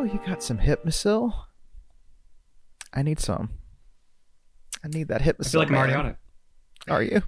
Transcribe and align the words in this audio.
Oh, 0.00 0.04
you 0.04 0.18
got 0.26 0.42
some 0.42 0.56
Hypnocil? 0.58 1.34
I 2.94 3.02
need 3.02 3.20
some. 3.20 3.50
I 4.82 4.88
need 4.88 5.08
that 5.08 5.20
Hypnocil. 5.20 5.46
I 5.46 5.50
feel 5.50 5.60
like 5.60 5.68
I'm 5.68 5.74
already 5.76 5.92
on 5.92 6.06
it. 6.06 6.16
Are 6.88 7.02
you? 7.02 7.22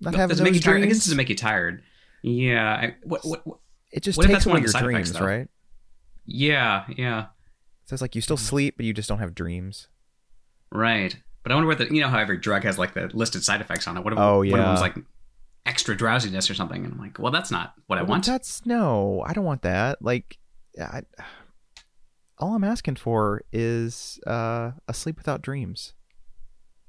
Not 0.00 0.12
No, 0.12 0.18
having 0.18 0.28
does 0.30 0.40
it 0.40 0.44
make 0.44 0.54
those 0.54 0.64
you? 0.64 0.72
I 0.72 0.74
guess 0.76 0.80
dreams? 0.86 0.96
it 0.96 1.00
doesn't 1.00 1.16
make 1.18 1.28
you 1.28 1.34
tired. 1.34 1.82
Yeah. 2.22 2.72
I, 2.74 2.94
what, 3.02 3.22
what, 3.26 3.46
what- 3.46 3.58
It 3.92 4.02
just 4.02 4.18
takes 4.18 4.46
one 4.46 4.56
away 4.56 4.64
of 4.64 4.72
your 4.72 4.80
dreams, 4.82 5.10
effects, 5.10 5.22
right? 5.22 5.48
Yeah, 6.24 6.84
yeah. 6.96 7.26
So 7.84 7.92
it's 7.94 8.00
like 8.00 8.14
you 8.14 8.22
still 8.22 8.36
sleep, 8.38 8.78
but 8.78 8.86
you 8.86 8.94
just 8.94 9.08
don't 9.08 9.18
have 9.18 9.34
dreams. 9.34 9.88
Right. 10.72 11.14
But 11.42 11.52
I 11.52 11.54
wonder 11.54 11.68
what 11.68 11.76
the 11.78 11.94
you 11.94 12.00
know 12.00 12.08
how 12.08 12.18
every 12.18 12.38
drug 12.38 12.64
has 12.64 12.78
like 12.78 12.94
the 12.94 13.10
listed 13.12 13.44
side 13.44 13.60
effects 13.60 13.86
on 13.86 13.96
it. 13.98 14.04
What 14.04 14.14
if 14.14 14.18
Oh, 14.18 14.38
one 14.38 14.46
of 14.46 14.52
yeah. 14.52 14.64
them's 14.64 14.80
like 14.80 14.94
extra 15.66 15.94
drowsiness 15.96 16.48
or 16.50 16.54
something? 16.54 16.82
And 16.84 16.94
I'm 16.94 16.98
like, 16.98 17.18
well, 17.18 17.30
that's 17.32 17.50
not 17.50 17.74
what 17.88 17.98
I 17.98 18.02
Well, 18.02 18.12
want. 18.12 18.24
That's 18.26 18.64
no, 18.64 19.22
I 19.26 19.34
don't 19.34 19.44
want 19.44 19.62
that. 19.62 20.00
Like, 20.02 20.38
I, 20.80 21.02
all 22.40 22.54
I'm 22.54 22.64
asking 22.64 22.96
for 22.96 23.42
is 23.52 24.18
uh, 24.26 24.72
a 24.86 24.94
sleep 24.94 25.16
without 25.16 25.42
dreams. 25.42 25.94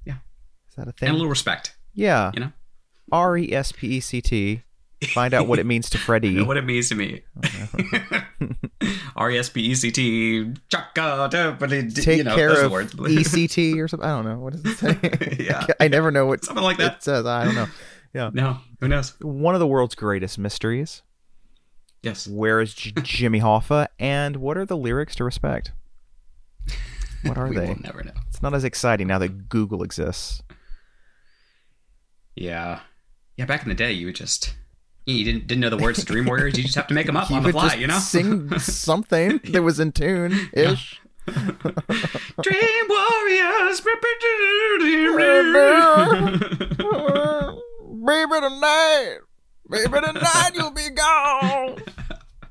Yeah. 0.05 0.17
is 0.69 0.75
that 0.77 0.87
a 0.87 0.91
thing? 0.91 1.07
and 1.09 1.15
a 1.15 1.17
little 1.17 1.29
respect, 1.29 1.75
yeah, 1.93 2.31
you 2.33 2.39
know. 2.41 2.51
R 3.11 3.37
E 3.37 3.51
S 3.53 3.71
P 3.71 3.87
E 3.87 3.99
C 3.99 4.21
T. 4.21 4.61
Find 5.13 5.33
out 5.33 5.47
what 5.47 5.59
it 5.59 5.65
means 5.65 5.89
to 5.91 5.97
Freddy. 6.05 6.31
know 6.31 6.43
what 6.43 6.57
it 6.57 6.65
means 6.65 6.89
to 6.89 6.95
me. 6.95 7.21
R 9.15 9.31
e 9.31 9.37
s 9.37 9.49
p 9.49 9.61
e 9.61 9.75
c 9.75 9.91
t. 9.91 10.53
Chaka. 10.69 11.27
Take 11.93 12.17
you 12.19 12.23
know, 12.23 12.35
care 12.35 12.65
of. 12.65 12.91
E 13.09 13.23
C 13.23 13.47
T 13.47 13.79
or 13.81 13.87
something. 13.87 14.07
I 14.07 14.15
don't 14.15 14.25
know 14.25 14.39
what 14.39 14.53
does 14.53 14.65
it 14.65 14.77
say. 14.77 15.35
Yeah. 15.45 15.65
I 15.79 15.87
never 15.87 16.11
know 16.11 16.25
what 16.25 16.43
Something 16.45 16.63
like 16.63 16.77
that. 16.77 16.97
it 16.97 17.03
says. 17.03 17.25
I 17.25 17.45
don't 17.45 17.55
know. 17.55 17.67
Yeah, 18.13 18.29
No, 18.33 18.57
who 18.79 18.87
knows? 18.87 19.13
one 19.21 19.53
of 19.55 19.59
the 19.59 19.67
world's 19.67 19.93
greatest 19.95 20.37
mysteries. 20.39 21.01
Yes. 22.01 22.27
Where 22.27 22.61
is 22.61 22.73
J- 22.73 22.93
Jimmy 23.03 23.41
Hoffa, 23.41 23.87
and 23.99 24.37
what 24.37 24.57
are 24.57 24.65
the 24.65 24.77
lyrics 24.77 25.15
to 25.15 25.23
respect? 25.23 25.71
What 27.23 27.37
are 27.37 27.49
they? 27.49 27.49
we 27.59 27.65
they? 27.65 27.67
will 27.73 27.81
never 27.81 28.03
know. 28.03 28.13
It's 28.27 28.41
not 28.41 28.53
as 28.53 28.63
exciting 28.63 29.07
now 29.07 29.19
that 29.19 29.49
Google 29.49 29.83
exists. 29.83 30.41
Yeah. 32.35 32.79
Yeah, 33.35 33.45
back 33.45 33.63
in 33.63 33.69
the 33.69 33.75
day, 33.75 33.91
you 33.91 34.05
would 34.07 34.15
just 34.15 34.55
you 35.05 35.23
didn't 35.25 35.47
didn't 35.47 35.61
know 35.61 35.69
the 35.69 35.77
words 35.77 35.99
to 36.03 36.05
Dream 36.05 36.25
Warriors. 36.25 36.57
You 36.57 36.63
just 36.63 36.75
have 36.75 36.87
to 36.87 36.93
make 36.93 37.05
them 37.05 37.17
up 37.17 37.31
on 37.31 37.43
the 37.43 37.51
fly, 37.51 37.69
just 37.69 37.79
you 37.79 37.87
know. 37.87 37.99
sing 37.99 38.59
something 38.59 39.39
that 39.51 39.61
was 39.61 39.79
in 39.79 39.91
tune 39.91 40.49
ish. 40.53 41.01
Dream 41.27 42.87
Warriors. 42.89 43.81
baby 48.05 48.39
tonight, 48.41 49.17
baby 49.69 49.89
tonight 50.01 50.51
you'll 50.55 50.71
be 50.71 50.89
gone. 50.89 51.77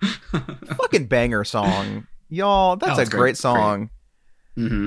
Fucking 0.77 1.07
banger 1.07 1.45
song, 1.45 2.07
y'all. 2.29 2.77
That's 2.77 2.97
Oh, 2.97 2.99
a 2.99 3.03
it's 3.03 3.11
great, 3.11 3.19
great, 3.21 3.37
song. 3.37 3.91
hmm 4.55 4.87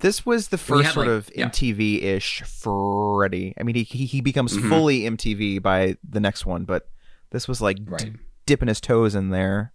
This 0.00 0.24
was 0.26 0.48
the 0.48 0.58
first 0.58 0.86
had, 0.86 0.94
sort 0.94 1.06
like- 1.08 1.16
of 1.16 1.30
yeah. 1.34 1.48
MTV 1.48 2.02
ish 2.02 2.42
Freddy. 2.42 3.54
I 3.58 3.62
mean, 3.62 3.74
he 3.74 3.82
he, 3.84 4.06
he 4.06 4.20
becomes 4.20 4.56
Mhm. 4.56 4.68
fully 4.68 5.00
MTV 5.02 5.60
by 5.62 5.96
the 6.08 6.20
next 6.20 6.46
one, 6.46 6.64
but 6.64 6.88
this 7.30 7.48
was 7.48 7.60
like 7.60 7.78
Right. 7.86 8.12
dipping 8.46 8.68
his 8.68 8.80
toes 8.80 9.14
in 9.14 9.30
there. 9.30 9.72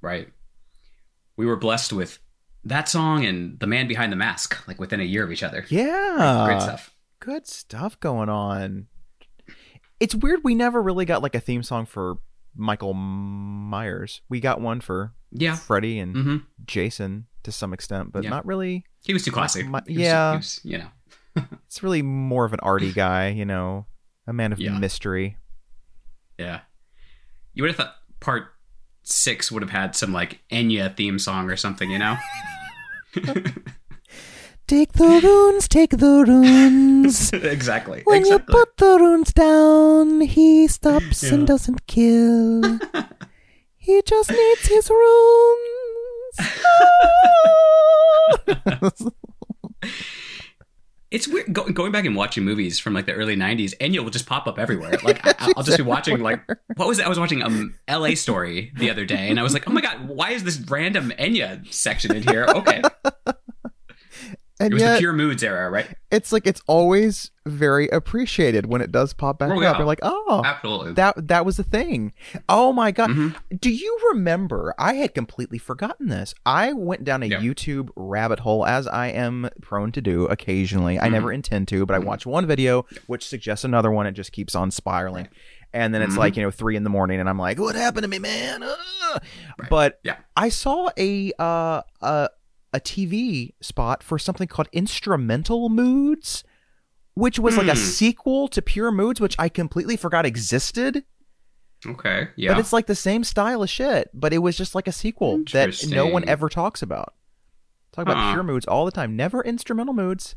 Right. 0.00 0.28
We 1.36 1.46
were 1.46 1.56
blessed 1.56 1.92
with 1.92 2.18
that 2.64 2.88
song 2.88 3.24
and 3.24 3.58
The 3.60 3.66
Man 3.66 3.86
Behind 3.88 4.10
the 4.12 4.16
Mask, 4.16 4.56
like 4.66 4.78
within 4.80 5.00
a 5.00 5.04
year 5.04 5.22
of 5.24 5.30
each 5.32 5.42
other. 5.42 5.64
Yeah, 5.68 6.44
Great 6.46 6.62
stuff. 6.62 6.94
good 7.20 7.46
stuff 7.46 7.98
going 8.00 8.28
on. 8.28 8.86
It's 10.00 10.14
weird 10.14 10.40
we 10.44 10.54
never 10.54 10.82
really 10.82 11.04
got 11.04 11.22
like 11.22 11.34
a 11.34 11.40
theme 11.40 11.62
song 11.62 11.86
for 11.86 12.18
Michael 12.54 12.94
Myers. 12.94 14.20
We 14.28 14.40
got 14.40 14.60
one 14.60 14.80
for 14.80 15.14
Yeah. 15.32 15.56
Freddy 15.56 15.98
and 15.98 16.14
hmm 16.16 16.36
Jason 16.66 17.26
to 17.44 17.52
some 17.52 17.72
extent, 17.72 18.12
but 18.12 18.24
Yeah. 18.24 18.30
not 18.30 18.44
really. 18.46 18.84
He 19.04 19.12
was 19.12 19.24
too 19.24 19.30
classic. 19.32 19.66
My- 19.66 19.82
was- 19.86 19.96
yeah. 19.96 20.36
was, 20.36 20.60
you 20.64 20.78
know. 20.78 20.88
It's 21.66 21.82
really 21.82 22.00
more 22.02 22.44
of 22.46 22.52
an 22.54 22.60
arty 22.62 22.92
guy, 22.92 23.28
you 23.28 23.44
know, 23.44 23.86
a 24.26 24.32
man 24.32 24.52
of 24.52 24.58
Yeah. 24.58 24.78
mystery. 24.78 25.36
Yeah. 26.38 26.60
You 27.54 27.62
would 27.62 27.68
have 27.70 27.76
thought 27.76 27.94
part 28.20 28.48
six 29.02 29.52
would 29.52 29.62
have 29.62 29.70
had 29.70 29.94
some 29.94 30.12
like 30.12 30.40
Enya 30.50 30.94
theme 30.96 31.18
song 31.18 31.50
or 31.50 31.56
something, 31.56 31.90
you 31.90 31.98
know? 31.98 32.16
Take 34.66 34.92
the 34.94 35.20
runes, 35.22 35.68
take 35.68 35.90
the 35.90 36.24
runes. 36.26 37.32
exactly. 37.56 38.02
When 38.04 38.26
you 38.26 38.38
put 38.40 38.76
the 38.78 38.98
runes 38.98 39.32
down, 39.32 40.22
he 40.22 40.66
stops 40.66 41.22
Yeah. 41.22 41.34
and 41.34 41.46
doesn't 41.46 41.86
kill. 41.86 42.62
he 43.76 44.02
just 44.02 44.30
needs 44.30 44.66
his 44.66 44.90
runes. 44.90 46.50
It's 51.12 51.28
weird 51.28 51.52
go, 51.52 51.68
going 51.70 51.92
back 51.92 52.04
and 52.04 52.16
watching 52.16 52.44
movies 52.44 52.80
from 52.80 52.92
like 52.92 53.06
the 53.06 53.12
early 53.12 53.36
'90s. 53.36 53.74
Enya 53.78 54.00
will 54.02 54.10
just 54.10 54.26
pop 54.26 54.48
up 54.48 54.58
everywhere. 54.58 54.98
Like 55.04 55.24
I, 55.24 55.52
I'll 55.56 55.62
just 55.62 55.78
be 55.78 55.84
watching 55.84 56.18
like 56.18 56.40
what 56.74 56.88
was 56.88 56.98
it? 56.98 57.06
I 57.06 57.08
was 57.08 57.18
watching 57.18 57.42
um 57.42 57.74
L.A. 57.86 58.16
Story 58.16 58.72
the 58.76 58.90
other 58.90 59.04
day, 59.04 59.30
and 59.30 59.38
I 59.38 59.44
was 59.44 59.54
like, 59.54 59.68
oh 59.68 59.72
my 59.72 59.80
god, 59.80 60.08
why 60.08 60.32
is 60.32 60.42
this 60.42 60.58
random 60.68 61.12
Enya 61.16 61.72
section 61.72 62.14
in 62.14 62.24
here? 62.24 62.44
Okay, 62.48 62.82
it 64.58 64.64
and 64.64 64.72
was 64.74 64.82
the 64.82 64.88
yet, 64.88 64.98
pure 64.98 65.12
moods 65.12 65.42
era, 65.42 65.68
right? 65.70 65.86
it's 66.10 66.32
like 66.32 66.46
it's 66.46 66.62
always 66.66 67.30
very 67.44 67.88
appreciated 67.88 68.66
when 68.66 68.80
it 68.80 68.90
does 68.90 69.12
pop 69.12 69.38
back 69.38 69.50
Oh, 69.50 69.56
up. 69.56 69.62
yeah. 69.62 69.76
You're 69.76 69.86
like, 69.86 69.98
oh, 70.02 70.42
Absolutely. 70.44 70.92
that 70.94 71.28
that 71.28 71.44
was 71.44 71.56
the 71.58 71.62
thing. 71.62 72.12
Oh 72.48 72.72
my 72.72 72.90
god. 72.90 73.10
Mhm. 73.10 73.36
Do 73.60 73.70
you 73.70 73.98
remember? 74.12 74.74
I 74.78 74.94
had 74.94 75.14
completely 75.14 75.58
forgotten 75.58 76.08
this. 76.08 76.34
I 76.46 76.72
went 76.72 77.04
down 77.04 77.22
a 77.22 77.26
Yeah. 77.26 77.40
YouTube 77.40 77.90
rabbit 77.96 78.40
hole 78.40 78.64
as 78.66 78.86
I 78.86 79.08
am 79.08 79.48
prone 79.60 79.92
to 79.92 80.00
do 80.00 80.24
occasionally. 80.26 80.98
I 80.98 81.08
Mhm. 81.08 81.12
never 81.12 81.32
intend 81.32 81.68
to, 81.68 81.84
but 81.86 81.94
I 81.94 81.98
Mhm. 81.98 82.04
watch 82.04 82.24
one 82.26 82.46
video 82.46 82.86
which 83.06 83.26
suggests 83.26 83.64
another 83.64 83.90
one. 83.90 84.06
It 84.06 84.12
just 84.12 84.32
keeps 84.32 84.54
on 84.54 84.70
spiraling. 84.70 85.28
And 85.72 85.92
then 85.92 86.00
it's 86.00 86.14
Mhm. 86.14 86.18
like, 86.18 86.36
you 86.36 86.42
know, 86.42 86.50
three 86.50 86.76
in 86.76 86.84
the 86.84 86.90
morning 86.90 87.20
and 87.20 87.28
I'm 87.28 87.38
like, 87.38 87.58
what 87.58 87.74
happened 87.74 88.04
to 88.04 88.08
me, 88.08 88.18
man? 88.18 88.62
Ah. 88.64 89.18
Right. 89.58 89.68
But 89.70 90.00
Yeah. 90.02 90.16
I 90.36 90.48
saw 90.48 90.88
a 90.98 91.32
uh 91.38 91.82
a 92.00 92.28
a 92.76 92.80
TV 92.80 93.54
spot 93.60 94.02
for 94.02 94.18
something 94.18 94.46
called 94.46 94.68
Instrumental 94.72 95.68
Moods, 95.68 96.44
which 97.14 97.38
was 97.38 97.56
like 97.56 97.66
a 97.68 97.70
Hmm. 97.72 97.76
sequel 97.76 98.48
to 98.48 98.60
Pure 98.62 98.92
Moods, 98.92 99.20
which 99.20 99.34
I 99.38 99.48
completely 99.48 99.96
forgot 99.96 100.26
existed. 100.26 101.04
Okay. 101.86 102.28
Yeah. 102.36 102.52
But 102.52 102.60
it's 102.60 102.72
like 102.72 102.86
the 102.86 102.94
same 102.94 103.24
style 103.24 103.62
of 103.62 103.70
shit, 103.70 104.10
but 104.14 104.32
it 104.32 104.38
was 104.38 104.56
just 104.56 104.74
like 104.74 104.86
a 104.88 104.92
sequel 104.92 105.42
that 105.52 105.84
no 105.88 106.06
one 106.06 106.28
ever 106.28 106.48
talks 106.48 106.82
about. 106.82 107.14
Talk 107.92 108.02
about 108.02 108.16
Huh. 108.16 108.32
pure 108.34 108.42
moods 108.42 108.66
all 108.66 108.84
the 108.84 108.90
time, 108.92 109.16
never 109.16 109.42
instrumental 109.42 109.94
moods. 109.94 110.36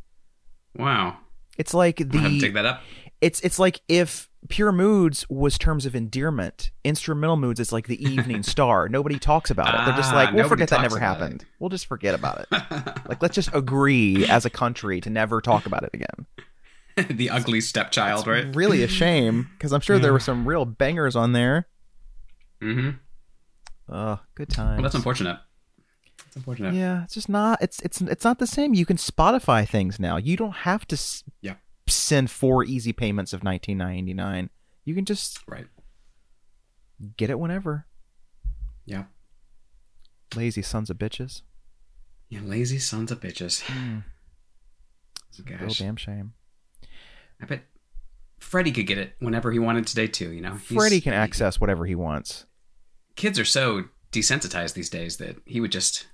wow. 0.76 1.18
It's 1.58 1.74
like 1.74 2.00
I'll 2.00 2.08
have 2.08 2.24
to 2.24 2.30
the 2.30 2.40
take 2.40 2.54
that 2.54 2.66
up. 2.66 2.82
It's 3.22 3.40
it's 3.42 3.60
like 3.60 3.82
if 3.88 4.30
pure 4.48 4.72
moods 4.72 5.30
was 5.30 5.58
terms 5.58 5.86
of 5.86 5.96
endearment, 5.96 6.72
instrumental 6.86 7.36
moods 7.36 7.60
is 7.60 7.72
like 7.74 7.88
the 7.88 8.02
evening 8.04 8.42
star. 8.54 8.88
Nobody 8.88 9.20
talks 9.20 9.50
about 9.52 9.68
it. 9.74 9.86
They're 9.86 9.96
just 9.98 10.14
Ah, 10.14 10.16
like, 10.16 10.34
we'll 10.34 10.48
forget 10.48 10.70
that 10.70 10.82
never 10.82 10.98
happened. 11.00 11.42
it. 11.42 11.48
We'll 11.60 11.70
just 11.70 11.86
forget 11.88 12.16
about 12.16 12.40
it. 12.42 12.48
like 13.10 13.22
let's 13.22 13.36
just 13.36 13.50
agree 13.54 14.26
as 14.28 14.46
a 14.46 14.50
country 14.50 15.02
to 15.02 15.10
never 15.10 15.42
talk 15.42 15.66
about 15.66 15.84
it 15.84 15.90
again. 15.94 16.26
the 17.18 17.30
ugly 17.30 17.62
stepchild, 17.62 18.28
right? 18.28 18.54
Really 18.56 18.84
a 18.84 18.88
shame 18.88 19.50
because 19.58 19.74
I'm 19.74 19.82
sure 19.82 20.00
there 20.00 20.14
were 20.14 20.20
some 20.20 20.48
real 20.48 20.66
bangers 20.66 21.16
on 21.16 21.34
there. 21.34 21.68
Mm-hmm. 22.62 22.92
Oh, 23.94 24.20
good 24.36 24.50
time. 24.50 24.76
Well, 24.76 24.84
that's 24.84 24.96
unfortunate. 24.96 25.40
That's 26.26 26.36
unfortunate. 26.36 26.74
Yeah, 26.76 27.04
it's 27.04 27.14
just 27.14 27.30
not. 27.30 27.62
It's 27.62 27.82
it's 27.82 28.02
it's 28.02 28.24
not 28.24 28.40
the 28.40 28.48
same. 28.48 28.74
You 28.74 28.86
can 28.86 28.98
Spotify 28.98 29.68
things 29.68 30.00
now. 30.00 30.18
You 30.18 30.38
don't 30.38 30.54
have 30.58 30.86
to 30.88 30.96
s- 30.96 31.24
Yeah. 31.42 31.56
Send 31.90 32.30
four 32.32 32.64
easy 32.64 32.94
payments 32.94 33.34
of 33.34 33.44
nineteen 33.44 33.78
ninety 33.78 34.14
nine. 34.14 34.50
You 34.86 34.96
can 34.96 35.06
just 35.06 35.40
Right. 35.48 35.68
get 37.18 37.30
it 37.30 37.40
whenever. 37.40 37.86
Yeah. 38.86 39.06
Lazy 40.36 40.62
sons 40.62 40.90
of 40.90 40.98
bitches. 40.98 41.42
Yeah. 42.30 42.42
Lazy 42.44 42.80
sons 42.80 43.12
of 43.12 43.20
bitches. 43.20 43.62
Hmm. 43.62 44.00
It's 45.30 45.40
a 45.40 45.44
real 45.44 45.70
damn 45.74 45.96
shame. 45.96 46.34
I 47.42 47.46
bet 47.46 47.62
Freddie 48.40 48.72
could 48.72 48.88
get 48.88 48.98
it 48.98 49.14
whenever 49.20 49.52
he 49.52 49.60
wanted 49.60 49.86
today 49.86 50.08
too. 50.08 50.32
You 50.32 50.42
know, 50.42 50.56
He's- 50.56 50.74
Freddie 50.74 51.02
can 51.02 51.14
access 51.14 51.62
whatever 51.62 51.86
he 51.86 51.94
wants. 51.96 52.46
Kids 53.16 53.38
are 53.38 53.46
so 53.46 53.86
desensitized 54.12 54.74
these 54.74 54.90
days 54.90 55.18
that 55.18 55.38
he 55.46 55.60
would 55.62 55.72
just 55.72 56.08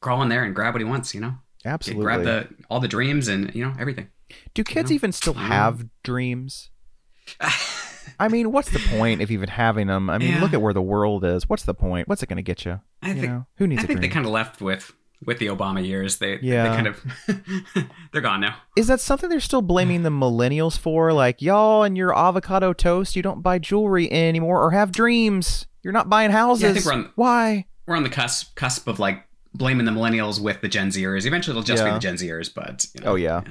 crawl 0.00 0.20
in 0.22 0.28
there 0.28 0.44
and 0.44 0.54
grab 0.54 0.74
what 0.74 0.80
he 0.82 0.84
wants. 0.84 1.14
You 1.14 1.20
know, 1.22 1.34
Absolutely. 1.64 2.04
grab 2.04 2.22
the 2.24 2.48
all 2.68 2.78
the 2.80 2.88
dreams 2.88 3.26
and 3.28 3.54
you 3.54 3.64
know 3.64 3.74
everything. 3.78 4.08
Do 4.54 4.64
kids 4.64 4.90
even 4.92 5.12
still 5.12 5.34
have 5.34 5.86
dreams? 6.02 6.70
I 8.18 8.28
mean, 8.28 8.52
what's 8.52 8.70
the 8.70 8.78
point 8.96 9.20
of 9.22 9.30
even 9.30 9.48
having 9.48 9.86
them? 9.86 10.08
I 10.10 10.18
mean, 10.18 10.30
Yeah. 10.32 10.40
look 10.40 10.52
at 10.52 10.62
where 10.62 10.72
the 10.72 10.82
world 10.82 11.24
is. 11.24 11.48
What's 11.48 11.64
the 11.64 11.74
point? 11.74 12.08
What's 12.08 12.22
it 12.22 12.28
going 12.28 12.38
to 12.38 12.42
get 12.42 12.64
you? 12.64 12.80
I 13.02 13.08
you 13.08 13.14
think 13.14 13.26
know, 13.26 13.46
who 13.56 13.66
needs 13.66 13.82
I 13.82 13.86
think 13.86 14.00
dream? 14.00 14.08
they 14.10 14.14
kind 14.14 14.26
of 14.26 14.32
left 14.32 14.60
with 14.60 14.92
with 15.24 15.38
the 15.40 15.46
Obama 15.46 15.84
years. 15.84 16.18
They 16.18 16.38
Yeah. 16.40 16.68
they 16.68 16.74
kind 16.76 16.86
of 16.86 17.04
they're 18.12 18.22
gone 18.22 18.40
now. 18.40 18.56
Is 18.76 18.86
that 18.86 19.00
something 19.00 19.28
they're 19.28 19.40
still 19.40 19.62
blaming 19.62 20.02
the 20.04 20.10
millennials 20.10 20.78
for? 20.78 21.12
Like, 21.12 21.42
y'all 21.42 21.82
and 21.82 21.96
your 21.96 22.16
avocado 22.16 22.72
toast, 22.72 23.14
you 23.16 23.22
don't 23.22 23.42
buy 23.42 23.58
jewelry 23.58 24.10
anymore 24.10 24.62
or 24.62 24.70
have 24.70 24.90
dreams. 24.92 25.66
You're 25.82 25.92
not 25.92 26.08
buying 26.08 26.30
houses. 26.30 26.62
Yeah, 26.62 26.70
I 26.70 26.72
think 26.74 26.86
we're 26.86 26.92
on- 26.92 27.12
Why? 27.14 27.66
We're 27.86 27.96
on 27.96 28.02
the 28.04 28.10
cusp 28.10 28.54
cusp 28.56 28.86
of 28.88 28.98
like 28.98 29.24
blaming 29.54 29.86
the 29.86 29.92
millennials 29.92 30.40
with 30.40 30.60
the 30.60 30.68
Gen 30.68 30.88
Zers. 30.90 31.26
Eventually, 31.26 31.52
it'll 31.52 31.62
just 31.62 31.82
Yeah. 31.82 31.90
be 31.90 31.94
the 31.94 32.00
Gen 32.00 32.14
Zers. 32.14 32.52
But 32.54 32.86
you 32.94 33.00
know, 33.02 33.12
Oh, 33.12 33.14
yeah. 33.16 33.42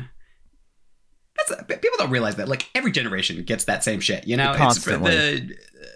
That's 1.37 1.63
people 1.65 1.97
don't 1.97 2.09
realize 2.09 2.35
that 2.37 2.47
like 2.47 2.69
every 2.75 2.91
generation 2.91 3.41
gets 3.43 3.65
that 3.65 3.83
same 3.83 3.99
shit. 3.99 4.27
You 4.27 4.37
know, 4.37 4.53
Constantly. 4.55 5.13
It's, 5.13 5.47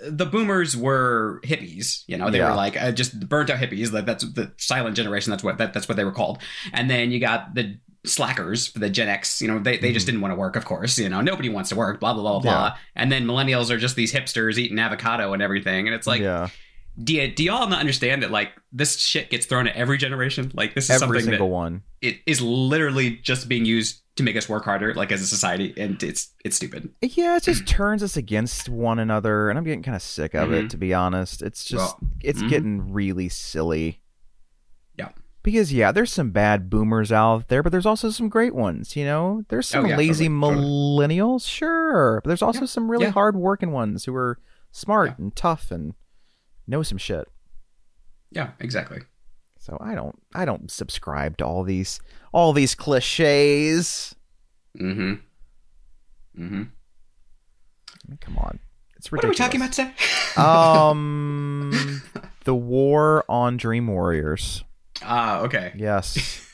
the 0.04 0.12
the 0.12 0.26
boomers 0.26 0.76
were 0.78 1.42
hippies. 1.44 2.04
You 2.08 2.18
know, 2.18 2.30
they 2.32 2.38
Yeah. 2.40 2.50
were 2.52 2.56
like 2.56 2.82
uh, 2.82 2.92
just 2.92 3.20
burnt 3.28 3.50
out 3.50 3.60
hippies. 3.60 3.92
Like 3.92 4.06
that's 4.06 4.24
the 4.34 4.52
silent 4.58 4.96
generation. 4.96 5.32
That's 5.32 5.44
what 5.44 5.58
that, 5.58 5.74
that's 5.74 5.88
what 5.88 5.96
they 5.98 6.04
were 6.06 6.12
called. 6.12 6.40
And 6.74 6.90
then 6.90 7.12
you 7.12 7.20
got 7.20 7.54
the 7.56 7.78
slackers, 8.04 8.68
for 8.68 8.80
the 8.80 8.90
Gen 8.90 9.08
X. 9.10 9.42
You 9.42 9.48
know, 9.48 9.60
they, 9.60 9.78
they 9.78 9.94
just 9.94 10.06
didn't 10.08 10.22
want 10.22 10.32
to 10.32 10.36
work. 10.36 10.56
Of 10.56 10.66
course, 10.66 10.98
you 10.98 11.10
know, 11.10 11.22
nobody 11.22 11.50
wants 11.50 11.70
to 11.70 11.76
work. 11.76 12.00
Blah 12.00 12.14
blah 12.14 12.22
blah 12.24 12.40
blah. 12.40 12.40
Mm-hmm. 12.40 12.48
Yeah. 12.48 12.70
blah. 12.70 12.78
And 12.96 13.12
then 13.12 13.26
millennials 13.26 13.70
are 13.70 13.78
just 13.78 13.96
these 13.96 14.12
hipsters 14.14 14.58
eating 14.58 14.80
avocado 14.80 15.34
and 15.34 15.42
everything. 15.44 15.88
And 15.88 15.96
it's 15.96 16.08
like, 16.08 16.22
yeah, 16.22 16.50
do, 17.04 17.14
you, 17.16 17.34
do 17.34 17.44
y'all 17.44 17.68
not 17.68 17.80
understand 17.80 18.24
that 18.24 18.32
like 18.32 18.50
this 18.72 18.98
shit 19.00 19.30
gets 19.30 19.46
thrown 19.46 19.68
at 19.68 19.76
every 19.76 19.98
generation? 19.98 20.52
Like 20.54 20.76
this 20.76 20.86
is 20.86 21.02
every 21.02 21.20
something 21.20 21.22
single 21.32 21.48
that 21.48 21.54
one. 21.54 21.84
it 22.02 22.18
is 22.26 22.42
literally 22.42 23.18
just 23.18 23.48
being 23.48 23.66
used 23.66 24.02
to 24.18 24.24
make 24.24 24.36
us 24.36 24.50
work 24.50 24.66
harder, 24.66 24.94
like 24.94 25.12
as 25.12 25.22
a 25.22 25.28
society, 25.28 25.74
and 25.78 26.02
it's 26.04 26.32
it's 26.44 26.58
stupid. 26.58 26.90
Yeah, 27.02 27.38
it 27.38 27.44
just 27.44 27.66
turns 27.68 28.04
us 28.04 28.18
against 28.18 28.68
one 28.68 29.00
another, 29.00 29.50
and 29.50 29.58
I'm 29.58 29.64
getting 29.64 29.84
kind 29.84 29.96
of 29.96 30.02
sick 30.02 30.34
of 30.34 30.50
Mhm. 30.50 30.66
it, 30.66 30.70
to 30.72 30.78
be 30.78 30.94
honest. 30.94 31.42
It's 31.42 31.64
just, 31.64 31.96
Well, 32.02 32.10
it's 32.22 32.42
mhm. 32.42 32.50
getting 32.50 32.94
really 32.94 33.30
silly. 33.30 34.02
Yeah. 34.98 35.10
Because 35.44 35.72
yeah, 35.74 35.92
there's 35.94 36.12
some 36.12 36.32
bad 36.32 36.70
boomers 36.70 37.12
out 37.12 37.48
there, 37.48 37.64
but 37.64 37.72
there's 37.72 37.86
also 37.86 38.10
some 38.10 38.28
great 38.30 38.54
ones. 38.54 38.96
You 38.98 39.06
know, 39.06 39.44
there's 39.48 39.68
some 39.68 39.86
Oh, 39.86 39.90
yeah, 39.90 39.98
lazy 39.98 40.28
totally, 40.28 40.56
totally. 40.56 40.68
millennials, 40.68 41.48
sure, 41.48 42.20
but 42.24 42.28
there's 42.28 42.42
also 42.42 42.62
Yeah, 42.62 42.66
some 42.68 42.92
really 42.92 43.06
yeah. 43.06 43.12
hard 43.12 43.36
working 43.38 43.72
ones 43.72 44.06
who 44.06 44.14
are 44.16 44.38
smart 44.72 45.18
and 45.18 45.34
tough 45.36 45.72
and 45.72 45.94
know 46.72 46.82
some 46.84 46.98
shit. 46.98 47.28
Yeah, 48.32 48.52
exactly. 48.60 49.02
So 49.60 49.78
I 49.80 49.94
don't, 49.94 50.18
I 50.34 50.46
don't 50.46 50.72
subscribe 50.72 51.38
to 51.38 51.46
all 51.46 51.64
these, 51.64 52.00
all 52.34 52.52
these 52.54 52.74
cliches. 52.74 54.16
Mm-hmm. 54.80 55.14
Mm-hmm. 56.42 56.64
I 56.64 58.10
mean, 58.10 58.18
come 58.20 58.38
on, 58.40 58.60
it's 58.98 59.12
ridiculous. 59.12 59.12
What 59.12 59.26
are 59.26 59.30
we 59.30 59.36
talking 59.36 59.62
about 59.62 59.74
today? 59.74 59.94
Um, 60.42 62.02
the 62.46 62.56
war 62.56 63.26
on 63.28 63.58
Dream 63.58 63.88
Warriors. 63.88 64.64
Ah, 65.04 65.42
okay. 65.42 65.74
Yes. 65.76 66.48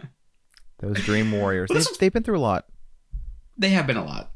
Those 0.80 1.00
Dream 1.04 1.30
Warriors. 1.30 1.68
Well, 1.68 1.74
They, 1.76 1.78
this 1.80 1.88
was- 1.90 1.98
they've 1.98 2.12
been 2.12 2.24
through 2.24 2.38
a 2.38 2.40
lot. 2.40 2.66
They 3.56 3.68
have 3.70 3.86
been 3.86 3.96
a 3.96 4.04
lot. 4.04 4.32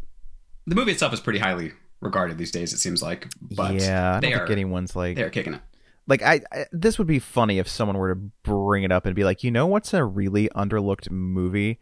The 0.68 0.76
movie 0.76 0.92
itself 0.92 1.12
is 1.12 1.18
pretty 1.18 1.40
highly 1.40 1.72
regarded 2.00 2.38
these 2.38 2.50
days. 2.50 2.72
It 2.72 2.78
seems 2.78 3.02
like, 3.02 3.28
but 3.40 3.74
yeah, 3.74 4.08
I 4.08 4.12
don't 4.12 4.20
they 4.22 4.30
think 4.36 4.40
are 4.42 4.52
anyone's 4.52 4.94
like 4.96 5.16
they 5.16 5.22
are 5.22 5.30
kicking 5.30 5.54
it. 5.54 5.60
like 6.06 6.22
I, 6.22 6.40
I. 6.52 6.66
This 6.72 6.98
would 6.98 7.06
be 7.06 7.18
funny 7.18 7.58
if 7.58 7.68
someone 7.68 7.96
were 7.98 8.14
to 8.14 8.20
bring 8.42 8.82
it 8.84 8.92
up 8.92 9.06
and 9.06 9.14
be 9.16 9.24
like, 9.24 9.42
you 9.44 9.50
know, 9.50 9.66
what's 9.66 9.92
a 9.94 10.04
really 10.04 10.48
underlooked 10.54 11.10
movie? 11.10 11.78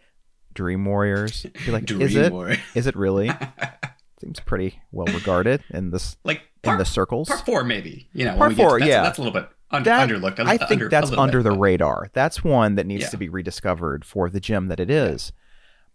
Dream 0.54 0.84
Warriors. 0.86 1.44
Be 1.66 1.70
like, 1.70 1.84
Dream 1.84 2.00
is 2.00 2.16
it? 2.16 2.32
Is 2.74 2.86
it 2.86 2.96
really? 2.96 3.30
Seems 4.22 4.40
pretty 4.40 4.80
well 4.90 5.04
regarded 5.12 5.62
in 5.68 5.90
this 5.90 6.16
like 6.24 6.40
in 6.64 6.78
the 6.78 6.84
circles. 6.86 7.28
part 7.28 7.44
four, 7.44 7.62
maybe. 7.64 8.08
You 8.14 8.24
know, 8.24 8.30
when 8.36 8.38
Part 8.38 8.48
we 8.48 8.54
get 8.56 8.62
to- 8.62 8.69
four, 8.70 8.78
that's, 8.80 8.88
yeah. 8.88 9.02
that's 9.02 9.19
a 9.19 9.20
little 9.20 9.38
bit 9.38 9.50
under, 9.70 9.84
That- 9.90 10.08
underlooked. 10.08 10.40
I 10.46 10.56
think 10.56 10.80
a 10.80 10.88
that's 10.88 11.12
under 11.12 11.40
bit, 11.40 11.44
the 11.44 11.50
but- 11.50 11.60
radar. 11.60 12.08
That's 12.14 12.42
one 12.42 12.76
that 12.76 12.86
needs 12.86 13.02
Yeah. 13.02 13.08
to 13.10 13.16
be 13.19 13.28
rediscovered 13.28 14.06
for 14.06 14.30
the 14.30 14.40
gem 14.40 14.69
that 14.69 14.80
it 14.80 14.88
is. 14.90 15.32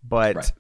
But 0.04 0.36
Right. 0.36 0.52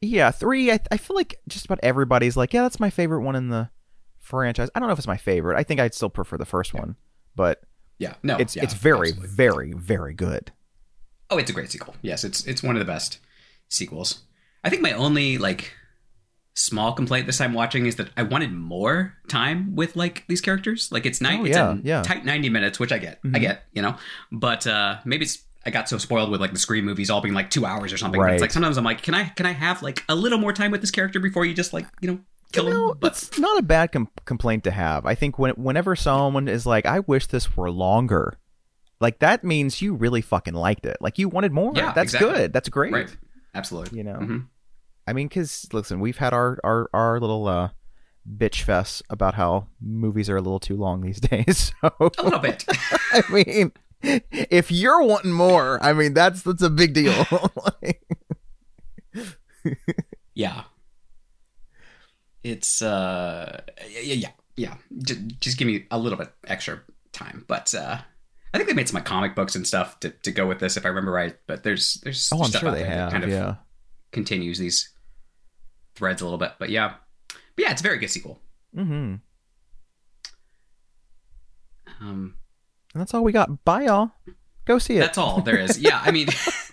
Yeah, 0.00 0.30
three. 0.30 0.70
I, 0.72 0.80
I 0.90 0.96
feel 0.96 1.16
like 1.16 1.40
just 1.48 1.64
about 1.66 1.80
everybody's 1.82 2.36
like, 2.36 2.52
yeah, 2.52 2.62
that's 2.62 2.80
my 2.80 2.90
favorite 2.90 3.22
one 3.22 3.36
in 3.36 3.48
the 3.48 3.70
franchise. 4.18 4.70
I 4.74 4.78
don't 4.80 4.88
know 4.88 4.92
if 4.92 4.98
it's 4.98 5.06
my 5.08 5.16
favorite. 5.16 5.58
I 5.58 5.62
think 5.62 5.80
I'd 5.80 5.94
still 5.94 6.10
prefer 6.10 6.36
the 6.38 6.46
first 6.46 6.72
one, 6.74 6.96
but 7.36 7.62
Yeah, 7.98 8.14
no, 8.22 8.36
it's 8.36 8.56
yeah, 8.56 8.62
it's 8.64 8.74
very 8.74 9.08
absolutely. 9.10 9.28
very 9.28 9.72
very 9.72 10.14
good. 10.14 10.52
Oh, 11.30 11.38
it's 11.38 11.50
a 11.50 11.52
great 11.52 11.70
sequel. 11.70 11.94
Yes, 12.02 12.24
it's 12.24 12.44
it's 12.46 12.62
one 12.62 12.76
of 12.76 12.80
the 12.80 12.90
best 12.90 13.18
sequels. 13.68 14.22
I 14.64 14.70
think 14.70 14.82
my 14.82 14.92
only 14.92 15.38
like 15.38 15.72
small 16.54 16.92
complaint 16.92 17.26
this 17.26 17.38
time 17.38 17.52
watching 17.54 17.86
is 17.86 17.96
that 17.96 18.10
I 18.16 18.22
wanted 18.24 18.52
more 18.52 19.14
time 19.28 19.74
with 19.76 19.96
like 19.96 20.24
these 20.28 20.40
characters. 20.40 20.90
Like 20.92 21.06
it's 21.06 21.20
nine, 21.20 21.40
Oh, 21.40 21.44
it's 21.44 21.56
yeah, 21.56 21.72
a 21.72 21.80
yeah. 21.82 22.02
tight 22.02 22.24
ninety 22.24 22.48
minutes, 22.48 22.78
which 22.80 22.92
I 22.92 22.98
get, 22.98 23.20
I 23.24 23.28
Mhm. 23.28 23.40
get, 23.40 23.62
you 23.72 23.82
know. 23.82 23.96
But 24.32 24.66
uh 24.66 24.98
maybe 25.04 25.24
it's 25.24 25.42
I 25.66 25.70
got 25.70 25.88
so 25.88 25.98
spoiled 25.98 26.30
with 26.30 26.40
like 26.40 26.52
the 26.52 26.58
Scream 26.58 26.84
movies 26.84 27.10
all 27.10 27.20
being 27.20 27.34
like 27.34 27.50
two 27.50 27.66
hours 27.66 27.92
or 27.92 27.98
something. 27.98 28.20
Right. 28.20 28.34
it's 28.34 28.40
like 28.40 28.50
sometimes 28.50 28.76
I'm 28.78 28.84
like, 28.84 29.02
can 29.02 29.14
I 29.14 29.24
can 29.24 29.44
I 29.46 29.52
have 29.52 29.82
like 29.82 30.02
a 30.08 30.14
little 30.14 30.38
more 30.38 30.52
time 30.52 30.70
with 30.70 30.80
this 30.80 30.90
character 30.90 31.20
before 31.20 31.44
you 31.44 31.52
just 31.54 31.72
like 31.72 31.86
you 32.00 32.10
know 32.10 32.18
kill 32.52 32.64
You 32.64 32.70
know, 32.70 32.90
him? 32.92 32.98
But 33.00 33.12
it's 33.12 33.38
not 33.38 33.58
a 33.58 33.62
bad 33.62 33.92
com- 33.92 34.08
complaint 34.24 34.64
to 34.64 34.70
have. 34.70 35.04
I 35.06 35.14
think 35.14 35.38
when 35.38 35.52
whenever 35.52 35.94
someone 35.96 36.48
is 36.48 36.64
like, 36.66 36.86
I 36.86 37.00
wish 37.00 37.26
this 37.26 37.56
were 37.56 37.70
longer. 37.70 38.38
Like 39.00 39.18
that 39.20 39.44
means 39.44 39.80
you 39.82 39.94
really 39.94 40.20
fucking 40.20 40.54
liked 40.54 40.86
it. 40.86 40.96
Like 41.00 41.18
you 41.18 41.28
wanted 41.28 41.52
more. 41.52 41.72
Yeah, 41.74 41.92
That's 41.92 42.14
exactly. 42.14 42.32
good. 42.32 42.52
That's 42.52 42.68
great. 42.68 42.92
right, 42.92 43.16
absolutely. 43.54 43.98
You 43.98 44.04
know. 44.04 44.18
Mhm. 44.18 44.46
I 45.06 45.12
mean, 45.12 45.28
because 45.28 45.66
listen, 45.72 46.00
we've 46.00 46.18
had 46.18 46.32
our 46.32 46.58
our 46.64 46.88
our 46.94 47.20
little 47.20 47.48
uh, 47.48 47.70
bitch 48.30 48.62
fest 48.62 49.02
about 49.10 49.34
how 49.34 49.66
movies 49.80 50.28
are 50.30 50.36
a 50.36 50.40
little 50.42 50.60
too 50.60 50.76
long 50.76 51.00
these 51.00 51.20
days. 51.20 51.72
So 51.82 51.94
a 52.00 52.22
little 52.22 52.38
bit. 52.38 52.64
I 53.12 53.22
mean, 53.30 53.72
if 54.30 54.70
you're 54.70 55.02
wanting 55.02 55.32
more, 55.32 55.82
I 55.82 55.92
mean 55.92 56.14
that's 56.14 56.42
that's 56.42 56.62
a 56.62 56.70
big 56.70 56.94
deal. 56.94 57.24
Yeah. 60.40 60.62
It's 62.42 62.80
uh 62.80 63.60
yeah 63.90 64.14
yeah 64.14 64.30
yeah. 64.56 64.74
J- 65.02 65.28
just 65.40 65.58
give 65.58 65.66
me 65.66 65.84
a 65.90 65.98
little 65.98 66.16
bit 66.16 66.32
extra 66.46 66.80
time, 67.12 67.44
but 67.46 67.74
uh 67.74 67.98
I 68.52 68.56
think 68.56 68.68
they 68.68 68.74
made 68.74 68.88
some 68.88 68.94
like, 68.94 69.04
comic 69.04 69.34
books 69.36 69.54
and 69.54 69.66
stuff 69.66 70.00
to, 70.00 70.10
to 70.10 70.32
go 70.32 70.46
with 70.46 70.58
this 70.58 70.76
if 70.78 70.84
I 70.86 70.88
remember 70.88 71.12
right. 71.12 71.36
But 71.46 71.62
there's 71.62 72.00
there's 72.02 72.30
oh, 72.32 72.42
stuff 72.44 72.60
sure 72.60 72.70
out 72.70 72.72
they 72.72 72.84
there 72.84 72.88
that 72.88 72.96
have. 72.96 73.12
kind 73.12 73.24
of 73.24 73.30
yeah. 73.30 73.56
continues 74.12 74.58
these 74.58 74.88
threads 75.94 76.22
a 76.22 76.24
little 76.24 76.38
bit. 76.38 76.52
But 76.58 76.70
yeah, 76.70 76.94
but 77.28 77.38
yeah, 77.58 77.70
it's 77.70 77.82
a 77.82 77.84
very 77.84 77.98
good 77.98 78.10
sequel. 78.10 78.40
Mm-hmm. 78.74 79.16
And 82.94 83.00
that's 83.00 83.14
all 83.14 83.22
we 83.22 83.32
got. 83.32 83.64
Bye, 83.64 83.84
y'all. 83.84 84.10
Go 84.64 84.78
see 84.78 84.96
it. 84.96 85.00
that's 85.00 85.18
all 85.18 85.40
there 85.40 85.58
is. 85.58 85.78
Yeah, 85.78 86.00
I 86.02 86.10
mean, 86.10 86.28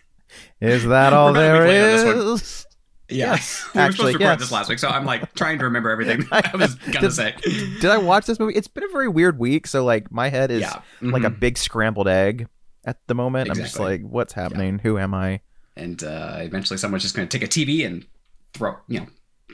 Is 0.61 0.85
that 0.85 1.13
all 1.13 1.31
We're 1.33 1.39
about 1.39 1.41
a 1.41 1.67
there 1.67 1.93
week 1.93 2.05
late 2.05 2.19
on 2.19 2.25
this 2.25 2.41
is? 2.41 2.67
yeah, 3.09 3.31
Yes, 3.31 3.69
we 3.73 3.79
were 3.79 3.83
actually, 3.85 3.95
supposed 3.97 4.13
to 4.13 4.17
record 4.17 4.31
yes. 4.31 4.39
this 4.39 4.51
last 4.51 4.69
week, 4.69 4.79
so 4.79 4.89
I'm 4.89 5.05
like 5.05 5.33
trying 5.35 5.59
to 5.59 5.65
remember 5.65 5.89
everything 5.89 6.25
I 6.31 6.51
was 6.55 6.75
gonna 6.75 7.01
Did- 7.01 7.13
say. 7.13 7.35
Did 7.43 7.85
I 7.85 7.97
watch 7.97 8.25
this 8.25 8.39
movie? 8.39 8.53
It's 8.55 8.67
been 8.67 8.83
a 8.83 8.91
very 8.91 9.07
weird 9.07 9.37
week. 9.39 9.67
So 9.67 9.85
like 9.85 10.11
my 10.11 10.29
head 10.29 10.51
is 10.51 10.61
yeah, 10.61 10.81
like 11.01 11.23
a 11.23 11.29
mhm. 11.29 11.39
big 11.39 11.57
scrambled 11.57 12.07
egg 12.07 12.47
at 12.85 12.97
the 13.07 13.15
moment. 13.15 13.49
I'm 13.49 13.55
just 13.55 13.79
like, 13.79 14.01
what's 14.01 14.33
happening? 14.33 14.79
Who 14.79 14.97
am 14.97 15.13
I? 15.13 15.41
and 15.77 16.03
uh, 16.03 16.37
eventually 16.39 16.77
someone's 16.77 17.03
just 17.03 17.15
going 17.15 17.27
to 17.27 17.39
take 17.39 17.47
a 17.47 17.49
TV 17.49 17.85
and 17.85 18.05
throw, 18.53 18.75
you 18.87 19.01
know, 19.01 19.05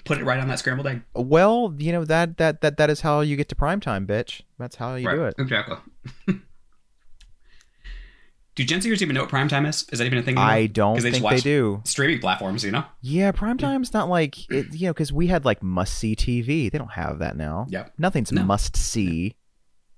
put 0.06 0.18
it 0.18 0.24
right 0.24 0.40
on 0.40 0.48
that 0.48 0.60
scrambled 0.60 0.88
egg. 0.88 1.02
Well, 1.14 1.76
you 1.78 1.92
know 1.92 2.06
that 2.06 2.38
that 2.38 2.62
that 2.62 2.78
that 2.78 2.90
is 2.90 3.02
how 3.02 3.22
you 3.22 3.36
get 3.36 3.50
to 3.50 3.56
prime 3.56 3.80
time, 3.80 4.08
bitch. 4.08 4.42
That's 4.58 4.78
how 4.78 4.96
you 4.96 5.08
right. 5.08 5.16
do 5.16 5.26
it. 5.26 5.36
Exactly. 5.38 5.78
Do 8.56 8.64
Gen 8.64 8.80
Zers 8.82 9.02
even 9.02 9.16
know 9.16 9.22
what 9.22 9.30
prime 9.30 9.48
time 9.48 9.66
is? 9.66 9.86
Is 9.92 10.00
that 10.00 10.06
even 10.06 10.20
a 10.20 10.22
thing? 10.22 10.38
I 10.38 10.68
don't 10.68 11.02
they 11.02 11.12
think 11.12 11.28
they 11.28 11.40
do. 11.40 11.82
Streaming 11.86 12.20
platforms, 12.20 12.64
you 12.64 12.72
know. 12.72 12.86
Yeah, 13.02 13.32
prime 13.32 13.58
time's 13.58 13.94
not 13.94 14.10
like 14.10 14.50
it, 14.52 14.74
you 14.74 14.88
know 14.88 14.94
because 14.94 15.12
we 15.12 15.28
had 15.28 15.44
like 15.46 15.64
must 15.64 15.96
see 15.98 16.16
TV. 16.16 16.72
They 16.72 16.78
don't 16.78 16.92
have 16.92 17.20
that 17.20 17.36
now. 17.36 17.66
Yep. 17.70 17.94
Nothing's 17.98 18.32
No. 18.32 18.44
must 18.44 18.76
see, 18.78 19.36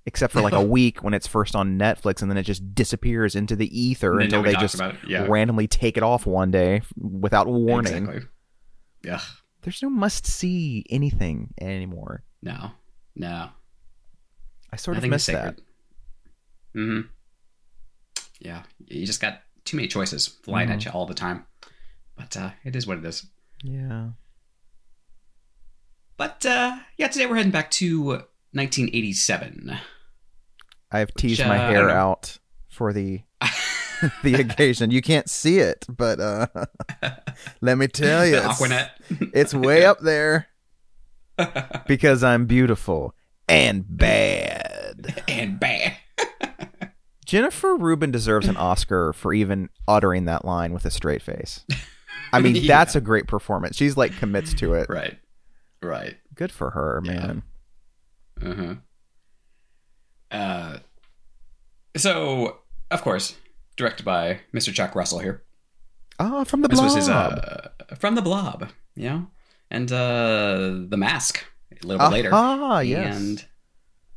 except 0.05 0.31
for 0.31 0.41
like 0.41 0.53
a 0.53 0.62
week 0.65 1.03
when 1.03 1.13
it's 1.13 1.27
first 1.27 1.55
on 1.55 1.77
Netflix, 1.77 2.21
and 2.21 2.31
then 2.31 2.38
it 2.38 2.43
just 2.43 2.74
disappears 2.74 3.35
into 3.35 3.55
the 3.57 3.67
ether 3.77 4.19
until 4.19 4.41
they 4.43 4.53
just. 4.53 4.79
Yeah. 5.07 5.25
randomly 5.27 5.67
take 5.67 5.97
it 5.97 6.03
off 6.03 6.25
one 6.25 6.51
day 6.51 6.81
without 6.97 7.47
warning. 7.47 8.03
Exactly. 8.05 8.27
Yeah. 9.03 9.19
There's 9.63 9.81
no 9.81 9.89
must 9.89 10.25
see 10.27 10.85
anything 10.89 11.53
anymore. 11.59 12.24
No. 12.41 12.71
No. 13.15 13.50
I 14.71 14.75
sort 14.77 14.95
Nothing 14.97 15.12
of 15.12 15.15
is 15.15 15.27
miss 15.27 15.35
that. 15.35 15.55
Mm-hmm. 16.75 17.07
Yeah. 18.46 18.62
You 18.88 19.06
just 19.06 19.20
got 19.22 19.42
too 19.66 19.75
many 19.78 19.88
choices 19.88 20.28
flying 20.28 20.70
at 20.70 20.80
Mhm. 20.80 20.86
you 20.86 20.92
all 20.92 21.06
the 21.08 21.14
time. 21.16 21.46
But 22.16 22.38
uh, 22.38 22.52
it 22.64 22.75
is 22.75 22.86
what 22.86 23.00
it 23.00 23.06
is. 23.06 23.25
Yeah. 23.64 24.10
But 26.18 26.46
uh, 26.46 26.78
yeah, 26.98 27.08
today 27.08 27.25
we're 27.25 27.36
heading 27.36 27.52
back 27.52 27.72
to 27.72 28.04
1987. 28.52 29.78
I've 30.92 31.14
teased 31.16 31.42
uh, 31.42 31.48
my 31.48 31.58
hair 31.58 31.90
out 31.90 32.38
for 32.70 32.94
the 32.94 33.22
the 34.24 34.36
occasion. 34.36 34.92
You 34.92 35.02
can't 35.02 35.30
see 35.30 35.58
it, 35.60 35.86
but 35.90 36.20
uh, 36.20 36.48
let 37.62 37.78
me 37.78 37.88
tell 37.88 38.25
you, 38.25 38.40
it's, 38.42 38.62
it's 39.34 39.54
way 39.54 39.86
up 39.86 40.00
there 40.00 40.48
because 41.88 42.24
I'm 42.24 42.46
beautiful 42.46 43.14
and 43.50 43.84
bad. 43.90 45.24
and 45.28 45.60
bad. 45.60 45.98
Jennifer 47.25 47.75
Rubin 47.75 48.12
deserves 48.12 48.48
an 48.48 48.55
Oscar 48.58 49.12
for 49.13 49.34
even 49.34 49.70
uttering 49.88 50.25
that 50.25 50.46
line 50.46 50.74
with 50.74 50.86
a 50.86 50.91
straight 50.91 51.22
face. 51.22 51.65
I 52.32 52.39
mean, 52.39 52.55
Yeah. 52.55 52.67
that's 52.67 52.96
a 52.96 53.01
great 53.01 53.27
performance. 53.27 53.75
She's 53.75 53.98
like 53.98 54.15
commits 54.17 54.53
to 54.55 54.74
it. 54.75 54.88
Right. 54.89 55.17
Right. 55.82 56.15
Good 56.36 56.51
for 56.51 56.70
her, 56.72 57.01
Yeah. 57.03 57.12
man. 57.12 57.44
Uh-huh. 58.41 58.75
Uh 60.32 60.79
So, 61.98 62.60
of 62.91 63.01
course, 63.01 63.36
directed 63.77 64.03
by 64.05 64.41
Mr. 64.53 64.74
Chuck 64.74 64.96
Russell 64.96 65.20
here. 65.20 65.44
Oh, 66.20 66.46
from 66.46 66.62
the 66.62 66.67
This 66.67 66.79
blob. 66.79 66.86
was 66.86 66.96
his 66.96 67.10
uh 67.10 67.70
from 67.98 68.15
the 68.15 68.22
Blob, 68.22 68.70
you 68.96 69.10
know, 69.10 69.27
and 69.70 69.91
uh 69.91 70.86
the 70.89 70.98
Mask 70.98 71.44
a 71.82 71.86
little 71.88 72.05
bit 72.08 72.13
later. 72.13 72.29
Ah, 72.34 72.79
yes. 72.79 73.15
And 73.17 73.46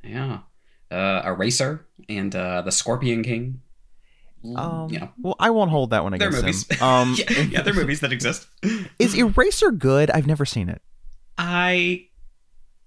yeah, 0.04 0.38
uh, 0.90 1.22
Eraser 1.24 1.86
and 2.08 2.34
uh, 2.34 2.62
the 2.62 2.72
Scorpion 2.72 3.22
King. 3.22 3.60
um, 4.56 4.88
know, 4.90 5.10
well, 5.20 5.36
I 5.40 5.50
won't 5.50 5.70
hold 5.70 5.90
that 5.90 6.02
one 6.04 6.12
they're 6.18 6.28
against 6.28 6.42
movies. 6.70 6.78
him. 6.78 6.82
Um, 6.82 7.14
yeah, 7.18 7.40
yeah, 7.42 7.62
they're 7.62 7.74
movies 7.74 8.00
that 8.00 8.12
exist. 8.12 8.46
is 8.98 9.14
Eraser 9.14 9.70
good? 9.72 10.10
I've 10.10 10.26
never 10.26 10.44
seen 10.44 10.68
it. 10.68 10.80
I 11.36 12.06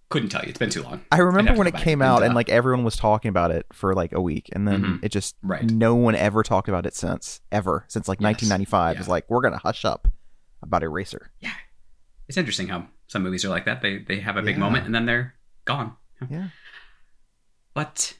couldn't 0.10 0.30
tell 0.30 0.42
you. 0.44 0.50
It's 0.50 0.60
been 0.60 0.70
too 0.70 0.84
long. 0.84 1.01
I 1.12 1.20
remember 1.20 1.54
when 1.54 1.68
it 1.68 1.75
came 1.75 2.01
out 2.01 2.22
and 2.24 2.32
uh, 2.34 2.36
like 2.36 2.50
everyone 2.50 2.84
was 2.84 2.96
talking 2.98 3.30
about 3.30 3.51
it 3.51 3.66
for 3.72 3.94
like 3.94 4.12
a 4.12 4.20
week, 4.22 4.50
and 4.54 4.68
then 4.68 4.82
Mhm. 4.84 5.04
it 5.04 5.10
just 5.10 5.36
Right. 5.42 5.63
no 5.63 5.96
one 5.96 6.16
ever 6.16 6.44
talked 6.44 6.68
about 6.68 6.86
it 6.86 6.96
since 6.96 7.40
ever 7.51 7.86
since 7.88 8.08
like 8.10 8.20
Yes. 8.20 8.25
1995. 8.42 8.96
Yeah. 8.96 9.00
It's 9.00 9.08
like 9.10 9.25
we're 9.30 9.42
gonna 9.42 9.58
hush 9.58 9.86
up 9.86 10.08
about 10.62 10.84
Eraser. 10.84 11.32
Yeah, 11.40 11.54
it's 12.28 12.38
interesting 12.38 12.68
how 12.70 12.88
some 13.08 13.24
movies 13.24 13.46
are 13.46 13.50
like 13.50 13.66
that. 13.66 13.82
They 13.82 14.00
they 14.00 14.20
have 14.20 14.36
a 14.38 14.42
big 14.42 14.56
Yeah. 14.56 14.60
moment 14.62 14.86
and 14.86 14.94
then 14.96 15.06
they're 15.06 15.36
gone. 15.66 15.94
Yeah. 16.30 16.48
But 17.74 18.13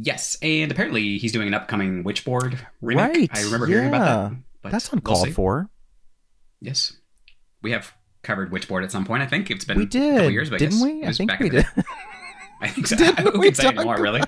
yes, 0.00 0.36
and 0.42 0.70
apparently 0.72 1.18
he's 1.18 1.32
doing 1.32 1.48
an 1.48 1.54
upcoming 1.54 2.04
Witchboard 2.04 2.58
remake. 2.80 3.16
Right, 3.16 3.30
I 3.32 3.42
remember 3.42 3.66
hearing 3.66 3.88
about 3.88 4.30
that. 4.30 4.38
But 4.62 4.72
That's 4.72 4.90
we'll 4.90 4.98
uncalled 4.98 5.32
for. 5.34 5.68
Yes, 6.60 6.96
we 7.62 7.70
have 7.72 7.92
covered 8.22 8.50
Witchboard 8.50 8.82
at 8.84 8.90
some 8.92 9.04
point. 9.04 9.22
I 9.22 9.26
think 9.26 9.50
it's 9.50 9.64
been 9.64 9.78
We 9.78 9.86
did. 9.86 10.14
a 10.14 10.16
couple 10.18 10.30
years, 10.30 10.50
but 10.50 10.58
didn't 10.58 10.80
we? 10.80 11.04
I 11.04 11.12
think 11.12 11.38
we 11.38 11.48
did. 11.50 11.66
I 12.60 12.68
think 12.68 12.86
so. 12.88 12.96
Didn't 12.96 13.18
Who 13.20 13.38
we 13.38 13.46
can 13.46 13.54
say 13.54 13.68
anymore? 13.68 14.00
Really? 14.00 14.20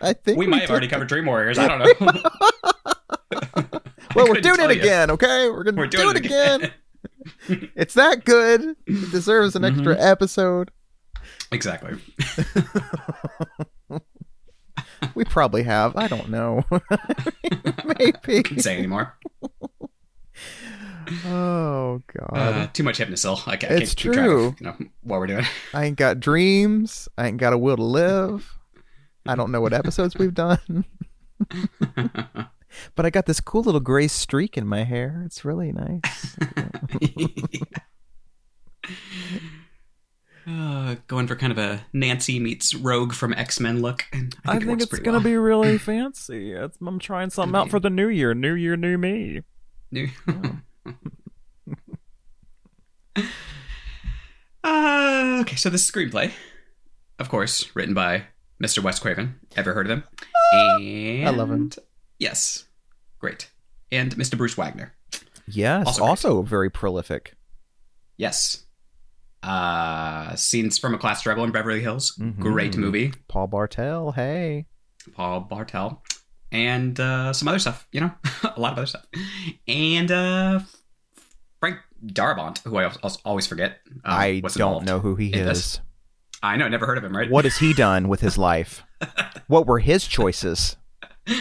I 0.00 0.14
think 0.14 0.38
We 0.38 0.46
might 0.46 0.62
have 0.62 0.70
already 0.70 0.88
covered 0.88 1.08
Dream 1.08 1.26
Warriors. 1.26 1.58
I 1.58 1.68
don't 1.68 1.78
know. 2.00 2.22
Well, 4.14 4.28
we're 4.28 4.40
doing 4.40 4.60
it 4.60 4.70
you. 4.76 4.80
again, 4.80 5.10
okay? 5.10 5.50
We're 5.50 5.64
gonna 5.64 5.76
We're 5.76 5.86
do 5.88 6.08
it 6.10 6.16
again. 6.16 6.70
It's 7.74 7.94
that 7.94 8.24
good. 8.24 8.76
It 8.86 9.10
deserves 9.10 9.56
an 9.56 9.62
Mm-hmm. 9.62 9.74
extra 9.88 10.00
episode. 10.00 10.70
exactly. 11.50 11.98
We 15.14 15.24
probably 15.24 15.62
have. 15.64 15.96
I 15.96 16.08
don't 16.08 16.28
know. 16.30 16.64
Maybe. 17.98 18.42
Can't 18.42 18.62
say 18.62 18.78
anymore. 18.78 19.16
Oh 21.26 22.00
god. 22.16 22.30
Uh, 22.32 22.66
too 22.72 22.82
much 22.82 22.98
hypnocil. 22.98 23.46
I 23.46 23.56
can't, 23.56 23.72
It's 23.74 23.94
keep 23.94 24.14
true. 24.14 24.46
of, 24.46 24.60
you 24.60 24.66
know 24.66 24.74
what 25.02 25.20
we're 25.20 25.26
doing. 25.26 25.44
I 25.74 25.84
ain't 25.84 25.98
got 25.98 26.18
dreams. 26.18 27.10
I 27.18 27.26
ain't 27.26 27.36
got 27.36 27.52
a 27.52 27.58
will 27.58 27.76
to 27.76 27.82
live. 27.82 28.58
I 29.26 29.34
don't 29.34 29.52
know 29.52 29.60
what 29.60 29.74
episodes 29.74 30.16
we've 30.16 30.32
done. 30.32 30.86
but 32.94 33.04
I 33.04 33.10
got 33.10 33.26
this 33.26 33.38
cool 33.38 33.62
little 33.64 33.80
gray 33.80 34.08
streak 34.08 34.56
in 34.56 34.66
my 34.66 34.84
hair. 34.84 35.22
It's 35.26 35.44
really 35.44 35.72
nice. 35.72 36.36
Uh, 40.46 40.96
going 41.06 41.26
for 41.26 41.36
kind 41.36 41.52
of 41.52 41.58
a 41.58 41.84
Nancy 41.92 42.38
meets 42.38 42.74
Rogue 42.74 43.12
from 43.12 43.32
X 43.34 43.60
Men 43.60 43.80
look. 43.82 44.04
and 44.12 44.34
I 44.44 44.58
think, 44.58 44.82
it 44.82 44.90
going 44.90 45.02
to 45.04 45.10
well. 45.12 45.20
be 45.20 45.36
really 45.36 45.78
fancy. 45.78 46.52
It's, 46.52 46.76
I'm 46.84 46.98
trying 46.98 47.30
something 47.30 47.56
out 47.56 47.70
for 47.70 47.80
the 47.80 47.90
new 47.90 48.08
year. 48.08 48.34
New 48.34 48.54
year, 48.54 48.76
new 48.76 48.98
me. 48.98 49.42
New- 49.90 50.08
uh, 54.64 55.38
okay, 55.42 55.56
so 55.56 55.70
this 55.70 55.88
screenplay, 55.90 56.32
of 57.18 57.28
course, 57.28 57.70
written 57.74 57.94
by 57.94 58.24
Mr. 58.62 58.82
Wes 58.82 58.98
Craven. 58.98 59.38
Ever 59.56 59.74
heard 59.74 59.86
of 59.86 59.90
him? 59.98 60.04
And 60.52 61.28
I 61.28 61.30
love 61.30 61.50
him. 61.50 61.70
Yes, 62.18 62.64
great. 63.18 63.50
And 63.92 64.14
Mr. 64.16 64.36
Bruce 64.36 64.56
Wagner. 64.56 64.94
Yes, 65.46 65.86
Also 65.86 66.04
also, 66.04 66.42
very 66.42 66.70
prolific. 66.70 67.34
Yes. 68.16 68.63
Uh, 69.44 70.34
scenes 70.36 70.78
from 70.78 70.94
a 70.94 70.98
class 70.98 71.20
struggle 71.20 71.44
in 71.44 71.50
Beverly 71.52 71.80
Hills. 71.82 72.16
Mhm. 72.18 72.38
Great 72.38 72.76
movie. 72.78 73.12
Paul 73.28 73.46
Bartel, 73.48 74.12
hey. 74.12 74.66
Paul 75.12 75.40
Bartel, 75.40 76.02
and 76.50 76.98
uh, 76.98 77.32
some 77.34 77.46
other 77.48 77.58
stuff. 77.58 77.86
You 77.92 78.00
know, 78.02 78.10
a 78.56 78.58
lot 78.60 78.72
of 78.72 78.78
other 78.78 78.86
stuff. 78.86 79.04
And 79.68 80.10
uh, 80.10 80.60
Frank 81.60 81.78
Darabont, 82.06 82.62
who 82.64 82.76
I 82.78 82.90
always 83.24 83.46
forget. 83.46 83.80
uh, 84.04 84.08
I 84.08 84.40
was 84.42 84.54
don't 84.54 84.84
know 84.84 84.98
who 85.00 85.14
he 85.16 85.28
is. 85.28 85.46
this. 85.46 85.80
I 86.42 86.56
know, 86.56 86.68
never 86.68 86.86
heard 86.86 86.98
of 86.98 87.04
him. 87.04 87.14
Right? 87.16 87.30
What 87.30 87.44
has 87.44 87.58
he 87.58 87.72
done 87.74 88.08
with 88.08 88.20
his 88.20 88.38
life? 88.38 88.82
What 89.46 89.66
were 89.66 89.78
his 89.78 90.06
choices? 90.06 90.76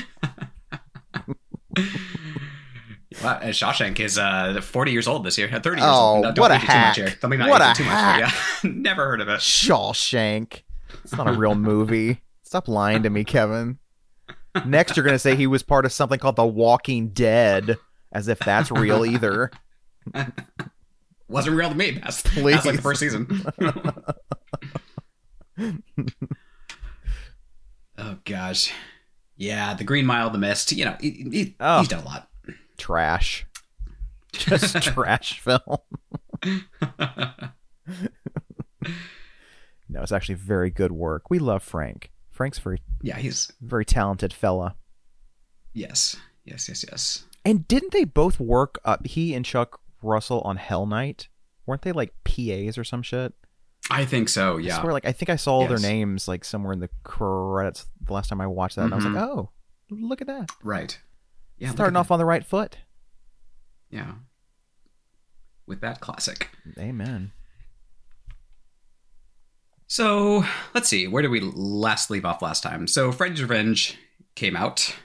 Wow, 3.21 3.31
uh, 3.33 3.41
Shawshank 3.47 3.99
is 3.99 4.17
uh, 4.17 4.61
40 4.61 4.91
years 4.91 5.07
old 5.07 5.25
this 5.25 5.37
year. 5.37 5.49
Uh, 5.53 5.59
30 5.59 5.81
years 5.81 5.89
Oh, 5.91 5.95
old. 6.15 6.23
No, 6.23 6.31
don't 6.31 6.41
what 6.41 6.51
a 6.51 6.55
it 6.55 6.59
too 6.59 6.65
much 6.67 6.71
hack. 6.73 6.95
here. 6.95 7.13
Don't 7.21 7.39
What 7.49 7.61
a 7.61 7.73
too 7.75 7.83
much. 7.83 7.93
but 7.93 8.19
Yeah, 8.63 8.71
never 8.71 9.05
heard 9.05 9.21
of 9.21 9.27
it. 9.29 9.39
Shawshank. 9.39 10.61
It's 11.03 11.13
not 11.13 11.27
a 11.27 11.33
real 11.33 11.55
movie. 11.55 12.21
Stop 12.43 12.67
lying 12.67 13.03
to 13.03 13.09
me, 13.09 13.23
Kevin. 13.23 13.77
Next, 14.65 14.95
you're 14.95 15.03
going 15.03 15.15
to 15.15 15.19
say 15.19 15.35
he 15.35 15.47
was 15.47 15.63
part 15.63 15.85
of 15.85 15.91
something 15.91 16.19
called 16.19 16.35
The 16.35 16.45
Walking 16.45 17.09
Dead, 17.09 17.77
as 18.11 18.27
if 18.27 18.39
that's 18.39 18.71
real 18.71 19.05
either. 19.05 19.51
Wasn't 21.27 21.55
real 21.55 21.69
to 21.69 21.75
me. 21.75 21.91
That's, 21.91 22.21
Please. 22.21 22.53
that's 22.53 22.65
like 22.67 22.75
the 22.75 22.81
first 22.81 22.99
season. 22.99 23.43
oh 27.97 28.17
gosh, 28.25 28.71
yeah, 29.37 29.73
the 29.73 29.83
Green 29.83 30.05
Mile, 30.05 30.29
the 30.29 30.37
Mist. 30.37 30.71
You 30.71 30.85
know, 30.85 30.95
he, 31.01 31.09
he- 31.31 31.55
Oh. 31.59 31.79
he's 31.79 31.87
done 31.87 32.03
a 32.03 32.05
lot. 32.05 32.29
Trash. 32.77 33.45
Just 34.33 34.75
trash 34.83 35.39
film. 35.39 35.59
No, 39.89 40.01
it's 40.01 40.11
actually 40.11 40.35
very 40.35 40.69
good 40.71 40.91
work. 40.91 41.29
We 41.29 41.37
love 41.39 41.61
Frank. 41.61 42.11
Frank's 42.31 42.57
very, 42.57 42.79
yeah, 43.03 43.17
he's 43.17 43.51
very 43.61 43.85
talented 43.85 44.33
fella. 44.33 44.75
yes, 45.73 46.15
yes, 46.45 46.67
yes, 46.67 46.83
yes. 46.89 47.25
And 47.45 47.67
didn't 47.67 47.91
they 47.91 48.03
both 48.05 48.39
work 48.39 48.79
up? 48.85 49.05
He 49.05 49.35
and 49.35 49.45
Chuck 49.45 49.79
Russell 50.01 50.41
on 50.41 50.57
Hell 50.57 50.85
Night, 50.87 51.27
weren't 51.67 51.83
they 51.83 51.91
like 51.91 52.13
PAs 52.23 52.77
or 52.77 52.83
some 52.83 53.03
shit? 53.03 53.33
I 53.91 54.05
think 54.05 54.29
so. 54.29 54.57
I 54.57 54.61
Yeah, 54.61 54.81
swear, 54.81 54.93
like 54.93 55.05
I 55.05 55.11
think 55.11 55.29
I 55.29 55.35
saw 55.35 55.67
their 55.67 55.77
names 55.77 56.27
like 56.27 56.43
somewhere 56.43 56.73
in 56.73 56.79
the 56.79 56.89
credits 57.03 57.85
the 58.01 58.13
last 58.13 58.29
time 58.29 58.41
I 58.41 58.47
watched 58.47 58.77
that, 58.77 58.85
and 58.85 58.93
I 58.93 58.95
was 58.95 59.05
like, 59.05 59.13
Mhm. 59.15 59.21
oh, 59.21 59.49
look 59.91 60.21
at 60.21 60.27
that, 60.27 60.49
right. 60.63 60.97
Yeah, 61.57 61.71
starting 61.71 61.95
off 61.95 62.11
on 62.11 62.19
the 62.19 62.25
right 62.25 62.45
foot. 62.45 62.77
Yeah, 63.89 64.13
with 65.67 65.81
that 65.81 66.01
classic. 66.01 66.49
Amen. 66.77 67.31
So 69.87 70.43
let's 70.73 70.89
see, 70.89 71.07
where 71.07 71.21
did 71.21 71.29
we 71.29 71.39
last 71.39 72.09
leave 72.09 72.25
off 72.25 72.41
last 72.41 72.63
time? 72.63 72.87
So 72.87 73.11
Freddy's 73.11 73.41
Revenge 73.43 73.95
came 74.33 74.55
out, 74.55 74.95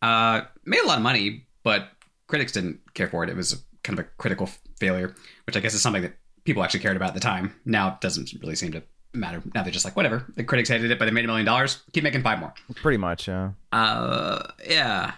uh, 0.00 0.42
made 0.64 0.80
a 0.80 0.86
lot 0.86 0.98
of 0.98 1.02
money, 1.02 1.46
but 1.64 1.88
critics 2.28 2.52
didn't 2.52 2.78
care 2.94 3.08
for 3.08 3.24
it. 3.24 3.30
It 3.30 3.34
was 3.36 3.64
kind 3.82 3.98
of 3.98 4.04
a 4.04 4.08
critical 4.18 4.48
failure, 4.78 5.16
which 5.44 5.56
I 5.56 5.60
guess 5.60 5.74
is 5.74 5.82
something 5.82 6.02
that 6.02 6.16
people 6.44 6.62
actually 6.62 6.80
cared 6.80 6.96
about 6.96 7.08
at 7.08 7.14
the 7.14 7.20
time. 7.20 7.52
Now 7.64 7.88
it 7.88 8.00
doesn't 8.00 8.32
really 8.40 8.54
seem 8.54 8.70
to 8.72 8.82
matter. 9.12 9.42
Now 9.54 9.64
they're 9.64 9.72
just 9.72 9.84
like, 9.84 9.96
whatever. 9.96 10.24
The 10.36 10.44
critics 10.44 10.68
hated 10.68 10.90
it, 10.92 10.98
but 10.98 11.06
they 11.06 11.10
made 11.10 11.24
a 11.24 11.28
million 11.28 11.46
dollars. 11.46 11.82
Keep 11.92 12.04
making 12.04 12.22
five 12.22 12.38
more. 12.38 12.54
Pretty 12.76 12.98
much, 12.98 13.26
yeah. 13.26 13.50
Uh, 13.72 14.46
yeah. 14.68 15.14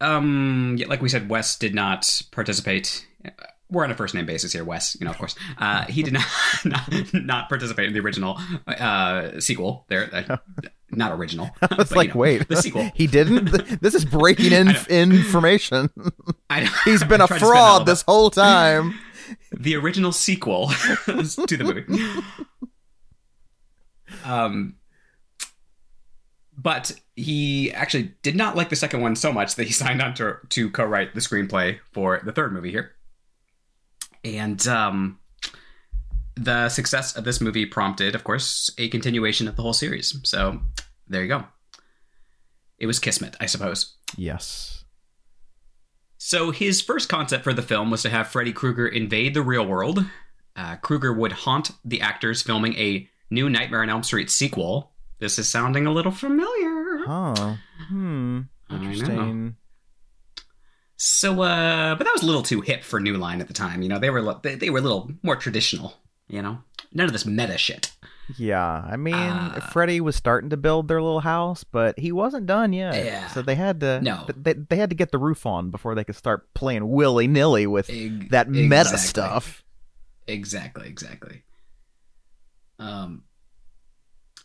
Um, 0.00 0.76
yeah, 0.78 0.86
like 0.86 1.02
we 1.02 1.08
said, 1.08 1.28
Wes 1.28 1.56
did 1.56 1.74
not 1.74 2.22
participate. 2.30 3.06
We're 3.70 3.84
on 3.84 3.90
a 3.90 3.94
first 3.94 4.14
name 4.14 4.26
basis 4.26 4.52
here, 4.52 4.64
Wes. 4.64 4.96
You 4.98 5.04
know, 5.04 5.10
of 5.10 5.18
course. 5.18 5.36
Uh, 5.58 5.84
he 5.84 6.02
did 6.02 6.12
not 6.14 6.26
not, 6.64 7.14
not 7.14 7.48
participate 7.48 7.86
in 7.86 7.92
the 7.92 8.00
original 8.00 8.38
uh, 8.66 9.38
sequel. 9.40 9.84
There, 9.88 10.08
uh, 10.12 10.38
not 10.90 11.12
original. 11.12 11.50
I 11.62 11.74
was 11.76 11.88
but, 11.88 11.96
like, 11.96 12.08
you 12.08 12.14
know, 12.14 12.20
wait, 12.20 12.48
the 12.48 12.56
sequel. 12.56 12.90
he 12.94 13.06
didn't. 13.06 13.80
This 13.80 13.94
is 13.94 14.04
breaking 14.04 14.52
in 14.52 14.68
I 14.68 14.72
know. 14.72 14.82
information. 14.88 15.90
He's 16.84 17.04
been 17.04 17.20
a 17.20 17.26
tried 17.26 17.38
to 17.38 17.44
spin 17.46 17.56
all 17.56 17.78
fraud 17.78 17.86
this 17.86 18.02
whole 18.02 18.30
time. 18.30 18.98
The 19.52 19.76
original 19.76 20.12
sequel 20.12 20.68
to 20.68 21.56
the 21.56 21.64
movie. 21.64 22.22
Um, 24.24 24.74
but 26.62 26.92
he 27.16 27.72
actually 27.72 28.12
did 28.22 28.36
not 28.36 28.54
like 28.54 28.68
the 28.68 28.76
second 28.76 29.00
one 29.00 29.16
so 29.16 29.32
much 29.32 29.54
that 29.54 29.64
he 29.64 29.72
signed 29.72 30.02
on 30.02 30.14
to, 30.14 30.36
to 30.50 30.70
co-write 30.70 31.14
the 31.14 31.20
screenplay 31.20 31.78
for 31.92 32.20
the 32.24 32.32
third 32.32 32.52
movie 32.52 32.70
here. 32.70 32.92
And 34.22 34.66
um, 34.68 35.18
the 36.34 36.68
success 36.68 37.16
of 37.16 37.24
this 37.24 37.40
movie 37.40 37.64
prompted, 37.64 38.14
of 38.14 38.24
course, 38.24 38.70
a 38.76 38.88
continuation 38.88 39.48
of 39.48 39.56
the 39.56 39.62
whole 39.62 39.72
series. 39.72 40.18
So 40.24 40.60
there 41.08 41.22
you 41.22 41.28
go. 41.28 41.44
It 42.78 42.86
was 42.86 42.98
Kismet, 42.98 43.36
I 43.40 43.46
suppose. 43.46 43.96
Yes. 44.16 44.84
So 46.18 46.50
his 46.50 46.82
first 46.82 47.08
concept 47.08 47.44
for 47.44 47.54
the 47.54 47.62
film 47.62 47.90
was 47.90 48.02
to 48.02 48.10
have 48.10 48.28
Freddy 48.28 48.52
Krueger 48.52 48.86
invade 48.86 49.32
the 49.32 49.42
real 49.42 49.66
world. 49.66 50.04
Uh, 50.54 50.76
Krueger 50.76 51.12
would 51.14 51.32
haunt 51.32 51.70
the 51.84 52.02
actors 52.02 52.42
filming 52.42 52.74
a 52.74 53.08
new 53.30 53.48
Nightmare 53.48 53.82
on 53.82 53.88
Elm 53.88 54.02
Street 54.02 54.30
sequel. 54.30 54.89
This 55.20 55.38
is 55.38 55.48
sounding 55.48 55.86
a 55.86 55.92
little 55.92 56.12
familiar. 56.12 57.04
Huh. 57.06 57.56
Hmm. 57.88 58.40
Interesting. 58.70 59.56
So, 60.96 61.42
uh, 61.42 61.94
but 61.94 62.04
that 62.04 62.12
was 62.12 62.22
a 62.22 62.26
little 62.26 62.42
too 62.42 62.60
hip 62.60 62.84
for 62.84 63.00
New 63.00 63.16
Line 63.16 63.40
at 63.40 63.46
the 63.48 63.54
time. 63.54 63.82
You 63.82 63.88
know, 63.88 63.98
they 63.98 64.10
were 64.10 64.34
they, 64.42 64.54
they 64.54 64.70
were 64.70 64.78
a 64.78 64.82
little 64.82 65.10
more 65.22 65.36
traditional. 65.36 65.94
You 66.28 66.42
know, 66.42 66.58
none 66.92 67.06
of 67.06 67.12
this 67.12 67.26
meta 67.26 67.58
shit. 67.58 67.90
Yeah, 68.36 68.64
I 68.88 68.96
mean, 68.96 69.14
Uh, 69.14 69.60
Freddy 69.72 70.00
was 70.00 70.14
starting 70.14 70.50
to 70.50 70.56
build 70.56 70.86
their 70.86 71.02
little 71.02 71.20
house, 71.20 71.64
but 71.64 71.98
he 71.98 72.12
wasn't 72.12 72.46
done 72.46 72.72
yet. 72.72 72.94
Yeah. 73.04 73.26
So 73.28 73.42
they 73.42 73.56
had 73.56 73.80
to 73.80 74.00
No. 74.00 74.24
they, 74.36 74.52
they 74.52 74.76
had 74.76 74.90
to 74.90 74.94
get 74.96 75.10
the 75.10 75.18
roof 75.18 75.46
on 75.46 75.70
before 75.70 75.94
they 75.96 76.04
could 76.04 76.14
start 76.14 76.52
playing 76.54 76.88
willy 76.88 77.26
nilly 77.26 77.66
with 77.66 77.88
that 78.30 78.48
meta 78.48 78.80
exactly. 78.82 78.98
stuff. 78.98 79.64
Exactly, 80.28 80.86
exactly. 80.86 81.42
Um, 82.78 83.24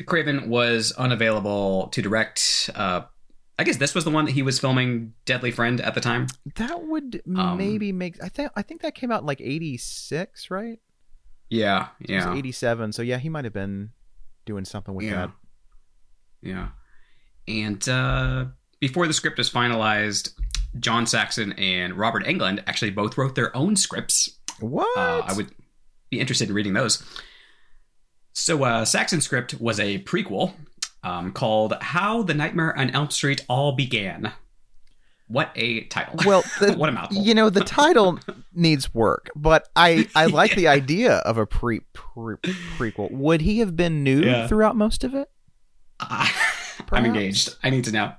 Craven 0.06 0.50
was 0.50 0.92
unavailable 0.94 1.88
to 1.88 2.02
direct. 2.02 2.70
Uh, 2.76 3.02
I 3.58 3.64
guess 3.64 3.78
this 3.78 3.96
was 3.96 4.04
the 4.04 4.12
one 4.12 4.26
that 4.26 4.32
he 4.32 4.42
was 4.42 4.60
filming 4.60 5.14
Deadly 5.26 5.52
Friend 5.52 5.80
at 5.80 5.96
the 5.96 6.02
time. 6.02 6.28
That 6.56 6.84
would 6.84 7.22
Um, 7.36 7.58
maybe 7.58 7.92
make. 7.92 8.22
I 8.24 8.28
think 8.30 8.52
I 8.56 8.62
think 8.62 8.82
that 8.82 8.96
came 8.96 9.12
out 9.12 9.22
in 9.22 9.26
like 9.26 9.40
'86, 9.42 10.52
right? 10.52 10.80
Yeah, 11.50 11.88
was 12.02 12.10
yeah, 12.10 12.36
'87. 12.36 12.92
So 12.92 13.02
yeah, 13.02 13.18
he 13.18 13.30
might 13.30 13.46
have 13.46 13.54
been 13.54 13.92
doing 14.46 14.66
something 14.66 14.94
with 14.94 15.06
yeah, 15.06 15.28
that. 15.28 15.32
yeah. 16.42 16.68
And 17.48 17.88
uh, 17.88 18.46
before 18.80 19.08
the 19.08 19.14
script 19.14 19.38
was 19.38 19.50
finalized, 19.50 20.34
John 20.80 21.06
Saxon 21.06 21.54
and 21.54 21.94
Robert 21.94 22.26
Englund 22.26 22.64
actually 22.68 22.92
both 22.92 23.18
wrote 23.18 23.36
their 23.36 23.56
own 23.56 23.76
scripts. 23.76 24.30
What? 24.60 24.98
Uh, 24.98 25.22
I 25.26 25.34
would 25.34 25.52
be 26.10 26.20
interested 26.20 26.50
in 26.50 26.56
reading 26.56 26.74
those. 26.74 27.04
So, 28.38 28.66
uh, 28.66 28.84
Saxon's 28.84 29.24
script 29.24 29.54
was 29.62 29.80
a 29.80 30.00
prequel 30.00 30.54
um, 31.04 31.32
called 31.32 31.74
"How 31.82 32.22
the 32.22 32.34
Nightmare 32.34 32.78
on 32.78 32.90
Elm 32.90 33.10
Street 33.10 33.46
All 33.48 33.72
Began." 33.72 34.34
What 35.28 35.52
a 35.56 35.86
title! 35.86 36.20
Well, 36.26 36.44
the, 36.60 36.74
what 36.74 36.90
a 36.90 36.92
mouthful! 36.92 37.24
you 37.24 37.34
know 37.34 37.50
the 37.50 37.64
title 37.64 38.20
needs 38.54 38.94
work, 38.94 39.30
but 39.38 39.70
I 39.76 40.08
I 40.16 40.26
like 40.28 40.54
the 40.54 40.68
idea 40.68 41.16
of 41.20 41.38
a 41.38 41.46
pre, 41.48 41.80
pre 41.94 42.36
prequel. 42.78 43.10
Would 43.12 43.40
he 43.42 43.60
have 43.60 43.78
been 43.78 44.04
nude 44.04 44.26
Yeah. 44.26 44.48
throughout 44.48 44.76
most 44.76 45.06
of 45.06 45.16
it? 45.16 45.30
I'm 46.00 47.06
engaged. 47.06 47.56
I 47.64 47.70
need 47.70 47.86
to 47.86 47.92
know. 47.94 48.12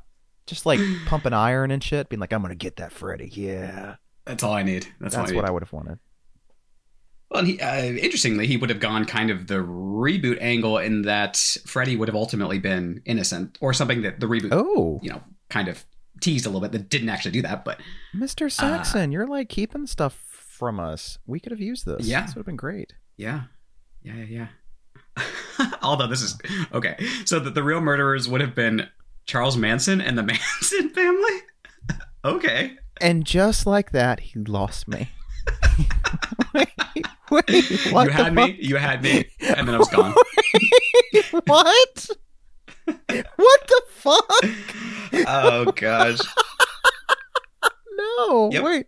Just 0.47 0.65
like 0.65 0.81
pumping 1.05 1.35
iron 1.35 1.71
and 1.71 1.85
shit, 1.85 2.09
being 2.09 2.21
like, 2.21 2.33
"I'm 2.33 2.41
gonna 2.41 2.55
get 2.55 2.77
that 2.77 2.91
Freddy." 2.91 3.29
Yeah, 3.35 3.97
That's 4.25 4.43
all 4.43 4.55
I 4.55 4.63
need. 4.63 4.85
That's, 4.99 5.15
that's, 5.15 5.17
all 5.17 5.23
I 5.25 5.27
need. 5.27 5.37
what 5.37 5.45
I 5.45 5.51
would 5.51 5.63
have 5.63 5.73
wanted. 5.75 5.99
Well, 7.31 7.41
and 7.41 7.49
he, 7.49 7.61
uh, 7.61 7.83
interestingly, 7.83 8.47
he 8.47 8.57
would 8.57 8.71
have 8.71 8.79
gone 8.81 9.05
kind 9.05 9.31
of 9.31 9.47
the 9.49 9.57
reboot 9.57 10.39
angle 10.41 10.79
in 10.79 11.03
that 11.03 11.37
Freddy 11.67 11.97
would 11.97 12.09
have 12.09 12.15
ultimately 12.15 12.59
been 12.59 13.03
innocent, 13.05 13.59
or 13.61 13.73
something 13.73 14.03
that 14.03 14.21
the 14.21 14.27
reboot, 14.27 14.51
Oh, 14.53 15.01
you 15.03 15.11
know, 15.11 15.23
kind 15.51 15.67
of 15.69 15.85
teased 16.21 16.47
a 16.47 16.49
little 16.49 16.61
bit. 16.61 16.73
That 16.73 16.89
didn't 16.89 17.09
actually 17.09 17.33
do 17.33 17.43
that, 17.43 17.65
but 17.65 17.81
Mr. 18.15 18.51
Saxon, 18.51 19.11
you're 19.13 19.27
like 19.27 19.49
keeping 19.49 19.87
stuff 19.87 20.15
from 20.31 20.79
us. 20.81 21.19
We 21.27 21.41
could 21.41 21.53
have 21.53 21.61
used 21.61 21.85
this. 21.85 22.07
Yeah. 22.07 22.23
this 22.23 22.35
would 22.35 22.41
have 22.41 22.47
been 22.47 22.57
great. 22.57 22.95
Yeah. 23.17 23.43
Yeah, 24.03 24.15
yeah, 24.25 24.47
yeah. 25.19 25.73
Although 25.83 26.07
this 26.07 26.23
is 26.23 26.39
okay. 26.73 26.97
So 27.25 27.41
that 27.41 27.55
the 27.55 27.63
real 27.63 27.81
murderers 27.81 28.29
would 28.29 28.41
have 28.41 28.55
been 28.55 28.89
Charles 29.25 29.57
Manson 29.57 30.01
and 30.01 30.17
the 30.17 30.23
Manson 30.23 30.91
family? 30.91 31.41
okay. 32.25 32.77
And 33.01 33.27
just 33.27 33.67
like 33.67 33.91
that, 33.91 34.21
he 34.21 34.39
lost 34.39 34.87
me. 34.89 35.11
Wait, 37.31 37.45
wait, 37.49 37.93
what 37.93 38.07
you 38.07 38.11
had 38.13 38.35
me, 38.35 38.59
you 38.61 38.77
had 38.77 39.03
me, 39.03 39.27
and 39.41 39.67
then 39.69 39.75
I 39.75 39.79
was 39.79 39.89
gone. 39.89 40.15
fuck? 41.23 41.47
what? 41.49 42.11
what 43.37 43.61
the 43.69 43.83
fuck? 43.91 44.45
oh 45.29 45.73
gosh. 45.75 46.19
No, 47.93 48.51
Yep. 48.53 48.63
wait. 48.65 48.87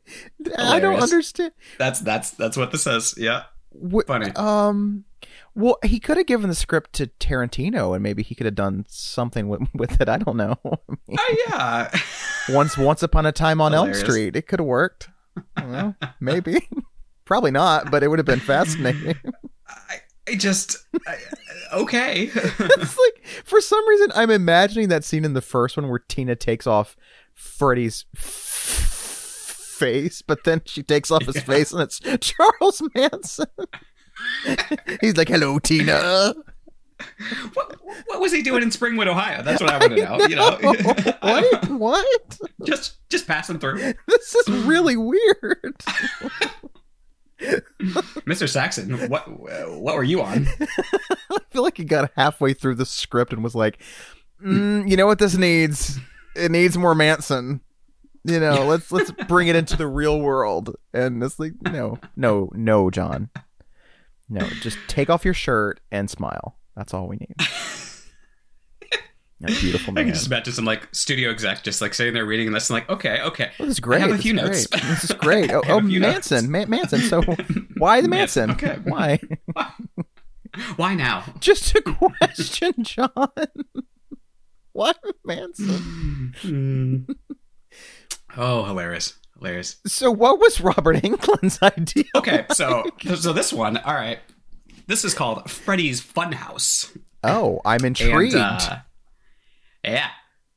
I 0.59 0.81
don't 0.81 1.03
understand. 1.03 1.53
That's 1.79 2.01
that's 2.01 2.33
that's 2.33 2.57
what 2.57 2.70
this 2.72 2.83
says. 2.83 3.14
Yeah. 3.16 3.44
Wh- 3.72 4.07
Funny. 4.07 4.31
Um, 4.37 5.05
well, 5.55 5.79
he 5.83 5.98
could 5.98 6.18
have 6.18 6.27
given 6.27 6.48
the 6.48 6.55
script 6.55 6.92
to 6.94 7.07
Tarantino, 7.18 7.94
and 7.94 8.03
maybe 8.03 8.22
he 8.22 8.35
could 8.35 8.44
have 8.44 8.55
done 8.55 8.85
something 8.88 9.48
with, 9.48 9.62
with 9.74 10.01
it. 10.01 10.09
I 10.09 10.18
don't 10.18 10.37
know. 10.37 10.57
Oh 10.64 11.37
yeah. 11.48 11.90
once, 12.51 12.77
once 12.77 13.03
upon 13.03 13.24
a 13.27 13.33
time 13.33 13.61
on 13.61 13.74
Elm 13.74 13.94
Street, 13.94 14.37
it 14.37 14.46
could 14.46 14.61
have 14.61 14.66
worked. 14.66 15.09
I 15.57 15.61
don't 15.62 15.72
know. 15.72 15.94
Maybe, 16.20 16.68
probably 17.28 17.52
not, 17.52 17.90
but 17.92 18.02
it 18.02 18.08
would 18.08 18.18
have 18.18 18.26
been 18.26 18.40
fascinating. 18.40 19.14
I, 19.68 20.00
I 20.26 20.34
just 20.34 20.78
I, 21.06 21.16
okay. 21.74 22.22
it's 22.34 22.98
like 22.98 23.24
for 23.44 23.60
some 23.60 23.86
reason 23.88 24.08
I'm 24.16 24.30
imagining 24.30 24.88
that 24.88 25.04
scene 25.04 25.24
in 25.24 25.34
the 25.34 25.40
first 25.42 25.76
one 25.76 25.88
where 25.88 26.00
Tina 26.00 26.34
takes 26.34 26.66
off 26.66 26.96
Freddy's 27.34 28.04
face, 29.78 30.22
but 30.22 30.42
then 30.44 30.62
she 30.64 30.82
takes 30.82 31.10
off 31.10 31.24
his 31.26 31.36
Yeah. 31.36 31.42
face 31.42 31.72
and 31.72 31.82
it's 31.82 32.00
Charles 32.20 32.82
Manson. 32.94 33.46
He's 35.00 35.16
like, 35.16 35.28
"Hello, 35.28 35.58
Tina." 35.60 36.34
what, 37.54 37.76
what 38.06 38.20
was 38.20 38.32
he 38.32 38.42
doing 38.42 38.60
in 38.64 38.70
Springwood, 38.70 39.06
Ohio? 39.06 39.40
That's 39.44 39.60
what 39.62 39.70
I 39.70 39.78
want 39.78 39.92
to 39.92 40.04
know. 40.04 40.18
You 40.26 40.34
know, 40.34 40.58
what? 41.20 41.68
What? 41.68 42.38
just 42.64 42.96
just 43.08 43.28
passing 43.28 43.60
through. 43.60 43.94
This 44.08 44.34
is 44.34 44.48
really 44.64 44.96
weird. 44.96 45.76
Mr. 47.40 48.48
Saxon, 48.48 49.09
what 49.09 49.29
what 49.29 49.94
were 49.94 50.03
you 50.03 50.22
on? 50.22 50.46
I 51.31 51.38
feel 51.51 51.62
like 51.62 51.77
he 51.77 51.85
got 51.85 52.11
halfway 52.16 52.53
through 52.53 52.74
the 52.77 52.87
script 52.87 53.33
and 53.33 53.44
was 53.44 53.55
like, 53.55 53.81
mm, 54.44 54.88
"You 54.88 54.96
know 54.96 55.07
what 55.07 55.18
this 55.18 55.37
needs? 55.37 55.98
It 56.35 56.51
needs 56.51 56.77
more 56.77 56.94
Manson." 56.94 57.61
You 58.24 58.40
know, 58.40 58.66
let's 58.66 58.92
let's 58.92 59.11
bring 59.27 59.48
it 59.48 59.57
into 59.57 59.77
the 59.77 59.87
real 59.87 60.20
world. 60.20 60.74
And 60.92 61.22
it's 61.22 61.38
like, 61.38 61.55
no, 61.62 61.98
no, 62.16 62.51
no, 62.53 62.90
John. 62.90 63.31
No, 64.29 64.40
just 64.61 64.79
take 64.88 65.09
off 65.09 65.24
your 65.24 65.35
shirt 65.35 65.81
and 65.90 66.11
smile. 66.11 66.57
That's 66.77 66.92
all 66.92 67.09
we 67.09 67.16
need. 67.16 67.35
That 69.40 69.51
beautiful 69.61 69.92
I 69.92 69.94
man. 69.94 70.05
can 70.07 70.14
just 70.14 70.27
imagine 70.27 70.53
some 70.53 70.64
like 70.64 70.88
studio 70.92 71.31
exec 71.31 71.62
just 71.62 71.81
like 71.81 71.94
sitting 71.94 72.12
there 72.14 72.27
reading 72.27 72.51
this 72.53 72.68
and 72.70 72.74
like, 72.74 72.88
okay, 72.90 73.20
okay. 73.22 73.51
Oh, 73.61 73.64
this 73.66 73.74
is 73.74 73.81
great. 73.81 73.98
I 73.98 74.01
have 74.01 74.11
a 74.11 74.14
This 74.14 74.22
few 74.22 74.33
notes. 74.33 74.66
great. 74.66 74.83
This 74.83 75.05
is 75.05 75.12
great. 75.18 75.53
Oh, 75.53 75.62
oh 75.68 75.81
Manson, 75.81 76.51
Ma- 76.51 76.66
Manson. 76.66 77.01
So 77.03 77.22
why 77.77 78.01
the 78.01 78.09
Manson, 78.09 78.51
okay. 78.53 78.79
Why? 78.85 79.20
Why 80.77 80.94
now? 80.94 81.24
Just 81.40 81.74
a 81.77 81.83
question, 81.83 82.72
John. 82.83 83.11
Why 84.72 84.92
Manson? 85.24 87.07
oh, 88.37 88.64
hilarious. 88.64 89.14
Hilarious. 89.38 89.77
So 89.87 90.11
what 90.11 90.40
was 90.40 90.61
Robert 90.61 90.96
Englund's 90.96 91.62
idea? 91.62 92.05
Okay, 92.16 92.44
so 92.53 92.85
so 93.16 93.33
this 93.33 93.53
one, 93.53 93.77
all 93.79 93.94
right. 93.94 94.18
This 94.88 95.05
is 95.05 95.14
called 95.14 95.48
Freddy's 95.51 96.01
Funhouse. 96.01 96.96
Oh, 97.22 97.61
I'm 97.64 97.85
intrigued. 97.85 98.35
And, 98.35 98.42
uh, 98.42 98.79
yeah. 99.84 100.10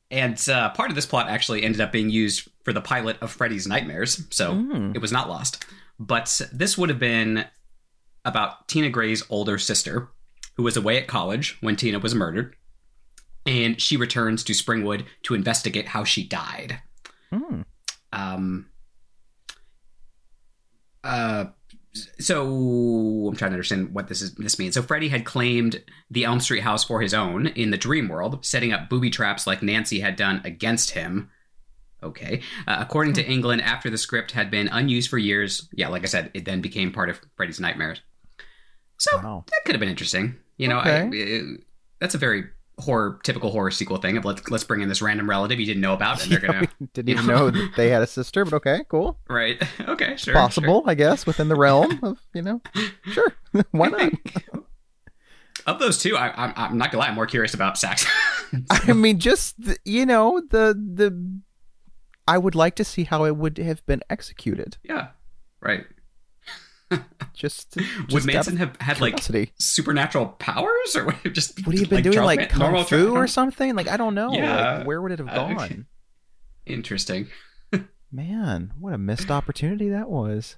And 0.10 0.38
uh, 0.50 0.72
part 0.72 0.90
of 0.90 0.96
this 0.96 1.06
plot 1.06 1.30
actually 1.30 1.64
ended 1.64 1.80
up 1.80 1.92
being 1.92 2.10
used 2.10 2.50
for 2.66 2.74
the 2.74 2.82
pilot 2.82 3.18
of 3.22 3.32
Freddy's 3.32 3.66
Nightmares, 3.68 4.26
so 4.30 4.54
Mm. 4.54 4.94
it 4.96 5.00
was 5.00 5.12
not 5.12 5.30
lost. 5.30 5.66
But 6.00 6.42
this 6.52 6.78
would 6.78 6.90
have 6.90 7.00
been 7.00 7.46
about 8.26 8.68
Tina 8.68 8.90
Gray's 8.90 9.24
older 9.30 9.58
sister, 9.58 10.10
who 10.56 10.64
was 10.64 10.76
away 10.76 10.98
at 10.98 11.08
college 11.08 11.58
when 11.62 11.76
Tina 11.78 11.98
was 12.00 12.14
murdered, 12.14 12.56
and 13.46 13.80
she 13.82 13.96
returns 13.98 14.44
to 14.44 14.54
Springwood 14.54 15.06
to 15.24 15.34
investigate 15.34 15.88
how 15.88 16.04
she 16.04 16.28
died. 16.28 16.82
Hmm. 17.32 17.62
Um, 18.12 18.68
uh, 21.04 21.46
so 22.20 23.28
I'm 23.30 23.36
trying 23.36 23.52
to 23.52 23.56
understand 23.56 23.94
what 23.94 24.08
this 24.08 24.22
is. 24.22 24.34
This 24.36 24.58
means. 24.60 24.74
So 24.76 24.82
Freddy 24.82 25.10
had 25.10 25.26
claimed 25.26 25.84
the 26.10 26.26
Elm 26.26 26.40
Street 26.40 26.62
house 26.62 26.84
for 26.84 27.02
his 27.02 27.14
own 27.14 27.48
in 27.48 27.72
the 27.72 27.78
dream 27.78 28.08
world, 28.08 28.46
setting 28.46 28.72
up 28.74 28.90
booby 28.90 29.10
traps 29.10 29.46
like 29.46 29.62
Nancy 29.62 30.00
had 30.00 30.16
done 30.16 30.42
against 30.46 30.92
him. 30.92 31.30
Okay. 32.04 32.42
Uh, 32.68 32.78
according 32.80 33.14
to 33.14 33.24
Englund, 33.24 33.62
after 33.62 33.90
the 33.90 33.98
script 33.98 34.32
had 34.32 34.50
been 34.50 34.68
unused 34.70 35.10
for 35.10 35.18
years, 35.18 35.68
yeah, 35.74 35.88
like 35.90 36.02
I 36.04 36.08
said, 36.08 36.32
it 36.34 36.46
then 36.46 36.62
became 36.62 36.92
part 36.92 37.10
of 37.10 37.20
Freddy's 37.36 37.60
nightmares. 37.60 38.02
So 38.98 39.18
Wow. 39.18 39.44
that 39.48 39.62
could 39.66 39.76
have 39.76 39.80
been 39.80 39.90
interesting. 39.90 40.36
You 40.58 40.68
know, 40.70 40.78
I, 40.80 41.10
it- 41.12 41.64
that's 42.00 42.16
a 42.16 42.20
very 42.20 42.46
horror 42.82 43.20
typical 43.24 43.52
horror 43.52 43.72
sequel 43.72 43.98
thing 43.98 44.18
of 44.18 44.26
let's 44.26 44.50
let's 44.50 44.64
bring 44.64 44.82
in 44.82 44.90
this 44.90 45.02
random 45.02 45.30
relative 45.30 45.60
you 45.60 45.66
didn't 45.66 45.82
know 45.82 45.94
about 45.94 46.22
and 46.24 46.32
they're 46.32 46.40
gonna 46.52 46.68
Didn't 46.94 47.10
even 47.10 47.26
know 47.26 47.50
that 47.50 47.72
they 47.78 47.90
had 47.90 48.02
a 48.02 48.08
sister, 48.08 48.44
but 48.44 48.54
okay, 48.56 48.82
cool. 48.90 49.18
right 49.30 49.62
okay 49.88 50.16
sure 50.18 50.34
Possible, 50.34 50.84
I 50.86 50.96
guess, 50.96 51.26
within 51.26 51.48
the 51.48 51.56
realm 51.56 52.00
of 52.04 52.20
you 52.34 52.42
know. 52.42 52.62
Sure, 53.06 53.34
why 53.72 53.88
not? 53.88 54.12
of 55.68 55.80
those 55.80 55.98
two 56.00 56.18
I, 56.18 56.34
I'm, 56.36 56.54
I'm 56.56 56.78
not 56.78 56.92
gonna 56.92 57.04
lie 57.04 57.10
I'm 57.10 57.16
more 57.16 57.28
curious 57.28 57.54
about 57.54 57.78
Sax 57.78 58.06
I 58.70 58.94
mean, 58.94 59.20
just 59.20 59.56
you 59.86 60.06
know 60.06 60.42
the 60.50 60.74
the. 60.74 61.40
I 62.28 62.38
would 62.38 62.56
like 62.56 62.76
to 62.76 62.84
see 62.84 63.04
how 63.04 63.26
it 63.26 63.36
would 63.36 63.58
have 63.58 63.86
been 63.86 64.02
executed. 64.10 64.78
yeah 64.84 65.10
right 65.62 65.86
Just, 67.34 67.76
would 67.76 68.10
just 68.10 68.28
out 68.30 68.34
Manson 68.34 68.58
have 68.58 68.76
had 68.82 69.00
like 69.02 69.20
supernatural 69.60 70.28
powers 70.28 70.96
or 70.96 71.06
would 71.06 71.16
have 71.16 71.34
just 71.34 71.66
would 71.66 71.74
he 71.74 71.82
have 71.82 71.90
been 71.90 71.98
like, 71.98 72.04
doing 72.04 72.14
Charles 72.16 72.28
like 72.28 72.40
Man- 72.40 72.50
kung 72.50 72.86
fu 72.86 73.16
or 73.16 73.28
something? 73.28 73.76
Like 73.76 73.88
I 73.88 73.98
don't 73.98 74.14
know. 74.16 74.32
Yeah. 74.34 74.78
Like, 74.80 74.88
where 74.88 75.02
would 75.02 75.12
it 75.12 75.20
have 75.20 75.30
Uh, 75.30 75.54
gone? 75.54 75.86
interesting 76.66 77.28
Man, 78.12 78.74
what 78.80 78.94
a 78.94 78.98
missed 78.98 79.32
opportunity 79.32 79.90
that 79.90 80.10
was. 80.10 80.56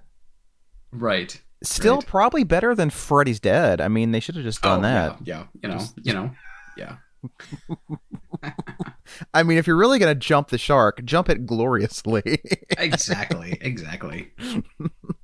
right 0.92 1.40
Still, 1.64 1.96
Right. 1.98 2.06
probably 2.08 2.44
better 2.44 2.76
than 2.76 2.90
Freddy's 2.90 3.40
Dead. 3.40 3.80
I 3.80 3.88
mean, 3.88 4.12
they 4.12 4.20
should 4.20 4.36
have 4.36 4.44
just 4.44 4.62
done 4.62 4.80
Oh, 4.80 4.82
that. 4.82 5.18
yeah, 5.26 5.46
yeah 5.54 5.62
you 5.62 5.70
know 5.70 5.86
you 6.04 6.14
know 6.14 6.32
yeah 6.76 6.96
I 9.34 9.44
mean, 9.44 9.58
if 9.58 9.68
you're 9.68 9.76
really 9.78 10.00
gonna 10.00 10.16
jump 10.16 10.50
the 10.50 10.58
shark, 10.58 11.04
jump 11.06 11.30
it 11.30 11.46
gloriously. 11.46 12.42
exactly 12.78 13.58
exactly 13.62 14.32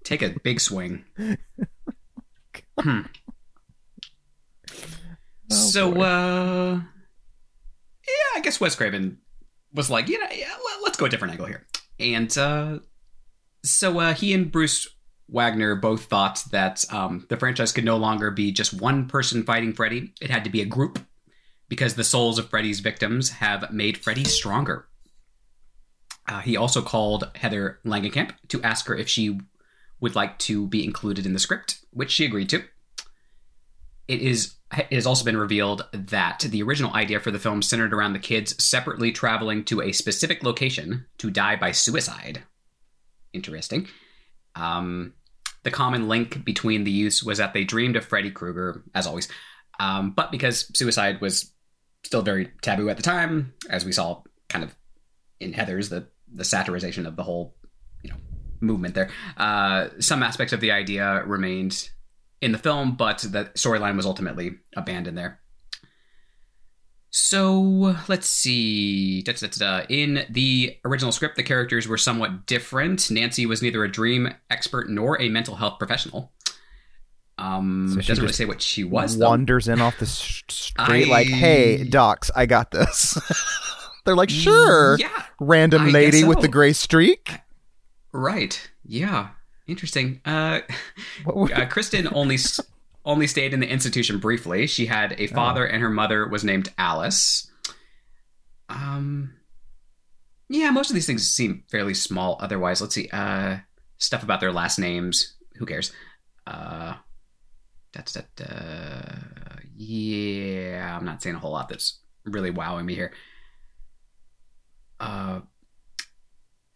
take 0.03 0.21
a 0.21 0.35
big 0.43 0.59
swing 0.59 1.03
Hmm. 2.79 3.01
Oh, 5.51 5.55
so 5.55 5.91
boy. 5.91 6.01
uh 6.03 6.73
yeah 8.07 8.35
i 8.35 8.39
guess 8.41 8.59
wes 8.61 8.75
craven 8.75 9.17
was 9.73 9.89
like 9.89 10.07
you 10.07 10.17
know 10.19 10.27
yeah, 10.31 10.47
let- 10.65 10.83
let's 10.83 10.97
go 10.97 11.05
a 11.05 11.09
different 11.09 11.31
angle 11.33 11.47
here 11.47 11.65
and 11.99 12.35
uh 12.37 12.79
so 13.63 13.99
uh 13.99 14.13
he 14.13 14.33
and 14.33 14.51
bruce 14.51 14.87
wagner 15.27 15.75
both 15.75 16.05
thought 16.05 16.43
that 16.51 16.85
um 16.93 17.25
the 17.29 17.37
franchise 17.37 17.71
could 17.71 17.83
no 17.85 17.97
longer 17.97 18.31
be 18.31 18.51
just 18.51 18.73
one 18.79 19.07
person 19.07 19.43
fighting 19.43 19.73
freddy 19.73 20.13
it 20.21 20.29
had 20.29 20.43
to 20.45 20.49
be 20.49 20.61
a 20.61 20.65
group 20.65 20.99
because 21.69 21.95
the 21.95 22.03
souls 22.03 22.37
of 22.37 22.49
freddy's 22.49 22.79
victims 22.81 23.29
have 23.29 23.71
made 23.71 23.97
freddy 23.97 24.23
stronger 24.23 24.87
uh, 26.27 26.41
he 26.41 26.57
also 26.57 26.81
called 26.81 27.29
heather 27.35 27.79
langenkamp 27.85 28.31
to 28.47 28.61
ask 28.61 28.87
her 28.87 28.95
if 28.95 29.07
she 29.07 29.39
would 30.01 30.15
like 30.15 30.37
to 30.39 30.67
be 30.67 30.83
included 30.83 31.25
in 31.25 31.33
the 31.33 31.39
script 31.39 31.79
which 31.91 32.11
she 32.11 32.25
agreed 32.25 32.49
to 32.49 32.63
it 34.07 34.21
is 34.21 34.55
it 34.77 34.93
has 34.93 35.07
also 35.07 35.25
been 35.25 35.37
revealed 35.37 35.87
that 35.93 36.45
the 36.47 36.61
original 36.61 36.93
idea 36.93 37.19
for 37.19 37.31
the 37.31 37.39
film 37.39 37.61
centered 37.61 37.93
around 37.93 38.13
the 38.13 38.19
kids 38.19 38.61
separately 38.63 39.11
traveling 39.11 39.63
to 39.65 39.81
a 39.81 39.91
specific 39.91 40.43
location 40.43 41.05
to 41.17 41.31
die 41.31 41.55
by 41.55 41.71
suicide. 41.71 42.43
Interesting. 43.33 43.87
Um, 44.55 45.13
the 45.63 45.71
common 45.71 46.07
link 46.07 46.45
between 46.45 46.83
the 46.83 46.91
youths 46.91 47.23
was 47.23 47.39
that 47.39 47.53
they 47.53 47.63
dreamed 47.63 47.95
of 47.95 48.05
Freddy 48.05 48.29
Krueger, 48.29 48.83
as 48.93 49.07
always. 49.07 49.27
Um, 49.79 50.11
but 50.11 50.31
because 50.31 50.71
suicide 50.75 51.19
was 51.19 51.51
still 52.03 52.21
very 52.21 52.51
taboo 52.61 52.89
at 52.89 52.97
the 52.97 53.03
time, 53.03 53.53
as 53.69 53.85
we 53.85 53.91
saw 53.91 54.21
kind 54.47 54.63
of 54.63 54.75
in 55.39 55.53
Heather's, 55.53 55.89
the 55.89 56.07
the 56.31 56.43
satirization 56.43 57.07
of 57.07 57.15
the 57.15 57.23
whole 57.23 57.55
you 58.03 58.11
know 58.11 58.17
movement 58.61 58.95
there, 58.95 59.09
uh, 59.37 59.87
some 59.99 60.23
aspects 60.23 60.53
of 60.53 60.59
the 60.59 60.71
idea 60.71 61.23
remained 61.25 61.89
in 62.41 62.51
the 62.51 62.57
film, 62.57 62.95
but 62.95 63.19
the 63.19 63.45
storyline 63.55 63.95
was 63.95 64.05
ultimately 64.05 64.57
abandoned 64.75 65.17
there. 65.17 65.39
So 67.11 67.95
let's 68.07 68.29
see. 68.29 69.23
Da, 69.23 69.33
da, 69.33 69.47
da. 69.47 69.85
In 69.89 70.25
the 70.29 70.77
original 70.85 71.11
script, 71.11 71.37
the 71.37 71.43
characters 71.43 71.87
were 71.87 71.97
somewhat 71.97 72.45
different. 72.45 73.09
Nancy 73.09 73.45
was 73.45 73.61
neither 73.61 73.83
a 73.83 73.91
dream 73.91 74.33
expert 74.49 74.89
nor 74.89 75.19
a 75.19 75.29
mental 75.29 75.55
health 75.55 75.79
professional. 75.79 76.31
Um, 77.39 77.89
So 77.93 78.01
she 78.01 78.07
doesn't 78.09 78.21
really 78.23 78.33
say 78.33 78.45
what 78.45 78.61
she 78.61 78.83
was. 78.83 79.17
Though. 79.17 79.29
wanders 79.29 79.67
in 79.67 79.79
off 79.81 79.97
the 79.97 80.05
street 80.05 80.73
I- 80.77 81.09
like, 81.09 81.27
"Hey, 81.27 81.83
docs, 81.85 82.29
I 82.35 82.45
got 82.45 82.71
this." 82.71 83.17
They're 84.05 84.15
like, 84.15 84.29
"Sure." 84.29 84.97
Yeah. 84.99 85.23
Random 85.39 85.83
I 85.83 85.89
lady 85.89 86.19
guess 86.21 86.27
with 86.27 86.41
the 86.41 86.47
gray 86.47 86.73
streak. 86.73 87.31
Right. 88.11 88.69
Yeah. 88.85 89.29
Interesting. 89.67 90.19
Uh, 90.25 90.61
uh, 91.27 91.65
Kristen 91.69 92.09
only 92.13 92.35
s- 92.35 92.59
only 93.05 93.27
stayed 93.27 93.53
in 93.53 93.59
the 93.61 93.69
institution 93.71 94.19
briefly. 94.19 94.67
She 94.67 94.87
had 94.87 95.15
a 95.17 95.27
father, 95.27 95.65
and 95.65 95.81
her 95.81 95.89
mother 95.89 96.27
was 96.27 96.43
named 96.43 96.71
Alice. 96.77 97.49
Um, 98.67 99.33
yeah, 100.49 100.71
most 100.71 100.89
of 100.89 100.93
these 100.95 101.05
things 101.07 101.27
seem 101.29 101.63
fairly 101.69 101.93
small. 101.93 102.37
Otherwise, 102.41 102.81
let's 102.81 102.95
see. 102.95 103.07
Uh, 103.11 103.57
stuff 103.97 104.23
about 104.23 104.39
their 104.39 104.51
last 104.51 104.79
names. 104.79 105.35
Who 105.57 105.65
cares? 105.65 105.91
Uh, 106.47 106.95
that's 107.93 108.13
that. 108.13 108.29
Uh, 108.39 109.57
yeah, 109.75 110.95
I'm 110.97 111.05
not 111.05 111.21
saying 111.21 111.35
a 111.35 111.39
whole 111.39 111.51
lot 111.51 111.69
that's 111.69 111.99
really 112.25 112.51
wowing 112.51 112.85
me 112.85 112.95
here. 112.95 113.13
Uh, 114.99 115.41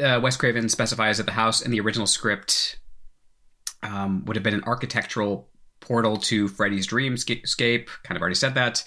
uh, 0.02 0.20
Wes 0.24 0.38
Craven 0.38 0.70
specifies 0.70 1.18
that 1.18 1.26
the 1.26 1.34
house 1.34 1.62
in 1.62 1.72
the 1.72 1.80
original 1.80 2.08
script 2.08 2.80
um, 3.84 4.26
would 4.26 4.36
have 4.36 4.44
been 4.44 4.54
an 4.54 4.64
architectural 4.64 5.50
portal 5.80 6.18
to 6.18 6.48
Freddy's 6.48 6.88
dreamscape. 6.88 7.88
Kind 8.04 8.16
of 8.16 8.22
already 8.22 8.36
said 8.36 8.56
that. 8.56 8.84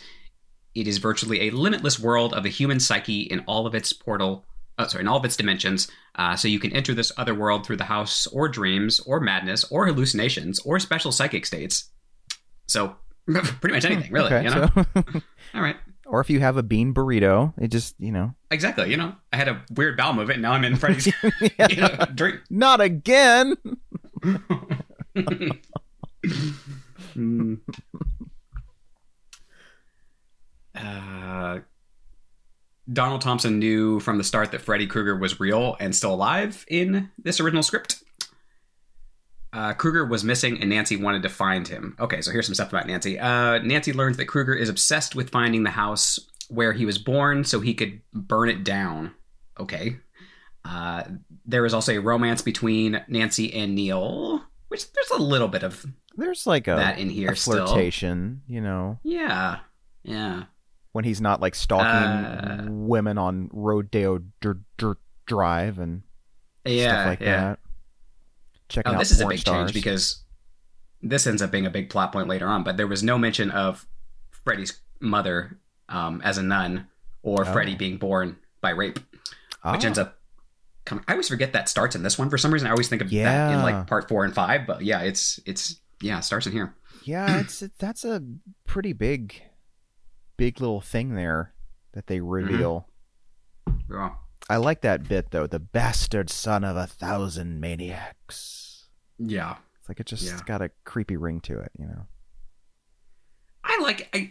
It 0.75 0.89
is 0.89 0.99
virtually 0.99 1.43
a 1.43 1.51
limitless 1.51 1.99
world 1.99 2.35
of 2.35 2.43
the 2.43 2.51
human 2.51 2.81
psyche 2.81 3.23
in 3.23 3.41
all 3.41 3.67
of 3.67 3.75
its 3.75 3.93
portal. 3.93 4.45
Oh, 4.79 4.87
sorry, 4.87 5.03
in 5.03 5.09
all 5.09 5.17
of 5.17 5.25
its 5.25 5.37
dimensions. 5.37 5.89
Uh, 6.17 6.37
so 6.37 6.49
you 6.49 6.59
can 6.59 6.73
enter 6.73 6.93
this 6.93 7.13
other 7.17 7.35
world 7.35 7.65
through 7.65 7.77
the 7.77 7.85
house, 7.85 8.27
or 8.27 8.49
dreams, 8.49 9.01
or 9.01 9.21
madness, 9.21 9.65
or 9.65 9.87
hallucinations, 9.87 10.59
or 10.61 10.79
special 10.79 11.13
psychic 11.13 11.47
states. 11.47 11.91
So 12.69 12.97
pretty 13.61 13.75
much 13.75 13.85
anything, 13.85 14.13
really. 14.13 14.27
Okay, 14.33 14.45
you 14.45 14.51
know. 14.55 14.69
so- 14.75 14.85
All 15.55 15.61
right. 15.63 15.77
or 16.07 16.21
if 16.21 16.31
you 16.31 16.41
have 16.41 16.57
a 16.57 16.63
bean 16.63 16.93
burrito, 16.95 17.53
it 17.59 17.69
just 17.69 17.95
you 17.99 18.13
know, 18.13 18.35
Exactly. 18.51 18.91
You 18.91 18.97
know, 18.97 19.15
I 19.33 19.37
had 19.37 19.49
a 19.49 19.63
weird 19.75 19.97
bowel 19.97 20.13
movement. 20.15 20.41
Now 20.41 20.53
I'm 20.53 20.65
in 20.65 20.77
Freddy's 20.77 21.07
you 21.71 21.77
know, 21.77 21.89
drink. 22.15 22.41
not 22.51 22.81
again. 22.81 23.55
Mm. 27.17 27.61
Uh, 30.75 31.59
Donald 32.93 33.21
Thompson 33.21 33.59
knew 33.59 33.99
from 34.01 34.19
the 34.19 34.25
start 34.25 34.53
that 34.53 34.61
Freddy 34.61 34.87
Krueger 34.87 35.17
was 35.17 35.41
real 35.41 35.77
and 35.81 35.95
still 35.95 36.15
alive 36.15 36.65
in 36.69 37.11
this 37.19 37.41
original 37.41 37.63
script. 37.63 38.03
Uh, 39.53 39.73
Krueger 39.73 40.05
was 40.05 40.23
missing, 40.25 40.61
and 40.61 40.69
Nancy 40.71 40.97
wanted 40.97 41.23
to 41.23 41.29
find 41.29 41.67
him. 41.67 41.97
Okay, 41.99 42.21
so 42.21 42.31
here's 42.31 42.47
some 42.47 42.55
stuff 42.55 42.69
about 42.71 42.87
Nancy. 42.87 43.19
Uh, 43.19 43.59
Nancy 43.59 43.93
learns 43.93 44.17
that 44.19 44.27
Krueger 44.27 44.55
is 44.55 44.69
obsessed 44.69 45.15
with 45.15 45.31
finding 45.31 45.63
the 45.63 45.71
house 45.71 46.19
where 46.49 46.73
he 46.73 46.85
was 46.85 46.99
born 46.99 47.43
so 47.45 47.61
he 47.61 47.73
could 47.75 48.01
burn 48.13 48.49
it 48.49 48.65
down. 48.65 49.13
Okay. 49.59 49.97
Uh, 50.65 51.05
there 51.47 51.65
is 51.65 51.73
also 51.73 51.93
a 51.95 51.99
romance 52.01 52.43
between 52.43 53.03
Nancy 53.09 53.55
and 53.55 53.75
Neil, 53.75 54.43
which 54.69 54.93
there's 54.93 55.11
a 55.11 55.23
little 55.23 55.49
bit 55.49 55.63
of 55.63 55.87
There's 56.17 56.47
like 56.47 56.67
a, 56.69 56.75
that 56.75 56.99
in 56.99 57.09
here 57.09 57.31
a 57.31 57.37
still. 57.37 57.67
flirtation, 57.67 58.43
you 58.49 58.61
know, 58.61 58.99
Yeah, 59.05 59.61
yeah. 60.03 60.45
when 60.93 61.05
he's 61.05 61.21
not 61.21 61.41
like 61.41 61.55
stalking 61.55 61.87
Uh, 61.87 62.67
women 62.69 63.17
on 63.17 63.49
Rodeo 63.53 64.19
Dr- 64.41 64.59
Dr- 64.77 64.99
Drive 65.27 65.79
and 65.79 66.03
Yeah, 66.65 66.91
stuff 66.91 67.07
like 67.07 67.21
yeah. 67.21 67.41
that. 67.41 67.59
Checking 68.69 68.93
Oh, 68.93 68.95
out 68.97 68.99
this 68.99 69.11
is 69.13 69.21
a 69.21 69.27
big 69.27 69.39
stars. 69.39 69.71
change 69.71 69.75
because 69.75 70.23
this 71.03 71.27
ends 71.27 71.43
up 71.43 71.51
being 71.51 71.67
a 71.67 71.71
big 71.71 71.89
plot 71.91 72.13
point 72.13 72.29
later 72.29 72.47
on. 72.49 72.65
But 72.65 72.77
there 72.77 72.87
was 72.87 73.03
no 73.03 73.17
mention 73.19 73.51
of 73.51 73.87
Freddy's 74.31 74.81
mother 75.01 75.59
um, 75.89 76.21
as 76.25 76.39
a 76.39 76.43
nun 76.43 76.87
or 77.23 77.43
Oh. 77.47 77.53
Freddy 77.53 77.75
being 77.75 77.97
born 77.99 78.37
by 78.61 78.71
rape, 78.71 78.99
which 78.99 79.05
Ah, 79.63 79.79
ends 79.85 79.99
up 79.99 80.19
coming. 80.85 81.05
I 81.07 81.13
always 81.13 81.29
forget 81.29 81.53
that 81.53 81.69
starts 81.69 81.95
in 81.95 82.03
this 82.03 82.19
one 82.19 82.31
for 82.31 82.39
some 82.39 82.53
reason. 82.53 82.67
I 82.67 82.71
always 82.71 82.89
think 82.89 83.03
of 83.03 83.11
that 83.11 83.53
in 83.53 83.63
like 83.63 83.87
part 83.87 84.09
four 84.09 84.25
and 84.25 84.35
five, 84.35 84.67
but 84.67 84.83
yeah, 84.83 85.01
it's 85.03 85.39
it's 85.47 85.77
yeah, 86.01 86.19
it 86.19 86.23
starts 86.23 86.47
in 86.47 86.53
here. 86.53 86.75
yeah, 87.05 87.41
it's 87.41 87.61
that's 87.79 88.05
a 88.05 88.23
pretty 88.67 88.93
big, 88.93 89.43
big 90.37 90.61
little 90.61 90.81
thing 90.81 91.15
there 91.15 91.53
that 91.93 92.07
they 92.09 92.21
reveal. 92.21 92.89
Yeah. 93.91 94.11
I 94.49 94.57
like 94.59 94.83
that 94.83 95.09
bit 95.09 95.31
though. 95.31 95.47
The 95.47 95.59
bastard 95.59 96.31
son 96.31 96.63
of 96.65 96.77
a 96.77 96.87
thousand 96.87 97.61
maniacs. 97.61 98.89
Yeah. 99.19 99.57
It's 99.81 99.89
like 99.89 100.01
it 100.01 100.07
just 100.07 100.25
Yeah. 100.25 100.41
got 100.47 100.63
a 100.63 100.71
creepy 100.85 101.17
ring 101.17 101.41
to 101.43 101.59
it, 101.59 101.73
you 101.79 101.87
know. 101.87 102.07
I 103.65 103.79
like 103.83 104.09
I. 104.15 104.31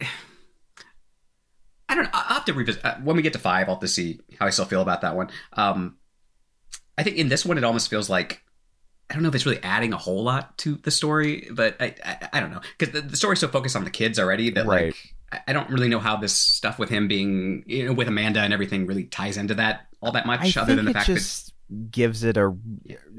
I 1.90 1.96
don't. 1.96 2.10
I'll 2.14 2.36
have 2.36 2.46
to 2.46 2.54
revisit 2.54 2.84
uh, 2.84 2.96
when 3.04 3.16
we 3.16 3.22
get 3.22 3.34
to 3.34 3.40
five. 3.40 3.68
I'll 3.68 3.76
have 3.76 3.82
to 3.82 3.88
see 3.88 4.20
how 4.40 4.48
I 4.48 4.50
still 4.50 4.66
feel 4.66 4.82
about 4.82 5.02
that 5.02 5.16
one. 5.16 5.30
Um, 5.54 5.98
I 6.98 7.04
think 7.04 7.18
in 7.18 7.28
this 7.30 7.46
one, 7.46 7.58
it 7.58 7.64
almost 7.64 7.90
feels 7.90 8.10
like 8.10 8.42
I 9.10 9.14
don't 9.14 9.22
know 9.24 9.30
if 9.30 9.36
it's 9.36 9.46
really 9.46 9.62
adding 9.62 9.94
a 9.94 9.98
whole 9.98 10.24
lot 10.24 10.58
to 10.60 10.76
the 10.78 10.90
story, 10.92 11.48
but 11.52 11.76
I 11.82 11.94
I, 12.04 12.30
I 12.34 12.40
don't 12.40 12.52
know 12.52 12.62
because 12.78 12.94
the, 12.94 13.02
the 13.02 13.18
story's 13.18 13.40
so 13.40 13.48
focused 13.50 13.76
on 13.76 13.84
the 13.84 13.90
kids 13.92 14.18
already 14.18 14.50
that 14.52 14.66
Right. 14.66 14.86
like 14.88 15.15
I- 15.48 15.54
don't 15.54 15.70
really 15.70 15.90
know 15.90 16.00
how 16.00 16.16
this 16.18 16.34
stuff 16.34 16.80
with 16.80 16.90
him 16.90 17.08
being 17.08 17.64
you 17.68 17.86
know, 17.88 17.94
with 17.94 18.08
Amanda 18.08 18.42
and 18.42 18.54
everything 18.54 18.86
really 18.86 19.06
ties 19.06 19.38
into 19.38 19.56
that 19.56 19.88
all 20.02 20.12
that 20.12 20.26
much, 20.26 20.56
I 20.58 20.62
other 20.62 20.76
than 20.76 20.86
the 20.86 20.92
it 20.92 20.94
fact 20.96 21.08
just 21.08 21.54
gives 21.90 22.24
it 22.24 22.38
a 22.38 22.56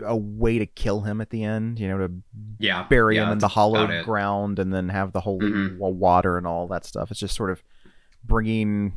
a 0.04 0.16
way 0.16 0.58
to 0.58 0.66
kill 0.66 1.00
him 1.00 1.20
at 1.20 1.30
the 1.30 1.42
end. 1.42 1.80
You 1.80 1.88
know, 1.88 1.98
to 2.06 2.12
yeah, 2.58 2.84
bury 2.84 3.16
yeah, 3.16 3.26
him 3.26 3.32
in 3.32 3.38
the 3.38 3.48
hollow 3.48 4.04
ground 4.04 4.58
and 4.60 4.72
then 4.72 4.88
have 4.88 5.12
the 5.12 5.20
holy 5.20 5.50
Mhm. 5.50 5.78
water 5.78 6.38
and 6.38 6.46
all 6.46 6.68
that 6.68 6.84
stuff. 6.84 7.10
It's 7.10 7.18
just 7.20 7.34
sort 7.34 7.50
of 7.50 7.62
bringing 8.24 8.92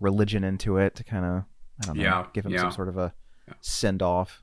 religion 0.00 0.44
into 0.44 0.76
it 0.78 0.94
to 0.96 1.04
kind 1.04 1.24
of 1.24 1.44
I 1.82 1.86
don't 1.86 1.96
know, 1.96 2.02
Yeah, 2.04 2.26
give 2.32 2.46
him 2.46 2.52
yeah. 2.52 2.60
some 2.60 2.70
sort 2.72 2.88
of 2.88 2.96
a 2.96 3.12
send 3.60 4.00
off. 4.00 4.42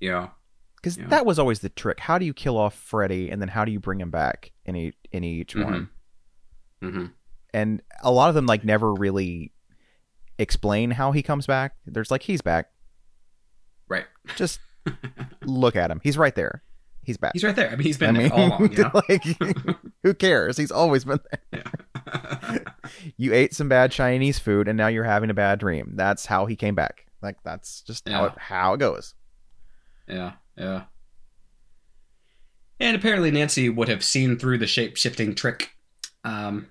Yeah, 0.00 0.28
Because 0.76 0.96
that 0.96 1.26
was 1.26 1.38
always 1.38 1.60
the 1.60 1.68
trick. 1.68 2.00
How 2.00 2.16
do 2.16 2.24
you 2.24 2.32
kill 2.32 2.56
off 2.56 2.74
Freddy, 2.74 3.28
and 3.30 3.42
then 3.42 3.48
how 3.50 3.66
do 3.66 3.72
you 3.72 3.78
bring 3.78 4.00
him 4.00 4.10
back 4.10 4.52
in 4.64 4.74
each, 4.74 4.96
in 5.12 5.22
each 5.22 5.54
Mhm. 5.54 5.64
one? 5.64 5.90
Hmm 6.80 7.06
And 7.52 7.82
a 8.02 8.10
lot 8.10 8.28
of 8.28 8.34
them 8.34 8.46
like 8.46 8.64
never 8.64 8.92
really 8.94 9.52
explain 10.38 10.90
how 10.90 11.12
he 11.12 11.22
comes 11.22 11.46
back. 11.46 11.74
There's 11.86 12.10
like 12.10 12.22
he's 12.22 12.40
back. 12.40 12.70
right. 13.88 14.06
Just 14.36 14.60
look 15.44 15.76
at 15.76 15.90
him. 15.90 16.00
He's 16.02 16.16
right 16.16 16.34
there. 16.34 16.62
He's 17.02 17.16
back. 17.16 17.32
He's 17.32 17.42
right 17.44 17.56
there. 17.56 17.68
I 17.68 17.76
mean, 17.76 17.80
he's 17.86 18.00
I 18.00 18.06
been 18.06 18.16
mean, 18.16 18.28
there 18.28 18.38
all 18.38 18.46
along. 18.48 18.72
You 18.72 18.84
know? 18.84 19.02
like, 19.08 19.24
who 20.02 20.14
cares? 20.14 20.56
He's 20.56 20.70
always 20.70 21.04
been 21.04 21.18
there. 21.52 21.62
yeah. 21.62 22.58
You 23.16 23.32
ate 23.32 23.54
some 23.54 23.68
bad 23.68 23.90
Chinese 23.90 24.38
food, 24.38 24.68
and 24.68 24.76
now 24.76 24.86
you're 24.88 25.04
having 25.04 25.30
a 25.30 25.34
bad 25.34 25.58
dream. 25.60 25.92
That's 25.96 26.26
how 26.26 26.46
he 26.46 26.56
came 26.56 26.74
back. 26.74 27.06
Like 27.22 27.36
that's 27.44 27.82
just 27.82 28.08
how 28.08 28.26
it, 28.26 28.32
how 28.36 28.74
it 28.74 28.78
goes. 28.78 29.14
Yeah, 30.08 30.32
yeah. 30.56 30.84
And 32.78 32.96
apparently 32.96 33.30
Nancy 33.30 33.68
would 33.68 33.88
have 33.88 34.02
seen 34.04 34.38
through 34.38 34.58
the 34.58 34.66
shape 34.66 34.96
shifting 34.96 35.34
trick, 35.34 35.70
um, 36.24 36.68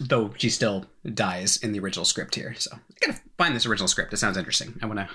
though 0.00 0.32
she 0.36 0.48
still 0.50 0.86
dies 1.14 1.56
in 1.58 1.72
the 1.72 1.80
original 1.80 2.04
script 2.04 2.34
here. 2.34 2.54
So 2.56 2.70
I 2.74 3.06
gotta 3.06 3.20
find 3.38 3.54
this 3.54 3.66
original 3.66 3.88
script. 3.88 4.12
It 4.12 4.16
sounds 4.18 4.36
interesting. 4.36 4.78
I 4.82 4.86
wanna. 4.86 5.08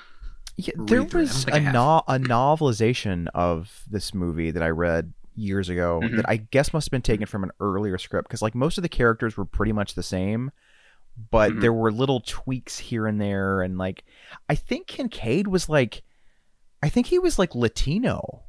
Yeah, 0.56 0.74
there 0.78 1.04
was 1.04 1.46
a 1.46 1.60
no- 1.60 2.04
a 2.08 2.18
novelization 2.18 3.28
of 3.36 3.84
this 3.90 4.14
movie 4.14 4.52
that 4.52 4.64
I 4.64 4.70
read 4.70 5.14
years 5.36 5.70
ago 5.70 6.00
Mhm. 6.04 6.16
that 6.16 6.26
I 6.28 6.38
guess 6.38 6.74
must 6.74 6.88
have 6.88 6.92
been 6.92 7.02
taken 7.04 7.28
from 7.28 7.44
an 7.44 7.52
earlier 7.60 7.98
script 8.00 8.28
because 8.28 8.42
like 8.42 8.56
most 8.56 8.78
of 8.80 8.82
the 8.82 8.90
characters 8.90 9.38
were 9.38 9.46
pretty 9.46 9.72
much 9.72 9.94
the 9.94 10.02
same, 10.02 10.50
but 11.30 11.52
Mhm. 11.52 11.62
there 11.62 11.74
were 11.74 11.92
little 11.92 12.22
tweaks 12.22 12.80
here 12.80 13.06
and 13.06 13.22
there, 13.22 13.62
and 13.62 13.78
like 13.78 14.04
I 14.50 14.56
think 14.56 14.88
Kincaid 14.88 15.48
was 15.48 15.70
like, 15.70 16.02
I 16.82 16.90
think 16.90 17.08
he 17.08 17.20
was 17.20 17.38
like 17.38 17.54
Latino. 17.54 18.44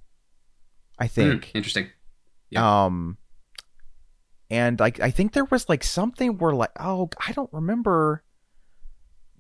I 0.99 1.07
Hmm, 1.07 1.13
think. 1.13 1.51
interesting. 1.55 1.89
Yeah. 2.51 2.85
Um, 2.87 3.19
and 4.51 4.79
like 4.81 5.01
I 5.01 5.11
think 5.11 5.33
there 5.33 5.45
was 5.45 5.69
like 5.69 5.85
something 5.85 6.39
where 6.39 6.55
like 6.55 6.71
oh 6.81 7.11
I 7.27 7.33
don't 7.33 7.53
remember. 7.53 8.23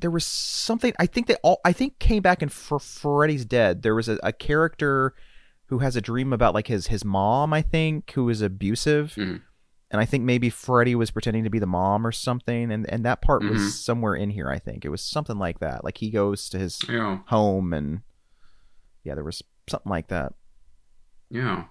There 0.00 0.10
was 0.12 0.24
something 0.24 0.92
I 0.98 1.06
think 1.06 1.26
they 1.26 1.34
all 1.42 1.60
I 1.64 1.72
think 1.72 1.98
came 1.98 2.22
back 2.22 2.40
in 2.42 2.48
for 2.50 2.78
Freddy's 2.78 3.44
Dead. 3.44 3.82
There 3.82 3.94
was 3.96 4.08
a, 4.08 4.18
a 4.22 4.32
character 4.32 5.14
who 5.66 5.78
has 5.80 5.96
a 5.96 6.00
dream 6.00 6.32
about 6.32 6.54
like 6.54 6.68
his 6.68 6.86
his 6.86 7.04
mom 7.04 7.52
I 7.52 7.62
think 7.62 8.10
who 8.12 8.28
is 8.28 8.40
abusive, 8.40 9.14
Mhm. 9.16 9.42
and 9.90 10.00
I 10.00 10.04
think 10.04 10.22
maybe 10.24 10.50
Freddy 10.50 10.94
was 10.94 11.10
pretending 11.10 11.42
to 11.44 11.50
be 11.50 11.58
the 11.58 11.66
mom 11.66 12.06
or 12.06 12.12
something, 12.12 12.70
and 12.70 12.88
and 12.88 13.04
that 13.04 13.20
part 13.22 13.42
Mhm. 13.42 13.50
was 13.50 13.84
somewhere 13.84 14.14
in 14.14 14.30
here. 14.30 14.48
I 14.48 14.58
think 14.60 14.84
it 14.84 14.88
was 14.90 15.02
something 15.02 15.36
like 15.38 15.58
that. 15.58 15.82
Like 15.84 15.98
he 15.98 16.10
goes 16.10 16.48
to 16.50 16.58
his 16.60 16.78
Yeah. 16.88 17.18
home 17.26 17.72
and 17.72 18.02
yeah, 19.04 19.14
there 19.16 19.24
was 19.24 19.42
something 19.68 19.90
like 19.90 20.08
that. 20.08 20.32
Yeah. 21.30 21.64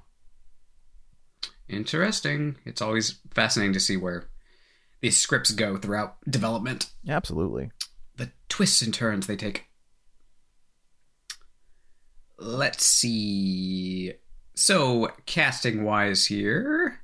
Interesting. 1.69 2.55
It's 2.65 2.81
always 2.81 3.19
fascinating 3.33 3.73
to 3.73 3.79
see 3.79 3.97
where 3.97 4.29
these 5.01 5.17
scripts 5.17 5.51
go 5.51 5.77
throughout 5.77 6.15
development. 6.29 6.91
Absolutely. 7.07 7.71
the 8.15 8.31
twists 8.49 8.81
and 8.81 8.93
turns 8.93 9.27
they 9.27 9.35
take. 9.35 9.65
Let's 12.39 12.85
see. 12.85 14.13
So, 14.55 15.09
casting 15.25 15.83
wise 15.83 16.25
here, 16.27 16.99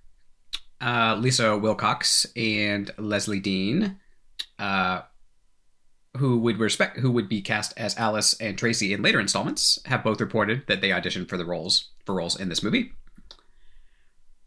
uh, 0.82 1.16
Lisa 1.20 1.58
Wilcox 1.58 2.26
and 2.36 2.88
Lezlie 2.98 3.42
Deane, 3.42 4.00
uh, 4.60 5.02
who 6.18 6.40
would 6.40 6.60
respect 6.60 7.00
who 7.00 7.12
would 7.12 7.28
be 7.28 7.42
cast 7.42 7.74
as 7.78 7.98
Alice 7.98 8.36
and 8.40 8.58
Tracy 8.58 8.94
in 8.94 9.02
later 9.02 9.20
installments, 9.20 9.80
have 9.86 10.04
both 10.04 10.22
reported 10.22 10.64
that 10.68 10.82
they 10.82 10.90
auditioned 10.90 11.30
for 11.30 11.38
the 11.38 11.46
roles 11.46 11.90
for 12.06 12.16
roles 12.16 12.40
in 12.40 12.50
this 12.50 12.64
movie. 12.64 12.94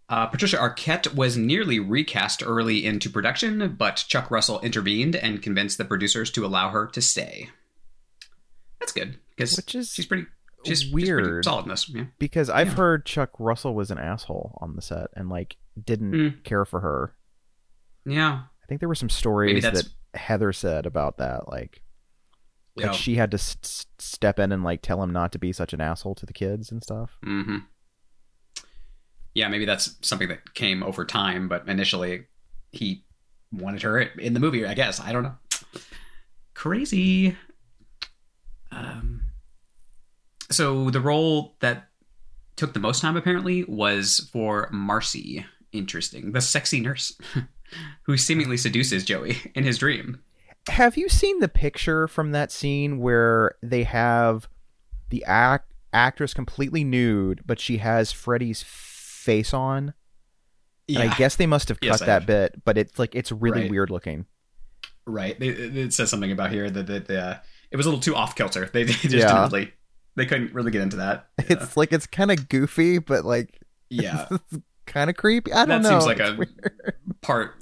Uh, 0.08 0.26
Patricia 0.26 0.56
Arquette 0.56 1.14
was 1.14 1.36
nearly 1.36 1.80
recast 1.80 2.42
early 2.46 2.84
into 2.86 3.10
production, 3.10 3.74
but 3.76 4.04
Chuck 4.08 4.30
Russell 4.30 4.60
intervened 4.60 5.16
and 5.16 5.42
convinced 5.42 5.78
the 5.78 5.84
producers 5.84 6.30
to 6.32 6.46
allow 6.46 6.68
her 6.70 6.86
to 6.86 7.02
stay. 7.02 7.50
That's 8.78 8.92
good 8.92 9.18
because 9.30 9.56
Which 9.56 9.74
is 9.74 9.92
she's 9.92 10.06
pretty 10.06 10.26
she's 10.64 10.82
she's 10.82 10.92
pretty 10.92 11.10
weird. 11.10 11.44
solid 11.44 11.64
in 11.64 11.70
this. 11.70 11.88
Yeah. 11.88 12.04
because 12.18 12.48
I've 12.48 12.68
Yeah. 12.68 12.74
heard 12.74 13.04
Chuck 13.06 13.30
Russell 13.40 13.74
was 13.74 13.90
an 13.90 13.98
asshole 13.98 14.56
on 14.60 14.76
the 14.76 14.82
set 14.82 15.08
and 15.14 15.28
like 15.28 15.56
didn't 15.82 16.12
Mm. 16.12 16.44
care 16.44 16.64
for 16.64 16.80
her. 16.80 17.14
Yeah. 18.04 18.42
I 18.62 18.66
think 18.68 18.80
there 18.80 18.88
were 18.88 18.94
some 18.94 19.10
stories 19.10 19.62
that 19.64 19.88
Heather 20.14 20.52
said 20.52 20.86
about 20.86 21.18
that, 21.18 21.48
like 21.48 21.82
like 22.76 22.86
Yeah. 22.86 22.92
she 22.92 23.16
had 23.16 23.30
to 23.32 23.36
s- 23.36 23.86
step 23.98 24.38
in 24.38 24.52
and 24.52 24.62
like 24.62 24.82
tell 24.82 25.02
him 25.02 25.10
not 25.12 25.32
to 25.32 25.38
be 25.38 25.52
such 25.52 25.72
an 25.72 25.80
asshole 25.80 26.14
to 26.16 26.26
the 26.26 26.32
kids 26.32 26.70
and 26.70 26.82
stuff. 26.82 27.18
hmm 27.24 27.58
Yeah, 29.37 29.49
maybe 29.49 29.66
that's 29.66 29.96
something 30.01 30.29
that 30.29 30.55
came 30.55 30.83
over 30.83 31.05
time, 31.05 31.46
but 31.46 31.68
initially 31.68 32.25
he 32.72 33.05
wanted 33.53 33.83
her 33.83 34.01
in 34.01 34.33
the 34.33 34.40
movie. 34.40 34.64
I 34.64 34.72
guess 34.72 34.99
I 34.99 35.12
don't 35.12 35.25
know. 35.25 35.35
Crazy. 36.55 37.37
Um. 38.72 39.20
So 40.51 40.88
the 40.88 41.03
role 41.03 41.55
that 41.61 41.90
took 42.57 42.72
the 42.72 42.81
most 42.81 43.03
time 43.03 43.14
apparently 43.14 43.64
was 43.64 44.27
for 44.33 44.70
Marcy. 44.72 45.44
Interesting, 45.70 46.33
the 46.33 46.40
sexy 46.40 46.81
nurse 46.81 47.12
who 48.05 48.16
seemingly 48.16 48.57
seduces 48.57 49.05
Joey 49.05 49.37
in 49.55 49.64
his 49.64 49.77
dream. 49.77 50.22
Have 50.68 50.96
you 50.96 51.11
seen 51.11 51.40
the 51.40 51.49
picture 51.49 52.09
from 52.09 52.33
that 52.33 52.51
scene 52.51 53.01
where 53.01 53.57
they 53.62 53.83
have 53.83 54.49
the 55.11 55.22
act 55.27 55.75
actress 55.92 56.33
completely 56.33 56.85
nude, 56.85 57.42
but 57.44 57.61
she 57.61 57.79
has 57.79 58.12
Freddy's 58.12 58.62
face 59.26 59.52
on? 59.52 59.92
And 60.88 60.98
I 60.98 61.14
guess 61.16 61.34
they 61.36 61.46
must 61.46 61.68
have 61.68 61.80
cut 61.80 61.86
Yes, 61.88 62.00
that 62.00 62.26
bit, 62.26 62.64
but 62.64 62.78
it's 62.78 62.98
like 62.98 63.14
it's 63.14 63.32
really 63.32 63.62
Right. 63.62 63.70
weird 63.70 63.90
looking. 63.90 64.24
Right. 65.04 65.36
It, 65.40 65.58
it 65.58 65.76
it 65.76 65.92
says 65.92 66.08
something 66.10 66.30
about 66.32 66.52
here 66.52 66.70
that, 66.70 66.86
that 66.86 67.10
uh, 67.10 67.38
it 67.72 67.76
was 67.76 67.86
a 67.86 67.88
little 67.88 68.00
too 68.00 68.14
off 68.14 68.34
kilter. 68.36 68.70
They, 68.72 68.84
they 68.84 68.92
just 68.92 69.12
Yeah. 69.14 69.26
didn't 69.26 69.52
really, 69.52 69.72
they 70.14 70.26
couldn't 70.26 70.54
really 70.54 70.70
get 70.70 70.82
into 70.82 70.96
that. 70.98 71.26
Yeah. 71.38 71.44
It's 71.50 71.76
like 71.76 71.92
it's 71.92 72.06
kind 72.06 72.30
of 72.30 72.48
goofy, 72.48 72.98
but 72.98 73.24
like 73.24 73.60
yeah. 73.90 74.28
kind 74.86 75.10
of 75.10 75.16
creepy. 75.16 75.52
I 75.52 75.64
don't 75.66 75.82
That 75.82 75.90
know. 75.90 75.98
That 75.98 76.02
seems 76.02 76.06
like 76.06 76.20
It's 76.20 76.30
a 76.30 76.36
weird. 76.36 76.94
part 77.20 77.54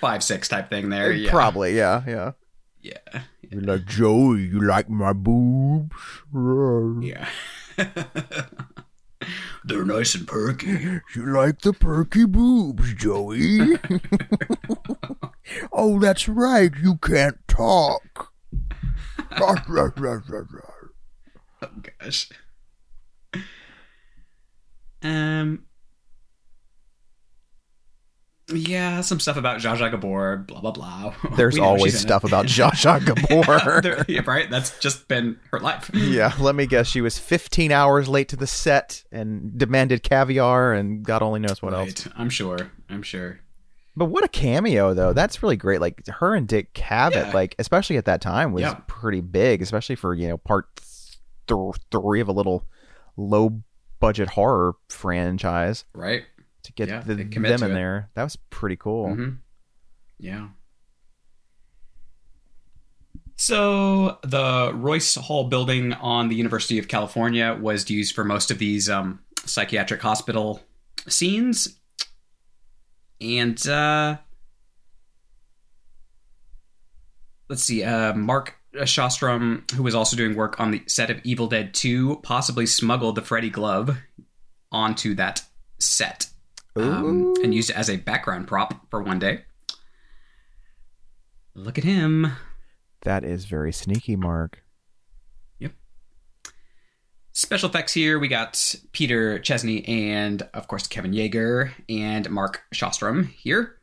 five 0.00 0.22
six 0.24 0.48
type 0.48 0.70
thing 0.70 0.88
there. 0.88 1.12
Yeah. 1.12 1.30
Probably, 1.30 1.76
yeah, 1.76 2.02
yeah. 2.06 2.32
Yeah. 2.80 3.22
You're 3.50 3.60
like 3.62 3.84
Joey, 3.84 4.40
you 4.42 4.60
like 4.62 4.88
my 4.88 5.12
boobs? 5.12 5.94
Yeah. 7.02 7.28
They're 9.64 9.84
nice 9.84 10.14
and 10.14 10.26
perky. 10.26 11.00
You 11.14 11.26
like 11.32 11.60
the 11.60 11.72
perky 11.72 12.24
boobs, 12.24 12.94
Joey? 12.94 13.78
oh, 15.72 15.98
that's 16.00 16.28
right. 16.28 16.72
You 16.82 16.96
can't 16.96 17.36
talk. 17.48 18.32
Oh 21.62 21.68
gosh. 22.00 22.30
Um. 25.02 25.64
Yeah, 28.52 29.00
some 29.00 29.20
stuff 29.20 29.36
about 29.36 29.60
Zsa 29.60 29.76
Zsa 29.76 29.90
Gabor, 29.90 30.38
blah 30.38 30.60
blah 30.60 30.72
blah. 30.72 31.14
There's 31.36 31.58
always 31.58 31.98
stuff 31.98 32.24
about 32.24 32.46
Zsa 32.46 32.70
Zsa 32.72 33.04
Gabor. 33.84 34.04
Yeah, 34.08 34.22
right. 34.26 34.50
That's 34.50 34.78
just 34.80 35.08
been 35.08 35.38
her 35.50 35.60
life. 35.60 35.90
yeah, 35.94 36.32
let 36.40 36.54
me 36.54 36.66
guess. 36.66 36.86
She 36.88 37.00
was 37.00 37.18
15 37.18 37.72
hours 37.72 38.08
late 38.08 38.28
to 38.30 38.36
the 38.36 38.46
set 38.46 39.04
and 39.12 39.56
demanded 39.58 40.02
caviar, 40.02 40.72
and 40.72 41.04
God 41.04 41.22
only 41.22 41.40
knows 41.40 41.62
what 41.62 41.74
else. 41.74 42.08
I'm 42.16 42.30
sure. 42.30 42.70
I'm 42.88 43.02
sure. 43.02 43.40
But 43.96 44.06
what 44.06 44.24
a 44.24 44.28
cameo, 44.28 44.94
though. 44.94 45.12
That's 45.12 45.42
really 45.42 45.56
great. 45.56 45.80
Like 45.80 46.06
her 46.06 46.34
and 46.34 46.46
Dick 46.48 46.72
Cavett, 46.74 47.26
Yeah. 47.26 47.32
like 47.32 47.54
especially 47.58 47.96
at 47.96 48.04
that 48.06 48.20
time, 48.20 48.52
was 48.52 48.62
Yeah. 48.62 48.74
pretty 48.86 49.20
big, 49.20 49.62
especially 49.62 49.96
for 49.96 50.14
you 50.14 50.28
know 50.28 50.36
part 50.38 50.66
th- 50.76 51.74
three 51.90 52.20
of 52.20 52.28
a 52.28 52.32
little 52.32 52.64
low 53.16 53.62
budget 53.98 54.30
horror 54.30 54.74
franchise 54.88 55.84
Right. 55.92 56.22
To 56.70 56.76
get 56.76 56.88
Yeah, 56.88 57.00
the, 57.00 57.14
them 57.14 57.30
to 57.60 57.64
in 57.66 57.70
it. 57.70 57.74
there. 57.74 58.10
That 58.14 58.24
was 58.24 58.36
pretty 58.36 58.76
cool. 58.76 59.08
Mhm. 59.08 59.38
Yeah. 60.18 60.48
So 63.36 64.18
the 64.22 64.72
Royce 64.74 65.14
Hall 65.14 65.44
building 65.48 65.94
on 65.94 66.28
the 66.28 66.36
University 66.36 66.78
of 66.78 66.88
California 66.88 67.56
was 67.58 67.88
used 67.88 68.14
for 68.14 68.22
most 68.22 68.50
of 68.50 68.58
these 68.58 68.88
um, 68.90 69.20
psychiatric 69.46 70.02
hospital 70.02 70.60
scenes, 71.08 71.78
and 73.18 73.66
uh, 73.66 74.18
let's 77.48 77.62
see, 77.64 77.82
uh, 77.82 78.12
Mark 78.14 78.56
Shostrom, 78.74 79.68
who 79.72 79.82
was 79.82 79.94
also 79.94 80.16
doing 80.16 80.36
work 80.36 80.60
on 80.60 80.70
the 80.70 80.82
set 80.86 81.08
of 81.10 81.18
Evil 81.24 81.46
Dead 81.46 81.72
2, 81.72 82.20
possibly 82.22 82.66
smuggled 82.66 83.14
the 83.14 83.22
Freddy 83.22 83.50
glove 83.50 83.96
onto 84.70 85.14
that 85.14 85.42
set 85.78 86.28
um, 86.76 87.34
and 87.42 87.54
used 87.54 87.70
it 87.70 87.76
as 87.76 87.90
a 87.90 87.96
background 87.96 88.46
prop 88.46 88.88
for 88.90 89.02
one 89.02 89.18
day. 89.18 89.44
Look 91.54 91.78
at 91.78 91.84
him. 91.84 92.32
That 93.02 93.24
is 93.24 93.44
very 93.46 93.72
sneaky, 93.72 94.16
Mark. 94.16 94.62
Yep. 95.58 95.72
Special 97.32 97.68
effects 97.68 97.92
here 97.92 98.18
we 98.18 98.28
got 98.28 98.74
Peter 98.92 99.38
Chesney 99.38 99.86
and, 99.86 100.42
of 100.54 100.68
course, 100.68 100.86
Kevin 100.86 101.12
Yagher 101.12 101.72
and 101.88 102.28
Mark 102.30 102.62
Shostrom 102.74 103.28
here. 103.30 103.78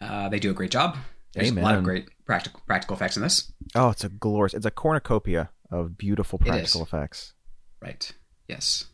Uh, 0.00 0.28
they 0.28 0.38
do 0.38 0.50
a 0.50 0.54
great 0.54 0.70
job. 0.70 0.96
There's 1.32 1.50
a 1.50 1.54
lot 1.54 1.74
of 1.74 1.82
great 1.82 2.08
practical 2.26 2.60
practical 2.66 2.94
effects 2.94 3.16
in 3.16 3.22
this. 3.22 3.52
Oh, 3.74 3.90
it's 3.90 4.04
a 4.04 4.08
glorious. 4.08 4.54
It's 4.54 4.66
a 4.66 4.70
cornucopia 4.70 5.50
of 5.70 5.98
beautiful 5.98 6.38
practical 6.38 6.82
effects. 6.82 7.32
Right. 7.80 8.12
Yes. 8.48 8.84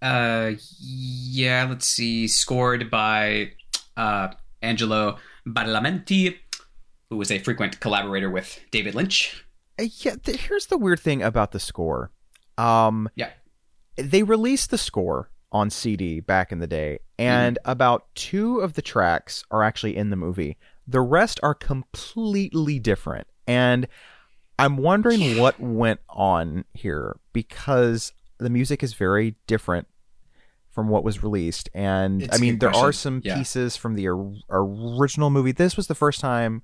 Uh, 0.00 0.52
yeah. 0.80 1.66
Let's 1.68 1.86
see. 1.86 2.28
Scored 2.28 2.90
by 2.90 3.52
uh, 3.96 4.28
Angelo 4.62 5.18
Badalamenti, 5.46 6.36
who 7.10 7.16
was 7.16 7.30
a 7.30 7.38
frequent 7.38 7.80
collaborator 7.80 8.30
with 8.30 8.60
David 8.70 8.94
Lynch. 8.94 9.44
Uh, 9.78 9.84
Yeah, 10.00 10.16
th- 10.16 10.40
here's 10.46 10.66
the 10.66 10.78
weird 10.78 11.00
thing 11.00 11.22
about 11.22 11.52
the 11.52 11.60
score. 11.60 12.10
Um, 12.56 13.08
Yeah. 13.16 13.30
they 13.96 14.22
released 14.22 14.70
the 14.70 14.78
score 14.78 15.30
on 15.50 15.70
CD 15.70 16.20
back 16.20 16.52
in 16.52 16.58
the 16.58 16.66
day, 16.66 16.98
and 17.18 17.58
about 17.64 18.06
two 18.14 18.58
of 18.60 18.74
the 18.74 18.82
tracks 18.82 19.44
are 19.50 19.62
actually 19.62 19.96
in 19.96 20.10
the 20.10 20.16
movie. 20.16 20.58
The 20.86 21.00
rest 21.00 21.40
are 21.42 21.54
completely 21.54 22.78
different, 22.78 23.26
and 23.46 23.88
I'm 24.58 24.76
wondering 24.76 25.38
what 25.38 25.58
went 25.58 26.00
on 26.10 26.64
here 26.74 27.16
because 27.32 28.12
the 28.38 28.50
music 28.50 28.82
is 28.82 28.94
very 28.94 29.36
different 29.46 29.86
from 30.70 30.88
what 30.88 31.02
was 31.04 31.22
released. 31.22 31.68
And 31.74 32.22
It's 32.22 32.36
I 32.36 32.40
mean, 32.40 32.58
there 32.58 32.74
are 32.74 32.92
some 32.92 33.20
Yeah. 33.24 33.36
pieces 33.36 33.76
from 33.76 33.94
the 33.94 34.08
or- 34.08 34.34
original 34.50 35.30
movie. 35.30 35.52
This 35.52 35.76
was 35.76 35.86
the 35.88 35.94
first 35.94 36.20
time 36.20 36.62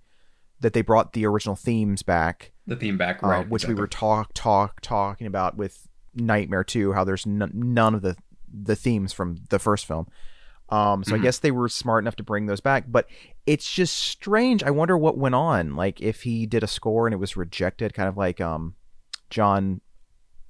that 0.61 0.73
they 0.73 0.83
brought 0.83 1.13
the 1.15 1.27
original 1.27 1.57
themes 1.57 2.03
back 2.03 2.53
The 2.67 2.77
theme 2.77 2.97
back, 2.97 3.23
uh, 3.23 3.27
right? 3.27 3.49
which 3.49 3.67
we 3.67 3.75
were 3.75 3.89
talk 3.89 4.31
talk 4.35 4.81
talking 4.81 5.27
about 5.27 5.57
with 5.57 5.89
Nightmare 6.15 6.63
2, 6.65 6.93
how 6.93 7.03
there's 7.05 7.27
n- 7.27 7.51
none 7.53 7.95
of 7.95 8.03
the 8.03 8.17
the 8.57 8.77
themes 8.77 9.13
from 9.13 9.37
the 9.51 9.59
first 9.59 9.85
film. 9.85 10.07
Um, 10.69 11.03
so 11.03 11.17
I 11.17 11.19
Mhm. 11.19 11.23
guess 11.23 11.39
they 11.41 11.51
were 11.51 11.69
smart 11.69 12.05
enough 12.05 12.15
to 12.17 12.23
bring 12.23 12.47
those 12.47 12.61
back, 12.61 12.85
but 12.87 13.09
it's 13.47 13.69
just 13.71 13.97
strange. 13.97 14.63
I 14.63 14.71
wonder 14.71 14.97
what 14.97 15.19
went 15.19 15.35
on. 15.35 15.75
Like 15.75 16.01
if 16.01 16.23
he 16.23 16.47
did 16.47 16.63
a 16.63 16.69
score 16.69 17.07
and 17.09 17.13
it 17.13 17.17
was 17.19 17.37
rejected, 17.37 17.95
kind 17.95 18.09
of 18.09 18.17
like 18.17 18.41
um, 18.41 18.77
John 19.29 19.81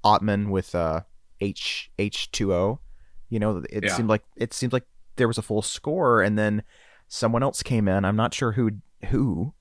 Ottman 0.05 0.51
with 0.51 0.75
uh, 0.75 1.01
H 1.41 1.91
H 1.99 2.31
two 2.33 2.53
O. 2.55 2.81
You 3.29 3.39
know, 3.41 3.63
it 3.71 3.85
Yeah. 3.85 3.97
seemed 3.97 4.09
like 4.09 4.23
it 4.37 4.53
seemed 4.53 4.73
like 4.73 4.85
there 5.17 5.29
was 5.29 5.39
a 5.39 5.43
full 5.43 5.63
score, 5.63 6.23
and 6.23 6.39
then 6.39 6.63
someone 7.09 7.43
else 7.43 7.63
came 7.63 7.89
in. 7.89 8.05
I'm 8.05 8.17
not 8.17 8.35
sure 8.35 8.53
who 8.53 8.73
who, 9.11 9.55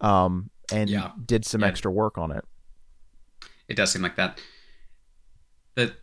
um, 0.00 0.50
and 0.72 0.88
Yeah. 0.90 1.12
did 1.24 1.44
some 1.44 1.62
Yeah. 1.62 1.66
extra 1.68 1.90
work 1.90 2.16
on 2.18 2.30
it. 2.30 2.44
It 3.68 3.74
does 3.76 3.92
seem 3.92 4.02
like 4.02 4.16
that. 4.16 4.40
The 5.74 5.94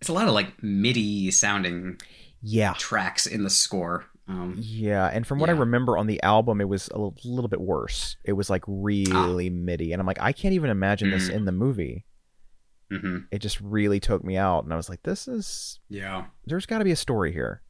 it's 0.00 0.08
a 0.08 0.12
lot 0.12 0.28
of 0.28 0.34
like 0.34 0.62
MIDI 0.62 1.30
sounding 1.30 1.98
Yeah. 2.42 2.74
tracks 2.74 3.26
in 3.26 3.42
the 3.42 3.50
score. 3.50 4.04
Um, 4.28 4.54
Yeah, 4.58 5.06
and 5.06 5.26
from 5.26 5.38
what 5.38 5.48
I 5.50 5.52
remember 5.52 5.96
on 5.98 6.06
the 6.06 6.22
album, 6.22 6.60
it 6.60 6.68
was 6.68 6.88
a 6.88 6.92
little, 6.98 7.16
little 7.24 7.48
bit 7.48 7.60
worse. 7.60 8.16
It 8.24 8.32
was 8.34 8.48
like 8.50 8.62
really 8.66 9.50
MIDI, 9.50 9.92
and 9.92 10.00
I'm 10.00 10.06
like, 10.06 10.20
I 10.20 10.32
can't 10.32 10.54
even 10.54 10.70
imagine 10.70 11.10
this 11.10 11.28
Mm. 11.28 11.34
in 11.34 11.44
the 11.46 11.52
movie. 11.52 12.04
Hmm 13.00 13.18
It 13.30 13.38
just 13.40 13.60
really 13.60 14.00
took 14.00 14.22
me 14.24 14.36
out, 14.36 14.64
and 14.64 14.72
I 14.72 14.76
was 14.76 14.88
like, 14.88 15.02
this 15.02 15.26
is 15.28 15.78
Yeah, 15.88 16.24
there's 16.46 16.66
got 16.66 16.78
to 16.78 16.84
be 16.84 16.92
a 16.92 16.96
story 16.96 17.32
here. 17.32 17.62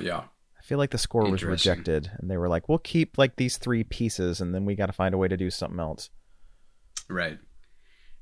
yeah. 0.00 0.24
I 0.58 0.62
feel 0.68 0.78
like 0.78 0.90
the 0.90 0.98
score 0.98 1.30
was 1.30 1.44
rejected, 1.44 2.10
and 2.18 2.28
they 2.30 2.36
were 2.36 2.48
like, 2.48 2.68
we'll 2.68 2.78
keep 2.78 3.18
like 3.18 3.36
these 3.36 3.56
three 3.56 3.84
pieces, 3.84 4.40
and 4.40 4.52
then 4.54 4.64
we 4.64 4.74
got 4.74 4.86
to 4.86 4.92
find 4.92 5.14
a 5.14 5.18
way 5.18 5.28
to 5.28 5.36
do 5.36 5.48
something 5.50 5.78
else. 5.78 6.10
Right. 7.08 7.38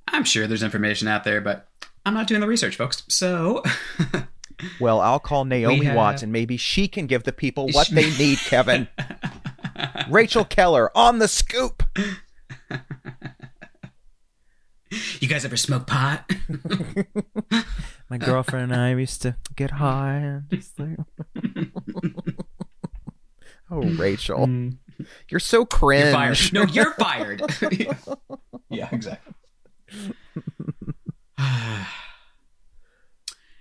I'm 0.09 0.25
sure 0.25 0.47
there's 0.47 0.63
information 0.63 1.09
out 1.09 1.25
there, 1.25 1.41
but 1.41 1.69
I'm 2.05 2.13
not 2.13 2.27
doing 2.27 2.43
the 2.43 2.47
research, 2.47 2.77
folks. 2.77 3.03
So, 3.09 3.63
Well, 4.81 5.01
I'll 5.01 5.19
call 5.21 5.47
Naomi 5.47 5.87
have- 5.87 5.97
Watts, 5.97 6.23
and 6.23 6.31
maybe 6.33 6.57
she 6.59 6.87
can 6.87 7.07
give 7.07 7.25
the 7.25 7.33
people 7.33 7.69
what 7.71 7.89
they 7.89 8.11
need. 8.19 8.37
Kevin, 8.45 8.89
Rachel 10.11 10.45
Keller 10.45 10.95
on 10.97 11.19
the 11.21 11.29
scoop. 11.29 11.83
you 15.21 15.29
guys 15.29 15.45
ever 15.45 15.57
smoke 15.57 15.87
pot? 15.87 16.31
My 18.11 18.19
girlfriend 18.19 18.73
and 18.73 18.81
I 18.81 18.95
used 18.95 19.23
to 19.23 19.37
get 19.57 19.73
high 19.73 20.17
and 20.17 20.51
just 20.51 20.79
like. 20.79 20.99
oh, 23.71 23.83
Rachel, 23.83 24.49
you're 25.29 25.41
so 25.41 25.65
cringe. 25.65 26.05
You're 26.05 26.13
fired. 26.13 26.53
No, 26.53 26.63
you're 26.65 26.93
fired. 26.99 27.43
yeah, 28.71 28.89
exactly. 28.93 29.35
and 31.39 31.87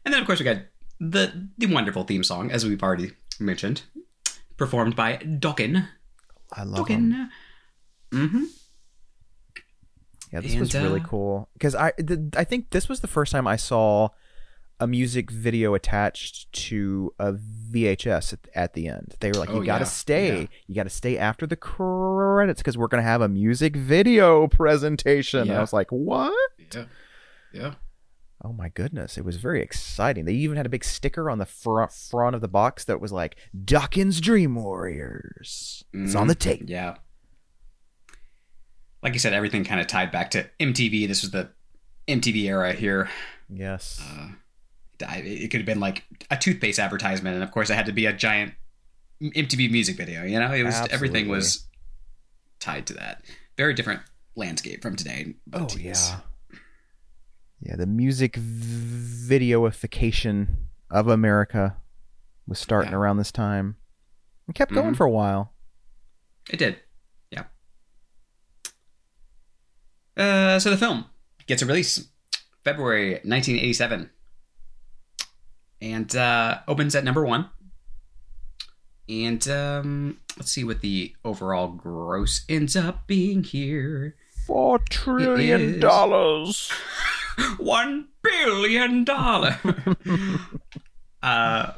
then, 0.06 0.20
of 0.20 0.26
course, 0.26 0.40
we 0.40 0.46
got 0.46 0.58
the 1.00 1.50
the 1.58 1.68
wonderful 1.68 2.04
theme 2.04 2.24
song, 2.24 2.52
as 2.52 2.66
we've 2.66 2.84
already 2.84 3.12
mentioned, 3.40 3.84
performed 4.58 4.96
by 4.96 5.18
Dokken. 5.18 5.88
I 6.52 6.64
love. 6.64 6.86
Dokken. 6.86 7.30
Mm-hmm. 8.12 8.44
Yeah, 10.34 10.42
this 10.42 10.56
was 10.56 10.74
And, 10.74 10.84
really 10.84 11.00
uh, 11.00 11.06
cool 11.06 11.50
because 11.54 11.76
I 11.76 11.92
th- 11.92 12.20
I 12.36 12.44
think 12.44 12.72
this 12.72 12.90
was 12.90 13.02
the 13.02 13.08
first 13.08 13.32
time 13.32 13.46
I 13.48 13.56
saw 13.56 14.10
a 14.80 14.88
music 14.88 15.30
video 15.30 15.76
attached 15.76 16.52
to 16.52 17.14
a 17.20 17.34
VHS 17.34 18.34
at, 18.34 18.40
at 18.56 18.74
the 18.74 18.88
end. 18.88 19.16
They 19.20 19.30
were 19.30 19.38
like, 19.38 19.52
Oh, 19.52 19.60
"You 19.60 19.66
got 19.66 19.78
to 19.78 19.84
yeah, 19.84 19.90
stay. 19.90 20.40
yeah. 20.42 20.48
You 20.68 20.76
got 20.76 20.84
to 20.84 20.90
stay 20.90 21.20
after 21.20 21.46
the 21.46 21.56
credits 21.56 22.62
because 22.62 22.78
we're 22.78 22.88
gonna 22.88 23.04
have 23.04 23.22
a 23.22 23.30
music 23.30 23.76
video 23.76 24.48
presentation." 24.48 25.42
And 25.42 25.52
I 25.52 25.62
was 25.62 25.72
like, 25.72 25.92
"What?" 25.92 26.34
Yeah. 26.74 26.86
Yeah. 27.54 27.74
Oh 28.44 28.52
my 28.52 28.70
goodness, 28.70 29.18
it 29.18 29.24
was 29.24 29.38
very 29.38 29.62
exciting. 29.62 30.26
They 30.26 30.34
even 30.34 30.58
had 30.58 30.66
a 30.66 30.70
big 30.70 30.84
sticker 30.84 31.30
on 31.30 31.38
the 31.38 31.46
front 31.46 31.94
front 31.94 32.36
of 32.36 32.42
the 32.42 32.48
box 32.50 32.84
that 32.86 33.00
was 33.00 33.12
like 33.12 33.38
Dokken's 33.56 34.20
Dream 34.20 34.56
Warriors. 34.56 35.86
It's 35.94 36.16
on 36.16 36.28
the 36.28 36.36
tape. 36.36 36.64
Yeah. 36.66 36.96
Like 39.04 39.14
you 39.14 39.20
said, 39.20 39.34
everything 39.34 39.64
kind 39.66 39.80
of 39.82 39.88
tied 39.88 40.12
back 40.12 40.32
to 40.32 40.50
MTV. 40.60 41.08
This 41.08 41.22
was 41.22 41.30
the 41.32 41.50
MTV 42.08 42.44
era 42.46 42.74
here. 42.74 43.10
Yes. 43.50 44.02
Uh, 44.02 44.30
it 45.02 45.52
could 45.52 45.60
have 45.60 45.66
been 45.66 45.82
like 45.82 46.04
a 46.32 46.38
toothpaste 46.38 46.80
advertisement, 46.80 47.36
and 47.36 47.44
of 47.44 47.52
course, 47.52 47.70
it 47.70 47.76
had 47.76 47.88
to 47.88 47.92
be 47.92 48.06
a 48.06 48.14
giant 48.14 48.54
MTV 49.22 49.70
music 49.70 49.98
video. 49.98 50.24
You 50.24 50.40
know, 50.40 50.52
it 50.54 50.64
was 50.64 50.80
everything 50.90 51.28
was 51.28 51.68
tied 52.60 52.88
to 52.88 52.94
that. 52.94 53.26
Very 53.58 53.74
different 53.74 54.00
landscape 54.36 54.82
from 54.82 54.96
today. 54.96 55.36
Oh 55.52 55.66
geez. 55.68 56.10
yeah. 56.10 56.20
Yeah, 57.62 57.76
the 57.76 57.86
music 57.86 58.34
videoification 58.34 60.48
of 60.90 61.08
America 61.08 61.78
was 62.48 62.60
starting 62.60 62.92
Yeah. 62.92 62.98
around 62.98 63.18
this 63.18 63.32
time. 63.32 63.76
It 64.48 64.56
kept 64.56 64.74
going 64.74 64.94
Mhm. 64.94 64.98
for 64.98 65.06
a 65.06 65.12
while. 65.12 65.54
It 66.50 66.58
did. 66.58 66.78
Yeah. 67.32 67.44
Uh, 70.16 70.60
so 70.60 70.70
the 70.70 70.78
film 70.78 71.06
gets 71.48 71.62
a 71.62 71.66
release 71.66 72.08
February 72.64 73.14
1987 73.24 74.10
and 75.82 76.16
uh, 76.16 76.60
opens 76.68 76.96
at 76.96 77.04
number 77.04 77.26
one. 77.26 77.50
And 79.10 79.46
um, 79.50 80.20
let's 80.38 80.52
see 80.52 80.64
what 80.64 80.80
the 80.82 81.14
overall 81.26 81.68
gross 81.68 82.46
ends 82.48 82.76
up 82.76 83.06
being 83.06 83.44
here. 83.44 84.16
Four 84.48 84.80
trillion 84.80 85.80
dollars. 85.80 86.72
One 87.58 88.10
billion 88.22 89.04
dollar. 89.04 89.58
uh, 91.24 91.74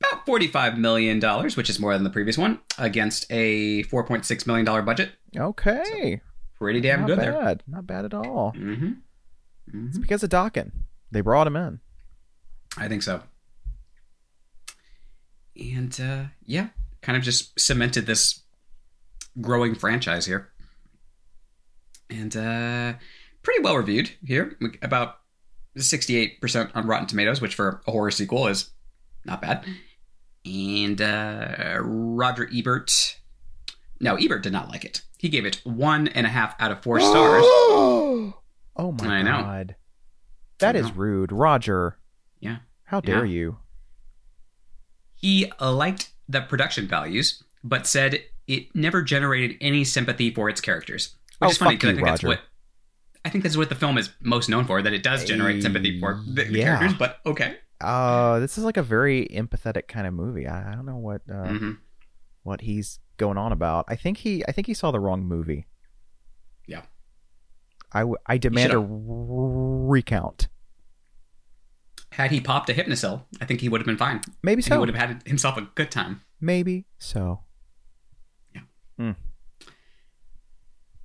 about 0.00 0.26
forty-five 0.26 0.78
million 0.78 1.18
dollars, 1.18 1.56
which 1.56 1.70
is 1.70 1.80
more 1.80 1.94
than 1.94 2.04
the 2.04 2.10
previous 2.10 2.36
one, 2.38 2.60
against 2.78 3.30
a 3.30 3.82
four 3.84 4.04
point 4.04 4.24
six 4.24 4.46
million 4.46 4.64
dollar 4.64 4.82
budget. 4.82 5.12
Okay. 5.36 6.20
Pretty 6.58 6.80
damn 6.80 7.00
Not 7.00 7.06
good 7.06 7.18
there. 7.20 7.58
Not 7.66 7.86
bad 7.86 8.04
at 8.04 8.14
all. 8.14 8.52
Mm-hmm. 8.56 9.86
It's 9.88 9.98
because 9.98 10.22
of 10.22 10.30
Dawkins. 10.30 10.72
They 11.10 11.20
brought 11.20 11.46
him 11.46 11.56
in. 11.56 11.80
I 12.76 12.88
think 12.88 13.02
so. 13.02 13.22
And 15.56 15.98
uh, 16.00 16.24
yeah, 16.44 16.68
kind 17.02 17.16
of 17.16 17.22
just 17.22 17.58
cemented 17.58 18.06
this 18.06 18.42
growing 19.40 19.74
franchise 19.74 20.26
here. 20.26 20.50
And 22.10 22.34
uh, 22.36 22.94
pretty 23.42 23.62
well 23.62 23.76
reviewed 23.76 24.10
here. 24.24 24.56
About 24.82 25.18
68% 25.76 26.70
on 26.74 26.86
Rotten 26.86 27.06
Tomatoes, 27.06 27.40
which 27.40 27.54
for 27.54 27.82
a 27.86 27.90
horror 27.90 28.10
sequel 28.10 28.48
is 28.48 28.70
not 29.24 29.42
bad. 29.42 29.64
And 30.44 31.00
uh, 31.00 31.78
Roger 31.80 32.48
Ebert 32.54 33.18
No, 34.00 34.14
Ebert 34.16 34.42
did 34.42 34.52
not 34.52 34.68
like 34.68 34.84
it. 34.84 35.02
He 35.18 35.28
gave 35.28 35.44
it 35.44 35.60
one 35.64 36.08
and 36.08 36.26
a 36.26 36.30
half 36.30 36.54
out 36.60 36.70
of 36.70 36.82
four 36.82 37.00
stars. 37.10 37.44
oh 37.46 38.32
my 38.76 39.06
I 39.18 39.22
know. 39.22 39.42
god. 39.42 39.76
That 40.60 40.76
I 40.76 40.80
is 40.80 40.86
know. 40.88 40.94
rude. 40.94 41.32
Roger, 41.32 41.98
Yeah. 42.40 42.58
how 42.84 43.00
dare 43.00 43.24
Yeah. 43.24 43.32
you? 43.32 43.58
He 45.14 45.50
uh, 45.60 45.72
liked 45.72 46.10
the 46.28 46.40
production 46.42 46.86
values, 46.86 47.42
but 47.64 47.86
said 47.86 48.22
it 48.46 48.74
never 48.74 49.02
generated 49.02 49.56
any 49.60 49.84
sympathy 49.84 50.32
for 50.32 50.48
its 50.48 50.60
characters. 50.60 51.14
Which 51.38 51.48
Oh, 51.48 51.50
is 51.50 51.58
funny 51.58 51.72
fuck 51.72 51.80
because 51.80 51.88
I 51.88 51.90
you, 51.90 51.96
think 51.96 52.06
that's 52.06 52.22
Roger. 52.24 52.36
what 52.36 52.40
I 53.24 53.30
think 53.30 53.44
that's 53.44 53.56
what 53.56 53.68
the 53.68 53.74
film 53.74 53.98
is 53.98 54.10
most 54.20 54.48
known 54.48 54.64
for, 54.64 54.80
that 54.80 54.92
it 54.92 55.02
does 55.02 55.24
generate 55.24 55.60
sympathy 55.62 55.98
for 56.00 56.22
the, 56.26 56.44
the 56.44 56.58
Yeah. 56.58 56.76
characters, 56.78 56.94
but 56.98 57.18
okay. 57.26 57.56
Uh, 57.80 58.38
this 58.38 58.56
is 58.58 58.64
like 58.64 58.76
a 58.76 58.82
very 58.82 59.26
empathetic 59.26 59.86
kind 59.88 60.06
of 60.06 60.14
movie. 60.14 60.46
I, 60.46 60.72
I 60.72 60.74
don't 60.74 60.86
know 60.86 60.96
what 60.96 61.22
uh, 61.30 61.48
hmm 61.48 61.70
what 62.48 62.62
he's 62.62 62.98
going 63.18 63.38
on 63.38 63.52
about. 63.52 63.84
I 63.88 63.94
think 63.94 64.18
he 64.18 64.44
I 64.48 64.52
think 64.52 64.66
he 64.66 64.74
saw 64.74 64.90
the 64.90 64.98
wrong 65.00 65.22
movie. 65.24 65.66
Yeah. 66.66 66.82
I, 67.92 68.00
w- 68.00 68.16
I 68.26 68.36
demand 68.38 68.72
a 68.72 68.78
recount. 68.78 70.48
Had 72.12 72.30
he 72.30 72.40
popped 72.40 72.68
a 72.68 72.74
Hypnocil, 72.74 73.22
I 73.40 73.44
think 73.44 73.60
he 73.60 73.68
would 73.68 73.80
have 73.80 73.86
been 73.86 73.96
fine. 73.96 74.20
Maybe 74.42 74.62
And 74.62 74.72
he 74.72 74.78
would 74.78 74.88
have 74.88 75.08
had 75.08 75.22
himself 75.26 75.56
a 75.56 75.62
good 75.74 75.90
time. 75.90 76.22
Maybe 76.40 76.86
so. 76.98 77.40
Yeah. 78.54 78.62
Hmm. 78.98 79.12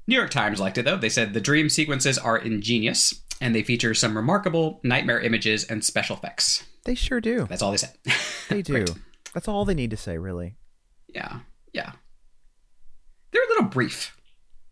New 0.08 0.16
York 0.16 0.32
Times 0.32 0.60
liked 0.60 0.78
it 0.78 0.86
though. 0.86 0.98
They 0.98 1.10
said 1.10 1.34
the 1.34 1.42
dream 1.42 1.70
sequences 1.70 2.18
are 2.18 2.38
ingenious 2.38 3.22
and 3.40 3.54
they 3.56 3.64
feature 3.64 3.94
some 3.94 4.16
remarkable 4.16 4.80
nightmare 4.84 5.20
images 5.20 5.64
and 5.66 5.84
special 5.84 6.16
effects. 6.18 6.64
They 6.86 6.96
sure 6.96 7.22
do. 7.22 7.46
That's 7.50 7.62
all 7.62 7.72
they 7.72 7.78
said. 7.78 7.94
They 8.50 8.62
do. 8.64 8.86
That's 9.34 9.48
all 9.48 9.66
they 9.66 9.74
need 9.74 9.92
to 9.92 9.98
say, 9.98 10.18
really. 10.18 10.58
Yeah, 11.14 11.40
yeah. 11.74 11.92
They're 13.32 13.44
a 13.44 13.48
little 13.50 13.66
brief. 13.70 14.16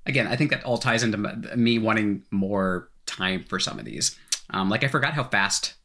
Again, 0.05 0.27
I 0.27 0.35
think 0.35 0.51
that 0.51 0.63
all 0.63 0.77
ties 0.77 1.03
into 1.03 1.17
me 1.55 1.77
wanting 1.79 2.23
more 2.31 2.89
time 3.05 3.43
for 3.47 3.59
some 3.59 3.77
of 3.79 3.85
these. 3.85 4.17
Um, 4.49 4.69
like 4.69 4.83
I 4.83 4.87
forgot 4.87 5.13
how 5.13 5.23
fast 5.23 5.75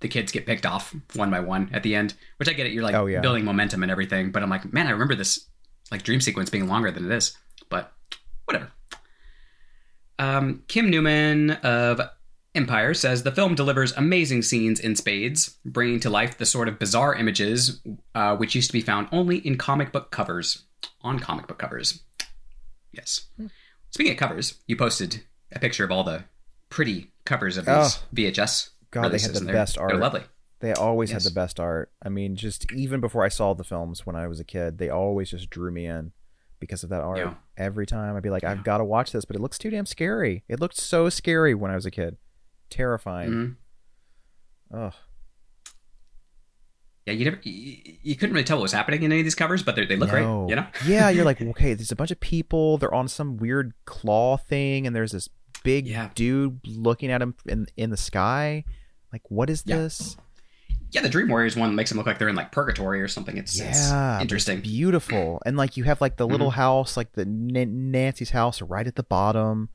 the 0.00 0.08
kids 0.08 0.32
get 0.32 0.46
picked 0.46 0.66
off 0.66 0.94
one 1.14 1.30
by 1.30 1.40
one 1.40 1.70
at 1.72 1.82
the 1.82 1.94
end, 1.94 2.14
which 2.38 2.48
I 2.48 2.52
get 2.52 2.66
it. 2.66 2.72
You're 2.72 2.82
like 2.82 2.94
Oh, 2.94 3.06
yeah. 3.06 3.20
building 3.20 3.44
momentum 3.44 3.82
and 3.82 3.90
everything, 3.92 4.30
but 4.30 4.42
I'm 4.42 4.50
like, 4.50 4.72
man, 4.72 4.86
I 4.86 4.90
remember 4.90 5.14
this 5.14 5.46
like 5.90 6.02
dream 6.02 6.20
sequence 6.20 6.50
being 6.50 6.66
longer 6.68 6.90
than 6.90 7.10
it 7.10 7.14
is. 7.14 7.36
But 7.68 7.92
whatever. 8.44 8.70
Um, 10.18 10.62
Kim 10.68 10.90
Newman 10.90 11.50
of 11.50 12.00
Empire 12.56 12.94
says 12.94 13.22
the 13.22 13.30
film 13.32 13.54
delivers 13.54 13.92
amazing 13.92 14.42
scenes 14.42 14.80
in 14.80 14.96
spades, 14.96 15.56
bringing 15.64 16.00
to 16.00 16.10
life 16.10 16.38
the 16.38 16.46
sort 16.46 16.68
of 16.68 16.78
bizarre 16.78 17.14
images 17.14 17.80
uh, 18.14 18.36
which 18.36 18.54
used 18.54 18.68
to 18.68 18.72
be 18.72 18.80
found 18.80 19.08
only 19.12 19.36
in 19.38 19.56
comic 19.58 19.92
book 19.92 20.10
covers. 20.10 20.64
On 21.02 21.18
comic 21.18 21.46
book 21.46 21.58
covers. 21.58 22.02
Yes. 22.92 23.26
Speaking 23.90 24.12
of 24.12 24.18
covers, 24.18 24.58
you 24.66 24.76
posted 24.76 25.22
a 25.52 25.58
picture 25.58 25.84
of 25.84 25.90
all 25.90 26.04
the 26.04 26.24
pretty 26.70 27.12
covers 27.24 27.56
of 27.56 27.64
these 27.66 27.74
Oh. 27.74 28.02
VHS. 28.14 28.70
God, 28.90 29.08
they 29.10 29.18
had 29.18 29.34
the 29.34 29.40
they're- 29.40 29.52
best 29.52 29.76
They're 29.76 29.84
art. 29.84 29.96
lovely. 29.98 30.22
They 30.60 30.72
always 30.72 31.10
Yes. 31.10 31.22
had 31.24 31.30
the 31.30 31.34
best 31.34 31.60
art. 31.60 31.92
I 32.02 32.08
mean, 32.08 32.34
just 32.36 32.70
even 32.72 33.00
before 33.00 33.22
I 33.24 33.28
saw 33.28 33.52
the 33.54 33.64
films 33.64 34.06
when 34.06 34.16
I 34.16 34.26
was 34.26 34.40
a 34.40 34.44
kid, 34.44 34.78
they 34.78 34.88
always 34.88 35.30
just 35.30 35.50
drew 35.50 35.70
me 35.70 35.86
in 35.86 36.12
because 36.60 36.82
of 36.82 36.88
that 36.90 37.02
art. 37.02 37.18
Yeah. 37.18 37.34
Every 37.58 37.84
time 37.86 38.16
I'd 38.16 38.22
be 38.22 38.30
like, 38.30 38.44
I've 38.44 38.58
Yeah. 38.58 38.62
got 38.64 38.78
to 38.78 38.84
watch 38.84 39.12
this, 39.12 39.24
but 39.26 39.36
it 39.36 39.42
looks 39.42 39.58
too 39.58 39.68
damn 39.70 39.84
scary. 39.86 40.44
It 40.48 40.58
looked 40.60 40.76
so 40.78 41.08
scary 41.10 41.54
when 41.54 41.70
I 41.70 41.74
was 41.74 41.84
a 41.86 41.90
kid. 41.90 42.16
Terrifying. 42.70 43.30
Mhm. 43.30 43.56
Ugh. 44.86 44.94
Yeah, 47.06 47.12
you 47.12 47.24
never, 47.24 47.38
you, 47.44 47.76
you 48.02 48.16
couldn't 48.16 48.34
really 48.34 48.44
tell 48.44 48.56
what 48.56 48.62
was 48.64 48.72
happening 48.72 49.04
in 49.04 49.12
any 49.12 49.20
of 49.20 49.24
these 49.24 49.36
covers, 49.36 49.62
but 49.62 49.76
they 49.76 49.86
they 49.86 49.94
look 49.96 50.08
No. 50.12 50.46
great. 50.46 50.50
You 50.50 50.56
know, 50.56 50.66
yeah, 50.86 51.08
you're 51.08 51.24
like, 51.24 51.40
okay, 51.50 51.74
there's 51.74 51.92
a 51.92 51.96
bunch 51.96 52.10
of 52.10 52.18
people. 52.18 52.78
They're 52.78 52.92
on 52.94 53.06
some 53.08 53.36
weird 53.36 53.74
claw 53.84 54.36
thing, 54.36 54.86
and 54.86 54.96
there's 54.96 55.12
this 55.12 55.28
big 55.62 55.86
Yeah. 55.86 56.10
dude 56.14 56.60
looking 56.66 57.10
at 57.12 57.22
him 57.22 57.34
in 57.46 57.66
in 57.76 57.90
the 57.90 57.96
sky. 57.96 58.64
Like, 59.12 59.22
what 59.30 59.48
is 59.50 59.62
Yeah. 59.66 59.76
this? 59.76 60.16
yeah. 60.90 61.00
The 61.02 61.08
Dream 61.08 61.28
Warriors 61.28 61.54
one 61.56 61.74
makes 61.76 61.90
them 61.90 61.98
look 61.98 62.06
like 62.06 62.18
they're 62.18 62.28
in 62.28 62.34
like 62.36 62.50
purgatory 62.52 63.00
or 63.02 63.08
something. 63.08 63.36
It's, 63.36 63.58
it's 63.60 63.88
Yeah, 63.90 64.16
it's 64.16 64.22
interesting. 64.22 64.60
beautiful, 64.60 65.40
and 65.46 65.56
like 65.56 65.76
you 65.76 65.84
have 65.84 66.00
like 66.00 66.16
the 66.16 66.26
little 66.26 66.48
Mm-hmm. 66.50 66.56
house, 66.60 66.96
like 66.96 67.12
the 67.12 67.22
N- 67.22 67.90
Nancy's 67.92 68.30
house, 68.30 68.60
right 68.62 68.86
at 68.86 68.96
the 68.96 69.02
bottom. 69.04 69.68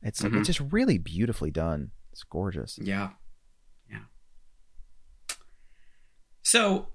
It's 0.00 0.22
like 0.22 0.30
Mhm. 0.32 0.38
it's 0.38 0.46
just 0.46 0.60
really 0.72 0.96
beautifully 0.98 1.50
done. 1.50 1.90
It's 2.18 2.24
gorgeous. 2.24 2.80
Yeah. 2.82 3.10
Yeah. 3.88 4.00
So, 6.42 6.88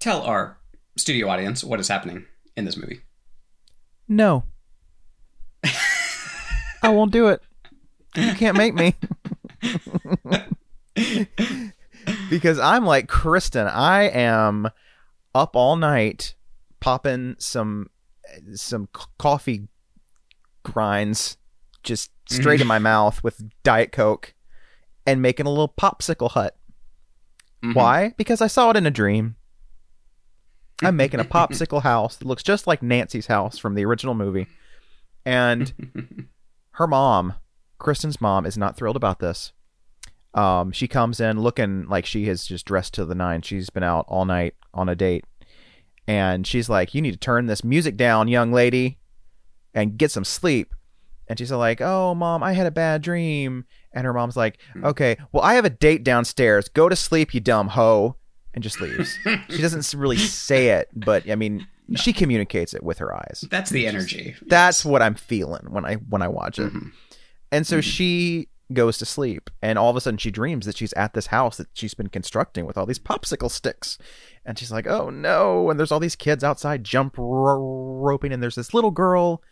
tell 0.00 0.22
our 0.22 0.58
studio 0.98 1.28
audience 1.28 1.62
what 1.62 1.78
is 1.78 1.86
happening 1.86 2.26
in 2.56 2.64
this 2.64 2.76
movie. 2.76 3.02
No, 4.08 4.42
I 6.82 6.88
won't 6.88 7.12
do 7.12 7.28
it. 7.28 7.42
You 8.16 8.32
can't 8.32 8.56
make 8.56 8.74
me. 8.74 8.96
because 12.28 12.58
I'm 12.58 12.84
like 12.84 13.06
Kristen. 13.06 13.68
I 13.68 14.08
am 14.08 14.68
up 15.32 15.54
all 15.54 15.76
night 15.76 16.34
popping 16.80 17.36
some 17.38 17.88
some 18.54 18.88
coffee 19.16 19.68
grinds 20.64 21.36
just 21.84 22.10
straight 22.28 22.60
in 22.60 22.66
my 22.66 22.78
mouth 22.78 23.22
with 23.22 23.42
diet 23.62 23.92
coke 23.92 24.34
and 25.06 25.20
making 25.22 25.46
a 25.46 25.50
little 25.50 25.68
popsicle 25.78 26.30
hut. 26.30 26.56
Mhm. 27.62 27.74
Why? 27.74 28.14
Because 28.16 28.40
I 28.40 28.46
saw 28.46 28.70
it 28.70 28.76
in 28.76 28.86
a 28.86 28.90
dream. 28.90 29.36
I'm 30.82 30.96
making 30.96 31.20
a 31.20 31.24
popsicle 31.36 31.82
house 31.82 32.16
that 32.16 32.26
looks 32.26 32.42
just 32.42 32.66
like 32.66 32.82
Nancy's 32.82 33.26
house 33.26 33.58
from 33.58 33.74
the 33.74 33.84
original 33.84 34.14
movie. 34.14 34.46
And 35.24 36.28
her 36.72 36.86
mom, 36.86 37.34
Kristen's 37.78 38.20
mom, 38.20 38.44
is 38.46 38.58
not 38.58 38.76
thrilled 38.76 38.96
about 38.96 39.18
this. 39.20 39.52
Um, 40.34 40.72
she 40.72 40.88
comes 40.88 41.20
in 41.20 41.40
looking 41.40 41.86
like 41.88 42.04
she 42.06 42.26
has 42.26 42.44
just 42.44 42.66
dressed 42.66 42.94
to 42.94 43.04
the 43.04 43.14
nine. 43.14 43.42
She's 43.42 43.70
been 43.70 43.84
out 43.84 44.04
all 44.08 44.24
night 44.24 44.54
on 44.74 44.88
a 44.88 44.96
date. 44.96 45.24
And 46.08 46.46
she's 46.46 46.68
like, 46.68 46.92
You 46.94 47.00
need 47.00 47.12
to 47.12 47.16
turn 47.18 47.46
this 47.46 47.62
music 47.64 47.96
down, 47.96 48.28
young 48.28 48.52
lady, 48.52 48.98
and 49.72 49.96
get 49.96 50.10
some 50.10 50.24
sleep. 50.24 50.74
And 51.28 51.38
she's 51.38 51.50
like, 51.52 51.80
Oh, 51.80 52.14
mom, 52.14 52.42
I 52.42 52.52
had 52.52 52.66
a 52.66 52.70
bad 52.70 53.02
dream. 53.02 53.64
And 53.92 54.04
her 54.04 54.12
mom's 54.12 54.36
like, 54.36 54.58
Okay, 54.82 55.16
well, 55.32 55.42
I 55.42 55.54
have 55.54 55.64
a 55.64 55.70
date 55.70 56.04
downstairs. 56.04 56.68
Go 56.68 56.88
to 56.88 56.96
sleep, 56.96 57.34
you 57.34 57.40
dumb 57.40 57.68
hoe. 57.68 58.16
And 58.54 58.62
just 58.62 58.80
leaves. 58.80 59.18
she 59.50 59.60
doesn't 59.62 59.92
really 59.98 60.16
say 60.16 60.68
it, 60.68 60.88
but 60.94 61.28
I 61.28 61.34
mean, 61.34 61.66
she 61.96 62.12
communicates 62.12 62.72
it 62.72 62.84
with 62.84 62.98
her 62.98 63.12
eyes. 63.14 63.44
That's 63.50 63.70
the 63.70 63.86
energy. 63.86 64.36
That's 64.46 64.84
what 64.84 65.02
I'm 65.02 65.16
feeling 65.16 65.66
when 65.70 65.84
I 65.84 65.94
when 65.94 66.22
I 66.22 66.28
watch 66.28 66.58
it. 66.60 66.72
Mhm. 66.72 66.92
And 67.50 67.66
so 67.66 67.80
she 67.80 68.48
goes 68.72 68.96
to 68.98 69.04
sleep, 69.04 69.50
and 69.60 69.76
all 69.78 69.90
of 69.90 69.96
a 69.96 70.00
sudden 70.00 70.18
she 70.18 70.30
dreams 70.30 70.66
that 70.66 70.76
she's 70.76 70.92
at 70.94 71.14
this 71.14 71.26
house 71.26 71.56
that 71.56 71.66
she's 71.74 71.94
been 71.94 72.08
constructing 72.08 72.64
with 72.64 72.78
all 72.78 72.86
these 72.86 72.98
popsicle 72.98 73.50
sticks. 73.50 73.98
And 74.46 74.56
she's 74.58 74.70
like, 74.72 74.86
"Oh 74.86 75.10
no!" 75.10 75.68
And 75.68 75.78
there's 75.78 75.90
all 75.92 76.00
these 76.00 76.16
kids 76.16 76.44
outside 76.44 76.84
jump 76.84 77.16
ro- 77.18 77.98
roping, 78.00 78.32
and 78.32 78.40
there's 78.42 78.54
this 78.54 78.72
little 78.72 78.90
girl 78.92 79.42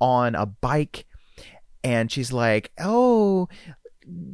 on 0.00 0.34
a 0.36 0.46
bike, 0.46 1.04
and 1.82 2.10
she's 2.10 2.32
like, 2.32 2.72
"Oh." 2.78 3.48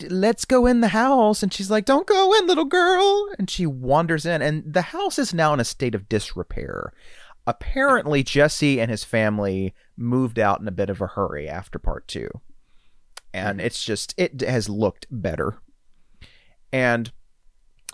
Let's 0.08 0.46
go 0.46 0.64
in 0.64 0.80
the 0.80 0.88
house. 0.88 1.42
And 1.42 1.52
she's 1.52 1.70
like, 1.70 1.84
Don't 1.84 2.06
go 2.06 2.34
in, 2.34 2.46
little 2.46 2.64
girl. 2.64 3.28
And 3.38 3.50
she 3.50 3.66
wanders 3.66 4.24
in, 4.24 4.40
and 4.40 4.64
the 4.64 4.80
house 4.80 5.18
is 5.18 5.34
now 5.34 5.52
in 5.52 5.60
a 5.60 5.64
state 5.64 5.94
of 5.94 6.08
disrepair. 6.08 6.90
Apparently, 7.46 8.22
Jesse 8.22 8.80
and 8.80 8.90
his 8.90 9.04
family 9.04 9.74
moved 9.94 10.38
out 10.38 10.58
in 10.58 10.68
a 10.68 10.72
bit 10.72 10.88
of 10.88 11.02
a 11.02 11.06
hurry 11.08 11.50
after 11.50 11.78
part 11.78 12.08
two 12.08 12.30
and 13.32 13.58
mm-hmm. 13.58 13.66
it's 13.66 13.84
just 13.84 14.14
it 14.16 14.40
has 14.40 14.68
looked 14.68 15.06
better 15.10 15.58
and 16.72 17.12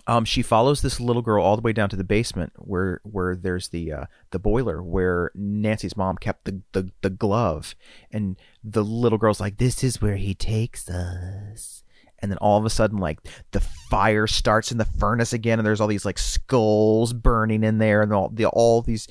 um 0.07 0.25
she 0.25 0.43
follows 0.43 0.83
this 0.83 1.01
little 1.01 1.23
girl 1.23 1.45
all 1.45 1.57
the 1.57 1.63
way 1.63 1.73
down 1.73 1.89
to 1.89 1.97
the 1.97 2.05
basement 2.05 2.53
where 2.57 3.01
where 3.05 3.35
there's 3.35 3.69
the 3.69 3.93
uh 3.93 4.05
the 4.31 4.39
boiler 4.39 4.83
where 4.83 5.31
Nancy's 5.35 5.97
mom 5.97 6.17
kept 6.17 6.45
the 6.45 6.61
the, 6.73 6.91
the 7.01 7.11
glove. 7.11 7.75
And 8.11 8.37
the 8.63 8.85
little 8.85 9.19
girl's 9.19 9.41
like 9.41 9.59
this 9.59 9.83
is 9.83 10.03
where 10.03 10.17
he 10.17 10.35
takes 10.35 10.89
us. 10.89 11.83
And 12.21 12.31
then 12.31 12.39
all 12.39 12.59
of 12.59 12.65
a 12.65 12.71
sudden 12.71 12.99
like 12.99 13.19
the 13.53 13.61
fire 13.61 14.27
starts 14.27 14.73
in 14.73 14.79
the 14.79 14.85
furnace 14.85 15.33
again 15.33 15.59
and 15.59 15.67
there's 15.67 15.81
all 15.81 15.89
these 15.89 16.07
like 16.07 16.19
skulls 16.19 17.13
burning 17.13 17.65
in 17.65 17.79
there 17.79 18.03
and 18.03 18.13
all 18.13 18.29
the 18.29 18.47
all 18.47 18.83
these 18.83 19.09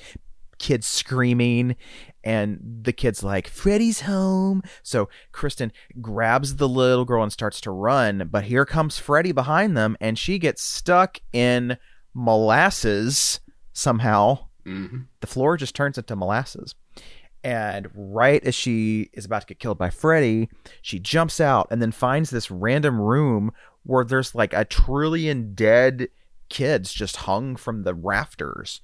kids 0.58 0.86
screaming 0.86 1.76
and 2.24 2.58
the 2.82 2.92
kid's 2.92 3.22
like 3.22 3.46
freddy's 3.46 4.00
home. 4.00 4.62
So 4.82 5.08
kristen 5.32 5.70
grabs 6.00 6.56
the 6.56 6.68
little 6.68 7.04
girl 7.04 7.22
and 7.22 7.32
starts 7.32 7.60
to 7.62 7.70
run 7.70 8.28
but 8.32 8.44
here 8.44 8.64
comes 8.64 8.98
freddy 8.98 9.30
behind 9.32 9.76
them 9.76 9.96
and 10.00 10.18
she 10.18 10.38
gets 10.38 10.62
stuck 10.62 11.18
in 11.32 11.76
molasses 12.14 13.40
somehow. 13.72 14.38
Mhm. 14.66 15.06
the 15.20 15.26
floor 15.26 15.58
just 15.58 15.74
turns 15.74 15.98
into 15.98 16.16
molasses. 16.16 16.74
And 17.42 17.88
right 17.94 18.42
as 18.46 18.54
she 18.54 19.10
is 19.12 19.26
about 19.26 19.42
to 19.42 19.46
get 19.48 19.58
killed 19.58 19.76
by 19.76 19.90
freddy 19.90 20.48
she 20.80 20.98
jumps 20.98 21.38
out 21.38 21.68
and 21.70 21.82
then 21.82 21.92
finds 21.92 22.30
this 22.30 22.50
random 22.50 22.98
room 22.98 23.52
where 23.82 24.04
there's 24.06 24.34
like 24.34 24.54
a 24.54 24.64
trillion 24.64 25.54
dead 25.54 26.08
kids 26.48 26.92
just 26.94 27.16
hung 27.16 27.56
from 27.56 27.82
the 27.82 27.94
rafters 27.94 28.80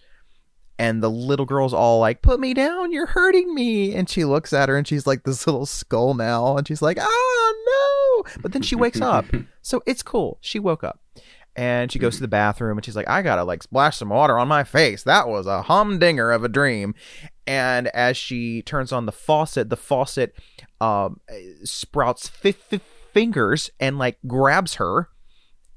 and 0.80 1.02
the 1.02 1.10
little 1.10 1.44
girl's 1.44 1.74
all 1.74 2.00
like, 2.00 2.22
"Put 2.22 2.40
me 2.40 2.54
down, 2.54 2.90
you're 2.90 3.06
hurting 3.06 3.54
me." 3.54 3.94
And 3.94 4.08
she 4.08 4.24
looks 4.24 4.54
at 4.54 4.70
her 4.70 4.78
and 4.78 4.88
she's 4.88 5.06
like 5.06 5.24
this 5.24 5.46
little 5.46 5.66
skull 5.66 6.14
now, 6.14 6.56
and 6.56 6.66
she's 6.66 6.80
like, 6.80 6.96
"Ah, 6.98 7.52
no!" 7.66 8.24
But 8.40 8.52
then 8.52 8.62
she 8.62 8.74
wakes 8.74 9.00
up, 9.00 9.26
so 9.62 9.82
it's 9.86 10.02
cool. 10.02 10.38
She 10.40 10.58
woke 10.58 10.82
up, 10.82 10.98
and 11.54 11.92
she 11.92 11.98
goes 11.98 12.16
to 12.16 12.22
the 12.22 12.28
bathroom 12.28 12.78
and 12.78 12.84
she's 12.84 12.96
like, 12.96 13.08
"I 13.08 13.20
gotta 13.20 13.44
like 13.44 13.62
splash 13.62 13.98
some 13.98 14.08
water 14.08 14.38
on 14.38 14.48
my 14.48 14.64
face. 14.64 15.02
That 15.02 15.28
was 15.28 15.46
a 15.46 15.62
humdinger 15.62 16.30
of 16.32 16.44
a 16.44 16.48
dream." 16.48 16.94
And 17.46 17.88
as 17.88 18.16
she 18.16 18.62
turns 18.62 18.90
on 18.90 19.04
the 19.04 19.12
faucet, 19.12 19.68
the 19.68 19.76
faucet 19.76 20.34
um, 20.80 21.20
sprouts 21.64 22.28
fi- 22.28 22.52
fi- 22.52 22.80
fingers 23.12 23.70
and 23.80 23.98
like 23.98 24.18
grabs 24.26 24.76
her 24.76 25.08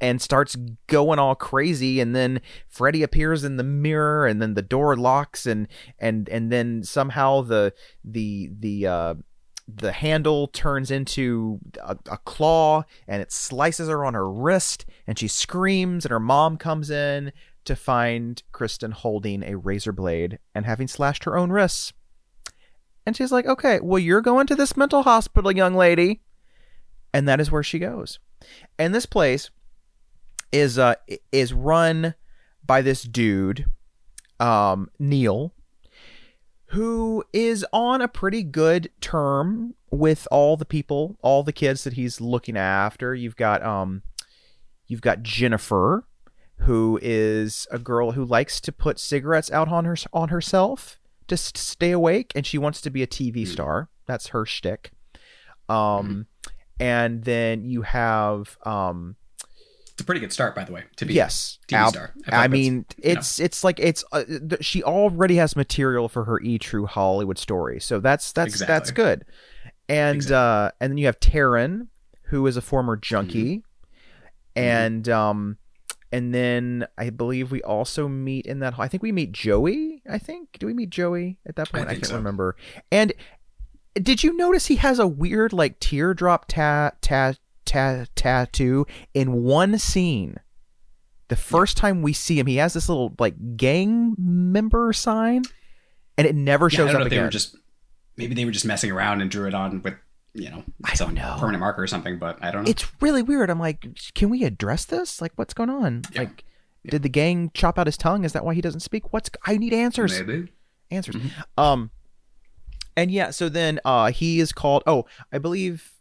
and 0.04 0.22
starts 0.22 0.58
going 0.88 1.18
all 1.18 1.34
crazy 1.34 2.02
and 2.02 2.14
then 2.14 2.42
Freddy 2.68 3.04
appears 3.04 3.46
in 3.46 3.56
the 3.56 3.64
mirror 3.64 4.28
and 4.28 4.42
then 4.42 4.54
the 4.54 4.62
door 4.62 4.98
locks 4.98 5.46
and 5.46 5.66
and 5.98 6.28
and 6.28 6.52
then 6.52 6.84
somehow 6.84 7.40
the 7.40 7.74
the 8.04 8.52
the 8.60 8.86
uh 8.86 9.14
the 9.66 9.94
handle 9.94 10.48
turns 10.48 10.92
into 10.92 11.58
a, 11.82 11.98
a 12.12 12.18
claw 12.18 12.84
and 13.08 13.22
it 13.22 13.32
slices 13.32 13.88
her 13.88 14.04
on 14.04 14.14
her 14.14 14.30
wrist 14.30 14.86
and 15.08 15.18
she 15.18 15.30
screams 15.30 16.04
and 16.04 16.12
her 16.12 16.20
mom 16.20 16.58
comes 16.58 16.90
in 16.90 17.32
to 17.64 17.74
find 17.74 18.44
Kristen 18.52 18.92
holding 18.92 19.42
a 19.42 19.56
razor 19.56 19.94
blade 19.94 20.38
and 20.54 20.66
having 20.66 20.90
slashed 20.90 21.24
her 21.24 21.38
own 21.38 21.50
wrists. 21.50 21.94
And 23.06 23.16
she's 23.16 23.32
like, 23.32 23.46
"Okay, 23.46 23.80
well 23.80 24.00
you're 24.00 24.20
going 24.20 24.48
to 24.48 24.56
this 24.56 24.76
mental 24.76 25.04
hospital, 25.04 25.50
young 25.50 25.76
lady." 25.76 26.24
And 27.14 27.26
that 27.30 27.40
is 27.40 27.52
where 27.52 27.64
she 27.64 27.80
goes. 27.80 28.20
And 28.78 28.94
this 28.94 29.06
place 29.06 29.50
is 30.54 30.78
uh 30.80 30.96
is 31.32 31.52
run 31.52 32.14
by 32.66 32.82
this 32.82 33.04
dude 33.04 33.66
um 34.40 34.90
Neil 35.00 35.54
who 36.68 37.24
is 37.34 37.66
on 37.74 38.02
a 38.02 38.08
pretty 38.08 38.42
good 38.42 38.90
term 39.00 39.76
with 39.92 40.28
all 40.32 40.58
the 40.58 40.66
people, 40.66 41.18
all 41.22 41.44
the 41.44 41.54
kids 41.54 41.84
that 41.84 41.94
he's 41.94 42.20
looking 42.20 42.58
after. 42.58 43.14
You've 43.14 43.36
got 43.36 43.62
um 43.64 44.02
you've 44.88 45.02
got 45.02 45.22
Jennifer 45.24 46.06
who 46.58 46.98
is 47.02 47.68
a 47.72 47.78
girl 47.80 48.12
who 48.14 48.24
likes 48.24 48.62
to 48.62 48.72
put 48.72 48.98
cigarettes 49.00 49.52
out 49.52 49.68
on 49.68 49.86
her 49.86 49.96
on 50.14 50.30
herself 50.30 51.00
to 51.28 51.34
s- 51.34 51.52
stay 51.56 51.92
awake 51.92 52.32
and 52.36 52.46
she 52.46 52.58
wants 52.58 52.80
to 52.82 52.90
be 52.90 53.04
a 53.04 53.08
TV 53.08 53.46
star. 53.48 53.90
That's 54.08 54.28
her 54.28 54.46
shtick. 54.46 54.92
Um 55.70 56.28
and 56.80 57.24
then 57.24 57.66
you 57.66 57.84
have 57.84 58.58
um 58.66 59.16
It's 59.94 60.02
a 60.02 60.06
pretty 60.06 60.22
good 60.22 60.34
start, 60.34 60.56
by 60.56 60.64
the 60.64 60.72
way, 60.74 60.84
to 60.98 61.06
be 61.06 61.14
yes 61.14 61.60
TV 61.68 61.78
Al- 61.78 61.90
star. 61.90 62.14
I, 62.28 62.32
that's- 62.32 62.50
mean 62.50 62.86
it's 62.98 63.40
it's 63.40 63.64
like 63.64 63.80
it's 63.80 64.04
uh, 64.12 64.24
th- 64.24 64.64
she 64.66 64.82
already 64.84 65.36
has 65.36 65.56
material 65.56 66.10
for 66.10 66.24
her 66.26 66.40
e 66.42 66.58
true 66.58 66.86
hollywood 66.88 67.38
story 67.38 67.80
so 67.80 68.00
that's 68.00 68.32
that's 68.32 68.60
that's 68.66 68.90
good 68.92 69.24
and 69.88 70.16
Exactly. 70.16 70.36
uh 70.36 70.72
and 70.80 70.92
then 70.92 70.98
you 70.98 71.06
have 71.06 71.20
Taryn 71.20 71.88
who 72.24 72.46
is 72.48 72.58
a 72.58 72.62
former 72.62 72.96
junkie 72.98 73.64
Mm-hmm. 74.56 74.64
and 74.64 75.10
um 75.10 75.58
and 76.12 76.34
then 76.34 76.86
I 76.98 77.10
believe 77.10 77.50
we 77.52 77.64
also 77.64 78.08
meet 78.08 78.46
in 78.46 78.60
that. 78.60 78.76
I 78.78 78.88
think 78.88 79.02
we 79.02 79.12
meet 79.12 79.32
Joey. 79.32 80.04
I 80.08 80.20
think 80.20 80.58
do 80.60 80.68
we 80.68 80.74
meet 80.76 80.92
Joey 80.92 81.40
at 81.48 81.56
that 81.56 81.72
point? 81.72 81.86
I, 81.88 81.94
think 81.94 82.02
can't 82.04 82.10
so. 82.12 82.16
remember. 82.18 82.56
And 82.92 83.14
did 83.96 84.24
you 84.24 84.38
notice 84.38 84.68
he 84.68 84.76
has 84.76 85.00
a 85.00 85.08
weird 85.08 85.54
like 85.54 85.80
teardrop 85.80 86.46
ta 86.48 86.92
ta 87.02 87.34
ta 87.74 88.06
tattoo 88.16 88.86
in 89.14 89.44
one 89.44 89.78
scene? 89.80 90.38
The 91.30 91.36
first 91.36 91.78
time 91.78 92.02
we 92.02 92.14
see 92.14 92.38
him, 92.40 92.48
he 92.48 92.58
has 92.58 92.74
this 92.74 92.88
little 92.90 93.16
like 93.18 93.58
gang 93.58 94.16
member 94.20 94.94
sign, 94.94 95.44
and 96.18 96.28
it 96.28 96.36
never 96.36 96.66
Yeah, 96.70 96.78
shows 96.78 96.94
know 96.94 97.00
up 97.00 97.06
if 97.06 97.10
they 97.10 97.16
again. 97.18 97.26
were 97.26 97.32
just 97.32 97.56
maybe 98.18 98.36
they 98.36 98.46
were 98.46 98.52
just 98.52 98.66
messing 98.66 98.92
around 98.92 99.22
and 99.22 99.32
drew 99.32 99.48
it 99.48 99.54
on 99.54 99.82
with 99.82 99.96
you 100.36 100.50
know 100.50 100.64
I 100.84 100.94
some 100.94 101.16
don't 101.16 101.16
know. 101.16 101.38
permanent 101.40 101.62
marker 101.62 101.82
or 101.84 101.88
something, 101.88 102.20
but 102.20 102.38
I 102.44 102.52
don't 102.52 102.66
know. 102.66 102.70
it's 102.70 102.86
really 103.02 103.24
weird. 103.24 103.50
I'm 103.50 103.60
like, 103.60 103.86
can 104.14 104.30
we 104.30 104.44
address 104.44 104.86
this? 104.86 105.22
Like, 105.22 105.32
what's 105.36 105.54
going 105.54 105.70
on? 105.70 106.04
Yeah. 106.12 106.22
Like, 106.22 106.44
did 106.86 107.02
the 107.02 107.10
gang 107.10 107.50
chop 107.54 107.80
out 107.80 107.88
his 107.88 107.98
tongue? 107.98 108.26
Is 108.26 108.34
that 108.34 108.44
why 108.46 108.54
he 108.54 108.62
doesn't 108.62 108.82
speak? 108.82 109.12
What's 109.14 109.30
I 109.46 109.58
need 109.58 109.74
answers. 109.74 110.20
Maybe. 110.20 110.52
answers. 110.92 111.16
Mm-hmm. 111.16 111.60
Um, 111.60 111.92
and 112.96 113.10
yeah, 113.10 113.32
so 113.32 113.48
then 113.50 113.80
uh, 113.86 114.12
he 114.12 114.40
is 114.40 114.52
called. 114.52 114.84
Oh, 114.86 115.06
I 115.32 115.38
believe 115.40 115.93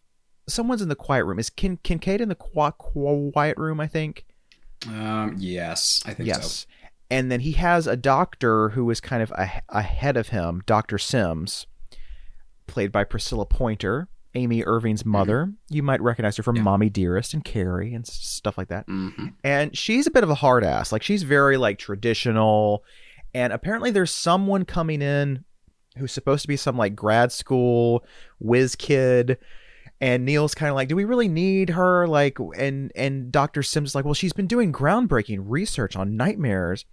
someone's 0.48 0.82
in 0.82 0.88
the 0.88 0.96
quiet 0.96 1.24
room. 1.24 1.38
Is 1.38 1.50
Kin- 1.50 1.78
Kincaid 1.82 2.20
in 2.20 2.28
the 2.28 2.34
qui- 2.34 2.70
quiet 2.78 3.56
room? 3.58 3.80
I 3.80 3.86
think. 3.86 4.24
Um, 4.86 5.36
yes, 5.38 6.02
I 6.06 6.14
think 6.14 6.26
yes. 6.26 6.52
so. 6.52 6.66
And 7.10 7.30
then 7.30 7.40
he 7.40 7.52
has 7.52 7.86
a 7.86 7.96
doctor 7.96 8.70
who 8.70 8.90
is 8.90 9.00
kind 9.00 9.22
of 9.22 9.30
a- 9.32 9.62
ahead 9.68 10.16
of 10.16 10.28
him, 10.28 10.62
Doctor 10.66 10.98
Sims, 10.98 11.66
played 12.66 12.90
by 12.90 13.04
Priscilla 13.04 13.44
Pointer, 13.46 14.08
Amy 14.34 14.64
Irving's 14.64 15.04
mother. 15.04 15.52
You 15.68 15.82
might 15.82 16.00
recognize 16.00 16.36
her 16.38 16.42
from 16.42 16.54
Mm-hmm. 16.56 16.60
Yeah. 16.60 16.70
Mommy 16.70 16.88
Dearest 16.90 17.34
and 17.34 17.44
Carrie 17.44 17.92
and 17.94 18.06
stuff 18.06 18.56
like 18.56 18.68
that 18.68 18.86
hmm 18.86 19.08
and 19.44 19.76
she's 19.76 20.06
a 20.06 20.10
bit 20.10 20.24
of 20.24 20.30
a 20.30 20.34
hard 20.34 20.64
ass. 20.64 20.90
Like 20.90 21.02
she's 21.02 21.22
very 21.22 21.56
like 21.58 21.78
traditional, 21.78 22.82
and 23.34 23.52
apparently 23.52 23.90
there's 23.90 24.10
someone 24.10 24.64
coming 24.64 25.02
in 25.02 25.44
who's 25.98 26.12
supposed 26.12 26.42
to 26.42 26.48
be 26.48 26.56
some 26.56 26.76
like 26.78 26.96
grad 26.96 27.30
school 27.30 28.04
whiz 28.40 28.74
kid. 28.74 29.36
And 30.02 30.24
Neil's 30.24 30.52
kind 30.52 30.68
of 30.68 30.74
like, 30.74 30.88
do 30.88 30.96
we 30.96 31.04
really 31.04 31.28
need 31.28 31.70
her? 31.70 32.08
Like, 32.08 32.36
and 32.56 32.90
and 32.96 33.30
Doctor 33.30 33.62
Sims 33.62 33.90
is 33.90 33.94
like, 33.94 34.04
well, 34.04 34.14
she's 34.14 34.32
been 34.32 34.48
doing 34.48 34.72
groundbreaking 34.72 35.44
research 35.46 35.94
on 35.94 36.16
nightmares, 36.16 36.84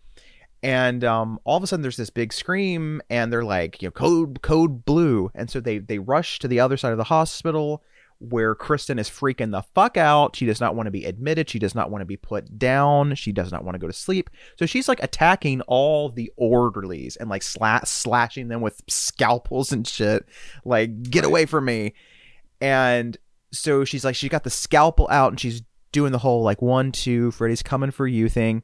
and 0.62 1.04
um, 1.04 1.40
all 1.44 1.58
of 1.58 1.64
a 1.64 1.68
sudden 1.68 1.82
there's 1.82 1.98
this 1.98 2.12
big 2.12 2.32
scream, 2.32 3.02
and 3.10 3.34
they're 3.34 3.44
like, 3.44 3.82
you 3.82 3.88
know, 3.88 3.92
code 3.92 4.44
code 4.44 4.86
blue, 4.86 5.32
and 5.34 5.50
so 5.50 5.60
they 5.60 5.80
they 5.80 5.98
rush 5.98 6.38
to 6.38 6.48
the 6.48 6.60
other 6.60 6.78
side 6.78 6.92
of 6.92 7.00
the 7.00 7.06
hospital, 7.06 7.84
where 8.20 8.54
Kristen 8.54 9.00
is 9.00 9.10
freaking 9.10 9.50
the 9.50 9.64
fuck 9.74 9.98
out. 9.98 10.36
She 10.36 10.46
does 10.46 10.62
not 10.62 10.76
want 10.76 10.86
to 10.86 10.92
be 10.92 11.06
admitted. 11.06 11.50
She 11.50 11.58
does 11.58 11.74
not 11.74 11.90
want 11.90 12.04
to 12.04 12.06
be 12.06 12.18
put 12.18 12.60
down. 12.60 13.16
She 13.16 13.32
does 13.32 13.52
not 13.52 13.64
want 13.64 13.74
to 13.74 13.80
go 13.80 13.88
to 13.88 13.94
sleep. 13.94 14.30
So 14.60 14.68
she's 14.68 14.88
like 14.88 15.02
attacking 15.02 15.62
all 15.62 16.10
the 16.10 16.32
orderlies 16.38 17.16
and 17.16 17.28
like 17.28 17.42
sla- 17.42 17.88
slashing 17.88 18.50
them 18.50 18.62
with 18.62 18.84
scalpels 18.88 19.72
and 19.72 19.88
shit. 19.88 20.28
Like, 20.64 21.02
get 21.10 21.26
away 21.26 21.48
from 21.48 21.66
me. 21.66 21.94
And 22.62 23.18
so 23.52 23.86
she's 23.86 24.06
like, 24.06 24.16
she's 24.16 24.30
got 24.30 24.44
the 24.44 24.50
scalpel 24.50 25.08
out 25.10 25.32
and 25.32 25.40
she's 25.40 25.62
doing 25.92 26.12
the 26.12 26.20
whole 26.20 26.44
like 26.44 26.62
one, 26.62 26.92
two, 26.92 27.32
Freddy's 27.32 27.64
coming 27.64 27.92
for 27.92 28.08
you 28.08 28.30
thing. 28.30 28.64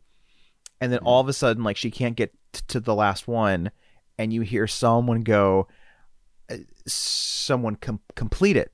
And 0.82 0.92
then 0.92 1.00
all 1.00 1.22
of 1.22 1.30
a 1.30 1.34
sudden, 1.34 1.64
like, 1.64 1.78
she 1.78 1.90
can't 1.90 2.18
get 2.18 2.34
t- 2.52 2.62
to 2.68 2.80
the 2.80 2.94
last 2.94 3.28
one. 3.28 3.72
And 4.18 4.34
you 4.34 4.42
hear 4.42 4.68
someone 4.68 5.22
go, 5.22 5.68
uh, 6.50 6.58
someone 6.86 7.78
com- 7.78 8.02
complete 8.16 8.58
it. 8.58 8.72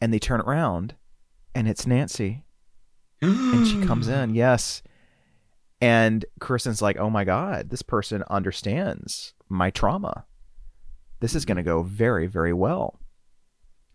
And 0.00 0.12
they 0.12 0.18
turn 0.18 0.40
around 0.40 0.94
and 1.56 1.66
it's 1.66 1.86
Nancy. 1.86 2.44
And 3.22 3.66
she 3.66 3.80
comes 3.86 4.08
in 4.08 4.34
yes. 4.34 4.82
And 5.80 6.24
Kristen's 6.38 6.82
like 6.82 6.98
oh 6.98 7.10
my 7.10 7.24
god 7.24 7.70
this 7.70 7.82
person 7.82 8.22
understands 8.28 9.32
my 9.48 9.70
trauma. 9.70 10.26
This 11.20 11.34
is 11.34 11.46
going 11.46 11.56
to 11.56 11.62
go 11.62 11.82
very 11.82 12.26
very 12.26 12.52
well 12.52 12.98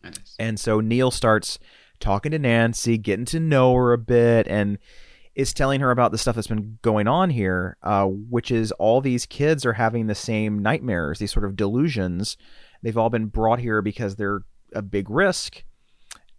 Nice. 0.03 0.35
and 0.39 0.59
so 0.59 0.79
Neil 0.79 1.11
starts 1.11 1.59
talking 1.99 2.31
to 2.31 2.39
Nancy 2.39 2.97
getting 2.97 3.25
to 3.25 3.39
know 3.39 3.73
her 3.75 3.93
a 3.93 3.97
bit 3.97 4.47
and 4.47 4.77
is 5.35 5.53
telling 5.53 5.79
her 5.81 5.91
about 5.91 6.11
the 6.11 6.17
stuff 6.17 6.35
that's 6.35 6.47
been 6.47 6.77
going 6.81 7.07
on 7.07 7.29
here 7.29 7.77
uh, 7.83 8.05
which 8.05 8.51
is 8.51 8.71
all 8.73 8.99
these 9.01 9.25
kids 9.25 9.65
are 9.65 9.73
having 9.73 10.07
the 10.07 10.15
same 10.15 10.59
nightmares 10.59 11.19
these 11.19 11.31
sort 11.31 11.45
of 11.45 11.55
delusions 11.55 12.37
they've 12.81 12.97
all 12.97 13.09
been 13.09 13.27
brought 13.27 13.59
here 13.59 13.81
because 13.81 14.15
they're 14.15 14.41
a 14.73 14.81
big 14.81 15.09
risk 15.09 15.63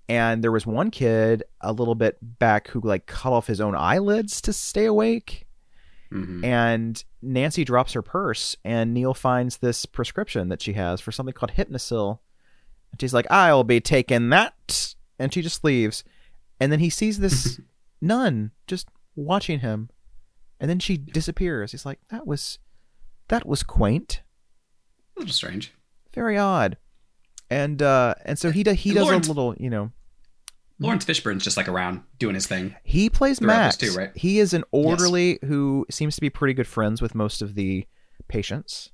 and 0.08 0.42
there 0.42 0.52
was 0.52 0.66
one 0.66 0.90
kid 0.90 1.42
a 1.60 1.72
little 1.72 1.94
bit 1.94 2.18
back 2.38 2.68
who 2.68 2.80
like 2.80 3.06
cut 3.06 3.32
off 3.32 3.46
his 3.46 3.60
own 3.60 3.74
eyelids 3.76 4.40
to 4.40 4.52
stay 4.52 4.84
awake 4.84 5.46
Mhm. 6.12 6.44
and 6.44 7.02
Nancy 7.22 7.64
drops 7.64 7.94
her 7.94 8.02
purse 8.02 8.54
and 8.64 8.92
Neil 8.92 9.14
finds 9.14 9.56
this 9.58 9.86
prescription 9.86 10.48
that 10.50 10.60
she 10.60 10.74
has 10.74 11.00
for 11.00 11.10
something 11.12 11.32
called 11.32 11.52
Hypnocil 11.52 12.18
and 12.92 13.00
she's 13.00 13.12
like 13.14 13.26
I'll 13.30 13.64
be 13.64 13.80
taking 13.80 14.28
that 14.30 14.94
and 15.18 15.32
she 15.34 15.42
just 15.42 15.64
leaves 15.64 16.04
and 16.60 16.70
then 16.70 16.78
he 16.80 16.90
sees 16.90 17.18
this 17.18 17.60
nun 18.00 18.52
just 18.66 18.88
watching 19.16 19.60
him 19.60 19.90
and 20.60 20.70
then 20.70 20.78
she 20.78 20.96
disappears 20.96 21.72
he's 21.72 21.84
like 21.86 21.98
that 22.10 22.26
was 22.26 22.58
that 23.28 23.46
was 23.46 23.62
quaint 23.62 24.22
A 25.16 25.20
little 25.20 25.34
strange. 25.34 25.72
very 26.14 26.36
odd 26.38 26.76
and 27.50 27.82
uh 27.82 28.14
and 28.24 28.38
so 28.38 28.50
he 28.50 28.62
do, 28.62 28.72
he 28.72 28.92
does 28.94 29.04
Laurence- 29.04 29.26
a 29.26 29.30
little 29.30 29.54
you 29.58 29.70
know 29.70 29.90
Laurence 30.78 31.04
Fishburne's 31.04 31.44
just 31.44 31.56
like 31.56 31.68
around 31.68 32.02
doing 32.18 32.34
his 32.34 32.48
thing. 32.48 32.74
He 32.82 33.08
plays 33.08 33.40
Max. 33.40 33.76
too, 33.76 33.92
right? 33.92 34.10
He 34.16 34.40
is 34.40 34.52
an 34.52 34.64
orderly 34.72 35.38
who 35.44 35.86
seems 35.88 36.16
to 36.16 36.20
be 36.20 36.28
pretty 36.28 36.54
good 36.54 36.66
friends 36.66 37.00
with 37.00 37.14
most 37.14 37.40
of 37.40 37.54
the 37.54 37.86
patients. 38.26 38.90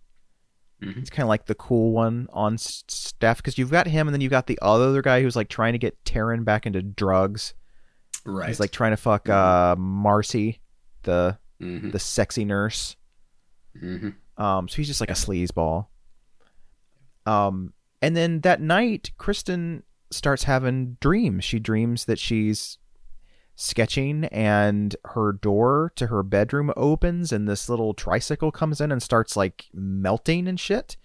Mhm. 0.83 0.97
He's 0.99 1.11
kind 1.11 1.25
of 1.25 1.29
like 1.29 1.47
the 1.47 1.55
cool 1.57 1.93
one 1.93 2.29
on 2.33 2.57
staff 2.59 3.39
because 3.39 3.59
you've 3.59 3.71
got 3.71 3.87
him, 3.89 4.07
and 4.07 4.15
then 4.15 4.21
you've 4.21 4.31
got 4.31 4.47
the 4.47 4.59
other 4.63 5.03
guy 5.03 5.23
who's 5.23 5.35
like 5.37 5.49
trying 5.49 5.73
to 5.73 5.79
get 5.79 6.03
Taryn 6.05 6.45
back 6.45 6.67
into 6.67 6.83
drugs. 6.83 7.55
Right. 8.25 8.49
He's 8.49 8.61
like 8.61 8.71
trying 8.71 8.93
to 8.93 8.97
fuck 8.97 9.29
uh, 9.29 9.75
Marcy, 9.77 10.61
the 11.03 11.39
hmm 11.61 11.91
the 11.91 11.99
sexy 11.99 12.45
nurse. 12.45 12.97
hmm 13.79 14.11
Um, 14.37 14.69
so 14.69 14.77
he's 14.77 14.87
just 14.87 15.01
like 15.01 15.11
a 15.11 15.15
sleazeball. 15.15 15.87
Um, 17.27 17.73
and 18.01 18.17
then 18.17 18.41
that 18.41 18.61
night, 18.61 19.11
Kristen 19.19 19.83
starts 20.11 20.45
having 20.45 20.97
dreams. 21.01 21.45
She 21.45 21.59
dreams 21.59 22.05
that 22.07 22.19
she's 22.19 22.79
sketching 23.61 24.25
and 24.27 24.95
her 25.05 25.33
door 25.33 25.93
to 25.97 26.07
her 26.07 26.23
bedroom 26.23 26.73
opens 26.77 27.33
and 27.33 27.49
this 27.49 27.69
little 27.69 27.93
tricycle 27.93 28.53
comes 28.53 28.81
in 28.81 28.93
and 28.93 29.03
starts 29.03 29.37
like 29.37 29.67
melting 29.75 30.47
and 30.47 30.61
shit. 30.61 30.97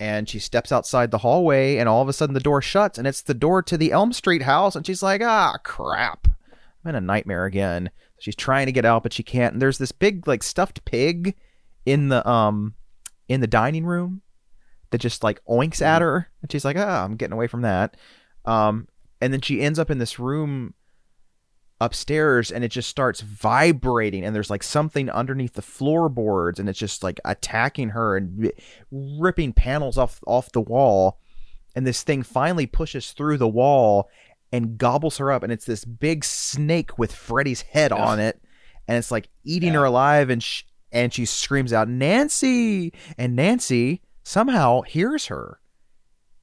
And 0.00 0.28
she 0.28 0.38
steps 0.38 0.72
outside 0.72 1.10
the 1.10 1.18
hallway 1.18 1.76
and 1.76 1.86
all 1.86 2.00
of 2.00 2.08
a 2.08 2.14
sudden 2.14 2.32
the 2.32 2.40
door 2.40 2.62
shuts 2.62 2.96
and 2.96 3.06
it's 3.06 3.20
the 3.20 3.34
door 3.34 3.62
to 3.64 3.76
the 3.76 3.92
Elm 3.92 4.14
Street 4.14 4.42
house 4.42 4.76
and 4.76 4.86
she's 4.86 5.02
like 5.02 5.20
ah 5.22 5.58
crap. 5.62 6.26
I'm 6.84 6.88
in 6.88 6.94
a 6.94 7.02
nightmare 7.02 7.44
again. 7.44 7.90
She's 8.18 8.36
trying 8.36 8.64
to 8.64 8.72
get 8.72 8.86
out 8.86 9.02
but 9.02 9.12
she 9.12 9.22
can't. 9.22 9.52
And 9.52 9.60
there's 9.60 9.78
this 9.78 9.92
big 9.92 10.26
like 10.26 10.42
stuffed 10.42 10.86
pig 10.86 11.36
in 11.84 12.08
the 12.08 12.26
um 12.26 12.74
in 13.28 13.42
the 13.42 13.46
dining 13.46 13.84
room 13.84 14.22
that 14.90 15.02
just 15.02 15.22
like 15.22 15.44
oinks 15.44 15.82
at 15.82 16.00
her. 16.00 16.30
And 16.40 16.50
she's 16.50 16.64
like 16.64 16.78
ah 16.78 17.04
I'm 17.04 17.16
getting 17.16 17.34
away 17.34 17.46
from 17.46 17.60
that. 17.60 17.94
Um 18.46 18.88
and 19.20 19.34
then 19.34 19.42
she 19.42 19.60
ends 19.60 19.78
up 19.78 19.90
in 19.90 19.98
this 19.98 20.18
room 20.18 20.72
upstairs 21.80 22.50
and 22.50 22.64
it 22.64 22.68
just 22.72 22.88
starts 22.88 23.20
vibrating 23.20 24.24
and 24.24 24.34
there's 24.34 24.50
like 24.50 24.64
something 24.64 25.08
underneath 25.10 25.52
the 25.54 25.62
floorboards 25.62 26.58
and 26.58 26.68
it's 26.68 26.78
just 26.78 27.04
like 27.04 27.20
attacking 27.24 27.90
her 27.90 28.16
and 28.16 28.50
ripping 28.90 29.52
panels 29.52 29.96
off 29.96 30.18
off 30.26 30.50
the 30.50 30.60
wall 30.60 31.20
and 31.76 31.86
this 31.86 32.02
thing 32.02 32.24
finally 32.24 32.66
pushes 32.66 33.12
through 33.12 33.36
the 33.38 33.46
wall 33.46 34.08
and 34.50 34.76
gobbles 34.76 35.18
her 35.18 35.30
up 35.30 35.44
and 35.44 35.52
it's 35.52 35.66
this 35.66 35.84
big 35.84 36.24
snake 36.24 36.98
with 36.98 37.12
Freddy's 37.14 37.62
head 37.62 37.92
Ugh. 37.92 38.00
on 38.00 38.18
it 38.18 38.40
and 38.88 38.96
it's 38.98 39.12
like 39.12 39.28
eating 39.44 39.72
Yeah. 39.72 39.78
her 39.80 39.84
alive 39.84 40.30
and 40.30 40.42
sh- 40.42 40.64
and 40.90 41.14
she 41.14 41.26
screams 41.26 41.72
out 41.72 41.88
Nancy 41.88 42.92
and 43.16 43.36
Nancy 43.36 44.02
somehow 44.24 44.82
hears 44.82 45.26
her 45.26 45.60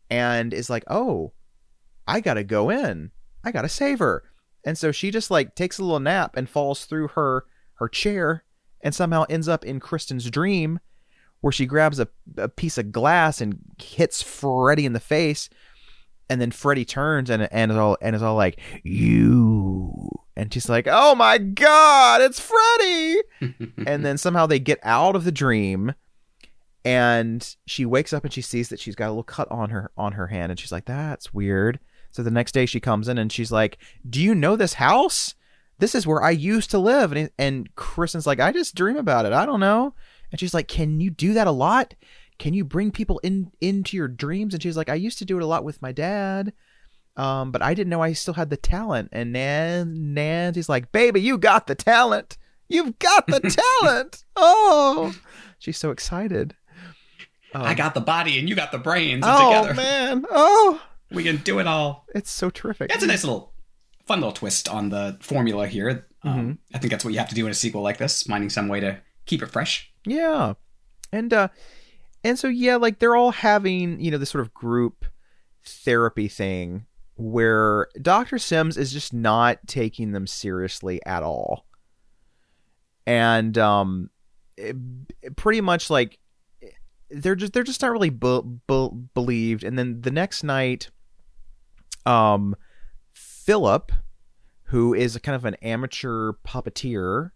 and 0.09 0.53
is 0.53 0.69
like 0.69 0.85
oh 0.87 1.33
I 2.07 2.21
got 2.21 2.35
to 2.35 2.45
go 2.45 2.69
in 2.69 3.11
I 3.43 3.51
got 3.51 3.63
to 3.63 3.69
save 3.69 3.99
her 3.99 4.23
and 4.65 4.77
so 4.77 4.91
she 4.91 5.11
just 5.11 5.31
like 5.31 5.55
takes 5.55 5.77
a 5.77 5.83
little 5.83 5.99
nap 5.99 6.35
and 6.35 6.49
falls 6.49 6.85
through 6.85 7.09
her 7.09 7.45
her 7.75 7.87
chair 7.87 8.43
and 8.81 8.93
somehow 8.93 9.25
ends 9.29 9.47
up 9.47 9.63
in 9.63 9.79
Kristen's 9.79 10.29
dream 10.29 10.79
where 11.41 11.51
she 11.51 11.65
grabs 11.65 11.99
a, 11.99 12.07
a 12.37 12.49
piece 12.49 12.77
of 12.77 12.91
glass 12.91 13.39
and 13.39 13.59
hits 13.79 14.21
Freddy 14.21 14.85
in 14.85 14.93
the 14.93 14.99
face. 14.99 15.49
And 16.27 16.41
then 16.41 16.49
Freddy 16.49 16.85
turns 16.85 17.29
and 17.29 17.47
and 17.51 17.71
is 17.71 17.77
all 17.77 17.97
and 18.01 18.15
is 18.15 18.23
all 18.23 18.35
like 18.35 18.59
you. 18.83 20.09
And 20.35 20.51
she's 20.51 20.67
like 20.67 20.87
oh 20.89 21.13
my 21.13 21.37
god 21.37 22.21
it's 22.21 22.39
Freddy. 22.39 23.21
And 23.85 24.03
then 24.03 24.17
somehow 24.17 24.47
they 24.47 24.59
get 24.59 24.79
out 24.81 25.15
of 25.15 25.23
the 25.23 25.31
dream 25.31 25.93
and 26.83 27.55
she 27.67 27.85
wakes 27.85 28.13
up 28.13 28.23
and 28.23 28.33
she 28.33 28.41
sees 28.41 28.69
that 28.69 28.79
she's 28.79 28.95
got 28.95 29.07
a 29.07 29.09
little 29.09 29.23
cut 29.23 29.49
on 29.51 29.69
her 29.69 29.91
on 29.97 30.13
her 30.13 30.27
hand 30.27 30.51
and 30.51 30.59
she's 30.59 30.71
like 30.71 30.85
that's 30.85 31.33
weird 31.33 31.79
so 32.15 32.23
the 32.23 32.31
next 32.31 32.53
day 32.53 32.65
she 32.65 32.79
comes 32.79 33.09
in 33.09 33.17
and 33.17 33.29
she's 33.29 33.51
like 33.51 33.77
do 34.09 34.21
you 34.21 34.33
know 34.33 34.55
this 34.55 34.75
house? 34.75 35.35
This 35.79 35.93
is 35.93 36.07
where 36.07 36.23
i 36.23 36.31
used 36.31 36.71
to 36.71 36.79
live. 36.79 37.11
And, 37.11 37.29
and 37.37 37.75
kristen's 37.75 38.25
like 38.25 38.39
i 38.39 38.53
just 38.53 38.73
dream 38.73 38.95
about 38.95 39.25
it. 39.25 39.33
I 39.33 39.45
don't 39.45 39.59
know. 39.59 39.93
And 40.31 40.39
she's 40.39 40.53
like 40.53 40.69
can 40.69 41.01
you 41.01 41.09
do 41.09 41.33
that 41.33 41.45
a 41.45 41.51
lot? 41.51 41.93
Can 42.39 42.53
you 42.53 42.63
bring 42.63 42.91
people 42.91 43.19
in 43.19 43.51
into 43.59 43.97
your 43.97 44.07
dreams? 44.07 44.53
And 44.53 44.63
she's 44.63 44.77
like 44.77 44.87
i 44.87 44.95
used 44.95 45.17
to 45.17 45.25
do 45.25 45.35
it 45.35 45.43
a 45.43 45.45
lot 45.45 45.65
with 45.65 45.81
my 45.81 45.91
dad 45.91 46.53
um, 47.17 47.51
but 47.51 47.61
i 47.61 47.73
didn't 47.73 47.89
know 47.89 48.01
i 48.01 48.13
still 48.13 48.35
had 48.35 48.49
the 48.49 48.55
talent. 48.55 49.09
And 49.11 49.33
nan 49.33 50.13
nancy's 50.13 50.69
like 50.69 50.93
baby 50.93 51.19
you 51.19 51.37
got 51.37 51.67
the 51.67 51.75
talent. 51.75 52.37
You've 52.69 52.97
got 52.97 53.27
the 53.27 53.41
talent. 53.81 54.23
Oh. 54.37 55.13
She's 55.59 55.77
so 55.77 55.91
excited. 55.91 56.55
I 57.53 57.73
got 57.73 57.93
the 57.93 58.01
body 58.01 58.39
and 58.39 58.47
you 58.49 58.55
got 58.55 58.71
the 58.71 58.77
brains. 58.77 59.23
oh 59.27 59.63
together. 59.63 59.73
man. 59.73 60.25
Oh 60.31 60.81
we 61.15 61.23
can 61.23 61.37
do 61.37 61.59
it 61.59 61.67
all. 61.67 62.05
it's 62.13 62.29
so 62.31 62.49
terrific 62.49 62.89
That's 62.89 63.03
a 63.03 63.07
nice 63.07 63.23
little, 63.23 63.53
fun 64.05 64.19
little 64.19 64.33
twist 64.33 64.69
on 64.69 64.89
the 64.89 65.17
formula 65.21 65.67
here. 65.67 66.05
Mm-hmm. 66.23 66.27
Um, 66.29 66.59
I 66.73 66.77
think 66.79 66.91
that's 66.91 67.03
what 67.05 67.13
you 67.13 67.19
have 67.19 67.29
to 67.29 67.35
do 67.35 67.45
in 67.45 67.51
a 67.51 67.55
sequel 67.55 67.81
like 67.81 67.97
this, 67.97 68.23
finding 68.23 68.49
some 68.49 68.67
way 68.67 68.79
to 68.81 68.99
keep 69.25 69.41
it 69.41 69.47
fresh. 69.51 69.91
Yeah. 70.05 70.53
And 71.11 71.33
uh 71.33 71.47
and 72.23 72.37
so 72.37 72.47
yeah, 72.47 72.75
like 72.75 72.99
they're 72.99 73.15
all 73.15 73.31
having, 73.31 73.99
you 73.99 74.11
know, 74.11 74.17
this 74.17 74.29
sort 74.31 74.41
of 74.43 74.53
group 74.53 75.05
therapy 75.63 76.27
thing 76.27 76.85
where 77.15 77.87
Dr. 78.01 78.37
Sims 78.39 78.75
is 78.77 78.91
just 78.91 79.13
not 79.13 79.59
taking 79.67 80.11
them 80.11 80.27
seriously 80.27 80.99
at 81.05 81.23
all. 81.23 81.65
And 83.05 83.57
um 83.57 84.09
it- 84.57 84.75
it 85.21 85.35
pretty 85.35 85.61
much 85.61 85.89
like 85.89 86.17
they're 87.11 87.35
just 87.35 87.53
they're 87.53 87.63
just 87.63 87.81
not 87.81 87.91
really 87.91 88.09
bu- 88.09 88.41
bu- 88.67 88.91
believed 89.13 89.63
and 89.63 89.77
then 89.77 90.01
the 90.01 90.11
next 90.11 90.43
night 90.43 90.89
um 92.05 92.55
Philip 93.13 93.91
who 94.69 94.93
is 94.93 95.15
a 95.15 95.19
kind 95.19 95.35
of 95.35 95.45
an 95.45 95.55
amateur 95.55 96.33
puppeteer 96.45 97.31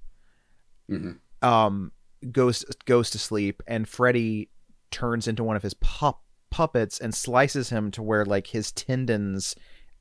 hmm 0.87 1.11
um 1.41 1.91
goes 2.31 2.65
goes 2.85 3.09
to 3.09 3.19
sleep 3.19 3.63
and 3.67 3.87
Freddy 3.87 4.49
turns 4.91 5.27
into 5.27 5.43
one 5.43 5.55
of 5.55 5.63
his 5.63 5.73
pup 5.75 6.21
puppets 6.49 6.99
and 6.99 7.13
slices 7.13 7.69
him 7.69 7.91
to 7.91 8.01
where 8.01 8.25
like 8.25 8.47
his 8.47 8.71
tendons 8.71 9.55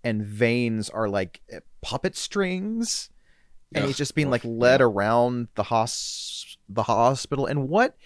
and 0.05 0.25
veins 0.25 0.89
are 0.91 1.09
like 1.09 1.41
puppet 1.83 2.17
strings. 2.17 3.11
And 3.75 3.85
Ugh, 3.85 3.89
he's 3.89 3.99
just 3.99 4.15
being 4.15 4.31
like 4.31 4.43
led 4.45 4.81
around 4.81 5.49
the 5.55 5.65
hos 5.65 6.57
the 6.69 6.85
hospital. 6.85 7.47
And 7.47 7.69
what 7.69 7.97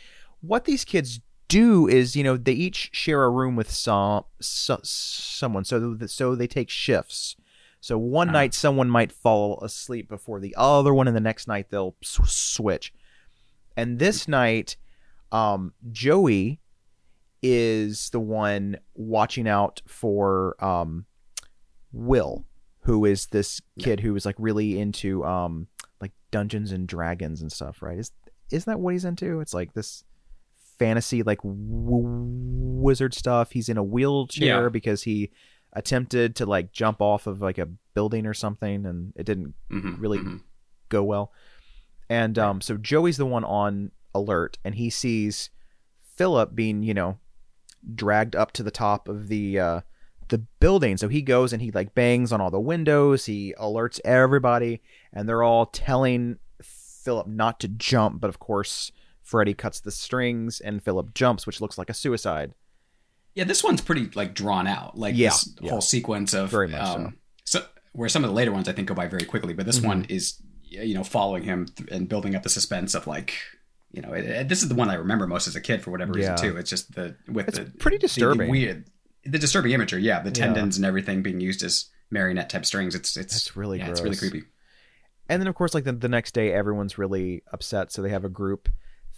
what 0.40 0.64
these 0.64 0.84
kids 0.84 1.20
do 1.60 1.86
is 1.88 2.16
you 2.16 2.24
know 2.24 2.36
they 2.36 2.52
each 2.66 2.90
share 2.92 3.24
a 3.24 3.30
room 3.30 3.54
with 3.56 3.70
some 3.70 4.24
so, 4.40 4.78
someone. 4.82 5.64
So 5.64 5.94
th- 5.94 6.10
so 6.10 6.34
they 6.34 6.46
take 6.46 6.70
shifts. 6.70 7.36
So 7.80 7.98
one 7.98 8.28
Ah. 8.30 8.32
night 8.32 8.54
someone 8.54 8.88
might 8.88 9.12
fall 9.12 9.60
asleep 9.60 10.08
before 10.08 10.40
the 10.40 10.54
other 10.56 10.92
one 10.94 11.08
and 11.08 11.16
the 11.16 11.20
next 11.30 11.48
night 11.48 11.66
they'll 11.70 11.96
switch. 12.02 12.92
And 13.76 13.98
this 13.98 14.28
night 14.28 14.76
um 15.30 15.72
joey 15.90 16.60
is 17.42 18.10
the 18.10 18.20
one 18.20 18.76
watching 18.94 19.48
out 19.48 19.82
for 19.86 20.54
um 20.62 21.06
will 21.92 22.44
who 22.84 23.04
is 23.04 23.26
this 23.26 23.60
kid 23.78 24.00
who 24.00 24.14
is 24.16 24.24
like 24.26 24.36
really 24.38 24.78
into 24.78 25.24
um 25.24 25.66
like 26.00 26.12
dungeons 26.30 26.72
and 26.72 26.86
dragons 26.88 27.40
and 27.42 27.50
stuff 27.50 27.82
right? 27.82 27.98
Is 27.98 28.12
isn't 28.50 28.70
that 28.70 28.78
what 28.80 28.92
he's 28.92 29.04
into? 29.04 29.40
It's 29.40 29.54
like 29.54 29.72
this 29.72 30.04
fantasy 30.78 31.22
like 31.22 31.38
w- 31.42 32.02
wizard 32.82 33.14
stuff 33.14 33.52
he's 33.52 33.68
in 33.68 33.76
a 33.76 33.82
wheelchair 33.82 34.64
Yeah. 34.64 34.68
because 34.68 35.02
he 35.04 35.30
attempted 35.72 36.36
to 36.36 36.46
like 36.46 36.72
jump 36.72 37.00
off 37.00 37.26
of 37.26 37.40
like 37.40 37.58
a 37.58 37.66
building 37.94 38.26
or 38.26 38.34
something 38.34 38.84
and 38.86 39.12
it 39.16 39.24
didn't 39.24 39.54
hmm 39.70 39.94
Really 40.00 40.20
go 40.88 41.02
well. 41.04 41.32
And 42.10 42.38
um, 42.38 42.60
so 42.60 42.76
Joey's 42.76 43.16
the 43.16 43.24
one 43.24 43.44
on 43.44 43.90
alert, 44.14 44.58
and 44.64 44.74
he 44.74 44.90
sees 44.90 45.48
Philip 46.16 46.54
being, 46.54 46.82
you 46.82 46.92
know, 46.92 47.18
dragged 47.94 48.36
up 48.36 48.52
to 48.52 48.62
the 48.62 48.70
top 48.70 49.08
of 49.08 49.28
the 49.28 49.58
uh, 49.58 49.80
the 50.28 50.38
building. 50.60 50.98
So 50.98 51.08
he 51.08 51.22
goes 51.22 51.52
and 51.54 51.62
he 51.62 51.70
like 51.70 51.94
bangs 51.94 52.30
on 52.32 52.40
all 52.42 52.50
the 52.50 52.60
windows. 52.60 53.24
He 53.24 53.54
alerts 53.58 53.98
everybody, 54.04 54.82
and 55.12 55.26
they're 55.26 55.42
all 55.42 55.64
telling 55.66 56.38
Philip 56.62 57.26
not 57.28 57.58
to 57.60 57.68
jump. 57.68 58.20
But 58.20 58.28
of 58.28 58.38
course, 58.38 58.92
Freddy 59.32 59.54
cuts 59.54 59.80
the 59.80 59.90
strings, 59.90 60.60
and 60.60 60.82
Philip 60.84 61.14
jumps, 61.14 61.46
which 61.46 61.60
looks 61.60 61.76
like 61.78 61.88
a 61.90 61.94
suicide. 61.94 62.52
Yeah, 63.34 63.44
this 63.44 63.64
one's 63.64 63.80
pretty 63.80 64.10
like 64.14 64.34
drawn 64.34 64.66
out. 64.66 64.96
Like 64.98 65.14
Yeah, 65.16 65.30
this 65.30 65.54
yeah. 65.60 65.70
whole 65.70 65.80
sequence 65.80 66.34
of 66.34 66.50
Very 66.50 66.68
much 66.68 66.80
um, 66.80 67.16
so. 67.44 67.64
Where 67.94 68.08
some 68.08 68.24
of 68.24 68.30
the 68.30 68.34
later 68.36 68.52
ones 68.52 68.68
I 68.68 68.72
think 68.72 68.88
go 68.88 68.94
by 68.94 69.06
very 69.06 69.24
quickly, 69.24 69.54
but 69.54 69.64
this 69.66 69.78
Mm-hmm. 69.78 69.88
one 69.88 70.04
is 70.10 70.40
you 70.64 70.94
know 70.94 71.02
following 71.04 71.42
him 71.42 71.66
and 71.90 72.08
building 72.08 72.34
up 72.34 72.42
the 72.42 72.48
suspense 72.48 72.94
of 72.94 73.06
like 73.06 73.34
you 73.90 74.00
know 74.02 74.12
it, 74.12 74.24
it- 74.26 74.48
this 74.48 74.62
is 74.62 74.68
the 74.68 74.74
one 74.74 74.90
I 74.90 74.94
remember 74.94 75.26
most 75.26 75.48
as 75.48 75.56
a 75.56 75.60
kid 75.62 75.82
for 75.82 75.90
whatever 75.90 76.12
reason 76.12 76.32
Yeah. 76.36 76.50
too. 76.50 76.56
It's 76.58 76.68
just 76.70 76.94
the 76.94 77.16
with 77.26 77.48
It's 77.48 77.58
the 77.58 77.64
pretty 77.78 77.96
the- 77.96 78.02
the 78.02 78.06
disturbing. 78.08 78.50
weird 78.50 78.84
the 79.24 79.38
disturbing 79.38 79.72
imagery. 79.72 80.02
Yeah, 80.02 80.20
the 80.20 80.30
tendons 80.30 80.76
and 80.76 80.84
everything 80.84 81.22
being 81.22 81.40
used 81.40 81.62
as 81.62 81.86
marionette 82.10 82.50
type 82.50 82.66
strings. 82.66 82.94
It's 82.94 83.16
it's 83.16 83.32
That's 83.34 83.56
really 83.56 83.78
yeah, 83.78 83.88
it's 83.88 84.02
really 84.02 84.16
creepy. 84.16 84.42
and 85.30 85.40
then 85.40 85.46
of 85.48 85.54
course 85.54 85.72
like 85.74 85.84
the, 85.84 85.92
the 85.92 86.08
next 86.08 86.32
day 86.34 86.52
everyone's 86.52 86.98
really 86.98 87.42
upset 87.52 87.92
so 87.92 88.02
they 88.02 88.10
have 88.10 88.24
a 88.24 88.28
group 88.28 88.68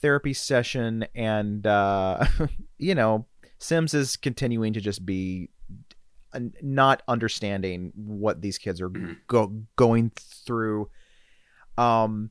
therapy 0.04 0.34
session 0.34 1.06
and 1.14 1.66
uh 1.66 2.24
you 2.78 2.94
know 2.94 3.24
sims 3.58 3.94
is 3.94 4.16
continuing 4.16 4.72
to 4.74 4.80
just 4.80 5.06
be 5.06 5.48
uh, 6.34 6.40
not 6.60 7.02
understanding 7.08 7.90
what 7.96 8.42
these 8.42 8.58
kids 8.58 8.80
are 8.82 8.90
Mhm. 8.90 9.16
go- 9.26 9.62
going 9.76 10.10
through 10.16 10.90
um 11.78 12.30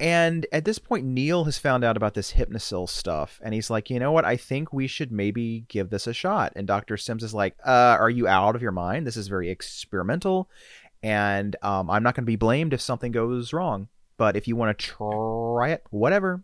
and 0.00 0.46
at 0.50 0.64
this 0.64 0.78
point 0.78 1.04
neil 1.04 1.44
has 1.44 1.58
found 1.58 1.84
out 1.84 1.96
about 1.96 2.14
this 2.14 2.32
hypnocil 2.32 2.88
stuff 2.88 3.38
and 3.44 3.52
he's 3.54 3.68
like 3.70 3.90
you 3.90 3.98
know 3.98 4.10
what 4.12 4.24
i 4.24 4.36
think 4.36 4.72
we 4.72 4.86
should 4.86 5.12
maybe 5.12 5.64
give 5.68 5.90
this 5.90 6.06
a 6.06 6.12
shot 6.14 6.52
and 6.56 6.66
dr 6.66 6.96
sims 6.96 7.22
is 7.22 7.34
like 7.34 7.54
uh 7.66 7.96
are 8.00 8.10
you 8.10 8.26
out 8.26 8.56
of 8.56 8.62
your 8.62 8.72
mind 8.72 9.06
this 9.06 9.16
is 9.16 9.28
very 9.28 9.50
experimental 9.50 10.48
and 11.02 11.54
um, 11.62 11.90
I'm 11.90 12.02
not 12.02 12.14
going 12.14 12.24
to 12.24 12.26
be 12.32 12.36
blamed 12.36 12.72
if 12.72 12.80
something 12.80 13.12
goes 13.12 13.52
wrong. 13.52 13.88
But 14.16 14.36
if 14.38 14.48
you 14.48 14.56
want 14.56 14.78
to 14.78 14.86
try 14.86 15.68
it, 15.72 15.82
whatever. 15.90 16.42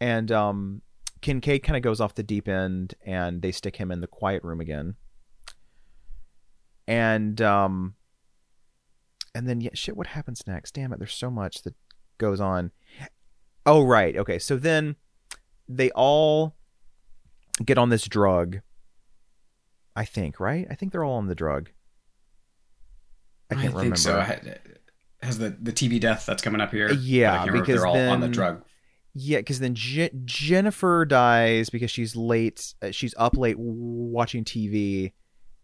And 0.00 0.30
um, 0.30 0.82
Kincaid 1.20 1.62
kind 1.62 1.76
of 1.76 1.82
goes 1.82 2.00
off 2.00 2.14
the 2.14 2.22
deep 2.22 2.48
end, 2.48 2.94
and 3.04 3.42
they 3.42 3.52
stick 3.52 3.76
him 3.76 3.90
in 3.90 4.00
the 4.00 4.06
quiet 4.06 4.42
room 4.44 4.60
again. 4.60 4.94
And 6.86 7.40
um, 7.42 7.94
and 9.34 9.48
then 9.48 9.60
yeah, 9.60 9.70
shit. 9.74 9.96
What 9.96 10.08
happens 10.08 10.44
next? 10.46 10.74
Damn 10.74 10.92
it! 10.92 10.98
There's 10.98 11.14
so 11.14 11.30
much 11.30 11.62
that 11.62 11.74
goes 12.18 12.40
on. 12.40 12.70
Oh 13.66 13.82
right, 13.82 14.16
okay. 14.16 14.38
So 14.38 14.56
then 14.56 14.96
they 15.68 15.90
all 15.90 16.56
get 17.64 17.78
on 17.78 17.90
this 17.90 18.04
drug. 18.04 18.60
I 19.94 20.04
think 20.04 20.40
right. 20.40 20.66
I 20.70 20.74
think 20.74 20.92
they're 20.92 21.04
all 21.04 21.16
on 21.16 21.26
the 21.26 21.34
drug. 21.34 21.70
I 23.50 23.54
can't 23.54 23.74
remember. 23.74 23.96
think 23.96 23.98
so. 23.98 24.20
Has 25.22 25.38
the 25.38 25.50
the 25.50 25.72
TV 25.72 26.00
death 26.00 26.24
that's 26.26 26.42
coming 26.42 26.60
up 26.60 26.70
here? 26.70 26.92
Yeah, 26.92 27.32
I 27.32 27.46
remember 27.46 27.60
because 27.60 27.80
they're 27.80 27.86
all 27.86 28.10
on 28.10 28.20
the 28.20 28.28
drug. 28.28 28.62
Yeah, 29.14 29.38
because 29.38 29.58
then 29.60 29.74
Je- 29.74 30.10
Jennifer 30.24 31.04
dies 31.04 31.70
because 31.70 31.90
she's 31.90 32.14
late. 32.14 32.74
Uh, 32.82 32.90
she's 32.92 33.14
up 33.18 33.36
late 33.36 33.56
w- 33.56 33.72
watching 33.74 34.44
TV, 34.44 35.12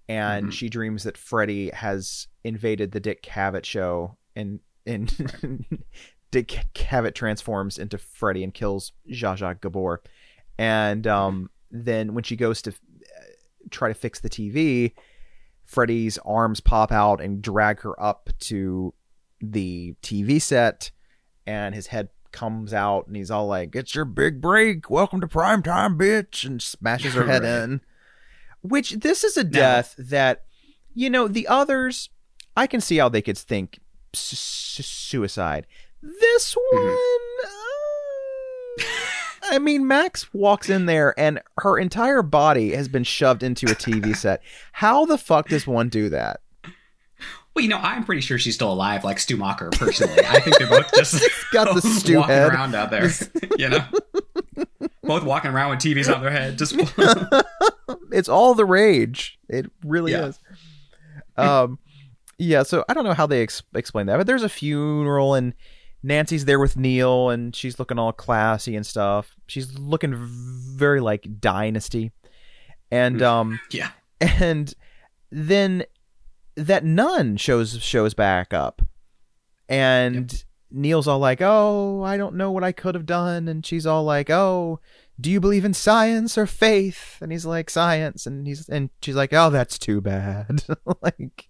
and 0.09 0.49
Mhm. 0.49 0.53
she 0.53 0.69
dreams 0.69 1.05
that 1.05 1.17
Freddy 1.17 1.71
has 1.71 2.27
invaded 2.43 2.93
the 2.93 3.01
Dick 3.01 3.23
Cavett 3.23 3.65
show, 3.65 4.17
and 4.35 4.61
and 4.87 5.09
Dick 6.31 6.67
Cavett 6.75 7.15
transforms 7.15 7.79
into 7.79 7.97
Freddy 7.97 8.43
and 8.43 8.53
kills 8.53 8.93
Zsa 9.11 9.37
Zsa 9.39 9.61
Gabor. 9.61 10.03
And 10.59 11.07
um, 11.07 11.51
then 11.71 12.13
when 12.15 12.25
she 12.25 12.37
goes 12.37 12.61
to 12.63 12.71
uh, 12.71 12.75
try 13.71 13.89
to 13.89 13.95
fix 13.95 14.21
the 14.21 14.29
TV, 14.29 14.93
Freddy's 15.65 16.19
arms 16.19 16.61
pop 16.61 16.91
out 16.93 17.21
and 17.21 17.41
drag 17.41 17.81
her 17.81 18.01
up 18.03 18.31
to 18.41 18.93
the 19.41 19.95
TV 20.03 20.41
set, 20.43 20.91
and 21.47 21.75
his 21.75 21.87
head 21.89 22.09
comes 22.35 22.75
out, 22.75 23.07
and 23.07 23.17
he's 23.17 23.31
all 23.31 23.47
like, 23.47 23.75
"It's 23.75 23.95
your 23.95 24.05
big 24.05 24.41
break. 24.43 24.91
Welcome 24.91 25.23
to 25.23 25.27
prime 25.29 25.63
time, 25.63 25.97
bitch!" 25.97 26.45
and 26.45 26.61
smashes 26.61 27.15
her 27.15 27.25
head 27.27 27.43
Right. 27.43 27.63
in. 27.63 27.81
Which 28.61 28.91
this 28.93 29.25
is 29.25 29.37
a 29.39 29.45
death 29.45 29.95
that, 29.97 30.45
you 30.95 31.09
know, 31.09 31.29
the 31.29 31.47
others, 31.49 32.11
I 32.57 32.67
can 32.67 32.81
see 32.81 32.97
how 32.99 33.09
they 33.09 33.23
could 33.23 33.39
think 33.39 33.79
su- 34.13 34.37
su- 34.37 34.83
suicide. 34.83 35.67
This 36.03 36.55
Mhm. 36.55 36.79
one. 36.85 36.97
uh, 37.47 38.85
I 39.47 39.59
mean, 39.59 39.87
Max 39.87 40.33
walks 40.33 40.69
in 40.71 40.87
there 40.87 41.15
and 41.19 41.41
her 41.59 41.79
entire 41.79 42.23
body 42.23 42.75
has 42.75 42.89
been 42.89 43.05
shoved 43.05 43.43
into 43.43 43.71
a 43.71 43.75
TV 43.75 44.15
set. 44.15 44.43
How 44.73 45.05
the 45.05 45.19
fuck 45.19 45.49
does 45.49 45.67
one 45.67 45.89
do 45.91 46.09
that? 46.09 46.41
Well, 47.55 47.63
you 47.63 47.69
know, 47.69 47.79
I'm 47.79 48.05
pretty 48.05 48.21
sure 48.21 48.37
she's 48.39 48.55
still 48.55 48.73
alive, 48.73 49.05
like 49.05 49.19
Stu 49.21 49.37
Macher, 49.37 49.71
personally. 49.73 50.25
I 50.27 50.41
think 50.41 50.59
they're 50.59 50.69
both 50.69 50.93
just 50.95 51.23
got 51.53 51.73
the 51.75 51.81
stew 51.89 52.17
walking 52.17 52.35
head. 52.35 52.53
around 52.53 52.75
out 52.75 52.91
there. 52.91 53.09
you 53.59 53.69
know, 53.69 53.85
both 55.03 55.23
walking 55.25 55.51
around 55.53 55.71
with 55.71 55.79
TVs 55.79 56.13
on 56.13 56.21
their 56.21 56.31
head. 56.33 56.59
Just 56.59 56.75
It's 58.13 58.29
all 58.29 58.55
the 58.55 58.65
rage. 58.65 59.39
It 59.49 59.71
really 59.85 60.13
Yeah. 60.13 60.27
is. 60.27 60.41
Um, 61.37 61.79
yeah. 62.39 62.63
So 62.65 62.85
I 62.89 62.95
don't 62.95 63.05
know 63.05 63.15
how 63.15 63.27
they 63.27 63.43
ex- 63.43 63.63
explain 63.75 64.07
that, 64.07 64.17
but 64.17 64.27
there's 64.27 64.43
a 64.43 64.49
funeral 64.49 65.35
and 65.35 65.55
Nancy's 66.03 66.45
there 66.45 66.59
with 66.59 66.77
Neil, 66.77 67.31
and 67.31 67.55
she's 67.57 67.79
looking 67.79 67.99
all 67.99 68.13
classy 68.13 68.77
and 68.77 68.85
stuff. 68.85 69.35
She's 69.47 69.79
looking 69.79 70.15
very 70.17 71.01
like 71.01 71.27
Dynasty, 71.41 72.13
and 72.91 73.23
um, 73.23 73.59
yeah. 73.71 73.91
and 74.21 74.75
then 75.31 75.85
that 76.57 76.85
nun 76.85 77.37
shows 77.37 77.83
shows 77.83 78.15
back 78.15 78.53
up. 78.53 78.83
And 79.69 80.45
neil's 80.77 81.07
all 81.07 81.21
like 81.21 81.41
oh 81.41 82.03
i 82.03 82.17
don't 82.17 82.35
know 82.35 82.51
what 82.51 82.65
i 82.65 82.73
could 82.73 82.95
have 82.95 83.07
done. 83.07 83.49
And 83.49 83.65
she's 83.65 83.87
all 83.87 84.05
like 84.05 84.31
oh 84.31 84.81
do 85.21 85.31
you 85.31 85.41
believe 85.41 85.65
in 85.65 85.75
science 85.75 86.37
or 86.37 86.47
faith? 86.47 87.19
And 87.21 87.31
he's 87.31 87.47
like 87.47 87.71
science. 87.71 88.27
And 88.27 88.47
he's 88.47 88.69
and 88.69 88.91
she's 89.01 89.15
like 89.15 89.33
oh 89.33 89.51
that's 89.51 89.79
too 89.79 90.01
bad. 90.01 90.65
Like 91.03 91.49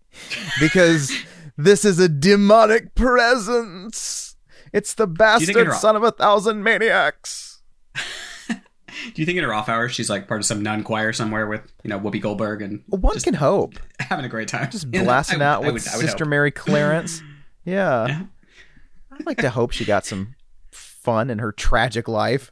because 0.61 1.13
this 1.57 1.85
is 1.85 1.99
a 1.99 2.09
demonic 2.09 2.95
presence. 2.95 4.37
It's 4.73 4.95
the 4.95 5.07
bastard 5.07 5.73
son 5.75 5.97
of 5.97 6.03
a 6.03 6.11
thousand 6.11 6.63
maniacs 6.63 7.63
Do 9.15 9.23
you 9.23 9.27
think 9.27 9.39
in 9.39 9.45
her 9.45 9.53
off 9.55 9.69
hours 9.69 9.93
she's 9.93 10.09
like 10.11 10.29
part 10.29 10.41
of 10.41 10.47
some 10.47 10.63
nun 10.63 10.83
choir 10.85 11.13
somewhere 11.13 11.47
with 11.47 11.61
you 11.83 11.91
know 11.91 11.99
Whoopi 11.99 12.21
Goldberg 12.21 12.63
and 12.63 12.83
one 12.89 13.19
can 13.21 13.35
hope 13.35 13.75
having 14.01 14.25
a 14.25 14.29
great 14.29 14.49
time, 14.49 14.71
just 14.71 14.91
blasting 14.93 15.43
I- 15.43 15.47
out 15.47 15.63
I 15.65 15.67
with 15.71 15.75
would- 15.85 15.89
I 15.93 15.97
would 15.97 16.07
Sister 16.07 16.25
hope. 16.25 16.31
Mary 16.31 16.51
Clarence. 16.51 17.23
yeah. 17.65 18.07
Yeah. 18.07 18.23
I'd 19.13 19.27
like 19.27 19.39
to 19.39 19.51
hope 19.51 19.71
she 19.73 19.85
got 19.85 20.05
some 20.05 20.35
fun 20.73 21.31
in 21.31 21.39
her 21.39 21.53
tragic 21.53 22.09
life. 22.09 22.51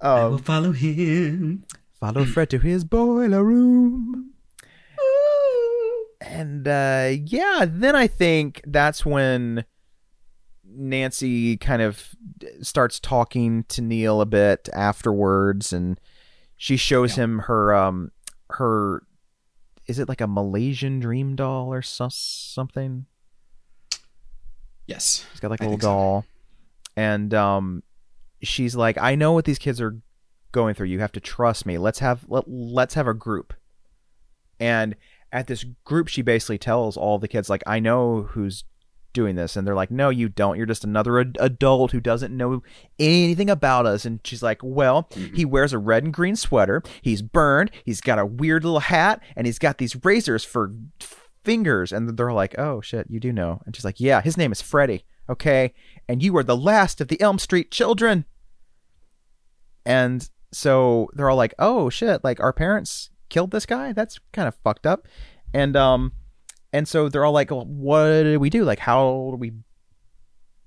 I 0.00 0.24
will 0.24 0.34
Um, 0.34 0.38
follow 0.42 0.72
him. 0.72 1.64
follow 2.00 2.24
Fred 2.24 2.50
to 2.50 2.58
his 2.58 2.84
boiler 2.84 3.44
room. 3.44 4.32
And 6.20 6.66
uh, 6.66 7.10
yeah, 7.24 7.66
then 7.68 7.94
I 7.94 8.06
think 8.06 8.62
that's 8.66 9.04
when 9.06 9.64
Nancy 10.76 11.56
kind 11.56 11.82
of 11.82 12.10
starts 12.62 13.00
talking 13.00 13.64
to 13.68 13.80
Neil 13.82 14.20
a 14.20 14.26
bit 14.26 14.68
afterwards, 14.72 15.72
and 15.72 15.98
she 16.56 16.76
shows 16.76 17.16
Yeah. 17.16 17.24
him 17.24 17.38
her 17.40 17.74
um 17.74 18.12
her 18.50 19.02
is 19.86 19.98
it 19.98 20.08
like 20.08 20.20
a 20.20 20.26
Malaysian 20.26 20.98
dream 21.00 21.36
doll 21.36 21.72
or 21.72 21.80
so- 21.82 22.08
something? 22.10 23.06
Yes. 24.86 25.24
She's 25.32 25.40
got 25.40 25.50
like 25.50 25.60
a 25.60 25.64
I 25.64 25.66
little 25.66 25.74
think 25.78 25.82
so. 25.82 25.88
doll. 25.88 26.24
And 26.96 27.34
um 27.34 27.82
she's 28.42 28.76
like, 28.76 28.98
I 28.98 29.14
know 29.14 29.32
what 29.32 29.44
these 29.44 29.58
kids 29.58 29.80
are 29.80 29.98
going 30.52 30.74
through. 30.74 30.86
You 30.86 31.00
have 31.00 31.12
to 31.12 31.20
trust 31.20 31.66
me. 31.66 31.78
Let's 31.78 31.98
have 31.98 32.24
let, 32.28 32.44
let's 32.48 32.94
have 32.94 33.06
a 33.06 33.14
group. 33.14 33.52
And 34.60 34.96
at 35.32 35.46
this 35.48 35.64
group 35.84 36.08
she 36.08 36.22
basically 36.22 36.58
tells 36.58 36.96
all 36.96 37.18
the 37.18 37.28
kids 37.28 37.50
like, 37.50 37.62
I 37.66 37.78
know 37.80 38.22
who's 38.22 38.64
doing 39.16 39.34
this 39.34 39.56
and 39.56 39.66
they're 39.66 39.74
like, 39.74 39.90
"No, 39.90 40.10
you 40.10 40.28
don't. 40.28 40.56
You're 40.56 40.66
just 40.66 40.84
another 40.84 41.18
ad- 41.18 41.36
adult 41.40 41.90
who 41.90 42.00
doesn't 42.00 42.36
know 42.36 42.62
anything 43.00 43.50
about 43.50 43.84
us." 43.86 44.04
And 44.04 44.20
she's 44.22 44.42
like, 44.44 44.60
"Well, 44.62 45.08
Mhm. 45.14 45.34
he 45.34 45.44
wears 45.44 45.72
a 45.72 45.78
red 45.78 46.04
and 46.04 46.12
green 46.14 46.36
sweater. 46.36 46.82
He's 47.02 47.22
burned. 47.22 47.70
He's 47.84 48.00
got 48.00 48.18
a 48.20 48.24
weird 48.26 48.62
little 48.64 48.80
hat 48.80 49.20
and 49.34 49.46
he's 49.46 49.58
got 49.58 49.78
these 49.78 50.04
razors 50.04 50.44
for 50.44 50.72
fingers 51.44 51.92
and 51.92 52.16
they're 52.16 52.32
like, 52.32 52.54
"Oh 52.58 52.80
shit, 52.80 53.06
you 53.10 53.18
do 53.18 53.32
know." 53.32 53.60
And 53.66 53.74
she's 53.74 53.84
like, 53.84 53.98
"Yeah, 54.00 54.20
his 54.20 54.36
name 54.36 54.52
is 54.52 54.62
Freddy." 54.62 55.04
Okay? 55.28 55.74
And 56.08 56.22
you 56.22 56.36
are 56.36 56.44
the 56.44 56.56
last 56.56 57.00
of 57.00 57.08
the 57.08 57.20
Elm 57.20 57.38
Street 57.40 57.72
children. 57.72 58.26
And 59.84 60.28
so 60.52 61.08
they're 61.14 61.28
all 61.30 61.36
like, 61.36 61.54
"Oh 61.58 61.90
shit, 61.90 62.22
like 62.24 62.40
our 62.40 62.52
parents 62.52 63.10
killed 63.28 63.50
this 63.50 63.66
guy? 63.66 63.92
That's 63.92 64.18
kind 64.32 64.48
of 64.48 64.54
fucked 64.64 64.86
up." 64.86 65.06
And 65.54 65.76
um 65.76 66.12
and 66.72 66.86
so 66.86 67.08
they're 67.08 67.24
all 67.24 67.32
like, 67.32 67.50
well, 67.50 67.64
"What 67.64 68.22
do 68.22 68.38
we 68.40 68.50
do? 68.50 68.64
Like 68.64 68.80
how 68.80 69.28
do 69.30 69.36
we 69.36 69.52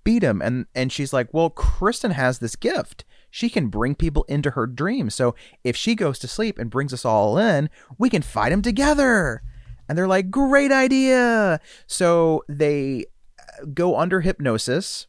beat 0.03 0.23
him?" 0.23 0.41
And 0.41 0.65
and 0.75 0.91
she's 0.91 1.13
like, 1.13 1.33
"Well, 1.33 1.49
Kristen 1.49 2.11
has 2.11 2.39
this 2.39 2.55
gift. 2.55 3.05
She 3.31 3.49
can 3.49 3.67
bring 3.67 3.95
people 3.95 4.23
into 4.27 4.51
her 4.51 4.65
dreams. 4.65 5.13
So 5.13 5.35
if 5.63 5.75
she 5.75 5.95
goes 5.95 6.17
to 6.19 6.27
sleep 6.27 6.57
and 6.57 6.69
brings 6.69 6.93
us 6.93 7.05
all 7.05 7.37
in, 7.37 7.69
we 7.97 8.09
can 8.09 8.21
fight 8.21 8.51
him 8.51 8.61
together." 8.61 9.41
And 9.87 9.97
they're 9.97 10.07
like, 10.07 10.31
"Great 10.31 10.71
idea." 10.71 11.59
So 11.87 12.43
they 12.47 13.05
uh, 13.39 13.65
go 13.73 13.97
under 13.97 14.21
hypnosis 14.21 15.07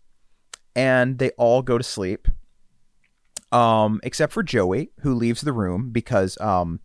and 0.77 1.19
they 1.19 1.31
all 1.31 1.63
go 1.63 1.79
to 1.79 1.85
sleep. 1.85 2.29
Um, 3.53 4.01
except 4.05 4.33
for 4.33 4.45
Joey, 4.45 4.93
who 5.01 5.13
leaves 5.13 5.41
the 5.41 5.53
room 5.53 5.91
because 5.91 6.41
um, 6.41 6.79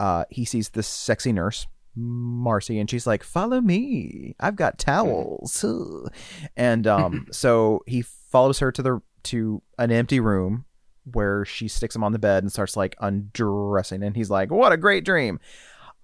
uh, 0.00 0.24
he 0.30 0.44
sees 0.44 0.70
this 0.70 0.88
sexy 0.88 1.32
nurse, 1.32 1.66
Marcy, 1.98 2.78
and 2.78 2.88
she's 2.88 3.06
like, 3.06 3.22
"Follow 3.22 3.60
me. 3.60 4.34
I've 4.40 4.56
got 4.56 4.78
towels." 4.78 5.64
And 6.56 6.86
um, 6.86 7.26
so 7.32 7.82
he 7.86 8.02
follows 8.02 8.58
her 8.60 8.72
to 8.72 8.82
the 8.82 9.00
to 9.24 9.62
an 9.78 9.90
empty 9.90 10.20
room 10.20 10.64
where 11.12 11.44
she 11.44 11.68
sticks 11.68 11.96
him 11.96 12.04
on 12.04 12.12
the 12.12 12.18
bed 12.18 12.42
and 12.42 12.52
starts 12.52 12.76
like 12.76 12.96
undressing, 13.00 14.02
and 14.02 14.16
he's 14.16 14.30
like, 14.30 14.50
"What 14.50 14.72
a 14.72 14.76
great 14.76 15.04
dream." 15.04 15.40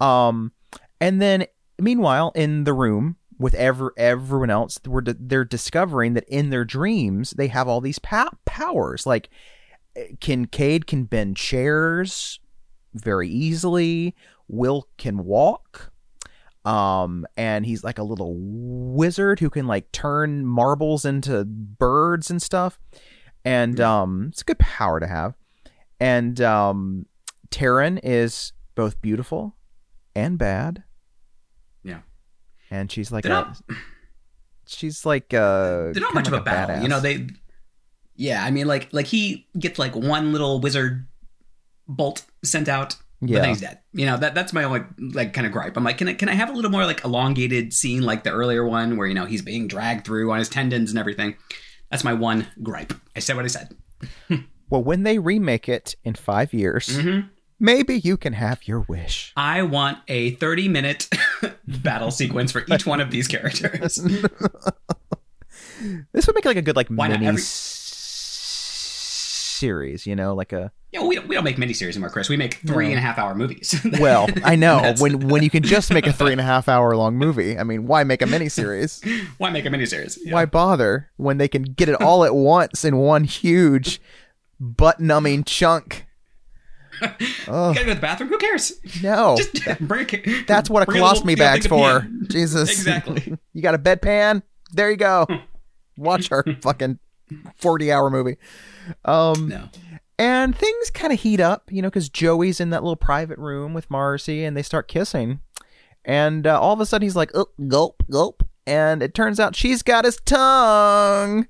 Um, 0.00 0.52
and 1.00 1.22
then 1.22 1.46
meanwhile, 1.78 2.32
in 2.34 2.64
the 2.64 2.72
room 2.72 3.16
with 3.38 3.54
ever 3.54 3.92
everyone 3.96 4.50
else, 4.50 4.78
we're 4.86 5.02
they're 5.02 5.44
discovering 5.44 6.14
that 6.14 6.24
in 6.28 6.50
their 6.50 6.64
dreams 6.64 7.30
they 7.30 7.48
have 7.48 7.68
all 7.68 7.80
these 7.80 7.98
pa- 7.98 8.30
powers, 8.44 9.06
like. 9.06 9.28
Kincaid 10.18 10.88
can 10.88 11.04
bend 11.04 11.36
chairs 11.36 12.40
very 12.94 13.28
easily. 13.28 14.14
Will 14.48 14.88
can 14.98 15.24
walk. 15.24 15.90
Um, 16.64 17.26
and 17.36 17.66
he's 17.66 17.84
like 17.84 17.98
a 17.98 18.02
little 18.02 18.36
wizard 18.38 19.40
who 19.40 19.50
can 19.50 19.66
like 19.66 19.92
turn 19.92 20.46
marbles 20.46 21.04
into 21.04 21.44
birds 21.44 22.30
and 22.30 22.40
stuff. 22.40 22.78
And 23.44 23.78
um, 23.80 24.28
it's 24.32 24.40
a 24.40 24.44
good 24.44 24.58
power 24.58 24.98
to 24.98 25.06
have. 25.06 25.34
And 26.00 26.40
um, 26.40 27.06
Taryn 27.50 28.00
is 28.02 28.52
both 28.74 29.00
beautiful 29.02 29.56
and 30.14 30.38
bad. 30.38 30.84
Yeah. 31.82 32.00
And 32.70 32.90
she's 32.90 33.12
like 33.12 33.26
a, 33.26 33.54
she's 34.66 35.04
like 35.04 35.34
uh 35.34 35.92
They're 35.92 36.00
not 36.00 36.14
much 36.14 36.26
of 36.26 36.32
like 36.32 36.40
a 36.40 36.44
battle. 36.44 36.76
badass. 36.76 36.82
You 36.82 36.88
know, 36.88 37.00
they 37.00 37.26
Yeah, 38.16 38.42
I 38.42 38.50
mean, 38.50 38.66
like 38.66 38.88
like 38.92 39.06
he 39.06 39.46
gets 39.58 39.78
like 39.78 39.94
one 39.94 40.32
little 40.32 40.60
wizard 40.60 41.06
bolt 41.86 42.24
sent 42.42 42.68
out, 42.68 42.96
but 43.20 43.30
Yeah. 43.30 43.40
then 43.40 43.48
he's 43.50 43.60
dead. 43.60 43.78
You 43.92 44.06
know 44.06 44.16
that 44.16 44.34
that's 44.34 44.52
my 44.52 44.64
only 44.64 44.82
like 44.98 45.32
kind 45.32 45.46
of 45.46 45.52
gripe. 45.52 45.76
I'm 45.76 45.84
like, 45.84 45.98
can 45.98 46.08
I 46.08 46.14
can 46.14 46.28
I 46.28 46.34
have 46.34 46.50
a 46.50 46.52
little 46.52 46.70
more 46.70 46.84
like 46.84 47.04
elongated 47.04 47.72
scene 47.72 48.02
like 48.02 48.24
the 48.24 48.30
earlier 48.30 48.66
one 48.66 48.96
where 48.96 49.06
you 49.06 49.14
know 49.14 49.24
he's 49.26 49.42
being 49.42 49.68
dragged 49.68 50.04
through 50.06 50.30
on 50.32 50.38
his 50.38 50.48
tendons 50.48 50.90
and 50.90 50.98
everything. 50.98 51.36
That's 51.90 52.04
my 52.04 52.12
one 52.14 52.46
gripe. 52.62 52.92
I 53.16 53.20
said 53.20 53.36
what 53.36 53.44
I 53.44 53.48
said. 53.48 53.74
Well, 54.70 54.82
when 54.82 55.02
they 55.02 55.18
remake 55.18 55.68
it 55.68 55.94
in 56.04 56.14
five 56.14 56.54
years, 56.54 56.88
Mhm. 56.88 57.28
maybe 57.60 57.98
you 58.00 58.16
can 58.16 58.32
have 58.32 58.66
your 58.66 58.80
wish. 58.80 59.30
I 59.36 59.60
want 59.62 59.98
a 60.08 60.30
30 60.36 60.68
minute 60.68 61.08
battle 61.68 62.10
sequence 62.10 62.50
for 62.50 62.64
each 62.72 62.86
one 62.86 62.98
of 63.00 63.10
these 63.10 63.28
characters. 63.34 63.96
This 66.12 66.26
would 66.26 66.34
make 66.34 66.44
like 66.46 66.56
a 66.56 66.62
good 66.62 66.76
like 66.76 66.88
Why 66.88 67.08
mini 67.08 67.26
every- 67.26 67.40
series, 69.54 70.06
you 70.06 70.14
know, 70.16 70.34
like 70.34 70.52
a 70.52 70.72
You 70.92 71.00
know, 71.00 71.06
we 71.06 71.14
don't, 71.16 71.28
we 71.28 71.34
don't 71.34 71.44
make 71.44 71.56
miniseries 71.56 71.90
anymore, 71.92 72.10
Chris. 72.10 72.28
We 72.28 72.36
make 72.36 72.54
three 72.66 72.86
No. 72.86 72.90
and 72.92 72.98
a 72.98 73.02
half 73.02 73.18
hour 73.18 73.34
movies. 73.34 73.74
well, 74.00 74.28
I 74.44 74.56
know 74.56 74.94
when 74.98 75.28
when 75.28 75.42
you 75.42 75.50
can 75.50 75.62
just 75.62 75.92
make 75.92 76.06
a 76.06 76.12
three 76.20 76.32
and 76.32 76.40
a 76.40 76.44
half 76.44 76.68
hour 76.68 76.94
long 76.96 77.16
movie. 77.16 77.58
I 77.58 77.62
mean, 77.64 77.86
why 77.86 78.04
make 78.04 78.22
a 78.22 78.26
miniseries? 78.26 79.04
Why 79.38 79.50
make 79.50 79.64
a 79.66 79.68
miniseries? 79.70 80.18
Yeah. 80.22 80.34
Why 80.34 80.44
bother 80.46 81.10
when 81.16 81.38
they 81.38 81.48
can 81.48 81.62
get 81.62 81.88
it 81.88 82.00
all 82.00 82.24
at 82.24 82.34
once 82.34 82.84
in 82.84 82.96
one 82.96 83.24
huge 83.24 84.00
butt 84.60 85.00
numbing 85.00 85.44
chunk? 85.44 86.06
You 87.02 87.08
Oh 87.48 87.74
gotta 87.74 87.80
go 87.80 87.88
to 87.88 87.94
the 87.96 88.00
bathroom. 88.00 88.28
Who 88.30 88.38
cares? 88.38 88.72
no, 89.02 89.36
Just 89.36 89.78
bring 89.80 90.06
a, 90.12 90.42
that's 90.44 90.70
what 90.70 90.84
a 90.84 90.86
colostomy 90.86 91.30
you 91.30 91.36
bag's 91.36 91.66
for. 91.66 92.06
Jesus, 92.28 92.70
Exactly. 92.70 93.36
you 93.52 93.62
got 93.62 93.74
a 93.74 93.78
bedpan? 93.78 94.42
There 94.72 94.90
you 94.90 94.96
go. 94.96 95.26
Watch 95.96 96.30
our 96.30 96.44
fucking 96.62 97.00
forty 97.56 97.90
hour 97.90 98.10
movie. 98.10 98.36
Um, 99.04 99.48
No. 99.48 99.68
and 100.18 100.56
things 100.56 100.90
kind 100.90 101.12
of 101.12 101.20
heat 101.20 101.40
up, 101.40 101.70
you 101.72 101.82
know, 101.82 101.88
because 101.88 102.08
Joey's 102.08 102.60
in 102.60 102.70
that 102.70 102.82
little 102.82 102.96
private 102.96 103.38
room 103.38 103.74
with 103.74 103.90
Marcy, 103.90 104.44
and 104.44 104.56
they 104.56 104.62
start 104.62 104.88
kissing, 104.88 105.40
and 106.04 106.46
uh, 106.46 106.60
all 106.60 106.72
of 106.72 106.80
a 106.80 106.86
sudden 106.86 107.04
he's 107.06 107.16
like, 107.16 107.30
oh, 107.34 107.46
"Gulp, 107.68 108.02
gulp," 108.10 108.42
and 108.66 109.02
it 109.02 109.14
turns 109.14 109.40
out 109.40 109.56
she's 109.56 109.82
got 109.82 110.04
his 110.04 110.18
tongue, 110.24 111.46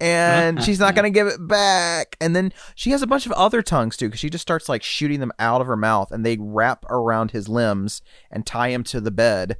and 0.00 0.62
she's 0.64 0.78
not 0.78 0.94
gonna 0.94 1.10
give 1.10 1.26
it 1.26 1.46
back. 1.48 2.16
And 2.20 2.36
then 2.36 2.52
she 2.74 2.90
has 2.90 3.02
a 3.02 3.06
bunch 3.06 3.26
of 3.26 3.32
other 3.32 3.62
tongues 3.62 3.96
too, 3.96 4.06
because 4.08 4.20
she 4.20 4.30
just 4.30 4.42
starts 4.42 4.68
like 4.68 4.82
shooting 4.82 5.20
them 5.20 5.32
out 5.38 5.60
of 5.60 5.66
her 5.66 5.76
mouth, 5.76 6.10
and 6.12 6.24
they 6.24 6.36
wrap 6.38 6.84
around 6.90 7.30
his 7.30 7.48
limbs 7.48 8.02
and 8.30 8.44
tie 8.46 8.68
him 8.68 8.84
to 8.84 9.00
the 9.00 9.10
bed. 9.10 9.56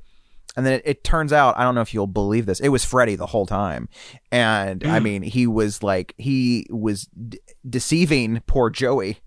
And 0.57 0.65
then 0.65 0.73
it, 0.75 0.83
it 0.85 1.05
turns 1.05 1.33
out, 1.33 1.57
I 1.59 1.63
don't 1.63 1.75
know 1.75 1.83
if 1.83 1.93
you'll 1.93 2.07
believe 2.07 2.47
this, 2.47 2.61
it 2.61 2.69
was 2.69 2.85
Freddy 2.85 3.15
the 3.15 3.27
whole 3.27 3.47
time. 3.47 3.89
And 4.33 4.85
I 4.87 5.01
mean, 5.01 5.23
he 5.23 5.47
was 5.47 5.83
like, 5.83 6.15
he 6.17 6.67
was 6.71 7.05
d- 7.07 7.39
deceiving 7.69 8.43
poor 8.47 8.71
Joey. 8.71 9.19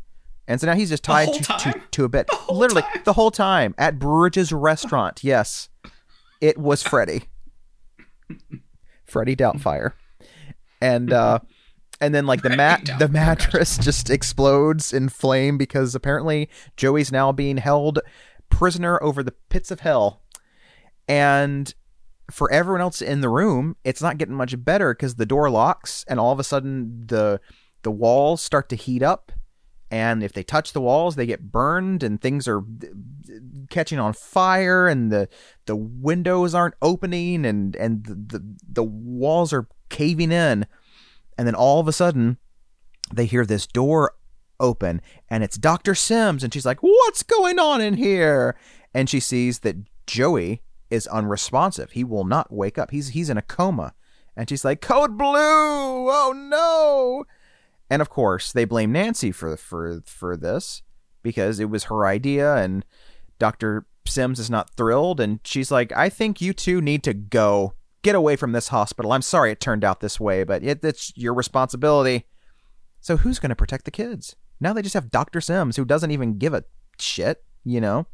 And 0.47 0.59
so 0.59 0.65
now 0.65 0.73
he's 0.73 0.89
just 0.89 1.03
tied 1.03 1.31
to, 1.31 1.43
to, 1.43 1.81
to 1.91 2.03
a 2.05 2.09
bed. 2.09 2.27
Literally, 2.49 2.81
time? 2.81 3.01
the 3.05 3.13
whole 3.13 3.29
time 3.29 3.75
at 3.77 3.99
Bridges 3.99 4.51
restaurant. 4.51 5.23
Yes, 5.23 5.69
it 6.41 6.57
was 6.57 6.81
Freddy. 6.81 7.25
Freddy 9.05 9.35
Doubtfire. 9.35 9.93
And, 10.81 11.13
uh, 11.13 11.39
and 12.01 12.15
then 12.15 12.25
like 12.25 12.41
the 12.41 12.49
mat, 12.49 12.89
the 12.97 13.07
mattress 13.07 13.77
just 13.81 14.09
explodes 14.09 14.93
in 14.93 15.09
flame 15.09 15.57
because 15.57 15.93
apparently 15.93 16.49
Joey's 16.77 17.11
now 17.11 17.31
being 17.31 17.57
held 17.57 17.99
prisoner 18.49 19.01
over 19.03 19.21
the 19.21 19.33
pits 19.49 19.69
of 19.69 19.81
hell. 19.81 20.21
And 21.09 21.73
for 22.31 22.51
everyone 22.51 22.81
else 22.81 23.01
in 23.01 23.21
the 23.21 23.29
room, 23.29 23.75
it's 23.83 24.01
not 24.01 24.19
getting 24.19 24.35
much 24.35 24.63
better 24.63 24.93
because 24.93 25.15
the 25.15 25.25
door 25.25 25.49
locks, 25.49 26.05
and 26.07 26.19
all 26.19 26.31
of 26.31 26.39
a 26.39 26.43
sudden 26.43 27.07
the 27.07 27.41
the 27.81 27.91
walls 27.91 28.41
start 28.41 28.69
to 28.69 28.75
heat 28.75 29.01
up. 29.01 29.31
And 29.91 30.21
if 30.21 30.33
they 30.33 30.43
touch 30.43 30.71
the 30.71 30.81
walls, 30.81 31.15
they 31.15 31.25
get 31.25 31.51
burned, 31.51 32.03
and 32.03 32.21
things 32.21 32.47
are 32.47 32.59
uh, 32.59 32.87
catching 33.71 33.97
on 33.97 34.13
fire, 34.13 34.87
and 34.87 35.11
the 35.11 35.27
the 35.65 35.75
windows 35.75 36.53
aren't 36.53 36.75
opening, 36.81 37.43
and 37.43 37.75
and 37.75 38.05
the 38.05 38.37
the, 38.37 38.55
the 38.71 38.83
walls 38.83 39.51
are 39.51 39.67
caving 39.89 40.31
in. 40.31 40.67
And 41.39 41.47
then 41.47 41.55
all 41.55 41.79
of 41.79 41.87
a 41.87 41.93
sudden, 41.93 42.37
they 43.11 43.25
hear 43.25 43.45
this 43.45 43.65
door 43.65 44.13
open, 44.59 45.01
and 45.27 45.43
it's 45.43 45.57
Doctor 45.57 45.95
Sims, 45.95 46.43
and 46.43 46.53
she's 46.53 46.67
like, 46.67 46.81
"What's 46.81 47.23
going 47.23 47.57
on 47.57 47.81
in 47.81 47.95
here?" 47.95 48.55
And 48.93 49.09
she 49.09 49.19
sees 49.19 49.59
that 49.59 49.77
Joey 50.05 50.61
is 50.89 51.07
unresponsive. 51.07 51.91
He 51.91 52.03
will 52.03 52.25
not 52.25 52.51
wake 52.51 52.77
up. 52.77 52.91
He's 52.91 53.09
he's 53.09 53.29
in 53.29 53.37
a 53.37 53.43
coma. 53.43 53.93
And 54.35 54.49
she's 54.49 54.63
like, 54.63 54.81
"Code 54.81 55.17
blue! 55.17 55.35
Oh 55.37 56.33
no!" 56.35 57.25
And 57.89 58.01
of 58.01 58.09
course, 58.09 58.51
they 58.51 58.65
blame 58.65 58.91
Nancy 58.91 59.31
for 59.31 59.55
for 59.57 60.01
for 60.05 60.37
this 60.37 60.81
because 61.21 61.59
it 61.59 61.69
was 61.69 61.85
her 61.85 62.05
idea 62.05 62.55
and 62.55 62.85
Dr. 63.37 63.85
Sims 64.05 64.39
is 64.39 64.49
not 64.49 64.69
thrilled 64.71 65.19
and 65.19 65.39
she's 65.43 65.71
like, 65.71 65.91
"I 65.95 66.09
think 66.09 66.41
you 66.41 66.53
two 66.53 66.81
need 66.81 67.03
to 67.03 67.13
go. 67.13 67.73
Get 68.01 68.15
away 68.15 68.37
from 68.37 68.53
this 68.53 68.69
hospital. 68.69 69.11
I'm 69.11 69.21
sorry 69.21 69.51
it 69.51 69.59
turned 69.59 69.83
out 69.83 69.99
this 69.99 70.19
way, 70.19 70.43
but 70.43 70.63
it, 70.63 70.83
it's 70.83 71.11
your 71.17 71.33
responsibility." 71.33 72.25
So 73.01 73.17
who's 73.17 73.39
going 73.39 73.49
to 73.49 73.55
protect 73.55 73.85
the 73.85 73.91
kids? 73.91 74.35
Now 74.59 74.73
they 74.73 74.81
just 74.81 74.93
have 74.93 75.11
Dr. 75.11 75.41
Sims 75.41 75.75
who 75.75 75.85
doesn't 75.85 76.11
even 76.11 76.37
give 76.37 76.53
a 76.53 76.65
shit, 76.99 77.43
you 77.63 77.79
know? 77.79 78.07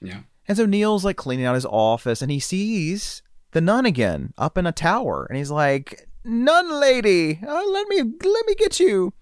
Yeah. 0.00 0.22
And 0.46 0.56
so 0.56 0.66
Neil's 0.66 1.04
like 1.04 1.16
cleaning 1.16 1.46
out 1.46 1.54
his 1.54 1.66
office 1.66 2.22
and 2.22 2.30
he 2.30 2.40
sees 2.40 3.22
the 3.52 3.60
nun 3.60 3.86
again 3.86 4.34
up 4.36 4.58
in 4.58 4.66
a 4.66 4.72
tower 4.72 5.26
and 5.28 5.38
he's 5.38 5.50
like, 5.50 6.08
"Nun 6.24 6.80
lady, 6.80 7.40
uh, 7.46 7.62
let 7.66 7.88
me 7.88 8.02
let 8.02 8.46
me 8.46 8.54
get 8.54 8.78
you." 8.80 9.12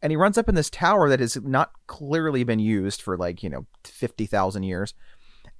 And 0.00 0.12
he 0.12 0.16
runs 0.16 0.38
up 0.38 0.48
in 0.48 0.54
this 0.54 0.70
tower 0.70 1.08
that 1.08 1.20
has 1.20 1.36
not 1.42 1.72
clearly 1.88 2.44
been 2.44 2.60
used 2.60 3.02
for 3.02 3.16
like, 3.16 3.42
you 3.42 3.50
know, 3.50 3.66
50,000 3.84 4.62
years. 4.62 4.94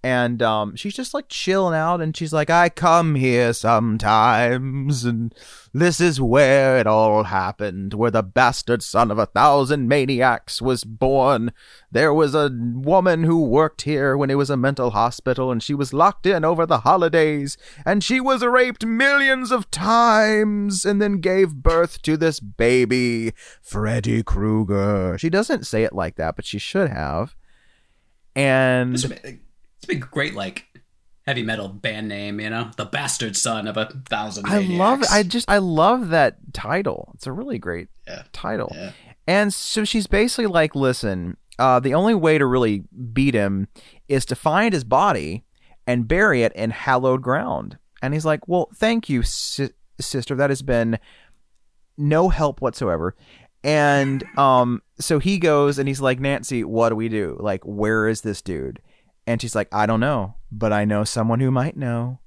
And 0.03 0.41
um, 0.43 0.77
she's 0.77 0.95
just 0.95 1.13
like 1.13 1.29
chilling 1.29 1.75
out 1.75 2.01
and 2.01 2.17
she's 2.17 2.33
like, 2.33 2.51
I 2.51 2.69
come 2.69 3.17
here 3.17 3.53
sometimes 3.53 5.05
and 5.05 5.35
this 5.75 6.01
is 6.01 6.21
where 6.21 6.79
it 6.79 6.87
all 6.87 7.25
happened, 7.25 7.95
where 7.95 8.11
the 8.11 8.23
bastard 8.23 8.83
son 8.83 9.11
of 9.11 9.19
a 9.19 9.27
thousand 9.27 9.89
maniacs 9.89 10.63
was 10.63 10.85
born. 10.85 11.53
There 11.91 12.13
was 12.15 12.35
a 12.35 12.51
woman 12.53 13.25
who 13.25 13.45
worked 13.45 13.83
here 13.83 14.17
when 14.17 14.31
it 14.31 14.37
was 14.37 14.51
a 14.51 14.57
mental 14.57 14.91
hospital, 14.91 15.51
and 15.51 15.63
she 15.63 15.75
was 15.75 15.93
locked 15.93 16.27
in 16.27 16.45
over 16.45 16.65
the 16.67 16.81
holidays, 16.81 17.57
and 17.85 18.03
she 18.03 18.21
was 18.21 18.43
raped 18.43 18.85
millions 18.85 19.51
of 19.51 19.71
times, 19.71 20.85
and 20.85 21.01
then 21.03 21.21
gave 21.21 21.57
birth 21.57 22.03
to 22.03 22.17
this 22.17 22.41
baby, 22.41 23.33
Freddy 23.63 24.23
Krueger. 24.23 25.17
She 25.19 25.31
doesn't 25.31 25.67
say 25.67 25.85
it 25.85 25.95
like 25.95 26.17
that, 26.17 26.37
but 26.37 26.47
she 26.47 26.59
should 26.59 26.91
have. 26.91 27.35
And 28.35 29.41
This 29.81 29.89
would 29.89 29.95
be, 29.95 29.97
this 29.97 29.97
would 29.97 30.01
be 30.01 30.07
a 30.07 30.11
great, 30.11 30.35
like, 30.35 30.67
heavy 31.27 31.43
metal 31.43 31.69
band 31.69 32.09
name, 32.09 32.41
you 32.41 32.49
know? 32.51 32.71
The 32.77 32.85
bastard 32.87 33.37
son 33.37 33.67
of 33.69 33.77
a 33.77 33.87
thousand 34.09 34.47
I 34.47 34.59
love. 34.61 35.03
I 35.11 35.23
just 35.23 35.49
I 35.51 35.59
love 35.59 36.09
that 36.09 36.39
title. 36.55 37.13
It's 37.15 37.27
a 37.27 37.33
really 37.33 37.59
great 37.59 37.89
Yeah. 38.07 38.23
title. 38.33 38.73
Yeah. 38.75 38.93
And 39.27 39.53
so 39.53 39.85
she's 39.85 40.07
basically 40.07 40.47
like, 40.47 40.75
listen, 40.75 41.37
uh, 41.59 41.81
the 41.81 41.93
only 41.93 42.15
way 42.15 42.39
to 42.39 42.47
really 42.47 42.85
beat 43.13 43.35
him 43.35 43.69
is 44.09 44.25
to 44.27 44.35
find 44.35 44.73
his 44.73 44.85
body 44.85 45.45
and 45.87 46.09
bury 46.09 46.43
it 46.45 46.53
in 46.55 46.71
hallowed 46.71 47.21
ground. 47.21 47.77
And 48.01 48.15
he's 48.15 48.25
like, 48.25 48.49
well, 48.49 48.71
thank 48.75 49.11
you, 49.11 49.23
si- 49.23 49.71
sister. 50.01 50.35
That 50.35 50.49
has 50.51 50.63
been 50.63 50.99
no 51.99 52.29
help 52.31 52.63
whatsoever. 52.63 53.15
And 53.65 54.25
um, 54.39 54.83
so 54.99 55.19
he 55.19 55.39
goes 55.39 55.79
and 55.79 55.89
he's 55.89 56.01
like, 56.01 56.21
Nancy, 56.21 56.65
what 56.65 56.89
do 56.91 56.95
we 56.97 57.09
do? 57.11 57.37
Like, 57.41 57.63
where 57.65 58.09
is 58.09 58.21
this 58.23 58.41
dude? 58.41 58.81
And 59.29 59.43
she's 59.43 59.55
like, 59.55 59.69
I 59.73 59.85
don't 59.85 60.01
know, 60.01 60.37
but 60.51 60.73
I 60.73 60.87
know 60.87 61.05
someone 61.05 61.41
who 61.41 61.51
might 61.51 61.77
know. 61.77 62.19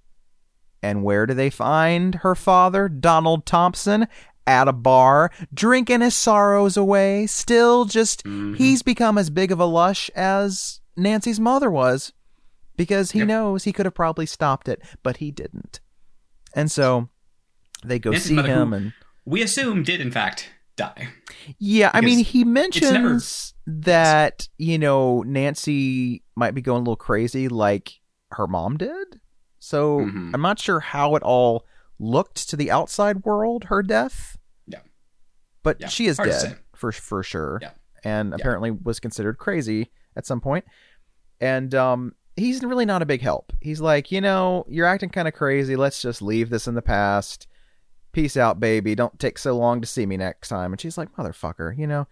And 0.84 1.04
where 1.04 1.26
do 1.26 1.34
they 1.34 1.50
find 1.50 2.14
her 2.16 2.36
father, 2.36 2.88
Donald 2.88 3.48
Thompson? 3.48 4.08
At 4.46 4.68
a 4.68 4.74
bar, 4.74 5.32
drinking 5.52 6.02
his 6.02 6.16
sorrows 6.16 6.78
away. 6.78 7.26
Still 7.26 7.86
just, 7.86 8.24
Mhm. 8.24 8.56
he's 8.56 8.84
become 8.84 9.18
as 9.18 9.30
big 9.32 9.52
of 9.52 9.60
a 9.60 9.66
lush 9.66 10.10
as 10.16 10.82
Nancy's 10.96 11.40
mother 11.40 11.72
was 11.72 12.12
because 12.78 13.12
he 13.12 13.20
Yep. 13.20 13.28
knows 13.28 13.64
he 13.64 13.74
could 13.74 13.86
have 13.88 13.94
probably 13.96 14.26
stopped 14.28 14.68
it, 14.68 14.82
but 15.04 15.18
he 15.18 15.32
didn't. 15.32 15.80
And 16.54 16.72
so 16.72 17.10
they 17.84 17.98
go 17.98 18.12
Nancy's 18.12 18.28
see 18.30 18.36
him 18.44 18.74
and 18.74 18.94
We 19.26 19.42
assume 19.42 19.82
did, 19.84 20.02
in 20.02 20.12
fact, 20.12 20.50
die. 20.76 21.10
yeah, 21.58 21.90
I 21.94 22.02
mean, 22.02 22.20
he 22.24 22.44
mentions 22.44 23.51
that 23.68 24.48
you 24.58 24.78
know 24.78 25.22
Nancy 25.24 26.24
might 26.36 26.56
be 26.56 26.62
going 26.62 26.78
a 26.78 26.82
little 26.82 26.96
crazy, 26.96 27.48
like 27.48 28.00
her 28.32 28.48
mom 28.48 28.78
did. 28.78 29.20
So 29.60 30.00
Mhm. 30.00 30.32
I'm 30.34 30.42
not 30.42 30.60
sure 30.60 30.80
how 30.80 31.16
it 31.16 31.24
all 31.24 31.66
looked 32.00 32.50
to 32.50 32.56
the 32.56 32.72
outside 32.72 33.24
world. 33.24 33.66
Her 33.66 33.84
death, 33.84 34.38
Yeah. 34.68 34.80
but 35.64 35.80
Yeah, 35.80 35.88
she 35.88 36.08
is 36.08 36.18
hard 36.18 36.30
dead 36.30 36.58
for 36.76 36.92
for 36.92 37.22
sure, 37.24 37.60
Yeah. 37.62 37.72
and 38.04 38.30
Yeah. 38.30 38.36
apparently 38.38 38.72
was 38.72 39.00
considered 39.00 39.38
crazy 39.38 39.92
at 40.16 40.26
some 40.26 40.42
point. 40.42 40.66
And 41.40 41.74
um, 41.76 42.16
he's 42.36 42.64
really 42.64 42.86
not 42.86 43.02
a 43.02 43.06
big 43.06 43.22
help. 43.22 43.54
He's 43.62 43.82
like, 43.82 44.12
you 44.12 44.22
know, 44.22 44.66
you're 44.68 44.86
acting 44.88 45.10
kind 45.10 45.28
of 45.28 45.34
crazy. 45.34 45.76
Let's 45.76 46.02
just 46.02 46.22
leave 46.22 46.50
this 46.50 46.68
in 46.68 46.74
the 46.76 46.82
past. 46.82 47.48
peace 48.14 48.36
out, 48.36 48.60
baby. 48.60 48.94
Don't 48.94 49.18
take 49.20 49.38
so 49.38 49.56
long 49.58 49.80
to 49.80 49.88
see 49.88 50.06
me 50.06 50.18
next 50.18 50.50
time. 50.50 50.74
And 50.74 50.82
she's 50.82 50.98
like, 50.98 51.16
motherfucker, 51.16 51.78
you 51.78 51.88
know. 51.88 52.08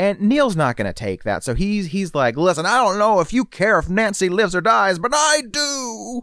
And 0.00 0.18
Neil's 0.18 0.56
not 0.56 0.78
gonna 0.78 0.94
take 0.94 1.24
that, 1.24 1.44
so 1.44 1.54
he's 1.54 1.88
he's 1.88 2.14
like, 2.14 2.34
listen, 2.38 2.64
I 2.64 2.78
don't 2.78 2.98
know 2.98 3.20
if 3.20 3.34
you 3.34 3.44
care 3.44 3.78
if 3.78 3.90
Nancy 3.90 4.30
lives 4.30 4.54
or 4.54 4.62
dies, 4.62 4.98
but 4.98 5.10
I 5.14 5.42
do. 5.42 6.22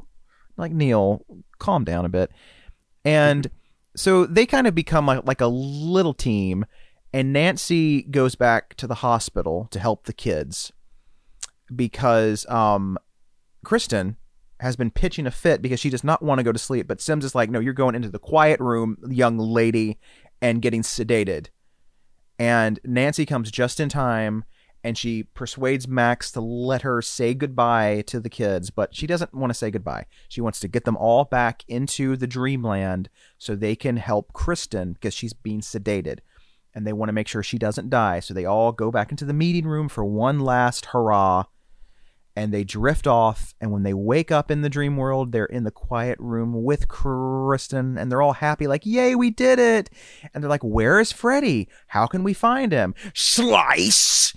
Like 0.58 0.72
Neil, 0.72 1.24
calm 1.60 1.84
down 1.84 2.04
a 2.04 2.10
bit. 2.10 2.32
And 3.06 3.52
so 3.96 4.26
they 4.26 4.48
kind 4.48 4.66
of 4.66 4.74
become 4.74 5.06
like, 5.06 5.28
like 5.28 5.42
a 5.42 5.46
little 5.46 6.16
team, 6.16 6.66
and 7.14 7.32
Nancy 7.32 8.02
goes 8.02 8.34
back 8.34 8.74
to 8.78 8.88
the 8.88 8.96
hospital 8.96 9.68
to 9.70 9.80
help 9.80 10.06
the 10.06 10.14
kids 10.14 10.72
because 11.76 12.48
um, 12.48 12.98
Kristen 13.64 14.18
has 14.60 14.76
been 14.76 14.90
pitching 14.90 15.28
a 15.28 15.32
fit 15.32 15.62
because 15.62 15.80
she 15.80 15.92
does 15.92 16.04
not 16.04 16.24
want 16.24 16.40
to 16.40 16.44
go 16.44 16.52
to 16.52 16.58
sleep. 16.58 16.88
But 16.88 17.00
Sims 17.00 17.24
is 17.24 17.36
like, 17.36 17.52
no, 17.52 17.60
you're 17.60 17.74
going 17.74 17.94
into 17.94 18.10
the 18.10 18.18
quiet 18.18 18.60
room, 18.60 18.98
young 19.08 19.38
lady, 19.38 20.00
and 20.42 20.64
getting 20.64 20.82
sedated. 20.82 21.50
And 22.40 22.80
Nancy 22.84 23.26
comes 23.26 23.52
just 23.52 23.80
in 23.80 23.90
time 23.90 24.44
and 24.84 24.98
she 24.98 25.24
persuades 25.24 25.88
Max 25.88 26.32
to 26.32 26.42
let 26.42 26.84
her 26.84 27.02
say 27.02 27.34
goodbye 27.34 28.04
to 28.08 28.20
the 28.20 28.30
kids, 28.30 28.70
but 28.70 28.96
she 28.96 29.08
doesn't 29.08 29.34
want 29.34 29.50
to 29.50 29.56
say 29.58 29.72
goodbye. 29.72 30.06
She 30.30 30.40
wants 30.40 30.60
to 30.62 30.68
get 30.68 30.86
them 30.86 30.96
all 30.96 31.26
back 31.26 31.64
into 31.68 32.16
the 32.16 32.28
dreamland 32.28 33.10
so 33.38 33.56
they 33.56 33.76
can 33.76 33.98
help 33.98 34.34
Kristen 34.34 34.94
because 34.94 35.14
she's 35.14 35.34
being 35.34 35.62
sedated. 35.62 36.20
And 36.74 36.86
they 36.86 36.94
want 36.94 37.10
to 37.10 37.14
make 37.14 37.28
sure 37.28 37.42
she 37.42 37.58
doesn't 37.58 37.90
die. 37.90 38.20
So 38.20 38.34
they 38.34 38.46
all 38.46 38.72
go 38.72 38.92
back 38.92 39.10
into 39.10 39.26
the 39.26 39.34
meeting 39.34 39.66
room 39.66 39.90
for 39.90 40.06
one 40.06 40.40
last 40.40 40.88
hurrah 40.88 41.46
and 42.38 42.54
they 42.54 42.64
drift 42.64 43.08
off. 43.08 43.56
And 43.60 43.72
when 43.72 43.82
they 43.82 43.96
wake 43.96 44.32
up 44.32 44.52
in 44.52 44.62
the 44.62 44.70
dream 44.70 44.96
world, 44.96 45.32
they're 45.32 45.46
in 45.46 45.64
the 45.64 45.72
quiet 45.72 46.20
room 46.20 46.64
with 46.64 46.88
Kristen, 46.88 47.98
and 47.98 48.12
they're 48.12 48.22
all 48.22 48.34
happy, 48.34 48.68
like, 48.68 48.86
"Yay, 48.86 49.16
we 49.16 49.32
did 49.32 49.58
it!" 49.58 49.90
And 50.34 50.44
they're 50.44 50.50
like, 50.50 50.64
"Where 50.64 51.00
is 51.00 51.12
Freddy? 51.12 51.68
How 51.88 52.06
can 52.06 52.24
we 52.24 52.34
find 52.34 52.72
him?" 52.72 52.94
Slice. 53.16 54.36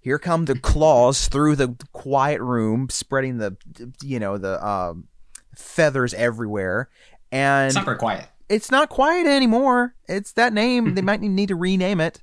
Here 0.00 0.18
come 0.18 0.44
the 0.44 0.58
claws 0.58 1.28
through 1.28 1.56
the 1.56 1.74
quiet 1.92 2.40
room, 2.40 2.88
spreading 2.90 3.38
the, 3.38 3.56
you 4.02 4.20
know, 4.20 4.36
the 4.38 4.64
um, 4.66 5.08
feathers 5.56 6.12
everywhere. 6.14 6.88
And 7.32 7.66
It's 7.68 7.76
not 7.76 7.84
very 7.84 7.98
quiet. 7.98 8.26
it's 8.48 8.70
not 8.70 8.88
quiet 8.90 9.26
anymore. 9.26 9.94
It's 10.06 10.32
that 10.32 10.52
name. 10.52 10.94
they 10.94 11.02
might 11.10 11.20
need 11.20 11.48
to 11.48 11.56
rename 11.56 12.00
it. 12.00 12.20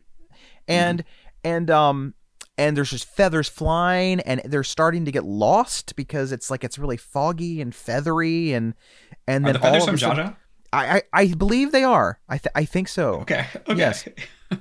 And 0.67 1.03
and 1.43 1.69
um 1.69 2.13
and 2.57 2.75
there's 2.77 2.91
just 2.91 3.05
feathers 3.05 3.49
flying 3.49 4.19
and 4.21 4.41
they're 4.45 4.63
starting 4.63 5.05
to 5.05 5.11
get 5.11 5.25
lost 5.25 5.95
because 5.95 6.31
it's 6.31 6.49
like 6.49 6.63
it's 6.63 6.77
really 6.79 6.97
foggy 6.97 7.61
and 7.61 7.73
feathery 7.75 8.53
and 8.53 8.73
and 9.27 9.45
Are 9.45 9.53
then 9.53 9.53
the 9.53 9.59
feathers 9.59 9.83
all 9.83 9.89
of 9.93 9.99
from 9.99 10.17
Zsa 10.17 10.25
Zsa? 10.27 10.35
I, 10.73 10.95
I 10.97 11.01
I 11.13 11.33
believe 11.33 11.71
they 11.71 11.83
are. 11.83 12.19
I 12.27 12.37
th- 12.37 12.51
I 12.55 12.65
think 12.65 12.87
so. 12.87 13.21
Okay. 13.21 13.45
Okay. 13.69 13.77
Yes. 13.79 14.07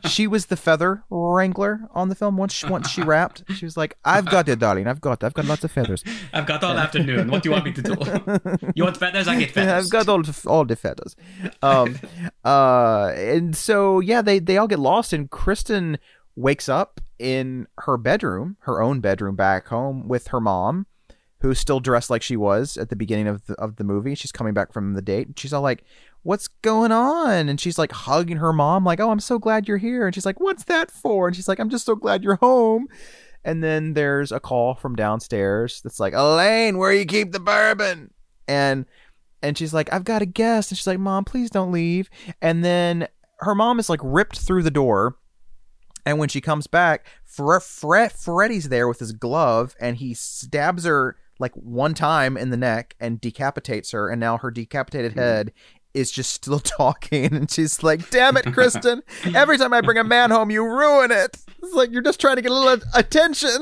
she 0.08 0.26
was 0.26 0.46
the 0.46 0.56
feather 0.56 1.04
wrangler 1.10 1.80
on 1.92 2.08
the 2.08 2.14
film. 2.14 2.38
Once 2.38 2.54
she, 2.54 2.66
once 2.66 2.88
she 2.88 3.02
rapped, 3.02 3.44
she 3.54 3.66
was 3.66 3.76
like, 3.76 3.98
"I've 4.02 4.24
got 4.24 4.48
it, 4.48 4.58
darling. 4.58 4.86
I've 4.86 5.00
got 5.00 5.22
I've 5.22 5.34
got 5.34 5.44
lots 5.44 5.62
of 5.62 5.70
feathers. 5.72 6.02
I've 6.32 6.46
got 6.46 6.64
all 6.64 6.78
afternoon. 6.78 7.30
What 7.30 7.42
do 7.42 7.50
you 7.50 7.52
want 7.52 7.66
me 7.66 7.72
to 7.74 7.82
do? 7.82 7.94
You 8.74 8.84
want 8.84 8.96
feathers? 8.96 9.28
I 9.28 9.38
get 9.38 9.50
feathers. 9.56 9.84
I've 9.84 9.90
got 9.90 10.08
all 10.08 10.22
the, 10.22 10.34
all 10.46 10.64
the 10.64 10.74
feathers. 10.76 11.14
Um, 11.60 11.98
uh, 12.44 13.12
and 13.14 13.54
so 13.54 14.00
yeah, 14.00 14.22
they 14.22 14.38
they 14.38 14.56
all 14.56 14.68
get 14.68 14.78
lost, 14.78 15.12
and 15.12 15.30
Kristen 15.30 15.98
wakes 16.36 16.68
up 16.68 17.00
in 17.18 17.66
her 17.78 17.96
bedroom, 17.96 18.56
her 18.60 18.82
own 18.82 19.00
bedroom 19.00 19.36
back 19.36 19.68
home 19.68 20.08
with 20.08 20.28
her 20.28 20.40
mom, 20.40 20.86
who's 21.40 21.58
still 21.58 21.80
dressed 21.80 22.10
like 22.10 22.22
she 22.22 22.36
was 22.36 22.76
at 22.76 22.88
the 22.88 22.96
beginning 22.96 23.28
of 23.28 23.46
the 23.46 23.54
of 23.54 23.76
the 23.76 23.84
movie. 23.84 24.14
She's 24.14 24.32
coming 24.32 24.54
back 24.54 24.72
from 24.72 24.94
the 24.94 25.02
date. 25.02 25.26
and 25.28 25.38
She's 25.38 25.52
all 25.52 25.62
like, 25.62 25.84
"What's 26.22 26.48
going 26.48 26.92
on?" 26.92 27.48
And 27.48 27.60
she's 27.60 27.78
like 27.78 27.92
hugging 27.92 28.38
her 28.38 28.52
mom, 28.52 28.84
like, 28.84 29.00
"Oh, 29.00 29.10
I'm 29.10 29.20
so 29.20 29.38
glad 29.38 29.68
you're 29.68 29.76
here." 29.78 30.06
And 30.06 30.14
she's 30.14 30.26
like, 30.26 30.40
"What's 30.40 30.64
that 30.64 30.90
for?" 30.90 31.26
And 31.26 31.36
she's 31.36 31.48
like, 31.48 31.58
"I'm 31.58 31.70
just 31.70 31.86
so 31.86 31.96
glad 31.96 32.22
you're 32.24 32.36
home." 32.36 32.88
And 33.44 33.62
then 33.62 33.92
there's 33.92 34.32
a 34.32 34.40
call 34.40 34.74
from 34.74 34.96
downstairs 34.96 35.82
that's 35.82 36.00
like, 36.00 36.14
Elaine, 36.14 36.78
where 36.78 36.92
you 36.92 37.04
keep 37.04 37.32
the 37.32 37.40
bourbon? 37.40 38.12
And 38.48 38.86
and 39.42 39.58
she's 39.58 39.74
like, 39.74 39.92
I've 39.92 40.04
got 40.04 40.22
a 40.22 40.26
guest. 40.26 40.70
And 40.70 40.78
she's 40.78 40.86
like, 40.86 40.98
Mom, 40.98 41.24
please 41.24 41.50
don't 41.50 41.70
leave. 41.70 42.08
And 42.40 42.64
then 42.64 43.06
her 43.40 43.54
mom 43.54 43.78
is 43.78 43.90
like 43.90 44.00
ripped 44.02 44.38
through 44.38 44.62
the 44.62 44.70
door. 44.70 45.16
And 46.06 46.18
when 46.18 46.28
she 46.28 46.40
comes 46.40 46.66
back, 46.66 47.06
Fre- 47.24 47.58
Fre- 47.58 48.08
Freddy's 48.08 48.68
there 48.68 48.88
with 48.88 48.98
his 48.98 49.12
glove 49.12 49.74
and 49.80 49.96
he 49.96 50.14
stabs 50.14 50.84
her 50.84 51.16
like 51.38 51.52
one 51.54 51.94
time 51.94 52.36
in 52.36 52.50
the 52.50 52.56
neck 52.56 52.94
and 53.00 53.20
decapitates 53.20 53.90
her. 53.92 54.08
And 54.08 54.20
now 54.20 54.38
her 54.38 54.50
decapitated 54.50 55.14
head 55.14 55.52
is 55.94 56.10
just 56.10 56.32
still 56.32 56.60
talking. 56.60 57.34
And 57.34 57.50
she's 57.50 57.82
like, 57.82 58.10
Damn 58.10 58.36
it, 58.36 58.52
Kristen. 58.52 59.02
Every 59.34 59.58
time 59.58 59.72
I 59.72 59.80
bring 59.80 59.98
a 59.98 60.04
man 60.04 60.30
home, 60.30 60.50
you 60.50 60.64
ruin 60.64 61.10
it. 61.10 61.36
It's 61.62 61.74
like 61.74 61.90
you're 61.90 62.02
just 62.02 62.20
trying 62.20 62.36
to 62.36 62.42
get 62.42 62.50
a 62.50 62.54
little 62.54 62.86
attention. 62.94 63.58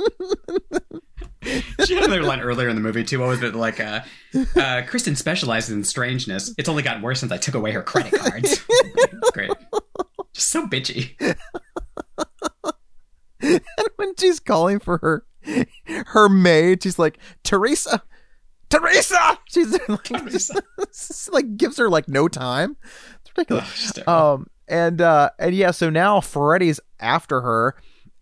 She 1.45 1.95
had 1.95 2.05
another 2.05 2.23
line 2.23 2.41
earlier 2.41 2.69
in 2.69 2.77
the 2.77 2.83
movie 2.83 3.03
too. 3.05 3.19
What 3.19 3.29
was 3.29 3.43
it 3.43 3.55
like? 3.55 3.81
Uh, 3.81 4.01
uh, 4.55 4.83
Kristen 4.87 5.17
specializes 5.17 5.71
in 5.71 5.83
strangeness. 5.83 6.55
It's 6.57 6.69
only 6.69 6.83
gotten 6.85 7.03
worse 7.03 7.21
since 7.21 7.33
I 7.33 7.37
took 7.37 7.55
away 7.55 7.73
her 7.73 7.83
credit 7.83 8.13
cards. 8.13 8.65
Great. 9.33 9.51
Just 10.33 10.51
so 10.51 10.67
bitchy. 10.67 11.17
when 13.97 14.15
she's 14.19 14.41
calling 14.41 14.79
for 14.79 14.99
her 14.99 15.27
her 16.07 16.29
maid, 16.29 16.83
she's 16.83 16.99
like, 16.99 17.19
Teresa, 17.43 18.03
Teresa. 18.71 19.39
She's 19.47 19.73
like, 19.89 20.05
Teresa. 20.05 20.63
just, 20.87 21.33
like 21.33 21.57
gives 21.57 21.77
her 21.79 21.89
like 21.89 22.09
no 22.09 22.29
time. 22.29 22.77
It's 23.21 23.31
ridiculous. 23.37 24.09
Um, 24.09 24.47
and 24.69 25.01
uh, 25.01 25.31
and 25.39 25.55
yeah, 25.55 25.71
so 25.73 25.91
now 25.91 26.21
Freddy's 26.21 26.81
after 27.01 27.41
her, 27.43 27.77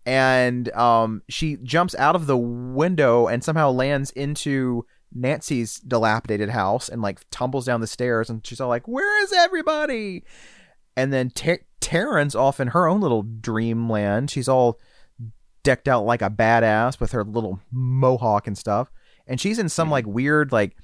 and 0.05 0.71
um, 0.73 1.21
she 1.29 1.57
jumps 1.63 1.95
out 1.95 2.15
of 2.15 2.25
the 2.27 2.37
window 2.37 3.27
and 3.27 3.43
somehow 3.43 3.71
lands 3.71 4.11
into 4.11 4.85
Nancy's 5.13 5.77
dilapidated 5.79 6.49
house 6.49 6.89
and 6.89 7.01
like 7.01 7.21
tumbles 7.31 7.65
down 7.65 7.81
the 7.81 7.87
stairs, 7.87 8.29
and 8.29 8.45
she's 8.45 8.59
all 8.59 8.69
like, 8.69 8.87
"Where 8.87 9.23
is 9.23 9.31
everybody?" 9.31 10.23
And 10.97 11.13
then 11.13 11.29
Ter- 11.29 11.63
Taryn's 11.79 12.35
off 12.35 12.59
in 12.59 12.69
her 12.69 12.87
own 12.87 12.99
little 12.99 13.23
dreamland. 13.23 14.29
She's 14.29 14.49
all 14.49 14.79
decked 15.63 15.87
out 15.87 16.05
like 16.05 16.21
a 16.21 16.29
badass 16.29 16.99
with 16.99 17.11
her 17.11 17.23
little 17.23 17.59
mohawk 17.71 18.47
and 18.47 18.57
stuff, 18.57 18.91
and 19.27 19.39
she's 19.39 19.59
in 19.59 19.69
some 19.69 19.89
like 19.89 20.05
weird 20.05 20.51
like 20.51 20.75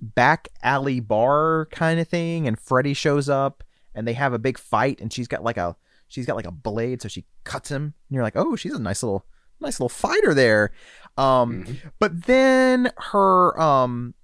back 0.00 0.48
alley 0.62 1.00
bar 1.00 1.66
kind 1.72 1.98
of 1.98 2.06
thing 2.06 2.46
and 2.46 2.58
Freddy 2.58 2.94
shows 2.94 3.28
up 3.28 3.64
and 3.94 4.06
they 4.06 4.12
have 4.12 4.32
a 4.32 4.38
big 4.38 4.56
fight 4.58 5.00
and 5.00 5.12
she's 5.12 5.26
got 5.26 5.42
like 5.42 5.56
a 5.56 5.74
she's 6.06 6.24
got 6.24 6.36
like 6.36 6.46
a 6.46 6.52
blade 6.52 7.02
so 7.02 7.08
she 7.08 7.24
cuts 7.42 7.68
him 7.68 7.82
and 7.82 7.94
you're 8.14 8.22
like 8.22 8.36
oh 8.36 8.54
she's 8.54 8.74
a 8.74 8.78
nice 8.78 9.02
little 9.02 9.26
nice 9.58 9.80
little 9.80 9.88
fighter 9.88 10.34
there 10.34 10.70
um 11.16 11.64
Mhm. 11.64 11.76
but 11.98 12.26
then 12.26 12.92
her 13.10 13.60
um 13.60 14.14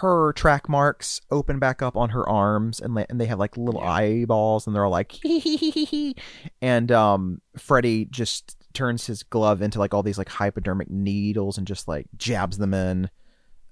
her 0.00 0.32
track 0.32 0.70
marks 0.70 1.20
open 1.30 1.58
back 1.58 1.82
up 1.82 1.98
on 1.98 2.08
her 2.10 2.26
arms 2.26 2.80
and, 2.80 2.94
la- 2.94 3.04
and 3.10 3.20
they 3.20 3.26
have 3.26 3.38
like 3.38 3.58
little 3.58 3.82
Yeah. 3.82 3.90
eyeballs 3.92 4.66
and 4.66 4.74
they're 4.74 4.86
all 4.86 4.90
like 4.90 5.12
hee 5.12 5.38
hee 5.38 5.56
hee 5.58 5.70
hee 5.70 5.84
hee 5.84 6.16
and 6.62 6.90
um 6.90 7.42
Freddy 7.58 8.06
just 8.06 8.56
turns 8.74 9.06
his 9.06 9.22
glove 9.22 9.62
into 9.62 9.78
like 9.78 9.94
all 9.94 10.02
these 10.02 10.18
like 10.18 10.28
hypodermic 10.28 10.90
needles 10.90 11.56
and 11.58 11.66
just 11.66 11.88
like 11.88 12.06
jabs 12.16 12.58
them 12.58 12.74
in 12.74 13.08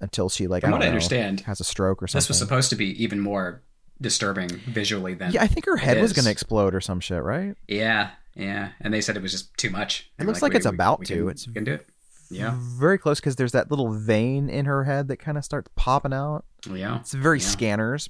until 0.00 0.28
she 0.28 0.46
like 0.46 0.62
From 0.62 0.70
I 0.70 0.72
what 0.72 0.78
don't 0.78 0.82
I 0.82 0.86
know, 0.86 0.92
understand, 0.94 1.40
has 1.40 1.61
a 1.61 1.64
stroke 1.64 2.03
or 2.03 2.07
something. 2.07 2.20
this 2.20 2.28
was 2.28 2.38
supposed 2.38 2.70
to 2.70 2.76
be 2.76 3.03
even 3.03 3.20
more 3.20 3.62
disturbing 4.00 4.48
visually 4.66 5.14
than. 5.14 5.32
Yeah, 5.32 5.42
I 5.42 5.46
think 5.46 5.66
her 5.66 5.76
head 5.76 6.00
was 6.00 6.12
going 6.12 6.24
to 6.24 6.30
explode 6.30 6.74
or 6.74 6.80
some 6.80 7.00
shit, 7.00 7.22
right? 7.22 7.55
yeah, 7.68 8.11
yeah. 8.34 8.70
And 8.80 8.92
they 8.94 9.00
said 9.00 9.16
it 9.16 9.22
was 9.22 9.30
just 9.32 9.57
too 9.59 9.70
much. 9.70 10.00
It 10.00 10.22
And 10.22 10.28
looks 10.28 10.40
we're 10.42 10.48
like 10.48 10.57
it's 10.57 10.66
we- 10.66 10.74
about 10.74 11.00
we 11.00 11.07
to. 11.07 11.14
Can, 11.14 11.22
It's- 11.28 11.46
we 11.46 11.53
can 11.53 11.64
do 11.64 11.74
it. 11.74 11.86
Yeah, 12.30 12.57
Very 12.59 12.96
close 12.96 13.20
because 13.20 13.36
there's 13.36 13.53
that 13.53 13.70
little 13.70 13.92
vein 13.92 14.48
in 14.48 14.64
her 14.64 14.84
head 14.84 15.09
that 15.09 15.18
kind 15.18 15.36
of 15.36 15.44
starts 15.44 15.70
popping 15.76 16.14
out. 16.14 16.46
yeah. 16.68 17.00
It's 17.00 17.12
very 17.12 17.38
Yeah. 17.38 17.44
scanners. 17.46 18.09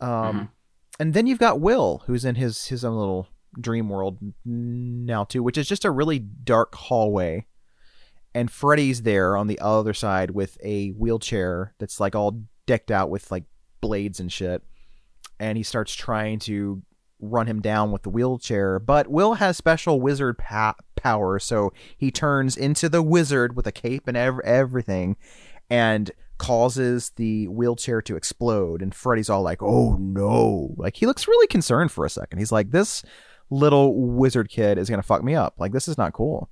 Um, 0.00 0.08
Mhm. 0.10 0.48
and 1.00 1.14
then 1.14 1.26
you've 1.26 1.38
got 1.38 1.60
Will, 1.60 2.02
who's 2.06 2.24
in 2.24 2.36
his 2.36 2.66
his 2.68 2.82
own 2.84 2.96
little 2.96 3.28
dream 3.60 3.88
world 3.88 4.18
now 4.44 5.24
too, 5.24 5.42
which 5.42 5.58
is 5.58 5.68
just 5.68 5.84
a 5.84 5.90
really 5.90 6.18
dark 6.18 6.74
hallway. 6.74 7.46
And 8.34 8.50
Freddy's 8.50 9.02
there 9.02 9.36
on 9.36 9.46
the 9.46 9.58
other 9.60 9.94
side 9.94 10.30
with 10.30 10.58
a 10.62 10.90
wheelchair 10.90 11.74
that's 11.78 12.00
like 12.00 12.14
all 12.14 12.42
decked 12.66 12.90
out 12.90 13.08
with 13.08 13.30
like 13.30 13.44
blades 13.80 14.20
and 14.20 14.30
shit. 14.30 14.62
And 15.40 15.56
he 15.56 15.62
starts 15.64 15.94
trying 15.94 16.38
to 16.40 16.82
run 17.20 17.46
him 17.46 17.60
down 17.60 17.92
with 17.92 18.02
the 18.02 18.10
wheelchair, 18.10 18.78
but 18.78 19.08
Will 19.08 19.34
has 19.34 19.56
special 19.56 20.00
wizard 20.00 20.38
pa- 20.38 20.74
power, 20.96 21.38
so 21.38 21.72
he 21.96 22.10
turns 22.10 22.56
into 22.56 22.88
the 22.88 23.02
wizard 23.02 23.56
with 23.56 23.66
a 23.66 23.72
cape 23.72 24.06
and 24.06 24.16
ev- 24.16 24.40
everything, 24.44 25.16
and 25.70 26.10
causes 26.38 27.12
the 27.16 27.48
wheelchair 27.48 28.02
to 28.02 28.16
explode. 28.16 28.82
And 28.82 28.94
Freddy's 28.94 29.30
all 29.30 29.42
like, 29.42 29.62
"Oh 29.62 29.96
no!" 29.96 30.74
Like 30.76 30.96
he 30.96 31.06
looks 31.06 31.28
really 31.28 31.46
concerned 31.46 31.90
for 31.90 32.04
a 32.04 32.10
second. 32.10 32.38
He's 32.38 32.52
like, 32.52 32.70
"This 32.70 33.02
little 33.50 33.94
wizard 33.94 34.48
kid 34.48 34.78
is 34.78 34.88
gonna 34.90 35.02
fuck 35.02 35.22
me 35.22 35.34
up. 35.34 35.54
Like 35.58 35.72
this 35.72 35.88
is 35.88 35.96
not 35.98 36.12
cool." 36.12 36.50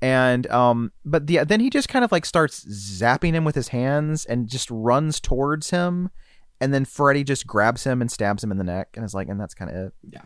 And 0.00 0.46
um, 0.48 0.90
but 1.04 1.26
the, 1.28 1.44
then 1.44 1.60
he 1.60 1.70
just 1.70 1.88
kind 1.88 2.04
of 2.04 2.10
like 2.10 2.24
starts 2.26 2.64
zapping 2.64 3.34
him 3.34 3.44
with 3.44 3.54
his 3.54 3.68
hands 3.68 4.24
and 4.24 4.48
just 4.48 4.68
runs 4.70 5.20
towards 5.20 5.70
him 5.70 6.10
and 6.62 6.72
then 6.72 6.84
Freddy 6.84 7.24
just 7.24 7.44
grabs 7.44 7.82
him 7.82 8.00
and 8.00 8.08
stabs 8.08 8.44
him 8.44 8.52
in 8.52 8.56
the 8.56 8.62
neck, 8.62 8.90
and 8.94 9.04
is 9.04 9.14
like, 9.14 9.28
and 9.28 9.38
that's 9.40 9.52
kind 9.52 9.68
of 9.68 9.76
it. 9.76 9.92
Yeah. 10.08 10.20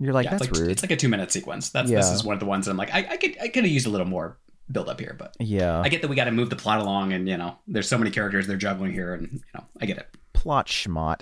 You're 0.00 0.12
like, 0.12 0.24
yeah, 0.24 0.32
it's 0.34 0.42
that's 0.42 0.52
like 0.52 0.60
rude. 0.60 0.70
it's 0.72 0.82
like 0.82 0.90
a 0.90 0.96
two 0.96 1.08
minute 1.08 1.30
sequence. 1.30 1.70
That's 1.70 1.88
Yeah. 1.88 1.98
this 1.98 2.10
is 2.10 2.24
one 2.24 2.34
of 2.34 2.40
the 2.40 2.46
ones 2.46 2.66
that 2.66 2.72
I'm 2.72 2.76
like, 2.76 2.92
I, 2.92 3.06
I 3.10 3.16
could 3.16 3.36
I 3.40 3.46
could 3.48 3.62
have 3.62 3.72
used 3.72 3.86
a 3.86 3.90
little 3.90 4.06
more 4.06 4.36
build 4.70 4.88
up 4.88 4.98
here, 4.98 5.14
but 5.16 5.36
yeah, 5.38 5.80
I 5.80 5.88
get 5.88 6.02
that 6.02 6.08
we 6.08 6.16
got 6.16 6.24
to 6.24 6.32
move 6.32 6.50
the 6.50 6.56
plot 6.56 6.80
along, 6.80 7.12
and 7.12 7.28
you 7.28 7.36
know, 7.36 7.56
there's 7.68 7.88
so 7.88 7.96
many 7.96 8.10
characters 8.10 8.48
they're 8.48 8.56
juggling 8.56 8.92
here, 8.92 9.14
and 9.14 9.28
you 9.32 9.40
know, 9.54 9.64
I 9.80 9.86
get 9.86 9.98
it. 9.98 10.08
plot 10.32 10.66
schmott. 10.66 11.20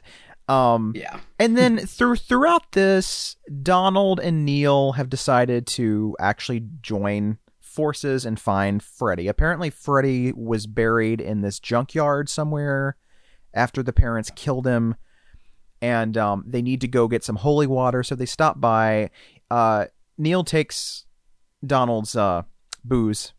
Um, 0.49 0.93
Yeah, 0.95 1.21
and 1.39 1.57
then 1.57 1.79
through 1.79 2.17
throughout 2.17 2.73
this, 2.73 3.37
Donald 3.63 4.21
and 4.21 4.45
Neil 4.45 4.93
have 4.93 5.09
decided 5.09 5.67
to 5.69 6.17
actually 6.21 6.65
join 6.81 7.39
forces 7.61 8.25
and 8.25 8.39
find 8.39 8.83
Freddy. 8.83 9.27
Apparently, 9.27 9.71
Freddy 9.71 10.33
was 10.33 10.67
buried 10.67 11.21
in 11.21 11.41
this 11.41 11.59
junkyard 11.59 12.29
somewhere 12.29 12.97
after 13.53 13.83
the 13.83 13.93
parents 13.93 14.31
killed 14.35 14.67
him, 14.67 14.97
and 15.81 16.17
um, 16.17 16.45
they 16.47 16.63
need 16.63 16.81
to 16.83 16.89
go 16.89 17.09
get 17.09 17.25
some 17.25 17.37
holy 17.37 17.67
water. 17.67 18.03
So 18.03 18.15
they 18.15 18.27
stop 18.27 18.61
by. 18.61 19.11
Uh, 19.51 19.87
Neil 20.19 20.45
takes 20.45 21.07
Donald's 21.67 22.15
uh, 22.15 22.43
booze 22.85 23.33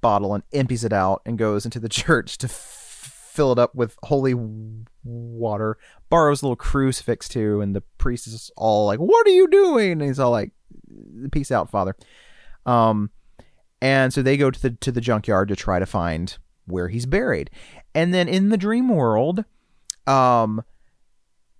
bottle 0.00 0.34
and 0.34 0.42
empties 0.52 0.84
it 0.84 0.92
out 0.92 1.22
and 1.26 1.38
goes 1.38 1.64
into 1.64 1.78
the 1.78 1.88
church 1.90 2.38
to 2.38 2.48
fill 3.40 3.52
it 3.52 3.58
up 3.58 3.74
with 3.74 3.96
holy 4.02 4.34
water 5.02 5.78
borrows 6.10 6.42
a 6.42 6.44
little 6.44 6.56
crucifix 6.56 7.26
too, 7.26 7.62
and 7.62 7.74
the 7.74 7.80
priest 7.96 8.26
is 8.26 8.50
all 8.54 8.84
like, 8.84 8.98
"What 8.98 9.26
are 9.26 9.30
you 9.30 9.48
doing?" 9.48 9.92
And 9.92 10.02
he's 10.02 10.18
all 10.18 10.30
like, 10.30 10.50
"Peace 11.32 11.50
out, 11.50 11.70
Father." 11.70 11.96
Um, 12.66 13.08
and 13.80 14.12
so 14.12 14.20
they 14.20 14.36
go 14.36 14.50
to 14.50 14.60
the 14.60 14.72
to 14.72 14.92
the 14.92 15.00
junkyard 15.00 15.48
to 15.48 15.56
try 15.56 15.78
to 15.78 15.86
find 15.86 16.36
where 16.66 16.88
he's 16.88 17.06
buried, 17.06 17.48
and 17.94 18.12
then 18.12 18.28
in 18.28 18.50
the 18.50 18.58
dream 18.58 18.90
world, 18.90 19.46
um, 20.06 20.62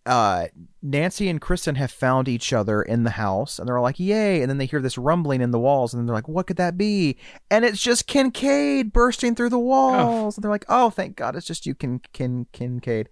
uh, 0.04 0.48
Nancy 0.82 1.28
and 1.28 1.40
Kristen 1.40 1.74
have 1.74 1.90
found 1.90 2.26
each 2.26 2.52
other 2.52 2.82
in 2.82 3.04
the 3.04 3.10
house, 3.10 3.58
and 3.58 3.68
they're 3.68 3.76
all 3.76 3.82
like, 3.82 4.00
"Yay!" 4.00 4.40
And 4.40 4.48
then 4.48 4.58
they 4.58 4.66
hear 4.66 4.80
this 4.80 4.96
rumbling 4.96 5.42
in 5.42 5.50
the 5.50 5.58
walls, 5.58 5.92
and 5.92 6.00
then 6.00 6.06
they're 6.06 6.14
like, 6.14 6.28
"What 6.28 6.46
could 6.46 6.56
that 6.56 6.78
be?" 6.78 7.18
And 7.50 7.64
it's 7.64 7.82
just 7.82 8.06
Kincaid 8.06 8.92
bursting 8.92 9.34
through 9.34 9.50
the 9.50 9.56
oh. 9.56 9.60
walls, 9.60 10.36
and 10.36 10.44
they're 10.44 10.50
like, 10.50 10.64
"Oh, 10.68 10.88
thank 10.90 11.16
God, 11.16 11.36
it's 11.36 11.46
just 11.46 11.66
you, 11.66 11.74
Kin 11.74 12.00
Kin 12.12 12.46
Kincaid." 12.52 13.10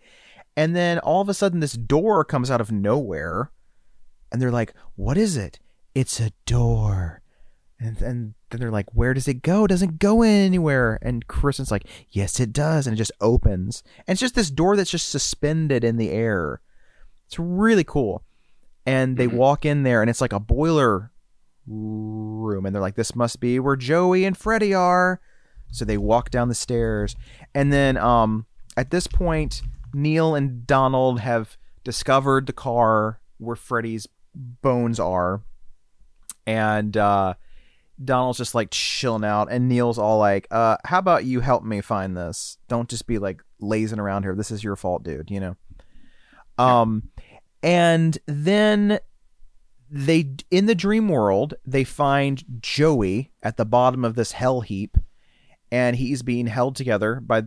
And 0.57 0.75
then 0.75 0.99
all 1.01 1.21
of 1.21 1.29
a 1.29 1.35
sudden, 1.35 1.61
this 1.61 1.75
door 1.75 2.25
comes 2.25 2.51
out 2.51 2.61
of 2.61 2.73
nowhere, 2.73 3.53
and 4.33 4.41
they're 4.41 4.51
like, 4.51 4.73
"What 4.97 5.19
is 5.19 5.37
it?" 5.37 5.61
It's 5.95 6.21
a 6.21 6.33
door. 6.47 7.23
And, 7.81 8.01
and 8.03 8.35
then 8.51 8.61
they're 8.61 8.71
like, 8.71 8.95
"Where 8.95 9.15
does 9.15 9.29
it 9.29 9.43
go? 9.43 9.67
It 9.67 9.69
doesn't 9.69 9.99
go 9.99 10.23
anywhere." 10.23 10.99
And 11.03 11.27
Kristen's 11.27 11.71
like, 11.71 11.87
"Yes, 12.09 12.41
it 12.41 12.53
does," 12.53 12.87
and 12.87 12.95
it 12.95 12.99
just 12.99 13.13
opens. 13.21 13.83
And 14.07 14.15
it's 14.15 14.21
just 14.21 14.35
this 14.35 14.51
door 14.51 14.75
that's 14.75 14.91
just 14.91 15.11
suspended 15.11 15.85
in 15.85 15.99
the 15.99 16.11
air. 16.11 16.61
It's 17.29 17.39
really 17.39 17.85
cool. 17.85 18.25
And 18.87 19.17
they 19.19 19.27
Mhm. 19.29 19.35
walk 19.35 19.65
in 19.67 19.83
there, 19.83 20.01
and 20.01 20.09
it's 20.11 20.21
like 20.23 20.33
a 20.33 20.41
boiler 20.41 21.13
room, 21.67 22.65
and 22.65 22.75
they're 22.75 22.81
like, 22.83 22.95
"This 22.95 23.15
must 23.15 23.39
be 23.41 23.61
where 23.61 23.77
Joey 23.77 24.25
and 24.25 24.37
Freddy 24.37 24.73
are." 24.73 25.21
So 25.71 25.85
they 25.85 25.99
walk 25.99 26.31
down 26.31 26.49
the 26.49 26.55
stairs, 26.55 27.15
and 27.55 27.71
then 27.71 27.99
um, 27.99 28.47
at 28.77 28.91
this 28.91 29.07
point, 29.07 29.61
Neil 29.93 30.35
and 30.35 30.67
Donald 30.67 31.21
have 31.21 31.59
discovered 31.85 32.47
the 32.47 32.55
car 32.55 33.21
where 33.37 33.57
Freddy's 33.57 34.07
bones 34.35 34.99
are, 34.99 35.43
and 36.47 36.97
uh, 36.97 37.35
Donald's 38.03 38.39
just 38.39 38.55
like 38.55 38.69
chilling 38.71 39.25
out, 39.25 39.49
and 39.51 39.69
Neil's 39.69 39.99
all 39.99 40.19
like, 40.19 40.47
uh, 40.51 40.79
"How 40.87 40.99
about 41.01 41.27
you 41.27 41.41
help 41.41 41.63
me 41.63 41.83
find 41.83 42.17
this? 42.17 42.57
Don't 42.69 42.89
just 42.89 43.07
be 43.07 43.19
like 43.19 43.43
lazing 43.61 43.99
around 43.99 44.23
here. 44.23 44.35
This 44.35 44.51
is 44.51 44.65
your 44.65 44.77
fault, 44.77 45.03
dude. 45.03 45.31
You 45.31 45.41
know." 45.41 45.57
Um, 46.57 47.11
and 47.63 48.19
then 48.27 49.01
they 49.91 50.31
in 50.51 50.67
the 50.67 50.75
dream 50.75 51.09
world 51.09 51.55
they 51.65 51.85
find 51.85 52.45
Joey 52.61 53.31
at 53.43 53.57
the 53.57 53.65
bottom 53.65 54.05
of 54.05 54.15
this 54.15 54.33
hell 54.33 54.61
heap, 54.61 54.97
and 55.71 55.97
he's 55.97 56.23
being 56.23 56.47
held 56.47 56.77
together 56.77 57.21
by 57.21 57.45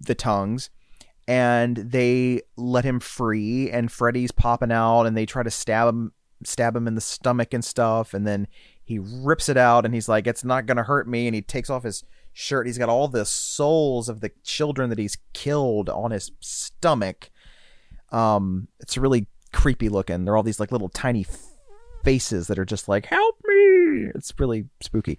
the 0.00 0.14
tongues. 0.14 0.70
And 1.28 1.76
they 1.76 2.40
let 2.56 2.84
him 2.84 2.98
free, 2.98 3.70
and 3.70 3.92
Freddy's 3.92 4.32
popping 4.32 4.72
out, 4.72 5.04
and 5.04 5.16
they 5.16 5.26
try 5.26 5.44
to 5.44 5.50
stab 5.50 5.88
him, 5.88 6.12
stab 6.42 6.74
him 6.74 6.88
in 6.88 6.96
the 6.96 7.00
stomach 7.00 7.54
and 7.54 7.64
stuff, 7.64 8.14
and 8.14 8.26
then 8.26 8.48
he 8.82 8.98
rips 8.98 9.48
it 9.48 9.56
out, 9.56 9.84
and 9.84 9.94
he's 9.94 10.08
like, 10.08 10.26
"It's 10.26 10.42
not 10.42 10.66
gonna 10.66 10.82
hurt 10.82 11.06
me," 11.06 11.28
and 11.28 11.34
he 11.34 11.42
takes 11.42 11.70
off 11.70 11.84
his 11.84 12.02
shirt. 12.32 12.66
He's 12.66 12.78
got 12.78 12.88
all 12.88 13.06
the 13.06 13.24
souls 13.24 14.08
of 14.08 14.20
the 14.20 14.32
children 14.42 14.90
that 14.90 14.98
he's 14.98 15.18
killed 15.32 15.88
on 15.88 16.10
his 16.10 16.32
stomach. 16.40 17.30
Um, 18.10 18.66
it's 18.80 18.98
really 18.98 19.28
creepy 19.52 19.88
looking. 19.88 20.24
They're 20.24 20.36
all 20.36 20.42
these 20.42 20.60
like 20.60 20.72
little 20.72 20.88
tiny 20.88 21.26
faces 22.04 22.46
that 22.48 22.58
are 22.58 22.64
just 22.64 22.88
like, 22.88 23.06
"Help 23.06 23.36
me!" 23.46 24.10
It's 24.14 24.32
really 24.38 24.66
spooky. 24.80 25.18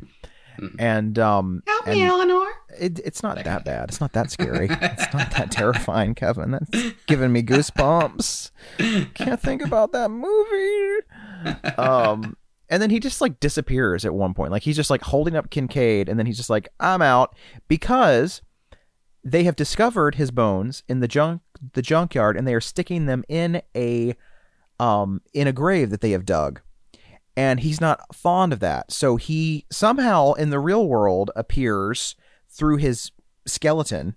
And 0.77 1.17
um, 1.17 1.63
help 1.65 1.87
and 1.87 1.99
Eleanor. 1.99 2.45
it, 2.77 2.99
it's 2.99 3.23
not 3.23 3.41
that 3.43 3.65
bad. 3.65 3.89
It's 3.89 4.01
not 4.01 4.11
that 4.13 4.31
scary. 4.31 4.67
it's 4.69 5.13
not 5.13 5.31
that 5.31 5.49
terrifying, 5.49 6.13
Kevin. 6.13 6.51
That's 6.51 6.93
giving 7.07 7.31
me 7.31 7.41
goosebumps. 7.41 8.51
Can't 9.13 9.39
think 9.39 9.63
about 9.63 9.91
that 9.93 10.11
movie. 10.11 11.77
Um, 11.77 12.35
and 12.69 12.81
then 12.81 12.89
he 12.89 12.99
just 12.99 13.21
like 13.21 13.39
disappears 13.39 14.05
at 14.05 14.13
one 14.13 14.33
point. 14.33 14.51
Like 14.51 14.63
he's 14.63 14.75
just 14.75 14.89
like 14.89 15.01
holding 15.01 15.35
up 15.35 15.49
Kincaid, 15.49 16.09
and 16.09 16.19
then 16.19 16.25
he's 16.25 16.37
just 16.37 16.49
like, 16.49 16.69
"I'm 16.79 17.01
out," 17.01 17.35
because 17.67 18.41
they 19.23 19.43
have 19.43 19.55
discovered 19.55 20.15
his 20.15 20.31
bones 20.31 20.83
in 20.87 20.99
the 20.99 21.07
junk 21.07 21.41
the 21.73 21.81
junkyard, 21.81 22.35
and 22.37 22.47
they 22.47 22.53
are 22.55 22.61
sticking 22.61 23.05
them 23.05 23.23
in 23.29 23.61
a 23.75 24.15
um 24.79 25.21
in 25.33 25.47
a 25.47 25.53
grave 25.53 25.89
that 25.91 26.01
they 26.01 26.11
have 26.11 26.25
dug. 26.25 26.61
And 27.37 27.61
he's 27.61 27.79
not 27.79 28.13
fond 28.15 28.51
of 28.51 28.59
that. 28.59 28.91
So 28.91 29.15
he 29.15 29.65
somehow 29.71 30.33
in 30.33 30.49
the 30.49 30.59
real 30.59 30.87
world 30.87 31.31
appears 31.35 32.15
through 32.49 32.77
his 32.77 33.11
skeleton 33.45 34.15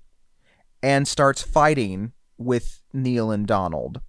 and 0.83 1.07
starts 1.07 1.43
fighting 1.43 2.13
with 2.39 2.83
Neil 2.93 3.31
and 3.31 3.47
Donald. 3.47 4.01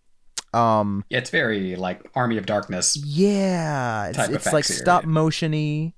Um 0.54 1.04
Yeah, 1.10 1.18
it's 1.20 1.30
very 1.30 1.76
like 1.76 2.10
Army 2.16 2.38
of 2.38 2.46
Darkness. 2.46 2.96
yeah, 2.98 4.08
it's, 4.08 4.18
it's 4.30 4.46
like 4.54 4.66
here, 4.66 4.78
stop 4.78 5.04
motiony, 5.04 5.94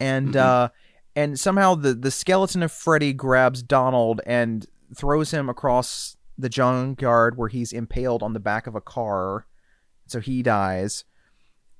and 0.00 0.34
Mhm. 0.34 0.36
uh, 0.40 0.68
and 1.14 1.38
somehow 1.38 1.74
the 1.74 1.94
the 1.94 2.10
skeleton 2.10 2.62
of 2.62 2.72
Freddy 2.72 3.12
grabs 3.12 3.62
Donald 3.62 4.20
and 4.26 4.66
throws 4.94 5.30
him 5.32 5.48
across 5.48 6.16
the 6.38 6.48
junkyard 6.48 7.36
where 7.36 7.48
he's 7.48 7.72
impaled 7.72 8.22
on 8.22 8.32
the 8.32 8.40
back 8.40 8.66
of 8.66 8.74
a 8.74 8.80
car, 8.80 9.46
so 10.06 10.20
he 10.20 10.42
dies. 10.42 11.04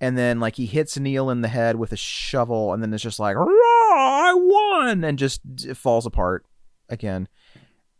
And 0.01 0.19
then 0.19 0.41
like 0.41 0.57
he 0.57 0.67
hits 0.67 0.99
Neil 0.99 1.31
in 1.31 1.43
the 1.43 1.49
head 1.49 1.77
with 1.77 1.93
a 1.93 1.97
shovel, 1.97 2.73
and 2.73 2.83
then 2.83 2.93
it's 2.93 3.03
just 3.03 3.21
like 3.21 3.37
"Rah, 3.37 3.47
I 3.49 4.35
won, 4.35 5.05
and 5.05 5.19
just 5.19 5.41
falls 5.75 6.07
apart 6.07 6.45
again. 6.89 7.29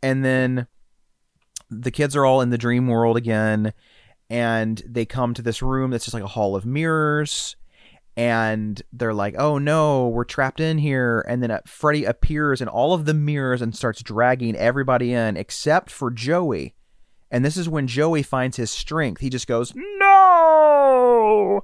And 0.01 0.23
then 0.23 0.67
the 1.69 1.91
kids 1.91 2.15
are 2.15 2.25
all 2.25 2.41
in 2.41 2.49
the 2.49 2.57
dream 2.57 2.87
world 2.87 3.17
again 3.17 3.73
and 4.29 4.81
they 4.87 5.05
come 5.05 5.33
to 5.33 5.41
this 5.41 5.61
room 5.61 5.91
that's 5.91 6.05
just 6.05 6.13
like 6.13 6.23
a 6.23 6.27
hall 6.27 6.55
of 6.55 6.65
mirrors 6.65 7.55
and 8.15 8.81
they're 8.91 9.13
like 9.13 9.35
oh 9.37 9.57
no 9.57 10.07
we're 10.07 10.23
trapped 10.23 10.59
in 10.59 10.77
here. 10.77 11.25
And 11.27 11.41
then 11.41 11.51
uh, 11.51 11.61
freddy 11.65 12.05
appears 12.05 12.61
in 12.61 12.67
all 12.67 12.93
of 12.93 13.05
the 13.05 13.13
mirrors 13.13 13.61
and 13.61 13.75
starts 13.75 14.01
dragging 14.01 14.55
everybody 14.55 15.13
in 15.13 15.37
except 15.37 15.89
for 15.89 16.11
joey. 16.11 16.75
And 17.31 17.43
this 17.43 17.57
is 17.57 17.67
when 17.67 17.87
joey 17.87 18.21
finds 18.21 18.57
his 18.57 18.69
strength. 18.69 19.21
He 19.21 19.29
just 19.29 19.47
goes 19.47 19.73
no! 19.75 21.63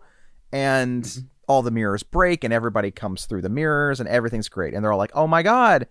And 0.51 1.25
all 1.47 1.61
the 1.61 1.71
mirrors 1.71 2.03
break 2.03 2.43
and 2.43 2.53
everybody 2.53 2.91
comes 2.91 3.25
through 3.25 3.41
the 3.41 3.49
mirrors 3.49 3.99
and 3.99 4.09
everything's 4.09 4.49
great. 4.49 4.73
And 4.73 4.83
they're 4.83 4.91
all 4.91 4.97
like 4.97 5.15
oh 5.15 5.27
my 5.27 5.43
god 5.43 5.87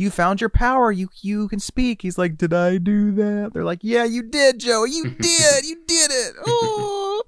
you 0.00 0.10
found 0.10 0.40
your 0.40 0.48
power. 0.48 0.90
You 0.90 1.08
you 1.20 1.46
can 1.48 1.60
speak. 1.60 2.00
He's 2.00 2.16
like, 2.16 2.38
did 2.38 2.54
I 2.54 2.78
do 2.78 3.12
that? 3.12 3.50
They're 3.52 3.64
like, 3.64 3.80
yeah, 3.82 4.04
you 4.04 4.22
did, 4.22 4.58
Joey. 4.58 4.90
You 4.90 5.10
did. 5.20 5.66
You 5.66 5.76
did 5.86 6.10
it. 6.10 6.34
Oh. 6.46 7.22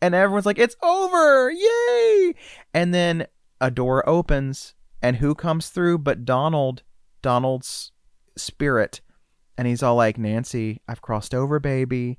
And 0.00 0.14
everyone's 0.14 0.46
like, 0.46 0.58
it's 0.58 0.76
over. 0.82 1.50
Yay. 1.50 2.34
And 2.72 2.94
then 2.94 3.26
a 3.60 3.70
door 3.70 4.06
opens, 4.08 4.74
and 5.02 5.16
who 5.16 5.34
comes 5.34 5.68
through 5.68 5.98
but 5.98 6.24
Donald, 6.24 6.82
Donald's 7.20 7.92
spirit. 8.36 9.02
And 9.58 9.68
he's 9.68 9.82
all 9.82 9.96
like, 9.96 10.16
Nancy, 10.16 10.80
I've 10.88 11.02
crossed 11.02 11.34
over, 11.34 11.60
baby. 11.60 12.18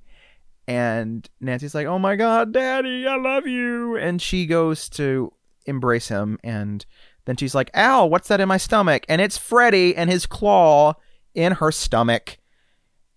And 0.67 1.27
Nancy's 1.41 1.73
like, 1.73 1.87
oh 1.87 1.97
my 1.97 2.15
God, 2.15 2.53
daddy, 2.53 3.07
I 3.07 3.15
love 3.15 3.47
you. 3.47 3.95
And 3.95 4.21
she 4.21 4.45
goes 4.45 4.89
to 4.89 5.31
embrace 5.65 6.07
him 6.07 6.37
and 6.43 6.85
then 7.27 7.35
she's 7.35 7.53
like, 7.53 7.69
ow, 7.75 8.05
what's 8.05 8.29
that 8.29 8.39
in 8.39 8.47
my 8.47 8.57
stomach? 8.57 9.05
And 9.09 9.21
it's 9.21 9.37
Freddy 9.37 9.95
and 9.95 10.09
his 10.09 10.25
claw 10.25 10.93
in 11.35 11.53
her 11.53 11.73
stomach. 11.73 12.37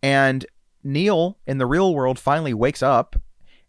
And 0.03 0.45
Neil 0.83 1.39
in 1.47 1.59
the 1.59 1.67
real 1.67 1.95
world 1.95 2.19
finally 2.19 2.53
wakes 2.53 2.83
up 2.83 3.15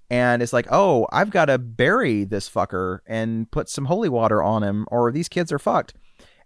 and 0.10 0.42
is 0.42 0.52
like, 0.52 0.66
oh, 0.72 1.08
I've 1.12 1.30
got 1.30 1.46
to 1.46 1.60
bury 1.60 2.24
this 2.24 2.50
fucker 2.50 3.00
and 3.06 3.52
put 3.52 3.70
some 3.70 3.86
holy 3.86 4.10
water 4.10 4.42
on 4.42 4.64
him 4.64 4.88
or 4.90 5.12
these 5.12 5.30
kids 5.30 5.52
are 5.52 5.60
fucked. 5.60 5.94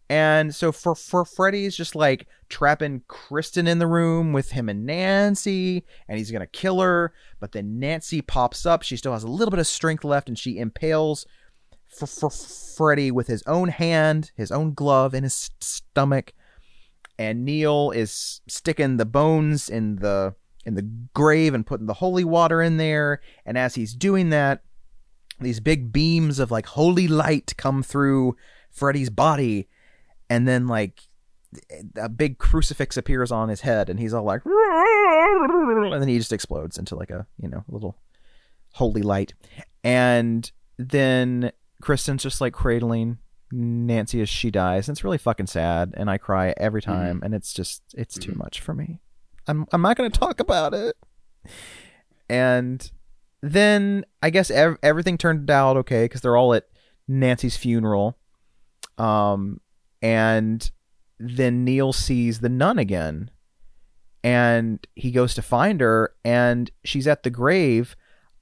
And 0.09 0.53
so 0.53 0.71
for 0.71 0.93
for 0.93 1.25
Freddy's 1.25 1.75
just 1.75 1.95
like 1.95 2.27
trapping 2.49 3.01
Kristen 3.07 3.65
in 3.65 3.79
the 3.79 3.87
room 3.87 4.33
with 4.33 4.51
him 4.51 4.69
and 4.69 4.85
Nancy, 4.85 5.83
and 6.07 6.17
he's 6.19 6.29
gonna 6.29 6.45
kill 6.45 6.79
her. 6.81 7.11
But 7.39 7.53
then 7.53 7.79
Nancy 7.79 8.21
pops 8.21 8.67
up. 8.67 8.83
She 8.83 8.97
still 8.97 9.13
has 9.13 9.23
a 9.23 9.27
little 9.27 9.49
bit 9.49 9.59
of 9.59 9.65
strength 9.65 10.03
left, 10.03 10.27
and 10.27 10.37
she 10.37 10.59
impales 10.59 11.25
for, 11.87 12.07
for 12.07 12.29
Freddy 12.29 13.11
with 13.11 13.27
his 13.27 13.43
own 13.47 13.69
hand, 13.69 14.31
his 14.35 14.51
own 14.51 14.73
glove 14.73 15.13
in 15.13 15.23
his 15.23 15.51
stomach. 15.59 16.33
And 17.17 17.45
Neil 17.45 17.91
is 17.91 18.41
sticking 18.47 18.97
the 18.97 19.05
bones 19.05 19.69
in 19.69 19.97
the 19.97 20.35
in 20.65 20.75
the 20.75 20.89
grave 21.13 21.53
and 21.53 21.65
putting 21.65 21.85
the 21.85 21.93
holy 21.93 22.23
water 22.23 22.61
in 22.61 22.77
there. 22.77 23.21
And 23.45 23.57
as 23.57 23.75
he's 23.75 23.93
doing 23.93 24.29
that, 24.31 24.63
these 25.39 25.59
big 25.59 25.93
beams 25.93 26.39
of 26.39 26.51
like 26.51 26.65
holy 26.65 27.07
light 27.07 27.53
come 27.57 27.83
through 27.83 28.35
Freddy's 28.71 29.09
body 29.09 29.67
and 30.29 30.47
then 30.47 30.67
like 30.67 31.01
a 31.95 32.09
big 32.09 32.37
crucifix 32.37 32.97
appears 32.97 33.31
on 33.31 33.49
his 33.49 33.61
head 33.61 33.89
and 33.89 33.99
he's 33.99 34.13
all 34.13 34.23
like 34.23 34.41
and 34.45 36.01
then 36.01 36.07
he 36.07 36.17
just 36.17 36.33
explodes 36.33 36.77
into 36.77 36.95
like 36.95 37.09
a 37.09 37.25
you 37.41 37.47
know 37.47 37.63
little 37.69 37.97
holy 38.73 39.01
light 39.01 39.33
and 39.83 40.51
then 40.77 41.51
kristen's 41.81 42.23
just 42.23 42.41
like 42.41 42.53
cradling 42.53 43.17
nancy 43.51 44.21
as 44.21 44.29
she 44.29 44.49
dies 44.51 44.87
and 44.87 44.95
it's 44.95 45.03
really 45.03 45.17
fucking 45.17 45.47
sad 45.47 45.93
and 45.95 46.09
i 46.09 46.17
cry 46.17 46.53
every 46.57 46.81
time 46.81 47.21
and 47.23 47.33
it's 47.33 47.53
just 47.53 47.83
it's 47.95 48.17
too 48.17 48.33
much 48.35 48.59
for 48.59 48.73
me. 48.73 48.99
I'm 49.47 49.65
i'm 49.71 49.81
not 49.81 49.97
going 49.97 50.09
to 50.11 50.19
talk 50.19 50.39
about 50.39 50.73
it. 50.73 50.95
And 52.27 52.89
then 53.41 54.05
i 54.23 54.29
guess 54.29 54.49
ev- 54.49 54.77
everything 54.81 55.17
turned 55.17 55.49
out 55.49 55.77
okay 55.77 56.05
because 56.05 56.21
they're 56.21 56.37
all 56.37 56.53
at 56.53 56.65
nancy's 57.07 57.55
funeral. 57.55 58.17
Um 58.97 59.61
and 60.01 60.69
then 61.19 61.63
Neil 61.63 61.93
sees 61.93 62.39
the 62.39 62.49
nun 62.49 62.77
again 62.77 63.31
and 64.23 64.85
he 64.95 65.11
goes 65.11 65.33
to 65.35 65.41
find 65.41 65.79
her 65.81 66.13
and 66.25 66.71
she's 66.83 67.07
at 67.07 67.23
the 67.23 67.29
grave 67.29 67.95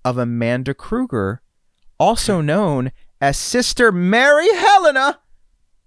of 0.04 0.18
Amanda 0.18 0.74
Krueger 0.74 1.42
also 2.00 2.42
known 2.54 2.92
as 3.24 3.38
Sister 3.38 3.90
Mary 3.90 4.54
Helena 4.54 5.20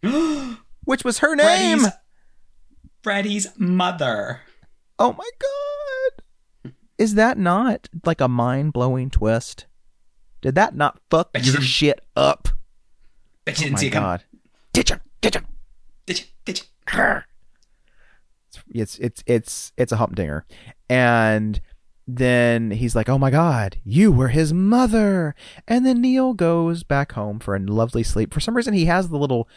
which 0.84 1.04
was 1.04 1.18
her 1.18 1.36
name 1.36 1.80
Freddy's, 1.80 1.92
Freddy's 3.02 3.48
mother. 3.58 4.40
oh 4.98 5.12
my 5.12 5.28
god 5.38 6.72
is 6.96 7.14
that 7.14 7.36
not 7.36 7.88
like 8.06 8.22
a 8.22 8.28
mind-blowing 8.28 9.10
twist 9.10 9.66
did 10.40 10.54
that 10.54 10.74
not 10.74 10.98
fuck 11.10 11.34
Bet 11.34 11.44
your 11.44 11.60
shit 11.60 12.00
up 12.16 12.48
Bet 13.44 13.58
you 13.60 13.64
oh 13.64 13.66
didn't 13.66 13.72
my 13.74 13.80
see 13.80 13.86
it 13.88 13.90
come. 13.90 14.02
god 14.02 14.24
did 14.72 14.88
you 14.88 14.96
did 15.20 15.34
you 15.34 15.40
Did 16.06 16.18
you? 16.20 16.24
Did 16.46 16.58
you? 16.60 16.64
it's 18.72 18.98
it's 18.98 19.22
it's 19.26 19.72
it's 19.76 19.92
a 19.92 19.96
humdinger 19.96 20.46
and 20.88 21.60
then 22.06 22.70
he's 22.70 22.94
like 22.94 23.08
oh 23.08 23.18
my 23.18 23.30
god 23.30 23.78
you 23.84 24.12
were 24.12 24.28
his 24.28 24.52
mother. 24.52 25.34
And 25.66 25.84
then 25.84 26.00
neil 26.00 26.34
goes 26.34 26.82
back 26.84 27.12
home 27.12 27.40
for 27.40 27.56
a 27.56 27.60
lovely 27.60 28.02
sleep. 28.02 28.32
For 28.32 28.40
some 28.40 28.56
reason 28.56 28.74
he 28.74 28.86
has 28.86 29.08
the 29.08 29.18
little 29.18 29.48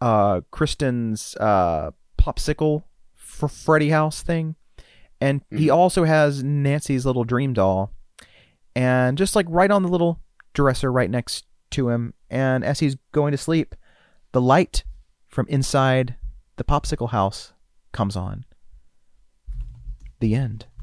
uh 0.00 0.42
kristen's 0.50 1.36
uh 1.36 1.90
popsicle 2.18 2.84
for 3.14 3.48
freddy 3.48 3.90
house 3.90 4.22
thing. 4.22 4.56
And 5.20 5.42
he 5.50 5.68
also 5.68 6.04
has 6.04 6.44
nancy's 6.44 7.04
little 7.04 7.24
dream 7.24 7.52
doll. 7.52 7.92
And 8.74 9.18
just 9.18 9.34
like 9.34 9.46
right 9.48 9.70
on 9.70 9.82
the 9.82 9.88
little 9.88 10.20
dresser 10.54 10.92
right 10.92 11.10
next 11.10 11.44
to 11.72 11.88
him. 11.88 12.14
And 12.30 12.64
as 12.64 12.80
he's 12.80 12.96
going 13.12 13.32
to 13.32 13.38
sleep 13.38 13.74
the 14.32 14.40
light 14.40 14.84
from 15.28 15.46
inside 15.48 16.14
the 16.56 16.64
popsicle 16.64 17.10
house 17.10 17.52
comes 17.92 18.16
on. 18.16 18.44
The 20.20 20.34
end. 20.34 20.66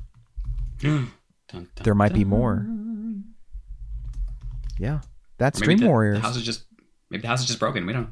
Dun, 1.48 1.68
dun, 1.76 1.84
There 1.84 1.96
might 1.96 2.14
be 2.14 2.26
more. 2.26 2.66
Yeah, 4.80 5.02
that's 5.38 5.60
Dream 5.60 5.80
the, 5.80 5.88
Warriors. 5.88 6.18
The 6.18 6.22
house 6.22 6.38
is 6.38 6.44
just 6.44 6.66
maybe 7.10 7.22
the 7.22 7.28
house 7.28 7.42
is 7.42 7.48
just 7.48 7.60
broken. 7.60 7.86
We 7.86 7.94
don't. 7.94 8.10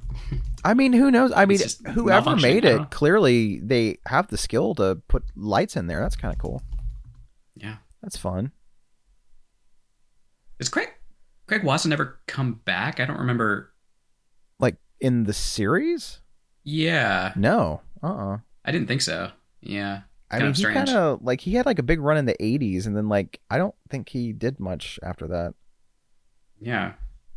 I 0.64 0.73
mean, 0.73 0.93
who 0.93 1.11
knows? 1.11 1.31
I 1.35 1.45
mean, 1.45 1.60
whoever 1.93 2.35
made 2.35 2.64
it, 2.64 2.89
clearly 2.89 3.60
they 3.60 3.97
have 4.07 4.27
the 4.27 4.38
skill 4.38 4.76
to 4.76 5.01
put 5.07 5.23
lights 5.35 5.76
in 5.76 5.88
there. 5.88 5.99
That's 6.01 6.15
kind 6.15 6.34
of 6.34 6.39
cool. 6.39 6.61
Yeah. 7.55 7.77
That's 8.01 8.18
fun. 8.18 8.51
Is 10.60 10.69
Craig 10.69 10.89
Craig 11.47 11.64
Wasson 11.64 11.91
ever 11.93 12.19
come 12.27 12.61
back? 12.65 12.99
I 12.99 13.05
don't 13.05 13.19
remember. 13.19 13.73
Like 14.60 14.77
in 14.99 15.23
the 15.23 15.34
series? 15.34 16.22
Yeah, 16.64 17.34
No. 17.35 17.81
Uh. 18.01 18.07
uh 18.07 18.38
I 18.64 18.72
didn't 18.72 18.88
think 18.88 19.01
so. 19.01 19.31
Yeah, 19.61 20.01
I 20.35 20.39
kind 20.39 20.45
mean, 20.45 20.53
he 20.55 20.64
kind 20.73 20.89
of 20.89 21.22
like 21.23 21.41
he 21.41 21.53
had 21.55 21.65
like 21.65 21.80
a 21.80 21.84
big 21.84 21.99
run 21.99 22.18
in 22.18 22.26
the 22.26 22.35
'80s, 22.39 22.85
and 22.85 22.95
then 22.95 23.10
like 23.10 23.39
I 23.49 23.57
don't 23.57 23.76
think 23.89 24.10
he 24.10 24.34
did 24.34 24.60
much 24.60 24.99
after 25.03 25.27
that. 25.27 25.53
Yeah, 26.60 26.93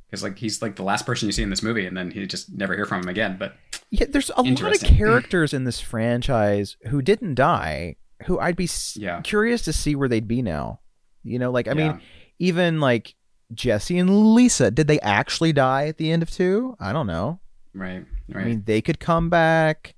because 0.08 0.22
like 0.22 0.38
he's 0.38 0.62
like 0.62 0.76
the 0.76 0.82
last 0.82 1.06
person 1.06 1.26
you 1.26 1.32
see 1.32 1.42
in 1.42 1.50
this 1.50 1.62
movie, 1.62 1.86
and 1.86 1.96
then 1.96 2.10
you 2.12 2.26
just 2.26 2.52
never 2.52 2.74
hear 2.74 2.86
from 2.86 3.02
him 3.02 3.08
again. 3.08 3.36
But 3.38 3.56
Yeah, 3.90 4.06
there's 4.08 4.30
a 4.36 4.42
lot 4.42 4.72
of 4.74 4.80
characters 4.82 5.52
in 5.52 5.64
this 5.64 5.80
franchise 5.80 6.76
who 6.88 7.02
didn't 7.02 7.34
die, 7.34 7.96
who 8.26 8.38
I'd 8.38 8.56
be 8.56 8.68
Yeah. 8.94 9.20
curious 9.22 9.62
to 9.62 9.72
see 9.72 9.94
where 9.94 10.08
they'd 10.08 10.28
be 10.28 10.42
now. 10.42 10.80
You 11.22 11.38
know, 11.38 11.50
like 11.50 11.66
I 11.68 11.72
Yeah. 11.72 11.92
mean, 11.92 12.00
even 12.38 12.80
like 12.80 13.14
Jesse 13.54 13.98
and 13.98 14.34
Lisa, 14.34 14.70
did 14.70 14.86
they 14.88 15.00
actually 15.00 15.52
die 15.52 15.86
at 15.88 15.98
the 15.98 16.10
end 16.10 16.22
of 16.22 16.30
two? 16.30 16.76
I 16.80 16.92
don't 16.92 17.06
know. 17.06 17.40
right, 17.74 18.04
right. 18.28 18.42
I 18.42 18.44
mean, 18.46 18.62
they 18.64 18.80
could 18.80 18.98
come 19.00 19.28
back. 19.28 19.94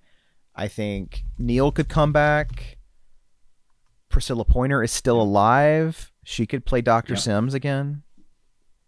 I 0.56 0.66
think 0.66 1.22
Neil 1.38 1.70
could 1.70 1.88
come 1.88 2.12
back. 2.12 2.77
Priscilla 4.18 4.44
Pointer 4.44 4.82
is 4.82 4.90
still 4.90 5.22
alive. 5.22 6.10
She 6.24 6.44
could 6.44 6.64
play 6.64 6.80
Dr. 6.80 7.12
Yeah. 7.12 7.20
Sims 7.20 7.54
again. 7.54 8.02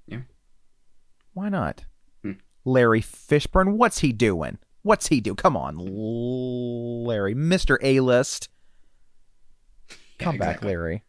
Yeah. 0.09 0.23
Why 1.35 1.49
not? 1.49 1.85
Hmm. 2.25 2.33
Larry 2.65 3.01
Fishburne, 3.01 3.77
what's 3.77 4.01
he 4.01 4.13
doing? 4.13 4.59
What's 4.83 5.07
he 5.07 5.21
do? 5.21 5.37
Come 5.37 5.57
on, 5.57 5.77
Larry, 5.79 7.37
Mr. 7.37 7.77
A 7.81 8.01
list. 8.01 8.49
Yeah, 9.89 9.97
Come 10.19 10.37
back, 10.39 10.49
exactly. 10.49 10.69
Larry. 10.69 11.05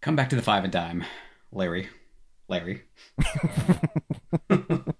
Come 0.00 0.16
back 0.16 0.30
to 0.30 0.36
the 0.36 0.40
five 0.40 0.64
and 0.64 0.72
dime, 0.72 1.04
Larry. 1.52 1.90
Larry. 2.48 2.84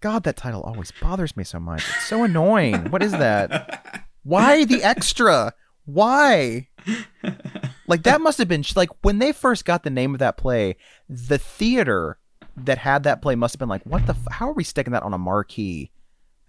God, 0.00 0.24
that 0.24 0.36
title 0.36 0.62
always 0.62 0.92
bothers 1.00 1.36
me 1.36 1.44
so 1.44 1.58
much. 1.58 1.84
It's 1.88 2.06
so 2.06 2.22
annoying. 2.24 2.90
what 2.90 3.02
is 3.02 3.12
that? 3.12 4.04
Why 4.22 4.64
the 4.64 4.82
extra? 4.82 5.54
Why? 5.84 6.68
Like 7.86 8.02
that 8.02 8.20
must 8.20 8.38
have 8.38 8.48
been 8.48 8.64
like 8.74 8.90
when 9.02 9.18
they 9.20 9.32
first 9.32 9.64
got 9.64 9.82
the 9.84 9.90
name 9.90 10.12
of 10.14 10.18
that 10.18 10.36
play, 10.36 10.76
the 11.08 11.38
theater 11.38 12.18
that 12.56 12.78
had 12.78 13.04
that 13.04 13.22
play 13.22 13.34
must 13.36 13.54
have 13.54 13.58
been 13.60 13.68
like, 13.68 13.84
"What 13.84 14.06
the? 14.06 14.12
F- 14.14 14.32
how 14.32 14.48
are 14.48 14.52
we 14.54 14.64
sticking 14.64 14.92
that 14.92 15.02
on 15.04 15.14
a 15.14 15.18
marquee? 15.18 15.92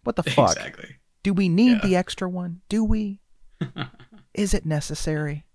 What 0.04 0.16
the 0.16 0.24
fuck? 0.24 0.56
Exactly. 0.56 0.96
Do 1.24 1.34
we 1.34 1.50
need 1.50 1.74
Yeah. 1.84 1.88
the 1.88 1.96
extra 1.96 2.28
one? 2.30 2.62
Do 2.70 2.84
we? 2.84 3.20
Is 4.34 4.54
it 4.54 4.66
necessary?" 4.66 5.46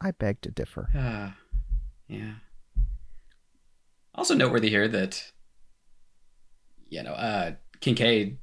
I 0.00 0.10
beg 0.10 0.40
to 0.42 0.50
differ. 0.50 0.88
Uh, 0.94 1.30
yeah. 2.08 2.32
Also 4.14 4.34
noteworthy 4.34 4.68
here 4.68 4.88
that 4.88 5.32
you 6.92 7.02
know 7.02 7.12
uh, 7.12 7.52
Kincaid 7.80 8.38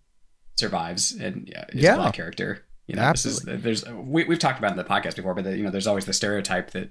survives 0.57 1.11
and 1.13 1.47
yeah, 1.47 1.65
is 1.69 1.83
Yeah. 1.83 1.93
a 1.93 1.97
black 1.97 2.13
character. 2.13 2.65
You 2.87 2.95
know, 2.95 3.11
this 3.11 3.25
is 3.25 3.41
there's 3.45 3.85
we, 3.87 4.23
we've 4.23 4.39
talked 4.39 4.57
about 4.57 4.71
in 4.71 4.77
the 4.77 4.83
podcast 4.83 5.15
before, 5.15 5.35
but 5.35 5.43
the, 5.43 5.55
you 5.55 5.63
know, 5.63 5.69
there's 5.69 5.85
always 5.87 6.05
the 6.05 6.13
stereotype 6.13 6.71
that 6.71 6.89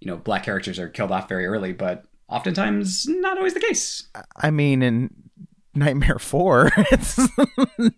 you 0.00 0.06
know 0.06 0.16
black 0.16 0.42
characters 0.44 0.78
are 0.78 0.88
killed 0.88 1.10
off 1.10 1.28
very 1.30 1.46
early, 1.46 1.72
but 1.72 2.04
oftentimes 2.28 3.06
not 3.08 3.38
always 3.38 3.54
the 3.54 3.60
case. 3.60 4.08
I 4.36 4.50
mean, 4.50 4.82
in 4.82 5.10
Nightmare 5.74 6.18
Four, 6.18 6.70
it's 6.76 7.18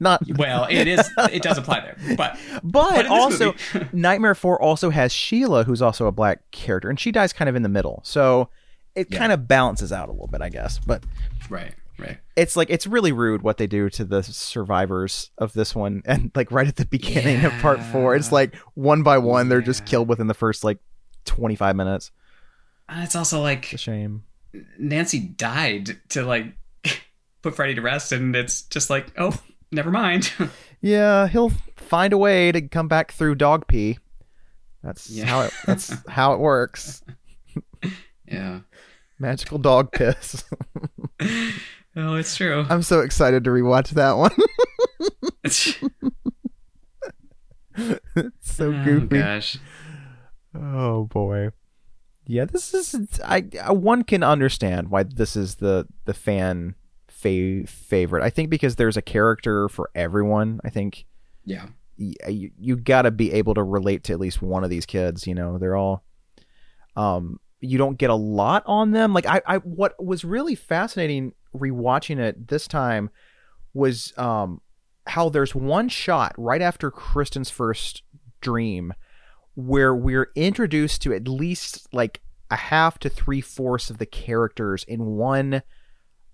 not 0.01 0.23
Well, 0.37 0.69
it 0.70 0.87
is 0.87 1.11
it 1.33 1.43
does 1.43 1.59
apply 1.59 1.81
there, 1.81 1.97
but 2.16 2.39
But, 2.62 2.95
But 2.95 3.07
also, 3.07 3.55
Nightmare 3.93 4.37
4 4.37 4.62
also 4.62 4.91
has 4.91 5.12
Sheila, 5.12 5.65
who's 5.65 5.83
also 5.83 6.07
a 6.07 6.12
black 6.12 6.49
character, 6.53 6.89
and 6.91 7.01
she 7.01 7.11
dies 7.11 7.33
kind 7.33 7.49
of 7.49 7.57
in 7.57 7.62
the 7.62 7.69
middle. 7.69 8.01
So 8.05 8.51
it 8.95 9.09
Yeah. 9.11 9.19
kind 9.19 9.33
of 9.33 9.49
balances 9.49 9.91
out 9.91 10.09
a 10.09 10.12
little 10.12 10.29
bit, 10.29 10.43
I 10.43 10.49
guess. 10.49 10.79
But 10.79 11.03
right, 11.51 11.74
right. 11.98 12.19
it's 12.36 12.56
like, 12.56 12.70
it's 12.70 12.86
really 12.86 13.12
rude 13.12 13.43
what 13.43 13.56
they 13.59 13.66
do 13.66 13.89
to 13.90 14.05
the 14.05 14.23
survivors 14.23 15.31
of 15.39 15.52
this 15.52 15.74
one. 15.74 16.02
And 16.06 16.31
like 16.35 16.51
right 16.51 16.66
at 16.69 16.77
the 16.77 16.86
beginning 16.86 17.44
of 17.44 17.52
part 17.55 17.82
four, 17.82 18.14
it's 18.14 18.32
like 18.32 18.55
one 18.74 19.02
by 19.02 19.19
one, 19.19 19.48
they're 19.48 19.60
just 19.62 19.85
killed 19.86 20.09
within 20.09 20.27
the 20.27 20.35
first 20.35 20.64
like 20.64 20.78
25 21.24 21.77
minutes. 21.77 22.10
Uh, 22.89 23.01
it's 23.05 23.14
also 23.16 23.40
like 23.40 23.64
It's 23.73 23.74
a 23.74 23.78
shame. 23.78 24.24
Nancy 24.78 25.19
died 25.20 25.98
to 26.10 26.24
like 26.24 26.47
put 27.43 27.55
Freddy 27.56 27.74
to 27.77 27.81
rest, 27.81 28.12
and 28.12 28.35
it's 28.36 28.62
just 28.62 28.90
like, 28.90 29.12
oh, 29.19 29.39
never 29.70 29.90
mind. 29.90 30.32
Yeah, 30.85 31.28
he'll 31.28 31.52
find 31.77 32.12
a 32.12 32.19
way 32.19 32.51
to 32.51 32.60
come 32.62 32.89
back 32.89 33.12
through 33.12 33.36
dog 33.36 33.69
pee. 33.69 34.01
That's 34.82 35.09
Yeah. 35.09 35.27
how 35.27 35.43
it, 35.43 35.52
that's 35.64 35.94
how 36.09 36.32
it 36.32 36.40
works. 36.40 37.05
yeah. 38.27 38.62
Magical 39.20 39.59
dog 39.59 39.93
piss. 39.93 40.43
Oh, 41.97 42.14
it's 42.16 42.36
true. 42.36 42.64
I'm 42.69 42.82
so 42.82 43.01
excited 43.01 43.44
to 43.44 43.51
rewatch 43.51 43.90
that 43.90 44.12
one. 44.16 44.31
it's 45.44 45.78
so 48.40 48.66
oh, 48.73 48.85
goofy. 48.85 49.19
gosh. 49.19 49.59
Oh 50.55 51.05
boy. 51.05 51.51
Yeah, 52.27 52.44
this 52.44 52.73
is 52.74 53.20
I, 53.24 53.44
I 53.62 53.73
one 53.73 54.02
can 54.05 54.23
understand 54.23 54.90
why 54.90 55.02
this 55.02 55.35
is 55.36 55.56
the 55.56 55.86
the 56.05 56.14
fan 56.14 56.74
fa- 57.09 57.66
favorite. 57.66 58.23
I 58.23 58.31
think 58.31 58.51
because 58.51 58.77
there's 58.77 58.97
a 58.97 59.02
character 59.02 59.69
for 59.69 59.90
everyone. 59.94 60.60
I 60.64 60.70
think 60.70 61.06
Yeah. 61.44 61.66
you, 61.97 62.51
you 62.59 62.77
got 62.77 63.02
to 63.02 63.10
be 63.10 63.32
able 63.32 63.55
to 63.55 63.62
relate 63.62 64.05
to 64.05 64.12
at 64.12 64.20
least 64.20 64.40
one 64.43 64.64
of 64.64 64.70
these 64.70 64.86
kids, 64.86 65.27
you 65.27 65.35
know. 65.35 65.59
They're 65.59 65.77
all 65.77 66.05
um 66.97 67.40
you 67.60 67.78
don't 67.78 67.97
get 67.97 68.10
a 68.10 68.14
lot 68.14 68.62
on 68.66 68.90
them. 68.90 69.14
Like 69.14 69.27
I 69.27 69.40
I 69.47 69.56
what 69.59 69.94
was 70.02 70.24
really 70.24 70.55
fascinating 70.55 71.32
rewatching 71.55 72.19
it 72.19 72.49
this 72.49 72.66
time 72.66 73.11
was 73.74 74.12
um 74.16 74.61
how 75.07 75.29
there's 75.29 75.55
one 75.55 75.89
shot 75.89 76.35
right 76.39 76.62
after 76.62 76.91
Kristen's 76.91 77.51
first 77.51 78.03
dream 78.41 78.95
where 79.55 79.95
we're 79.95 80.31
introduced 80.35 81.03
to 81.03 81.12
at 81.12 81.29
least 81.29 81.87
like 81.93 82.20
a 82.51 82.57
half 82.57 82.99
to 82.99 83.09
three 83.09 83.41
fourths 83.41 83.91
of 83.91 83.99
the 83.99 84.07
characters 84.07 84.85
in 84.85 85.05
one 85.05 85.62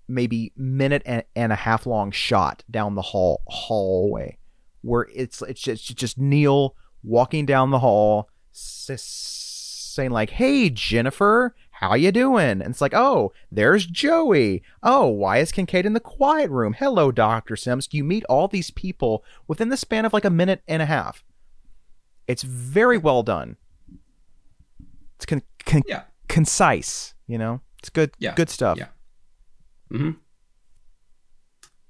maybe 0.07 0.51
minute 0.57 1.01
and, 1.05 1.23
and 1.35 1.51
a 1.51 1.55
half 1.55 1.85
long 1.85 2.11
shot 2.11 2.63
down 2.69 2.95
the 2.95 3.01
hall 3.01 3.41
hallway 3.47 4.37
where 4.81 5.07
it's 5.13 5.41
it's 5.43 5.61
just, 5.61 5.89
it's 5.89 5.99
just 5.99 6.17
Neil 6.17 6.75
walking 7.03 7.45
down 7.45 7.71
the 7.71 7.79
hall 7.79 8.29
s- 8.53 9.01
saying 9.93 10.11
like 10.11 10.31
hey 10.31 10.69
Jennifer 10.69 11.55
how 11.79 11.93
you 11.95 12.11
doing 12.11 12.61
and 12.61 12.63
it's 12.63 12.81
like 12.81 12.93
oh 12.93 13.31
there's 13.51 13.85
Joey 13.85 14.61
oh 14.83 15.07
why 15.07 15.37
is 15.37 15.51
Kincaid 15.53 15.85
in 15.85 15.93
the 15.93 15.99
quiet 15.99 16.49
room 16.51 16.73
hello 16.73 17.09
Dr. 17.11 17.55
Sims 17.55 17.87
you 17.91 18.03
meet 18.03 18.25
all 18.25 18.47
these 18.49 18.69
people 18.71 19.23
within 19.47 19.69
the 19.69 19.77
span 19.77 20.03
of 20.05 20.11
like 20.11 20.25
a 20.25 20.29
minute 20.29 20.61
and 20.67 20.81
a 20.81 20.85
half 20.85 21.23
it's 22.27 22.43
very 22.43 22.97
well 22.99 23.23
done. 23.23 23.55
It's 25.15 25.25
con- 25.25 25.41
con- 25.65 25.81
Yeah. 25.87 26.03
concise, 26.27 27.15
you 27.25 27.39
know. 27.39 27.61
It's 27.79 27.89
good 27.89 28.11
Yeah. 28.19 28.35
good 28.35 28.49
stuff. 28.51 28.77
Yeah. 28.77 28.89
Mm-hmm. 29.91 30.11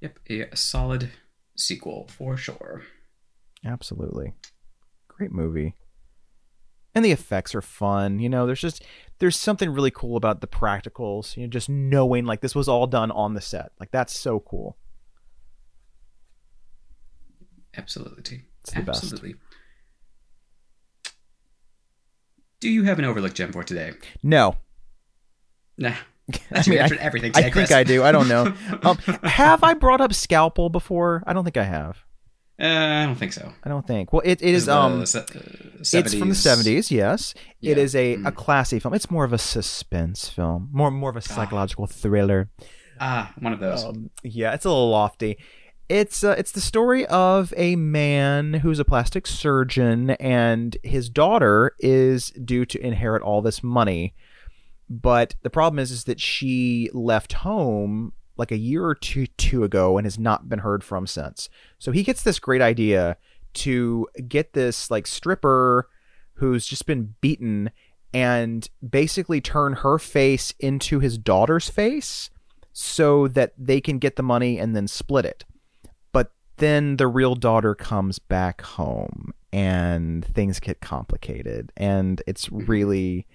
Yep, 0.01 0.19
a 0.29 0.55
solid 0.55 1.09
sequel 1.57 2.07
for 2.07 2.37
sure. 2.37 2.83
Absolutely. 3.65 4.33
Great 5.09 5.31
movie. 5.33 5.75
And 6.95 7.03
the 7.03 7.11
effects 7.11 7.53
are 7.53 7.61
fun. 7.61 8.19
You 8.19 8.29
know, 8.29 8.45
there's 8.45 8.61
just 8.61 8.83
there's 9.19 9.37
something 9.37 9.69
really 9.71 9.91
cool 9.91 10.15
about 10.17 10.41
the 10.41 10.47
practicals, 10.47 11.35
you 11.37 11.43
know, 11.43 11.49
just 11.49 11.69
knowing 11.69 12.25
like 12.25 12.41
this 12.41 12.55
was 12.55 12.67
all 12.67 12.87
done 12.87 13.11
on 13.11 13.33
the 13.33 13.41
set. 13.41 13.71
Like 13.79 13.91
that's 13.91 14.17
so 14.17 14.39
cool. 14.39 14.77
Absolutely. 17.77 18.43
The 18.73 18.81
best. 18.81 19.03
Absolutely. 19.03 19.35
Do 22.59 22.69
you 22.69 22.83
have 22.83 22.99
an 22.99 23.05
overlook 23.05 23.33
gem 23.33 23.51
for 23.51 23.63
today? 23.63 23.93
No. 24.21 24.55
Nah. 25.77 25.89
I 25.89 25.95
That's 26.51 26.67
your 26.67 26.83
mean, 26.83 26.93
I, 26.93 27.01
everything 27.01 27.31
I 27.35 27.41
today, 27.41 27.51
think 27.51 27.71
I 27.71 27.83
do. 27.83 28.03
I 28.03 28.11
don't 28.11 28.27
know. 28.27 28.53
Um, 28.83 28.97
have 29.23 29.63
I 29.63 29.73
brought 29.73 29.99
up 30.01 30.13
Scalpel 30.13 30.69
before? 30.69 31.23
I 31.25 31.33
don't 31.33 31.43
think 31.43 31.57
I 31.57 31.63
have. 31.63 32.03
Uh, 32.59 32.65
I 32.65 33.05
don't 33.05 33.15
think 33.15 33.31
so. 33.33 33.53
I 33.63 33.69
don't 33.69 33.87
think. 33.87 34.11
Well, 34.11 34.21
it, 34.25 34.41
it 34.41 34.53
is 34.53 34.67
um 34.67 35.05
se- 35.05 35.25
It's 35.79 36.13
from 36.13 36.29
the 36.29 36.35
70s. 36.35 36.65
70s, 36.65 36.91
yes. 36.91 37.33
It 37.61 37.77
Yeah. 37.77 37.83
is 37.83 37.95
a, 37.95 38.13
a 38.15 38.17
Mm. 38.17 38.35
classy 38.35 38.79
film. 38.79 38.93
It's 38.93 39.09
more 39.09 39.23
of 39.23 39.31
a 39.31 39.37
suspense 39.37 40.27
film, 40.27 40.69
more 40.73 40.91
more 40.91 41.09
of 41.09 41.15
a 41.15 41.21
psychological 41.21 41.87
thriller. 41.87 42.49
Ah, 42.99 43.31
one 43.39 43.53
of 43.53 43.59
those. 43.61 43.85
Um, 43.85 44.09
yeah, 44.23 44.53
it's 44.53 44.65
a 44.65 44.69
little 44.69 44.89
lofty. 44.89 45.37
It's 45.87 46.21
uh, 46.23 46.35
it's 46.37 46.51
the 46.51 46.59
story 46.61 47.05
of 47.07 47.53
a 47.55 47.75
man 47.77 48.55
who's 48.55 48.77
a 48.79 48.85
plastic 48.85 49.25
surgeon, 49.25 50.09
and 50.11 50.75
his 50.83 51.09
daughter 51.09 51.71
is 51.79 52.29
due 52.31 52.65
to 52.65 52.85
inherit 52.85 53.21
all 53.23 53.41
this 53.41 53.63
money. 53.63 54.13
But 54.89 55.35
the 55.43 55.49
problem 55.49 55.79
is, 55.79 55.91
is 55.91 56.03
that 56.05 56.19
she 56.19 56.89
left 56.93 57.33
home 57.33 58.11
like 58.39 58.51
a 58.51 58.57
year 58.57 58.85
or 58.85 58.95
two 58.95 59.27
two 59.37 59.63
ago 59.63 59.97
and 59.97 60.05
has 60.05 60.17
not 60.17 60.49
been 60.49 60.59
heard 60.59 60.83
from 60.83 61.05
since. 61.05 61.49
So 61.77 61.91
he 61.91 62.03
gets 62.03 62.23
this 62.23 62.39
great 62.39 62.61
idea 62.61 63.17
to 63.55 64.07
get 64.27 64.53
this 64.53 64.89
like 64.89 65.05
stripper 65.05 65.89
who's 66.33 66.65
just 66.65 66.85
been 66.85 67.15
beaten 67.21 67.69
and 68.13 68.67
basically 68.87 69.41
turn 69.41 69.73
her 69.73 69.99
face 69.99 70.53
into 70.59 70.99
his 70.99 71.17
daughter's 71.17 71.69
face 71.69 72.29
so 72.71 73.27
that 73.27 73.53
they 73.57 73.81
can 73.81 73.99
get 73.99 74.15
the 74.15 74.23
money 74.23 74.57
and 74.57 74.75
then 74.75 74.87
split 74.87 75.25
it. 75.25 75.43
But 76.11 76.31
then 76.57 76.97
the 76.97 77.07
real 77.07 77.35
daughter 77.35 77.75
comes 77.75 78.17
back 78.19 78.61
home 78.61 79.33
and 79.51 80.23
things 80.23 80.59
get 80.59 80.79
complicated 80.79 81.71
and 81.75 82.21
it's 82.25 82.47
mm-hmm. 82.47 82.65
really 82.65 83.27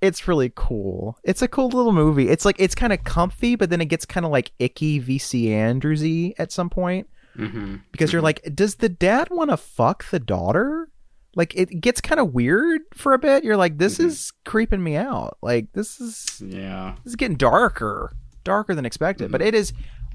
it's 0.00 0.26
really 0.28 0.52
cool. 0.54 1.18
It's 1.24 1.42
a 1.42 1.48
cool 1.48 1.68
little 1.68 1.92
movie. 1.92 2.28
It's 2.28 2.44
like 2.44 2.56
it's 2.58 2.74
kind 2.74 2.92
of 2.92 3.04
comfy, 3.04 3.56
but 3.56 3.70
then 3.70 3.80
it 3.80 3.86
gets 3.86 4.04
kind 4.04 4.24
of 4.26 4.32
like 4.32 4.50
icky 4.58 5.00
VC 5.00 5.46
Andrewsy 5.48 6.34
at 6.38 6.52
some 6.52 6.70
point 6.70 7.08
Mm-hmm. 7.36 7.76
because 7.90 8.12
you're 8.12 8.22
like, 8.22 8.48
does 8.54 8.76
the 8.76 8.88
dad 8.88 9.28
want 9.30 9.50
to 9.50 9.56
fuck 9.56 10.08
the 10.10 10.20
daughter? 10.20 10.88
Like 11.34 11.52
it 11.56 11.80
gets 11.80 12.00
kind 12.00 12.20
of 12.20 12.32
weird 12.32 12.82
for 12.94 13.12
a 13.12 13.18
bit. 13.18 13.42
You're 13.42 13.56
like, 13.56 13.78
this 13.78 13.98
Mhm. 13.98 14.04
is 14.06 14.32
creeping 14.44 14.84
me 14.84 14.94
out. 14.96 15.36
Like 15.42 15.72
this 15.72 16.00
is 16.00 16.40
Yeah. 16.40 16.94
this 17.02 17.10
is 17.12 17.16
getting 17.16 17.36
darker, 17.36 18.12
darker 18.44 18.72
than 18.74 18.86
expected. 18.86 19.32
But 19.32 19.42
it 19.42 19.52
is 19.52 19.72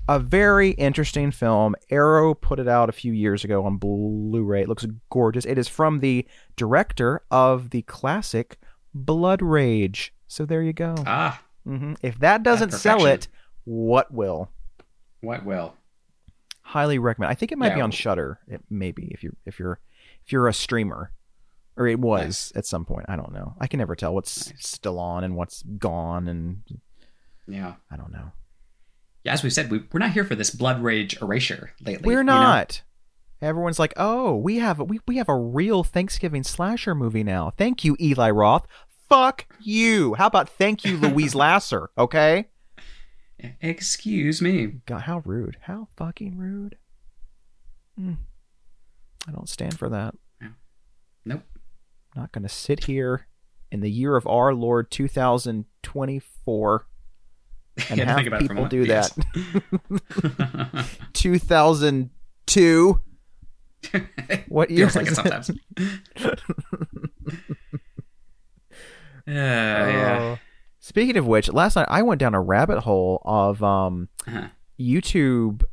a 0.08 0.18
very 0.18 0.70
interesting 0.72 1.30
film. 1.32 1.76
Arrow 1.92 2.34
put 2.34 2.58
it 2.58 2.70
out 2.70 2.88
a 2.88 2.94
few 2.94 3.12
years 3.12 3.44
ago 3.44 3.66
on 3.66 3.76
Blu-ray. 3.78 4.62
It 4.62 4.70
looks 4.70 4.88
gorgeous. 5.12 5.44
It 5.46 5.58
is 5.58 5.68
from 5.68 6.00
the 6.00 6.26
director 6.56 7.22
of 7.30 7.70
the 7.72 7.82
classic 7.84 8.58
Blood 8.94 9.42
Rage. 9.42 10.14
So 10.28 10.46
there 10.46 10.62
you 10.64 10.74
go. 10.74 10.96
Ah, 11.06 11.42
hmm 11.64 11.94
If 12.02 12.20
that 12.20 12.44
doesn't 12.44 12.72
sell 12.74 13.06
it, 13.06 13.28
what 13.66 14.12
will? 14.14 14.50
what 15.22 15.46
will? 15.46 15.76
Highly 16.62 17.00
recommend. 17.00 17.32
I 17.32 17.36
think 17.36 17.52
it 17.52 17.58
might 17.58 17.74
be 17.76 17.82
on 17.82 17.92
Shudder. 17.92 18.40
It 18.48 18.62
maybe 18.70 19.08
if 19.12 19.24
you're 19.24 19.34
if 19.46 19.60
you're 19.60 19.80
if 20.26 20.32
you're 20.32 20.48
a 20.48 20.54
streamer, 20.54 21.12
or 21.78 21.88
it 21.88 22.00
was 22.00 22.22
Nice. 22.26 22.52
at 22.56 22.66
some 22.68 22.86
point. 22.86 23.08
I 23.10 23.16
don't 23.16 23.34
know. 23.34 23.56
I 23.60 23.66
can 23.68 23.80
never 23.80 23.96
tell 23.96 24.14
what's 24.14 24.52
Nice. 24.52 24.68
still 24.68 25.00
on 25.00 25.24
and 25.24 25.36
what's 25.36 25.64
gone, 25.64 26.28
and 26.28 26.62
Yeah. 27.48 27.74
I 27.90 27.98
don't 27.98 28.12
know. 28.12 28.32
Yeah, 29.24 29.34
as 29.34 29.44
we 29.44 29.50
said, 29.50 29.70
we, 29.72 29.84
we're 29.92 30.00
not 30.00 30.12
here 30.12 30.24
for 30.24 30.36
this 30.36 30.50
blood 30.52 30.82
rage 30.82 31.20
erasure 31.22 31.72
lately. 31.82 32.06
We're 32.06 32.20
you 32.20 32.24
not. 32.26 32.82
Everyone's 33.42 33.80
like, 33.80 33.94
"Oh, 33.98 34.36
we 34.36 34.58
have 34.58 34.80
we 34.80 35.00
we 35.08 35.18
have 35.18 35.30
a 35.30 35.36
real 35.36 35.84
Thanksgiving 35.84 36.44
slasher 36.44 36.94
movie 36.94 37.24
now." 37.24 37.52
Thank 37.58 37.84
you, 37.86 37.96
Eli 38.00 38.30
Roth. 38.30 38.68
Fuck 39.08 39.46
you. 39.62 40.14
How 40.16 40.28
about 40.28 40.50
thank 40.50 40.84
you, 40.86 40.98
Louise 40.98 41.34
Lasser? 41.44 41.90
Okay. 41.98 42.48
Excuse 43.62 44.42
me. 44.42 44.66
God, 44.86 45.04
how 45.04 45.22
rude. 45.26 45.58
How 45.62 45.88
fucking 45.96 46.38
rude. 46.38 46.78
Mm. 48.00 48.18
I 49.28 49.32
don't 49.32 49.48
stand 49.50 49.80
for 49.80 49.88
that. 49.90 50.14
Nope. 51.26 51.44
I'm 52.16 52.22
not 52.24 52.32
going 52.32 52.44
to 52.44 52.50
sit 52.50 52.86
here 52.86 53.28
in 53.72 53.80
the 53.82 53.90
year 53.92 54.16
of 54.16 54.26
our 54.28 54.54
Lord 54.54 54.90
2024 54.92 56.88
and 57.90 58.00
have 58.00 58.16
think 58.16 58.28
about 58.28 58.42
it 58.42 58.48
for 58.48 58.54
a 58.54 58.56
people 58.56 58.68
do 58.68 58.84
Yes. 58.84 59.14
that. 59.90 60.86
2002. 61.14 63.02
What 64.48 64.70
year 64.70 64.90
Feels 64.90 64.96
like 64.96 65.08
it 65.08 65.16
sometimes. 65.16 65.52
Uh, 69.28 69.32
yeah. 69.32 70.18
Oh. 70.22 70.40
Speaking 70.80 71.18
of 71.18 71.28
which, 71.28 71.52
last 71.52 71.76
night 71.76 71.88
I 71.90 72.02
went 72.02 72.20
down 72.20 72.34
a 72.34 72.42
rabbit 72.42 72.80
hole 72.80 73.22
of 73.26 73.62
um, 73.62 74.10
Uh-huh. 74.28 74.48
YouTube 74.80 75.64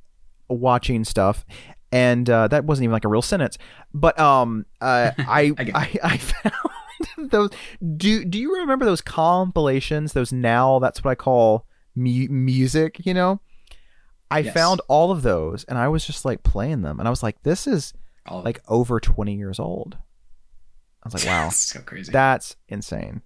watching 0.48 1.04
stuff, 1.04 1.46
and 1.90 2.28
uh, 2.28 2.48
that 2.48 2.64
wasn't 2.64 2.84
even 2.84 2.92
like 2.92 3.04
a 3.04 3.08
real 3.08 3.22
sentence. 3.22 3.56
But 3.94 4.18
um, 4.18 4.66
uh, 4.80 5.12
I, 5.18 5.52
I 5.58 5.70
I 5.74 5.98
I 6.02 6.16
found 6.18 7.30
those. 7.30 7.50
Do 7.96 8.24
Do 8.26 8.38
you 8.38 8.56
remember 8.58 8.84
those 8.84 9.00
compilations? 9.00 10.12
Those 10.12 10.32
now 10.32 10.78
that's 10.80 11.02
what 11.02 11.12
I 11.12 11.14
call 11.14 11.64
mu- 11.94 12.28
music. 12.28 13.06
You 13.06 13.14
know, 13.14 13.40
I 14.30 14.40
Yes. 14.40 14.54
found 14.54 14.80
all 14.88 15.10
of 15.12 15.22
those, 15.22 15.64
and 15.64 15.78
I 15.78 15.88
was 15.88 16.04
just 16.06 16.24
like 16.24 16.42
playing 16.42 16.82
them, 16.82 16.98
and 16.98 17.06
I 17.06 17.10
was 17.10 17.22
like, 17.22 17.42
this 17.42 17.66
is 17.66 17.94
All 18.26 18.42
like 18.42 18.60
over 18.68 18.98
twenty 19.00 19.34
years 19.36 19.58
old. 19.60 19.96
I 21.02 21.06
was 21.08 21.14
like, 21.14 21.24
wow, 21.26 21.44
That's 21.44 21.56
so 21.58 21.80
crazy. 21.80 22.10
that's 22.12 22.56
insane, 22.68 23.22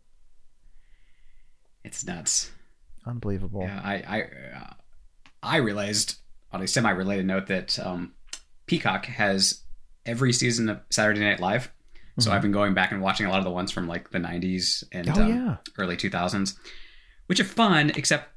it's 1.84 2.04
nuts. 2.04 2.50
unbelievable. 3.06 3.62
Yeah, 3.62 3.80
I 3.82 3.94
I 4.06 4.22
uh, 4.56 4.74
I 5.42 5.56
realized 5.58 6.18
on 6.52 6.62
a 6.62 6.66
semi-related 6.66 7.24
note 7.26 7.46
that 7.46 7.78
um, 7.78 8.12
Peacock 8.66 9.06
has 9.06 9.62
every 10.04 10.32
season 10.32 10.68
of 10.68 10.80
Saturday 10.90 11.20
Night 11.20 11.40
Live. 11.40 11.70
So 12.18 12.30
Mhm. 12.30 12.34
I've 12.34 12.42
been 12.42 12.52
going 12.52 12.74
back 12.74 12.92
and 12.92 13.00
watching 13.00 13.26
a 13.26 13.30
lot 13.30 13.38
of 13.38 13.44
the 13.44 13.50
ones 13.50 13.70
from 13.70 13.86
like 13.86 14.10
the 14.10 14.18
90s 14.18 14.82
and 14.92 15.08
Oh 15.08 15.22
um, 15.22 15.28
yeah. 15.28 15.56
early 15.78 15.96
2000s. 15.96 16.56
which 17.26 17.38
are 17.38 17.44
fun, 17.44 17.90
except 17.90 18.28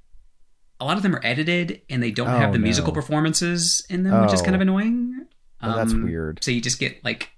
a 0.79 0.85
lot 0.85 0.97
of 0.97 1.03
them 1.03 1.15
are 1.15 1.21
edited 1.23 1.81
and 1.89 2.01
they 2.03 2.11
don't 2.11 2.27
Oh, 2.27 2.37
have 2.37 2.51
the 2.51 2.57
no. 2.59 2.63
musical 2.63 2.91
performances 2.93 3.85
in 3.89 4.03
them, 4.03 4.21
which 4.23 4.33
is 4.33 4.41
kind 4.41 4.55
of 4.55 4.59
Oh. 4.61 4.63
annoying. 4.63 5.25
Oh, 5.61 5.75
that's 5.75 5.93
Um, 5.93 6.03
weird. 6.03 6.43
So 6.43 6.51
you 6.51 6.59
just 6.61 6.79
get 6.79 7.03
like 7.05 7.29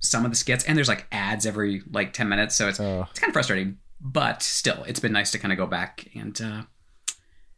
some 0.00 0.24
of 0.24 0.30
the 0.30 0.36
skits, 0.36 0.64
and 0.64 0.76
there's 0.76 0.88
like 0.88 1.06
ads 1.12 1.44
every 1.46 1.82
like 1.90 2.12
ten 2.12 2.28
minutes, 2.28 2.54
so 2.54 2.68
it's 2.68 2.80
Oh. 2.80 3.06
it's 3.10 3.18
kind 3.20 3.30
of 3.30 3.34
frustrating. 3.34 3.78
But 4.00 4.42
still, 4.42 4.84
it's 4.86 5.00
been 5.00 5.12
nice 5.12 5.30
to 5.32 5.38
kind 5.38 5.52
of 5.52 5.58
go 5.58 5.66
back 5.66 6.06
and 6.14 6.40
uh, 6.40 6.62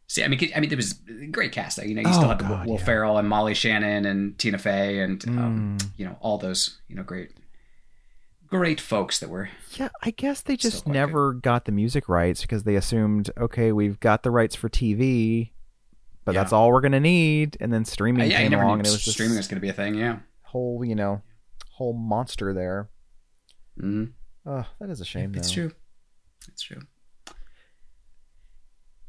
see. 0.07 0.23
I 0.23 0.27
mean, 0.27 0.39
I 0.55 0.59
mean, 0.59 0.69
there 0.69 0.77
was 0.77 0.95
a 1.09 1.27
great 1.27 1.51
cast. 1.51 1.77
though. 1.77 1.83
You 1.83 1.95
know, 1.95 2.01
you 2.01 2.13
still 2.13 2.25
Oh, 2.25 2.29
have 2.29 2.37
God, 2.39 2.65
Will 2.67 2.77
yeah. 2.79 2.83
Ferrell 2.85 3.17
and 3.17 3.27
Molly 3.29 3.53
Shannon 3.53 4.05
and 4.05 4.37
Tina 4.37 4.57
Fey 4.57 4.99
and 4.99 5.23
um, 5.27 5.77
Mm. 5.79 5.89
you 5.97 6.05
know 6.05 6.17
all 6.21 6.37
those 6.37 6.79
you 6.87 6.95
know 6.95 7.03
great 7.03 7.31
great 8.49 8.81
folks 8.81 9.19
that 9.19 9.29
were 9.29 9.49
Yeah, 9.73 9.89
I 10.01 10.11
guess 10.11 10.41
they 10.41 10.55
just 10.57 10.87
never 10.87 11.33
got 11.33 11.65
the 11.65 11.71
music 11.71 12.09
rights 12.09 12.41
because 12.41 12.63
they 12.63 12.75
assumed, 12.75 13.29
okay, 13.37 13.71
we've 13.71 13.99
got 13.99 14.23
the 14.23 14.31
rights 14.31 14.55
for 14.55 14.69
TV, 14.69 15.51
but 16.25 16.33
that's 16.35 16.51
all 16.53 16.69
we're 16.71 16.81
gonna 16.81 16.99
need. 16.99 17.57
And 17.59 17.71
then 17.71 17.85
streaming 17.85 18.23
Uh, 18.23 18.25
yeah, 18.25 18.37
came 18.37 18.53
along, 18.53 18.79
and 18.79 18.87
it 18.87 18.91
was 18.91 19.03
just 19.03 19.15
streaming 19.15 19.37
was 19.37 19.47
going 19.47 19.57
to 19.57 19.61
be 19.61 19.69
a 19.69 19.73
thing. 19.73 19.95
Yeah. 19.95 20.19
whole, 20.43 20.83
you 20.83 20.95
know, 20.95 21.21
whole 21.73 21.93
monster 21.93 22.53
there. 22.53 22.89
Mhm. 23.79 24.13
Oh, 24.45 24.65
that 24.79 24.89
is 24.89 24.99
a 24.99 25.05
shame. 25.05 25.35
It's 25.35 25.47
though. 25.49 25.53
true. 25.67 25.71
It's 26.47 26.63
true. 26.63 26.81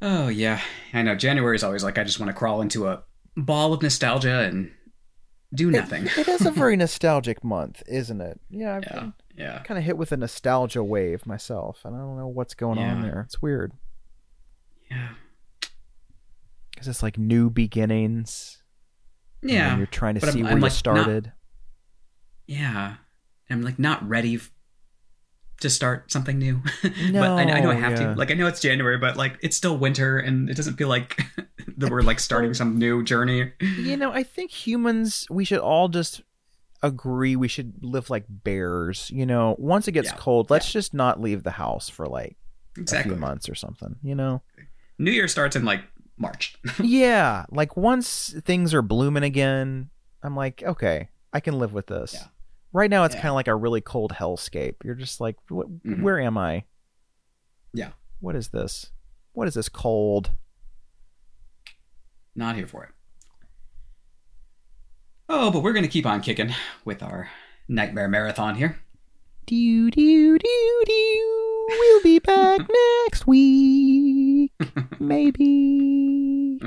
Oh 0.03 0.29
yeah, 0.29 0.61
I 0.95 1.03
know. 1.03 1.15
January 1.15 1.57
is 1.57 1.63
always 1.65 1.85
like 1.85 1.99
I 1.99 2.05
just 2.05 2.19
want 2.21 2.29
to 2.31 2.35
crawl 2.35 2.63
into 2.63 2.89
a 2.89 3.03
ball 3.37 3.73
of 3.73 3.83
nostalgia 3.83 4.41
and 4.41 4.71
do 5.55 5.71
nothing. 5.71 6.07
It 6.17 6.29
is 6.29 6.47
a 6.47 6.51
very 6.51 6.77
nostalgic 6.85 7.45
month, 7.45 7.83
isn't 7.87 8.21
it? 8.21 8.41
Yeah, 8.49 8.77
I've 8.77 8.85
yeah, 8.85 9.11
yeah, 9.41 9.59
kind 9.63 9.79
of 9.79 9.85
hit 9.85 9.97
with 9.97 10.13
a 10.13 10.17
nostalgia 10.17 10.83
wave 10.85 11.27
myself, 11.27 11.81
and 11.85 11.95
I 11.95 11.99
don't 11.99 12.17
know 12.19 12.29
what's 12.29 12.55
going 12.55 12.79
on 12.79 13.03
there. 13.03 13.23
It's 13.27 13.41
weird 13.43 13.73
yeah, 14.91 15.11
because 16.73 16.89
it's 16.89 17.03
like 17.03 17.17
new 17.19 17.51
beginnings. 17.51 18.63
and 19.43 19.51
yeah. 19.51 19.77
you're 19.77 19.87
trying 19.87 20.15
to 20.15 20.21
But 20.21 20.33
see 20.33 20.39
I'm- 20.41 20.45
where 20.45 20.53
I'm, 20.53 20.59
you 20.59 20.63
like, 20.63 20.71
not- 20.73 20.77
started. 20.77 21.33
Yeah. 22.47 22.95
I'm 23.49 23.63
like 23.63 23.79
not 23.79 24.09
ready 24.09 24.37
f- 24.37 24.51
to 25.61 25.69
start 25.71 26.11
something 26.13 26.39
new. 26.39 26.61
but 26.83 26.93
No, 27.11 27.37
I, 27.37 27.43
I 27.43 27.61
know 27.61 27.71
I 27.71 27.75
have 27.75 27.93
yeah. 27.93 28.13
to. 28.13 28.15
Like 28.15 28.31
I 28.31 28.35
know 28.35 28.47
it's 28.47 28.61
January, 28.61 28.99
but 28.99 29.17
like 29.17 29.39
it's 29.43 29.57
still 29.57 29.77
winter 29.77 30.19
and 30.19 30.49
it 30.51 30.57
doesn't 30.57 30.75
feel 30.77 30.89
like 30.89 31.21
that 31.77 31.91
we're 31.91 32.03
like 32.03 32.19
starting 32.21 32.55
some 32.55 32.79
new 32.79 33.03
journey. 33.05 33.53
You 33.61 33.97
know, 33.97 34.13
I 34.13 34.23
think 34.23 34.51
humans, 34.51 35.27
we 35.31 35.45
should 35.45 35.59
all 35.61 35.89
just 35.89 36.23
agree 36.83 37.37
we 37.37 37.49
should 37.49 37.75
live 37.85 38.11
like 38.11 38.25
bears. 38.29 39.11
You 39.11 39.27
know, 39.27 39.55
once 39.59 39.87
it 39.89 39.93
gets 39.93 40.11
Yeah. 40.11 40.17
cold, 40.17 40.51
let's 40.51 40.71
just 40.73 40.95
not 40.95 41.21
leave 41.21 41.43
the 41.43 41.51
house 41.53 41.89
for 41.89 42.07
like 42.07 42.37
a 42.79 43.03
few 43.03 43.17
months 43.17 43.49
or 43.49 43.55
something. 43.55 43.97
You 44.03 44.15
know? 44.15 44.43
New 44.99 45.11
Year 45.11 45.29
starts 45.29 45.57
in 45.57 45.65
like 45.65 45.83
March. 46.17 46.57
yeah, 46.83 47.45
like 47.51 47.77
once 47.77 48.35
things 48.45 48.73
are 48.75 48.83
blooming 48.83 49.23
again, 49.23 49.91
I'm 50.23 50.37
like, 50.37 50.63
okay, 50.63 51.09
I 51.33 51.41
can 51.41 51.59
live 51.59 51.73
with 51.73 51.87
this. 51.87 52.15
Yeah. 52.15 52.25
Right 52.73 52.91
now, 52.91 53.05
it's 53.05 53.15
Yeah. 53.15 53.23
kind 53.23 53.31
of 53.31 53.35
like 53.37 53.49
a 53.49 53.55
really 53.57 53.81
cold 53.81 54.13
hellscape. 54.13 54.77
You're 54.85 54.95
just 54.95 55.21
like, 55.21 55.37
what, 55.49 55.83
Mhm. 55.83 56.03
where 56.03 56.21
am 56.21 56.37
I? 56.39 56.65
Yeah. 57.73 57.93
What 58.21 58.37
is 58.37 58.49
this? 58.49 58.91
What 59.33 59.49
is 59.49 59.55
this 59.55 59.69
cold? 59.69 60.33
Not 62.35 62.55
here 62.57 62.67
for 62.67 62.85
it. 62.85 62.91
Oh, 65.33 65.51
but 65.53 65.63
we're 65.63 65.73
gonna 65.73 65.87
keep 65.89 66.07
on 66.07 66.21
kicking 66.23 66.53
with 66.85 67.03
our 67.05 67.29
nightmare 67.69 68.09
marathon 68.09 68.57
here. 68.57 68.81
Do 69.47 69.91
do 69.91 70.39
do 70.39 70.83
do. 70.87 71.67
We'll 71.69 72.03
be 72.03 72.19
back 72.19 72.61
next 73.07 73.27
week, 73.29 74.53
maybe. 75.01 76.61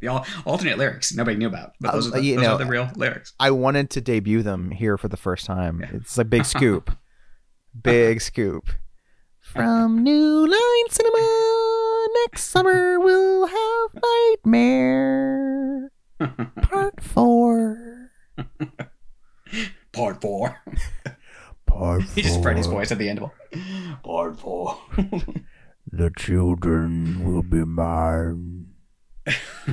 The 0.00 0.08
al- 0.08 0.26
alternate 0.44 0.76
lyrics 0.76 1.14
nobody 1.14 1.36
knew 1.38 1.46
about, 1.46 1.72
but 1.80 1.92
those, 1.92 2.12
Uh, 2.12 2.16
are, 2.16 2.20
the, 2.20 2.34
those 2.34 2.42
know, 2.44 2.52
are 2.54 2.58
the 2.58 2.66
real 2.66 2.90
lyrics. 2.96 3.32
I 3.40 3.50
wanted 3.50 3.88
to 3.90 4.00
debut 4.02 4.42
them 4.42 4.72
here 4.72 4.98
for 4.98 5.08
the 5.08 5.16
first 5.16 5.46
time. 5.46 5.80
Yeah. 5.80 5.90
It's 5.94 6.18
a 6.18 6.24
big 6.24 6.44
scoop. 6.44 6.90
big 7.82 8.20
scoop. 8.20 8.68
From 9.40 10.02
New 10.02 10.46
Line 10.46 10.88
Cinema, 10.90 12.06
next 12.24 12.44
summer 12.50 13.00
we'll 13.00 13.46
have 13.46 13.90
Nightmare 13.94 15.91
Part 16.62 17.02
4. 17.02 18.10
Part 19.92 20.20
four. 20.22 20.56
Part 21.66 22.02
He 22.14 22.22
just 22.22 22.40
Freddy's 22.42 22.66
voice 22.66 22.90
at 22.90 22.98
the 22.98 23.08
end 23.08 23.20
of 23.22 23.30
it. 23.50 23.60
Part 24.02 24.38
four. 24.40 24.78
The 25.90 26.10
children 26.16 27.24
will 27.24 27.42
be 27.42 27.64
mine. 27.64 28.68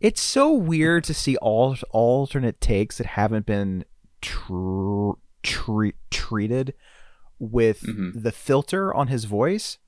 it's 0.00 0.20
so 0.20 0.52
weird 0.52 1.04
to 1.04 1.14
see 1.14 1.36
all 1.36 1.76
alternate 1.90 2.60
takes 2.60 2.98
that 2.98 3.06
haven't 3.06 3.46
been 3.46 3.84
tr- 4.20 5.12
tre- 5.42 5.94
treated 6.10 6.74
with 7.38 7.80
Mhm. 7.82 8.22
the 8.22 8.32
filter 8.32 8.92
on 8.92 9.06
his 9.08 9.24
voice. 9.24 9.78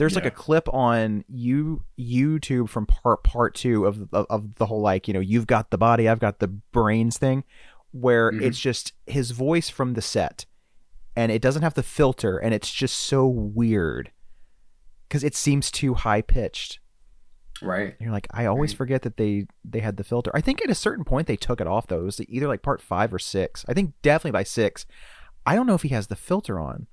There's 0.00 0.14
like 0.16 0.26
a 0.26 0.30
clip 0.32 0.68
on 0.74 1.24
you 1.28 1.84
YouTube 1.98 2.68
from 2.68 2.86
part 2.86 3.22
part 3.22 3.54
two 3.54 3.86
of, 3.86 4.08
of 4.12 4.26
of 4.28 4.54
the 4.56 4.66
whole 4.66 4.80
like 4.80 5.06
you 5.06 5.14
know 5.14 5.20
you've 5.20 5.46
got 5.46 5.70
the 5.70 5.78
body 5.78 6.08
I've 6.08 6.18
got 6.18 6.38
the 6.40 6.48
brains 6.48 7.16
thing, 7.18 7.44
where 7.92 8.32
Mhm. 8.32 8.42
it's 8.42 8.58
just 8.58 8.92
his 9.06 9.30
voice 9.30 9.68
from 9.68 9.94
the 9.94 10.02
set, 10.02 10.46
and 11.14 11.30
it 11.30 11.40
doesn't 11.42 11.62
have 11.62 11.74
the 11.74 11.82
filter, 11.82 12.38
and 12.38 12.52
it's 12.54 12.72
just 12.72 12.96
so 12.96 13.26
weird 13.26 14.10
because 15.08 15.22
it 15.22 15.34
seems 15.34 15.70
too 15.70 15.94
high 15.94 16.22
pitched. 16.22 16.78
right. 17.62 17.88
And 17.90 18.00
you're 18.00 18.12
like, 18.12 18.26
I 18.32 18.46
always 18.46 18.72
Right. 18.72 18.78
forget 18.78 19.02
that 19.02 19.18
they 19.18 19.46
they 19.64 19.80
had 19.80 19.98
the 19.98 20.04
filter. 20.04 20.30
I 20.32 20.40
think 20.40 20.62
at 20.64 20.70
a 20.70 20.74
certain 20.74 21.04
point 21.04 21.26
they 21.26 21.36
took 21.36 21.60
it 21.60 21.66
off 21.66 21.88
though. 21.88 22.00
It 22.00 22.04
was 22.04 22.20
either 22.26 22.48
like 22.48 22.62
part 22.62 22.80
five 22.80 23.12
or 23.12 23.18
six. 23.18 23.66
I 23.68 23.74
think 23.74 23.92
definitely 24.00 24.30
by 24.38 24.44
six. 24.44 24.86
I 25.44 25.54
don't 25.56 25.66
know 25.66 25.74
if 25.74 25.82
he 25.82 25.88
has 25.90 26.06
the 26.06 26.16
filter 26.16 26.58
on. 26.58 26.86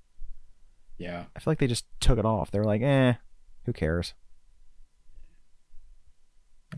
Yeah. 0.97 1.25
I 1.35 1.39
feel 1.39 1.51
like 1.51 1.59
they 1.59 1.67
just 1.67 1.85
took 1.99 2.17
it 2.19 2.25
off. 2.25 2.51
They 2.51 2.59
were 2.59 2.65
like, 2.65 2.81
eh, 2.81 3.13
who 3.65 3.73
cares? 3.73 4.13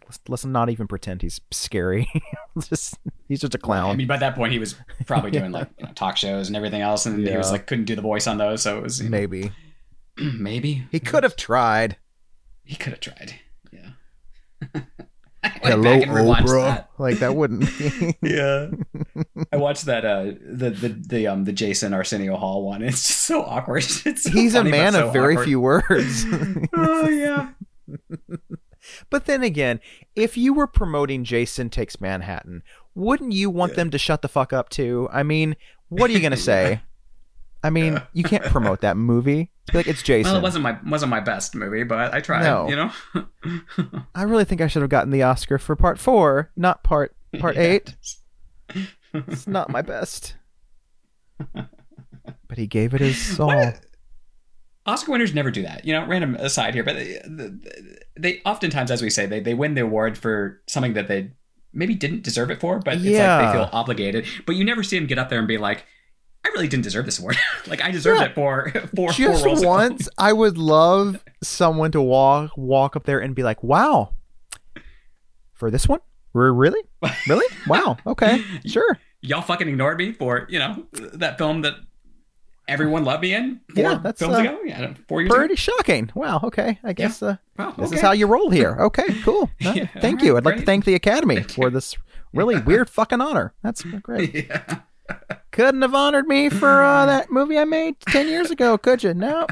Let's, 0.05 0.19
let's 0.27 0.45
not 0.45 0.69
even 0.69 0.87
pretend 0.87 1.21
he's 1.21 1.41
scary. 1.51 2.07
just 2.59 2.95
he's 3.27 3.41
just 3.41 3.55
a 3.55 3.57
clown. 3.57 3.89
I 3.89 3.95
mean, 3.95 4.07
by 4.07 4.17
that 4.17 4.35
point, 4.35 4.53
he 4.53 4.59
was 4.59 4.75
probably 5.07 5.31
doing 5.39 5.51
like 5.51 5.67
you 5.79 5.85
know, 5.85 5.93
talk 5.93 6.15
shows 6.15 6.47
and 6.47 6.55
everything 6.55 6.81
else, 6.81 7.05
and 7.05 7.27
he 7.27 7.37
was 7.37 7.51
like 7.51 7.65
couldn't 7.65 7.85
do 7.85 7.95
the 7.95 8.01
voice 8.01 8.27
on 8.27 8.37
those, 8.37 8.61
so 8.61 8.77
it 8.77 8.83
was 8.83 9.01
know, 9.01 9.09
Maybe 9.09 9.51
maybe 10.17 10.85
he 10.91 10.99
could 10.99 11.23
have 11.23 11.35
tried. 11.35 11.97
he 12.63 12.75
could 12.75 12.93
have 12.93 12.99
tried. 12.99 13.35
Yeah. 13.71 14.81
Hello, 15.63 15.99
Oprah. 15.99 16.65
that. 16.67 16.89
Like 16.99 17.19
that 17.19 17.33
wouldn't. 17.35 17.61
Be. 17.79 18.15
Yeah, 18.21 18.71
I 19.53 19.57
watched 19.57 19.85
that 19.85 20.03
uh 20.03 20.23
the 20.45 20.69
the 20.69 20.89
the 20.89 21.27
um 21.27 21.45
the 21.45 21.53
Jason 21.53 21.93
Arsenio 21.93 22.35
Hall 22.35 22.65
one. 22.65 22.81
It's 22.81 23.07
just 23.07 23.21
so 23.21 23.41
awkward. 23.43 23.83
It's 24.05 24.23
so 24.23 24.29
he's 24.31 24.53
a 24.53 24.59
funny, 24.59 24.71
but 24.71 24.77
man 24.77 24.93
so 24.93 25.07
of 25.07 25.13
very 25.13 25.35
awkward. 25.35 25.45
few 25.45 25.59
words. 25.61 26.25
oh 26.75 27.07
yeah. 27.07 27.51
But 29.09 29.25
then 29.25 29.43
again, 29.43 29.79
if 30.15 30.35
you 30.37 30.53
were 30.53 30.67
promoting 30.67 31.23
Jason 31.23 31.69
Takes 31.69 32.01
Manhattan, 32.01 32.63
wouldn't 32.95 33.33
you 33.33 33.49
want 33.49 33.75
them 33.75 33.89
to 33.91 33.97
shut 33.97 34.21
the 34.21 34.27
fuck 34.27 34.51
up 34.51 34.69
too? 34.69 35.07
I 35.11 35.23
mean, 35.23 35.55
what 35.89 36.09
are 36.09 36.13
you 36.13 36.19
going 36.21 36.31
to 36.31 36.37
say? 36.37 36.81
I 37.63 37.69
mean, 37.69 37.93
Yeah. 37.93 38.03
you 38.13 38.23
can't 38.23 38.43
promote 38.45 38.81
that 38.81 38.97
movie. 38.97 39.51
Like 39.73 39.87
it's 39.87 40.01
Jason. 40.03 40.31
Well, 40.31 40.39
it 40.39 40.43
wasn't 40.43 40.63
my 40.63 40.77
wasn't 40.85 41.09
my 41.09 41.19
best 41.19 41.55
movie, 41.55 41.83
but 41.83 42.13
I 42.13 42.19
tried. 42.21 42.43
No. 42.43 42.67
You 42.69 42.75
know. 42.75 44.01
I 44.15 44.23
really 44.23 44.45
think 44.45 44.61
I 44.61 44.67
should 44.67 44.81
have 44.81 44.89
gotten 44.89 45.11
the 45.11 45.23
Oscar 45.23 45.57
for 45.57 45.75
part 45.75 45.99
4, 45.99 46.51
not 46.55 46.83
part 46.83 47.15
part 47.39 47.57
8. 47.57 47.95
It's 49.13 49.47
not 49.47 49.69
my 49.69 49.81
best. 49.81 50.35
But 52.47 52.57
he 52.57 52.67
gave 52.67 52.93
it 52.93 53.01
his 53.01 53.39
all. 53.39 53.47
What? 53.47 53.81
Oscar 54.85 55.11
winners 55.11 55.33
never 55.35 55.51
do 55.51 55.61
that. 55.63 55.85
You 55.85 55.93
know, 55.93 56.05
random 56.07 56.35
aside 56.35 56.73
here, 56.73 56.83
but 56.83 56.95
they, 56.95 57.19
they 58.17 58.41
oftentimes, 58.45 58.89
as 58.91 59.01
we 59.01 59.09
say, 59.09 59.25
they, 59.27 59.39
they 59.39 59.53
win 59.53 59.75
the 59.75 59.81
award 59.81 60.17
for 60.17 60.61
something 60.67 60.93
that 60.93 61.07
they 61.07 61.31
maybe 61.73 61.93
didn't 61.93 62.23
deserve 62.23 62.49
it 62.49 62.59
for, 62.59 62.79
but 62.79 62.95
it's 62.95 63.03
like 63.03 63.13
Yeah. 63.13 63.45
they 63.51 63.57
feel 63.59 63.69
obligated. 63.71 64.25
But 64.47 64.55
you 64.55 64.63
never 64.63 64.81
see 64.81 64.97
them 64.97 65.05
get 65.05 65.19
up 65.19 65.29
there 65.29 65.37
and 65.37 65.47
be 65.47 65.59
like, 65.59 65.85
I 66.49 66.51
really 66.53 66.67
didn't 66.67 66.83
deserve 66.83 67.05
this 67.05 67.19
award. 67.19 67.37
like 67.67 67.81
I 67.83 67.91
deserved 67.91 68.21
Yeah. 68.21 68.27
it 68.27 68.35
for 68.35 68.69
for 68.95 69.11
Just 69.11 69.41
four 69.41 69.47
roles 69.49 69.61
ago." 69.61 69.69
once, 69.69 70.09
I 70.17 70.33
would 70.33 70.57
love 70.57 71.23
someone 71.43 71.91
to 71.91 72.01
walk 72.01 72.51
walk 72.57 72.95
up 72.95 73.03
there 73.05 73.19
and 73.19 73.35
be 73.35 73.43
like, 73.43 73.63
"Wow, 73.63 74.13
for 75.53 75.69
this 75.71 75.87
one, 75.87 75.99
Re- 76.33 76.51
really, 76.51 76.81
really, 77.27 77.45
wow, 77.67 77.97
okay, 78.05 78.43
sure, 78.65 78.97
Y'all 79.21 79.41
fucking 79.41 79.67
ignored 79.67 79.97
me 79.97 80.11
for 80.13 80.45
you 80.49 80.59
know 80.59 80.85
that 80.93 81.37
film 81.37 81.61
that 81.63 81.73
everyone 82.67 83.03
loved 83.03 83.21
me 83.23 83.33
in 83.33 83.59
four 83.75 83.83
Yeah, 83.83 83.99
that's, 84.01 84.19
films 84.19 84.35
uh, 84.37 84.41
ago. 84.41 84.59
Yeah, 84.65 84.93
four 85.07 85.21
years 85.21 85.33
pretty 85.33 85.55
shocking. 85.55 86.09
Wow, 86.15 86.39
okay, 86.43 86.79
I 86.83 86.93
guess 86.93 87.21
uh. 87.21 87.35
Wow, 87.57 87.71
this 87.77 87.91
is 87.91 87.99
how 88.01 88.11
you 88.11 88.27
roll 88.27 88.49
here. 88.49 88.77
Okay, 88.79 89.21
cool. 89.23 89.49
Yeah, 89.59 89.87
thank 89.99 90.21
you. 90.21 90.33
right, 90.33 90.37
I'd 90.37 90.45
like 90.45 90.57
to 90.59 90.65
thank 90.65 90.85
the 90.85 90.95
Academy 90.95 91.41
for 91.43 91.69
this 91.69 91.95
really 92.33 92.59
weird 92.61 92.89
fucking 92.89 93.19
honor. 93.21 93.53
That's 93.63 93.81
great. 93.81 94.33
yeah. 94.47 94.79
Couldn't 95.51 95.81
have 95.81 95.93
honored 95.95 96.27
me 96.27 96.49
for 96.49 96.81
uh, 96.83 97.05
that 97.07 97.31
movie 97.31 97.57
I 97.57 97.65
made 97.65 97.99
ten 98.01 98.27
years 98.27 98.51
ago, 98.51 98.77
could 98.77 99.03
you? 99.03 99.13
No, 99.13 99.45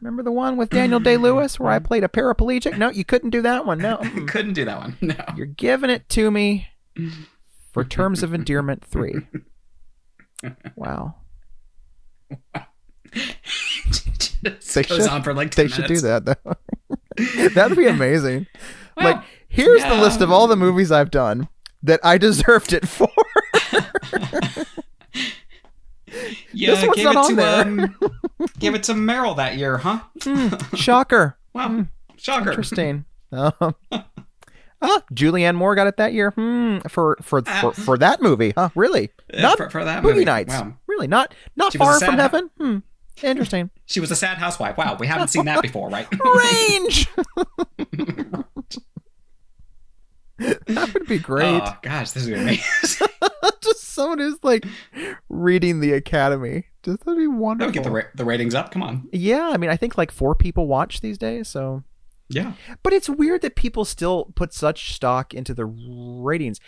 Remember 0.00 0.22
the 0.22 0.30
one 0.32 0.56
with 0.56 0.70
Daniel 0.70 1.00
Day 1.00 1.16
Lewis 1.16 1.58
where 1.58 1.70
I 1.72 1.78
played 1.80 2.04
a 2.04 2.08
paraplegic? 2.08 2.76
No, 2.76 2.90
you 2.90 3.04
couldn't 3.04 3.30
do 3.30 3.40
that 3.42 3.64
one. 3.66 3.78
No, 3.78 4.00
You 4.14 4.26
Couldn't 4.26 4.52
do 4.54 4.64
that 4.66 4.78
one. 4.78 4.96
No. 5.00 5.14
you're 5.36 5.46
giving 5.46 5.90
it 5.90 6.08
to 6.10 6.30
me 6.30 6.68
for 7.72 7.82
Terms 7.84 8.22
of 8.22 8.34
Endearment 8.34 8.84
three. 8.84 9.26
Wow, 10.76 11.14
Just 13.12 14.74
They 14.74 14.82
should- 14.82 15.08
on 15.08 15.22
for 15.22 15.32
like 15.34 15.54
they 15.54 15.68
10 15.68 15.70
should 15.70 15.86
do 15.86 16.00
that 16.00 16.24
though. 16.26 17.48
That'd 17.54 17.76
be 17.78 17.86
amazing. 17.86 18.46
Well, 18.96 19.14
like, 19.14 19.24
here's 19.48 19.82
the 19.84 19.94
list 19.94 20.20
of 20.20 20.30
all 20.30 20.46
the 20.46 20.56
movies 20.56 20.92
I've 20.92 21.10
done 21.10 21.48
that 21.82 22.00
I 22.04 22.18
deserved 22.18 22.72
it 22.72 22.86
for. 22.88 23.08
Yeah, 26.52 26.70
This 26.70 26.82
one's 26.82 26.94
gave 26.96 27.04
not 27.06 27.14
it 27.14 27.16
on 27.16 27.36
to 27.36 27.42
um, 27.42 27.96
gave 28.60 28.74
it 28.74 28.84
to 28.84 28.92
Meryl 28.94 29.36
that 29.36 29.56
year, 29.56 29.78
huh? 29.78 30.00
Shocker. 30.76 31.36
Wow, 31.52 31.86
shocker. 32.16 32.50
Interesting. 32.50 33.04
Um, 33.32 33.52
ah, 33.90 34.04
Julianne 35.12 35.56
Moore 35.56 35.74
got 35.74 35.88
it 35.88 35.96
that 35.96 36.12
year. 36.12 36.30
Hmm. 36.30 36.78
For 36.88 37.16
for 37.20 37.42
for, 37.42 37.72
for 37.72 37.98
that 37.98 38.22
movie, 38.22 38.52
huh? 38.56 38.68
Really? 38.76 39.10
Uh, 39.32 39.40
Not 39.42 39.58
for, 39.58 39.70
for 39.70 39.84
that 39.84 40.02
Boogie 40.02 40.14
movie. 40.14 40.24
Nights. 40.24 40.54
Wow, 40.54 40.74
Really? 40.86 41.08
Not 41.08 41.34
not 41.56 41.72
She 41.72 41.78
far 41.78 41.98
from 41.98 42.14
heaven. 42.16 42.50
Hmm. 42.60 42.78
Interesting. 43.22 43.70
she 43.86 44.00
was 44.00 44.10
a 44.10 44.16
sad 44.16 44.38
housewife. 44.38 44.76
Wow, 44.76 44.96
we 44.98 45.06
haven't 45.06 45.28
seen 45.28 45.44
that 45.46 45.62
before, 45.62 45.88
right? 45.88 46.06
Range. 46.24 47.08
That 50.38 50.90
would 50.94 51.06
be 51.06 51.18
great. 51.18 51.62
Oh 51.64 51.76
gosh, 51.82 52.10
this 52.12 52.26
is 52.26 52.28
amazing. 52.28 53.06
Just 53.60 53.84
someone 53.94 54.18
who's 54.18 54.38
like 54.42 54.64
reading 55.28 55.80
the 55.80 55.92
Academy. 55.92 56.64
Just 56.82 57.04
that'd 57.04 57.16
be 57.18 57.24
That 57.26 57.30
wonderful. 57.30 57.68
would 57.68 57.74
get 57.74 57.84
the 57.84 57.90
ra- 57.90 58.02
the 58.14 58.24
ratings 58.24 58.54
up. 58.54 58.70
Come 58.70 58.82
on. 58.82 59.08
yeah, 59.12 59.48
I 59.52 59.56
mean, 59.56 59.70
I 59.70 59.76
think 59.76 59.96
like 59.96 60.10
four 60.10 60.34
people 60.34 60.66
watch 60.66 61.00
these 61.00 61.16
days. 61.18 61.48
So, 61.48 61.82
Yeah. 62.28 62.54
but 62.82 62.92
it's 62.92 63.08
weird 63.08 63.42
that 63.42 63.54
people 63.56 63.84
still 63.84 64.26
put 64.34 64.52
such 64.52 64.92
stock 64.94 65.32
into 65.34 65.54
the 65.54 65.64
ratings. 65.64 66.60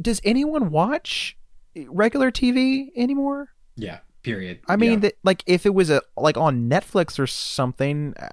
Does 0.00 0.20
anyone 0.24 0.70
watch 0.70 1.36
regular 1.76 2.30
TV 2.32 2.88
anymore? 2.96 3.50
Yeah. 3.76 3.98
Period. 4.22 4.60
I 4.68 4.76
mean, 4.76 4.92
Yeah. 4.94 4.98
that 5.00 5.14
like 5.22 5.42
if 5.46 5.66
it 5.66 5.74
was 5.74 5.90
a 5.90 6.00
like 6.16 6.36
on 6.36 6.68
Netflix 6.68 7.18
or 7.18 7.26
something, 7.26 8.14
uh, 8.18 8.28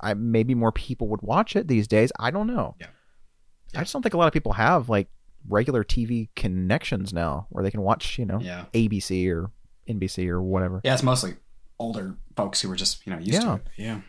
I 0.00 0.14
maybe 0.14 0.54
more 0.54 0.72
people 0.72 1.06
would 1.08 1.22
watch 1.22 1.54
it 1.54 1.68
these 1.68 1.86
days. 1.86 2.10
I 2.18 2.30
don't 2.30 2.46
know. 2.46 2.74
Yeah. 2.80 2.86
I 3.74 3.80
just 3.80 3.92
don't 3.92 4.02
think 4.02 4.14
a 4.14 4.18
lot 4.18 4.26
of 4.26 4.32
people 4.32 4.52
have 4.52 4.88
like 4.88 5.08
regular 5.48 5.84
TV 5.84 6.28
connections 6.36 7.12
now 7.12 7.46
where 7.50 7.62
they 7.64 7.70
can 7.70 7.82
watch, 7.82 8.18
you 8.18 8.24
know, 8.26 8.38
yeah. 8.40 8.64
ABC 8.74 9.30
or 9.30 9.50
NBC 9.88 10.28
or 10.28 10.42
whatever. 10.42 10.80
Yeah, 10.84 10.94
it's 10.94 11.02
mostly 11.02 11.36
older 11.78 12.16
folks 12.36 12.60
who 12.60 12.68
were 12.68 12.76
just 12.76 13.06
you 13.06 13.12
know 13.12 13.18
used 13.18 13.32
Yeah. 13.34 13.40
to 13.40 13.54
it. 13.54 13.62
Yeah. 13.76 14.00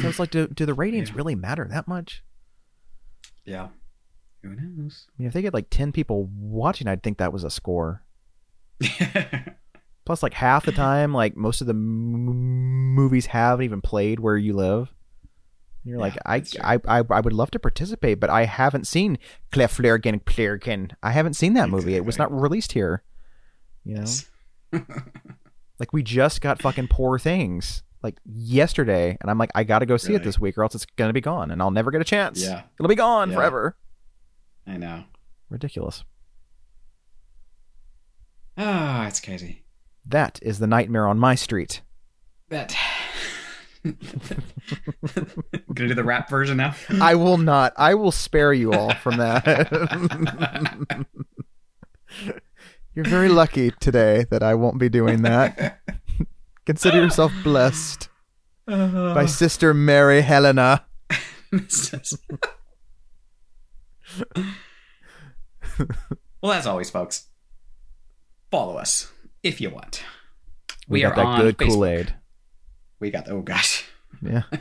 So 0.00 0.08
it's 0.08 0.18
like, 0.18 0.30
do, 0.30 0.46
do 0.48 0.66
the 0.66 0.74
ratings 0.74 1.08
Yeah. 1.10 1.16
really 1.16 1.34
matter 1.34 1.66
that 1.70 1.88
much? 1.88 2.22
Yeah. 3.44 3.68
Who 4.42 4.54
knows? 4.54 5.06
I 5.08 5.12
mean, 5.18 5.28
if 5.28 5.32
they 5.34 5.42
get 5.42 5.54
like 5.54 5.70
ten 5.70 5.92
people 5.92 6.28
watching, 6.38 6.86
I'd 6.88 7.02
think 7.02 7.18
that 7.18 7.32
was 7.32 7.44
a 7.44 7.50
score. 7.50 8.02
Plus, 10.04 10.22
like 10.22 10.34
half 10.34 10.64
the 10.64 10.72
time, 10.72 11.12
like 11.12 11.36
most 11.36 11.60
of 11.60 11.66
the 11.66 11.72
m- 11.72 12.94
movies 12.94 13.26
haven't 13.26 13.64
even 13.64 13.80
played 13.80 14.20
where 14.20 14.36
you 14.36 14.52
live. 14.52 14.92
And 15.86 15.92
you're 15.92 16.00
like, 16.00 16.16
I. 16.26 16.42
I, 16.64 16.80
I, 16.88 17.02
I 17.08 17.20
would 17.20 17.32
love 17.32 17.52
to 17.52 17.60
participate, 17.60 18.18
but 18.18 18.28
I 18.28 18.44
haven't 18.44 18.88
seen 18.88 19.18
Kleflergen 19.52 20.20
Plurken. 20.24 20.90
I 21.00 21.12
haven't 21.12 21.34
seen 21.34 21.54
that 21.54 21.68
movie. 21.70 21.94
It 21.94 22.04
was 22.04 22.18
not 22.18 22.32
released 22.32 22.72
here. 22.72 23.04
You 23.84 23.94
know, 23.94 24.00
Yes. 24.00 24.26
like 25.78 25.92
we 25.92 26.02
just 26.02 26.40
got 26.40 26.60
fucking 26.60 26.88
Poor 26.88 27.20
Things 27.20 27.84
like 28.02 28.16
yesterday, 28.24 29.16
and 29.20 29.30
I'm 29.30 29.38
like, 29.38 29.52
I 29.54 29.62
got 29.62 29.78
to 29.78 29.86
go 29.86 29.96
see 29.96 30.14
it 30.14 30.24
this 30.24 30.40
week, 30.40 30.58
or 30.58 30.64
else 30.64 30.74
it's 30.74 30.86
gonna 30.96 31.12
be 31.12 31.20
gone, 31.20 31.52
and 31.52 31.62
I'll 31.62 31.70
never 31.70 31.92
get 31.92 32.00
a 32.00 32.04
chance. 32.04 32.42
Yeah. 32.42 32.62
it'll 32.80 32.88
be 32.88 32.96
gone 32.96 33.30
Yeah. 33.30 33.36
forever. 33.36 33.76
I 34.66 34.76
know. 34.78 35.04
Ridiculous. 35.50 36.02
Ah, 38.58 39.06
it's 39.06 39.20
crazy. 39.20 39.64
That 40.06 40.38
is 40.42 40.58
the 40.58 40.66
nightmare 40.66 41.06
on 41.06 41.18
my 41.18 41.34
street. 41.34 41.82
That. 42.48 42.74
Gonna 45.74 45.88
do 45.88 45.94
the 45.94 46.04
rap 46.04 46.28
version 46.30 46.56
now. 46.56 46.74
I 47.00 47.14
will 47.14 47.38
not. 47.38 47.72
I 47.76 47.94
will 47.94 48.12
spare 48.12 48.52
you 48.52 48.72
all 48.72 48.94
from 48.94 49.18
that. 49.18 51.06
You're 52.94 53.04
very 53.04 53.28
lucky 53.28 53.72
today 53.72 54.24
that 54.30 54.42
I 54.42 54.54
won't 54.54 54.78
be 54.78 54.88
doing 54.88 55.22
that. 55.22 55.80
Consider 56.66 57.02
yourself 57.02 57.32
blessed 57.44 58.08
by 58.66 58.72
uh-huh. 58.72 59.26
Sister 59.26 59.74
Mary 59.74 60.22
Helena. 60.22 60.84
well, 66.40 66.52
as 66.52 66.66
always, 66.66 66.90
folks, 66.90 67.26
follow 68.50 68.76
us 68.76 69.12
if 69.42 69.60
you 69.60 69.70
want. 69.70 70.02
We, 70.88 70.98
We, 70.98 71.02
got 71.02 71.12
are 71.12 71.16
that 71.16 71.26
on 71.26 71.40
good. 71.42 71.58
Kool 71.58 71.84
Aid. 71.84 72.14
We 73.00 73.10
got 73.10 73.26
the, 73.26 73.32
oh 73.32 73.42
gosh, 73.42 73.84
Yeah, 74.22 74.42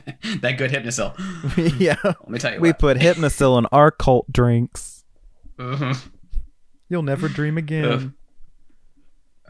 that 0.42 0.58
good 0.58 0.72
hypnocil. 0.72 1.16
yeah. 1.80 1.96
Let 2.04 2.30
me 2.30 2.40
tell 2.40 2.54
you 2.54 2.60
We 2.60 2.70
what. 2.70 2.80
put 2.80 2.98
Hypnocil 2.98 3.58
in 3.58 3.66
our 3.72 3.92
cult 3.92 4.32
drinks. 4.32 5.04
Mhm. 5.58 5.98
You'll 6.90 7.04
never 7.04 7.28
dream 7.30 7.58
again. 7.58 7.86
Ugh. 7.86 8.12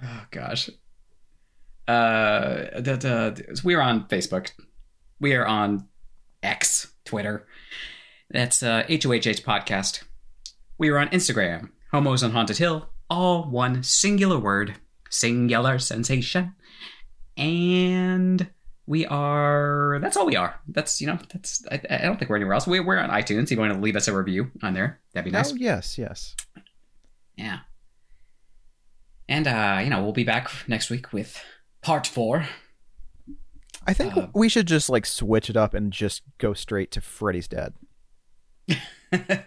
Oh 0.03 0.25
gosh. 0.31 0.69
Uh, 1.87 2.79
the, 2.79 2.95
the, 2.97 3.61
we're 3.63 3.81
on 3.81 4.07
Facebook. 4.07 4.51
We 5.19 5.33
are 5.35 5.45
on 5.45 5.87
X, 6.43 6.93
Twitter. 7.05 7.45
That's 8.29 8.63
uh, 8.63 8.83
HOHH 8.89 9.43
Podcast. 9.43 10.03
We 10.77 10.89
are 10.89 10.97
on 10.97 11.09
Instagram, 11.09 11.69
Homos 11.91 12.23
on 12.23 12.31
Haunted 12.31 12.57
Hill, 12.57 12.89
all 13.09 13.49
one 13.49 13.83
singular 13.83 14.39
word, 14.39 14.75
singular 15.09 15.77
sensation. 15.79 16.53
And 17.37 18.49
we 18.87 19.05
are, 19.05 19.97
that's 20.01 20.15
all 20.17 20.25
we 20.25 20.35
are. 20.35 20.59
That's, 20.67 21.01
you 21.01 21.07
know, 21.07 21.17
that's, 21.33 21.65
I, 21.71 21.81
I 21.89 21.97
don't 22.03 22.17
think 22.17 22.29
we're 22.29 22.35
anywhere 22.35 22.53
else. 22.53 22.67
We, 22.67 22.79
we're 22.79 22.97
on 22.97 23.09
iTunes. 23.09 23.43
If 23.45 23.51
you 23.51 23.59
want 23.59 23.73
to 23.73 23.79
leave 23.79 23.95
us 23.95 24.07
a 24.07 24.15
review 24.15 24.51
on 24.61 24.73
there, 24.73 24.99
that'd 25.13 25.25
be 25.25 25.31
nice. 25.31 25.51
Oh 25.51 25.55
yes, 25.55 25.97
yes. 25.97 26.35
Yeah. 27.35 27.59
And 29.27 29.47
uh, 29.47 29.79
you 29.83 29.89
know, 29.89 30.03
we'll 30.03 30.13
be 30.13 30.23
back 30.23 30.51
next 30.67 30.89
week 30.89 31.11
with 31.11 31.41
part 31.81 32.05
four. 32.05 32.45
I 33.87 33.93
think 33.93 34.15
Uh, 34.15 34.27
we 34.33 34.49
should 34.49 34.67
just 34.67 34.89
like 34.89 35.05
switch 35.05 35.49
it 35.49 35.57
up 35.57 35.73
and 35.73 35.91
just 35.91 36.21
go 36.37 36.53
straight 36.53 36.91
to 36.91 37.01
Freddy's 37.01 37.47
Dead. 37.47 37.73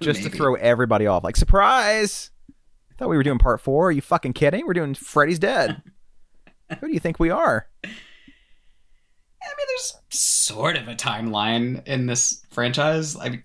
Just 0.01 0.23
to 0.23 0.31
throw 0.31 0.55
everybody 0.55 1.07
off. 1.09 1.25
Like, 1.25 1.37
surprise! 1.37 2.31
I 2.49 2.95
thought 2.97 3.09
we 3.09 3.17
were 3.17 3.25
doing 3.25 3.39
part 3.39 3.61
four. 3.61 3.89
Are 3.89 3.93
you 3.93 4.01
fucking 4.01 4.33
kidding? 4.33 4.65
We're 4.65 4.73
doing 4.75 4.95
Freddy's 4.95 5.41
Dead. 5.41 5.83
Who 6.81 6.87
do 6.87 6.93
you 6.93 7.01
think 7.01 7.19
we 7.19 7.29
are? 7.31 7.67
I 9.49 9.55
mean, 9.57 9.67
there's 9.69 9.97
sort 10.11 10.77
of 10.77 10.89
a 10.89 10.95
timeline 10.95 11.87
in 11.87 12.07
this 12.07 12.45
franchise. 12.51 13.17
I, 13.17 13.43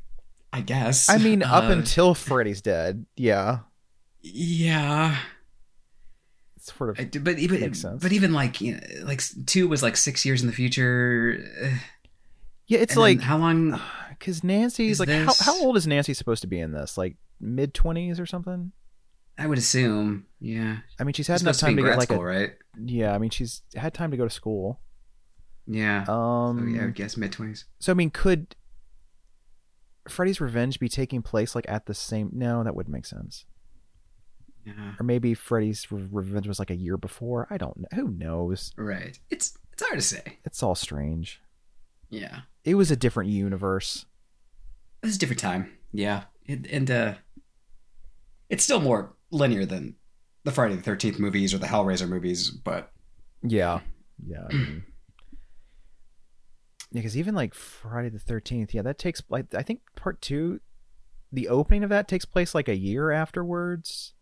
I 0.52 0.62
guess. 0.62 1.10
I 1.10 1.18
mean, 1.18 1.42
up 1.44 1.66
Uh, 1.66 1.72
until 1.72 2.14
Freddy's 2.14 2.62
Dead, 2.62 3.06
yeah. 3.16 3.60
yeah, 4.22 5.18
It's 6.58 6.74
sort 6.74 6.90
of 6.92 7.00
I 7.00 7.06
but 7.20 7.40
even 7.40 7.60
Makes 7.62 7.82
sense. 7.82 8.02
but 8.02 8.12
even 8.12 8.34
like 8.34 8.62
you 8.62 8.74
know, 8.76 8.80
like 9.06 9.22
two 9.46 9.68
was 9.68 9.82
like 9.84 9.98
six 9.98 10.26
years 10.26 10.42
in 10.42 10.48
the 10.48 10.54
future. 10.54 11.44
yeah. 12.68 12.80
It's 12.80 12.94
and 12.94 13.02
like 13.02 13.22
how 13.22 13.38
long? 13.38 13.80
because 14.10 14.44
Nancy's 14.44 15.00
like 15.00 15.10
how, 15.10 15.26
this- 15.26 15.40
how 15.42 15.62
old 15.64 15.76
is 15.78 15.88
Nancy 15.88 16.14
supposed 16.14 16.42
to 16.42 16.48
be 16.48 16.60
in 16.60 16.72
this? 16.72 16.98
Like 16.98 17.16
mid 17.40 17.74
twenties 17.74 18.20
or 18.20 18.26
something? 18.26 18.72
I 19.38 19.48
would 19.48 19.58
assume. 19.58 20.28
Yeah, 20.40 20.78
I 21.00 21.04
mean, 21.04 21.14
she's 21.14 21.26
had 21.28 21.36
She's 21.36 21.42
enough 21.42 21.56
supposed 21.56 21.60
to 21.60 21.66
time 21.66 21.78
to 21.78 21.84
get 21.84 21.98
like 21.98 22.08
school, 22.10 22.22
a 22.22 22.26
right? 22.26 22.52
yeah. 22.86 23.14
I 23.16 23.18
mean, 23.18 23.32
she's 23.32 23.64
had 23.76 23.94
time 23.94 24.12
to 24.12 24.18
go 24.18 24.26
to 24.26 24.30
school. 24.30 24.80
Yeah. 25.68 26.06
Um, 26.08 26.60
so 26.60 26.66
yeah, 26.76 26.82
I 26.82 26.86
would 26.86 26.96
guess 26.96 27.18
mid 27.18 27.32
twenties. 27.32 27.66
So 27.80 27.92
I 27.92 27.96
mean, 27.96 28.10
could 28.10 28.56
Freddy's 30.10 30.42
Revenge 30.42 30.80
be 30.80 30.90
taking 30.90 31.22
place 31.22 31.56
like 31.56 31.66
at 31.68 31.86
the 31.86 31.94
same? 31.94 32.30
No, 32.34 32.64
that 32.64 32.76
wouldn't 32.76 32.94
make 32.94 33.06
sense. 33.06 33.46
Yeah. 34.66 34.94
Or 35.00 35.04
maybe 35.04 35.34
Freddy's 35.34 35.92
Re- 35.92 36.08
Revenge 36.12 36.48
was 36.48 36.60
like 36.60 36.70
a 36.70 36.76
year 36.76 36.98
before. 36.98 37.48
I 37.50 37.58
don't 37.58 37.78
know. 37.78 37.88
Who 37.96 38.10
knows? 38.10 38.72
Right. 38.78 39.18
It's 39.30 39.58
it's 39.72 39.82
hard 39.84 39.96
to 39.98 40.02
say. 40.02 40.40
It's 40.46 40.62
all 40.64 40.76
strange. 40.76 41.42
Yeah. 42.10 42.42
It 42.64 42.76
was 42.76 42.92
a 42.92 42.96
different 42.96 43.30
universe. 43.30 44.06
It 45.02 45.08
was 45.08 45.16
a 45.16 45.20
different 45.20 45.42
time. 45.42 45.72
Yeah. 45.92 46.24
It, 46.46 46.68
and 46.72 46.90
uh 46.92 47.14
it's 48.50 48.64
still 48.64 48.80
more 48.80 49.16
linear 49.32 49.66
than 49.66 49.96
the 50.44 50.52
Friday 50.52 50.76
the 50.76 50.82
Thirteenth 50.82 51.20
movies 51.20 51.54
or 51.54 51.58
the 51.58 51.68
Hellraiser 51.68 52.08
movies, 52.08 52.50
but 52.50 52.92
Yeah, 53.42 53.80
yeah. 54.26 54.46
I 54.50 54.54
mean, 54.54 54.84
yeah, 56.94 57.00
because 57.02 57.18
even 57.18 57.36
like 57.36 57.54
Friday 57.54 58.08
the 58.10 58.20
Thirteenth, 58.20 58.74
yeah, 58.74 58.84
that 58.84 58.98
takes 58.98 59.22
like 59.30 59.54
I 59.54 59.62
think 59.64 59.82
part 59.98 60.22
two, 60.22 60.62
the 61.32 61.50
opening 61.50 61.84
of 61.84 61.90
that 61.90 62.08
takes 62.08 62.24
place 62.24 62.56
like 62.56 62.70
a 62.70 62.76
year 62.78 63.12
afterwards, 63.12 64.14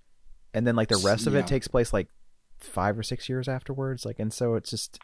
and 0.54 0.66
then 0.66 0.76
like 0.76 0.88
the 0.88 0.98
rest 1.06 1.28
of 1.28 1.34
Yeah. 1.34 1.40
it 1.42 1.48
takes 1.48 1.68
place 1.68 1.94
like 1.94 2.08
five 2.58 2.98
or 2.98 3.04
six 3.04 3.30
years 3.30 3.48
afterwards. 3.48 4.06
Like, 4.06 4.18
and 4.20 4.32
so 4.34 4.56
it's 4.56 4.70
just, 4.70 5.00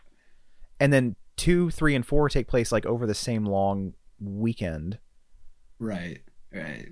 and 0.80 0.92
then 0.94 1.16
two, 1.36 1.70
three, 1.70 1.94
and 1.96 2.06
four 2.06 2.30
take 2.30 2.48
place 2.48 2.72
like 2.72 2.86
over 2.86 3.06
the 3.06 3.14
same 3.16 3.46
long 3.46 3.94
weekend, 4.20 4.98
Right. 5.80 6.22
Right. 6.54 6.88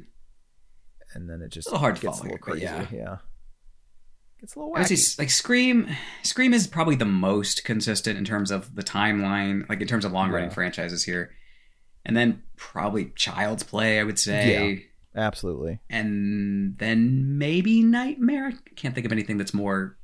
and 1.13 1.29
then 1.29 1.41
it 1.41 1.49
just 1.49 1.67
A 1.67 1.71
little 1.71 1.79
hard 1.79 1.95
to 1.95 2.01
gets 2.01 2.17
follow 2.19 2.29
a 2.29 2.31
little 2.33 2.43
crazy. 2.43 2.63
yeah. 2.63 2.85
yeah. 2.91 3.17
Gets 4.41 4.55
a 4.55 4.59
little 4.59 4.75
I 4.75 4.79
would 4.79 4.87
say 4.87 5.21
like 5.21 5.29
Scream. 5.29 5.87
Scream 6.23 6.53
is 6.53 6.67
probably 6.67 6.95
the 6.95 7.05
most 7.05 7.63
consistent 7.63 8.17
in 8.17 8.25
terms 8.25 8.51
of 8.51 8.75
the 8.75 8.83
timeline, 8.83 9.67
like 9.69 9.81
in 9.81 9.87
terms 9.87 10.05
of 10.05 10.11
long 10.11 10.29
running 10.31 10.49
Yeah. 10.49 10.53
franchises 10.55 11.03
here. 11.03 11.31
And 12.05 12.15
then 12.15 12.43
probably 12.57 13.11
Child's 13.15 13.63
Play, 13.63 13.99
I 13.99 14.03
would 14.03 14.19
say. 14.19 14.87
yeah, 15.15 15.23
Absolutely. 15.23 15.79
And 15.89 16.77
then 16.77 17.37
maybe 17.37 17.81
Nightmare. 17.81 18.47
I 18.47 18.69
can't 18.75 18.93
think 18.93 19.05
of 19.05 19.11
anything 19.11 19.37
that's 19.37 19.53
more 19.53 19.97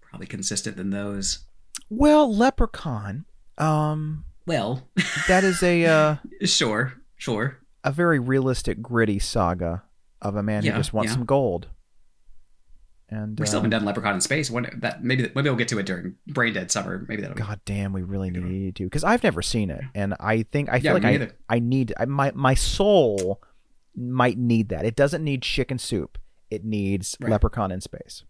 probably 0.00 0.26
consistent 0.26 0.76
than 0.76 0.90
those. 0.90 1.44
Well, 1.88 2.34
Leprechaun. 2.34 3.24
Um, 3.58 4.24
Well, 4.46 4.88
that 5.28 5.44
is 5.44 5.62
a 5.62 5.86
uh, 5.86 6.16
sure, 6.44 6.94
sure. 7.16 7.58
a 7.84 7.92
very 7.92 8.18
realistic, 8.18 8.82
gritty 8.82 9.18
saga 9.18 9.84
of 10.20 10.34
a 10.36 10.42
man 10.42 10.64
Yeah, 10.64 10.72
who 10.72 10.78
just 10.78 10.92
wants 10.92 11.10
yeah. 11.10 11.14
some 11.14 11.24
gold. 11.24 11.68
And 13.12 13.38
We 13.38 13.46
still 13.46 13.58
haven't 13.58 13.70
done 13.70 13.84
Leprechaun 13.84 14.14
in 14.14 14.20
Space. 14.20 14.50
When 14.50 14.68
that 14.78 15.02
maybe 15.02 15.24
maybe 15.34 15.48
we'll 15.48 15.56
get 15.56 15.66
to 15.68 15.78
it 15.80 15.86
during 15.86 16.14
Brain 16.28 16.54
Dead 16.54 16.70
Summer. 16.70 17.04
Maybe 17.08 17.22
that'll 17.22 17.34
be 17.36 17.42
God 17.42 17.60
damn, 17.64 17.92
we 17.92 18.02
really 18.02 18.30
need 18.30 18.76
to 18.76 18.84
because 18.84 19.02
I've 19.02 19.24
never 19.24 19.42
seen 19.42 19.68
it, 19.70 19.82
and 19.96 20.14
I 20.20 20.44
think 20.44 20.68
I 20.68 20.78
feel 20.78 20.96
Yeah, 20.96 21.10
like 21.10 21.30
I. 21.48 21.56
I 21.56 21.58
need 21.58 21.92
I, 21.98 22.04
my 22.04 22.30
my 22.36 22.54
soul 22.54 23.42
might 23.96 24.38
need 24.38 24.68
that. 24.68 24.84
It 24.84 24.94
doesn't 24.94 25.24
need 25.24 25.42
chicken 25.42 25.78
soup. 25.78 26.18
It 26.52 26.64
needs 26.64 27.16
Right. 27.20 27.30
Leprechaun 27.32 27.72
in 27.72 27.80
space. 27.80 28.22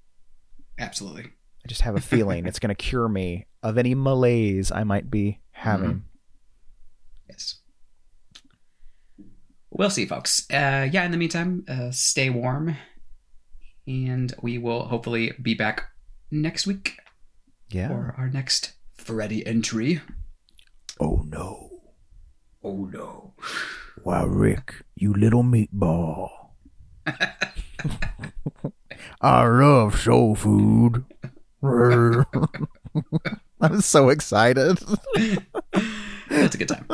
absolutely. 0.78 1.24
I 1.62 1.69
just 1.69 1.82
have 1.82 1.94
a 1.94 2.01
feeling 2.01 2.47
it's 2.47 2.59
going 2.59 2.74
to 2.74 2.74
cure 2.74 3.07
me 3.07 3.47
of 3.62 3.77
any 3.77 3.94
malaise 3.94 4.73
I 4.73 4.82
might 4.85 5.11
be 5.11 5.40
having. 5.51 5.89
Mm-hmm. 5.90 5.98
Yes. 7.28 7.57
We'll 9.70 9.90
see, 9.90 10.07
folks. 10.07 10.47
Uh, 10.51 10.89
yeah, 10.90 11.05
in 11.05 11.11
the 11.11 11.16
meantime, 11.19 11.65
uh, 11.69 11.90
stay 11.90 12.31
warm. 12.31 12.77
And 13.86 14.32
we 14.43 14.59
will 14.59 14.86
hopefully 14.86 15.32
be 15.40 15.55
back 15.55 15.89
next 16.31 16.66
week 16.66 16.97
Yeah. 17.70 17.89
for 17.89 18.15
our 18.19 18.28
next 18.28 18.73
Freddy 18.94 19.44
entry. 19.47 20.01
Oh 21.01 21.24
no! 21.27 21.81
Oh 22.62 22.85
no. 22.85 23.35
Why, 24.02 24.23
Rick, 24.24 24.74
you 24.94 25.12
little 25.12 25.43
meatball! 25.43 26.31
I 29.20 29.47
love 29.47 29.98
soul 30.01 30.35
food. 30.35 31.05
I'm 33.61 33.81
so 33.81 34.09
excited. 34.09 34.78
That's 36.31 36.55
a 36.55 36.59
good 36.59 36.69
time. 36.69 36.86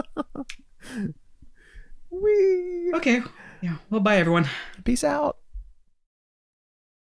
Whee! 2.10 2.92
Okay. 2.94 3.22
Yeah. 3.60 3.76
Well, 3.90 4.00
bye, 4.00 4.16
everyone. 4.18 4.48
Peace 4.84 5.04
out. 5.04 5.38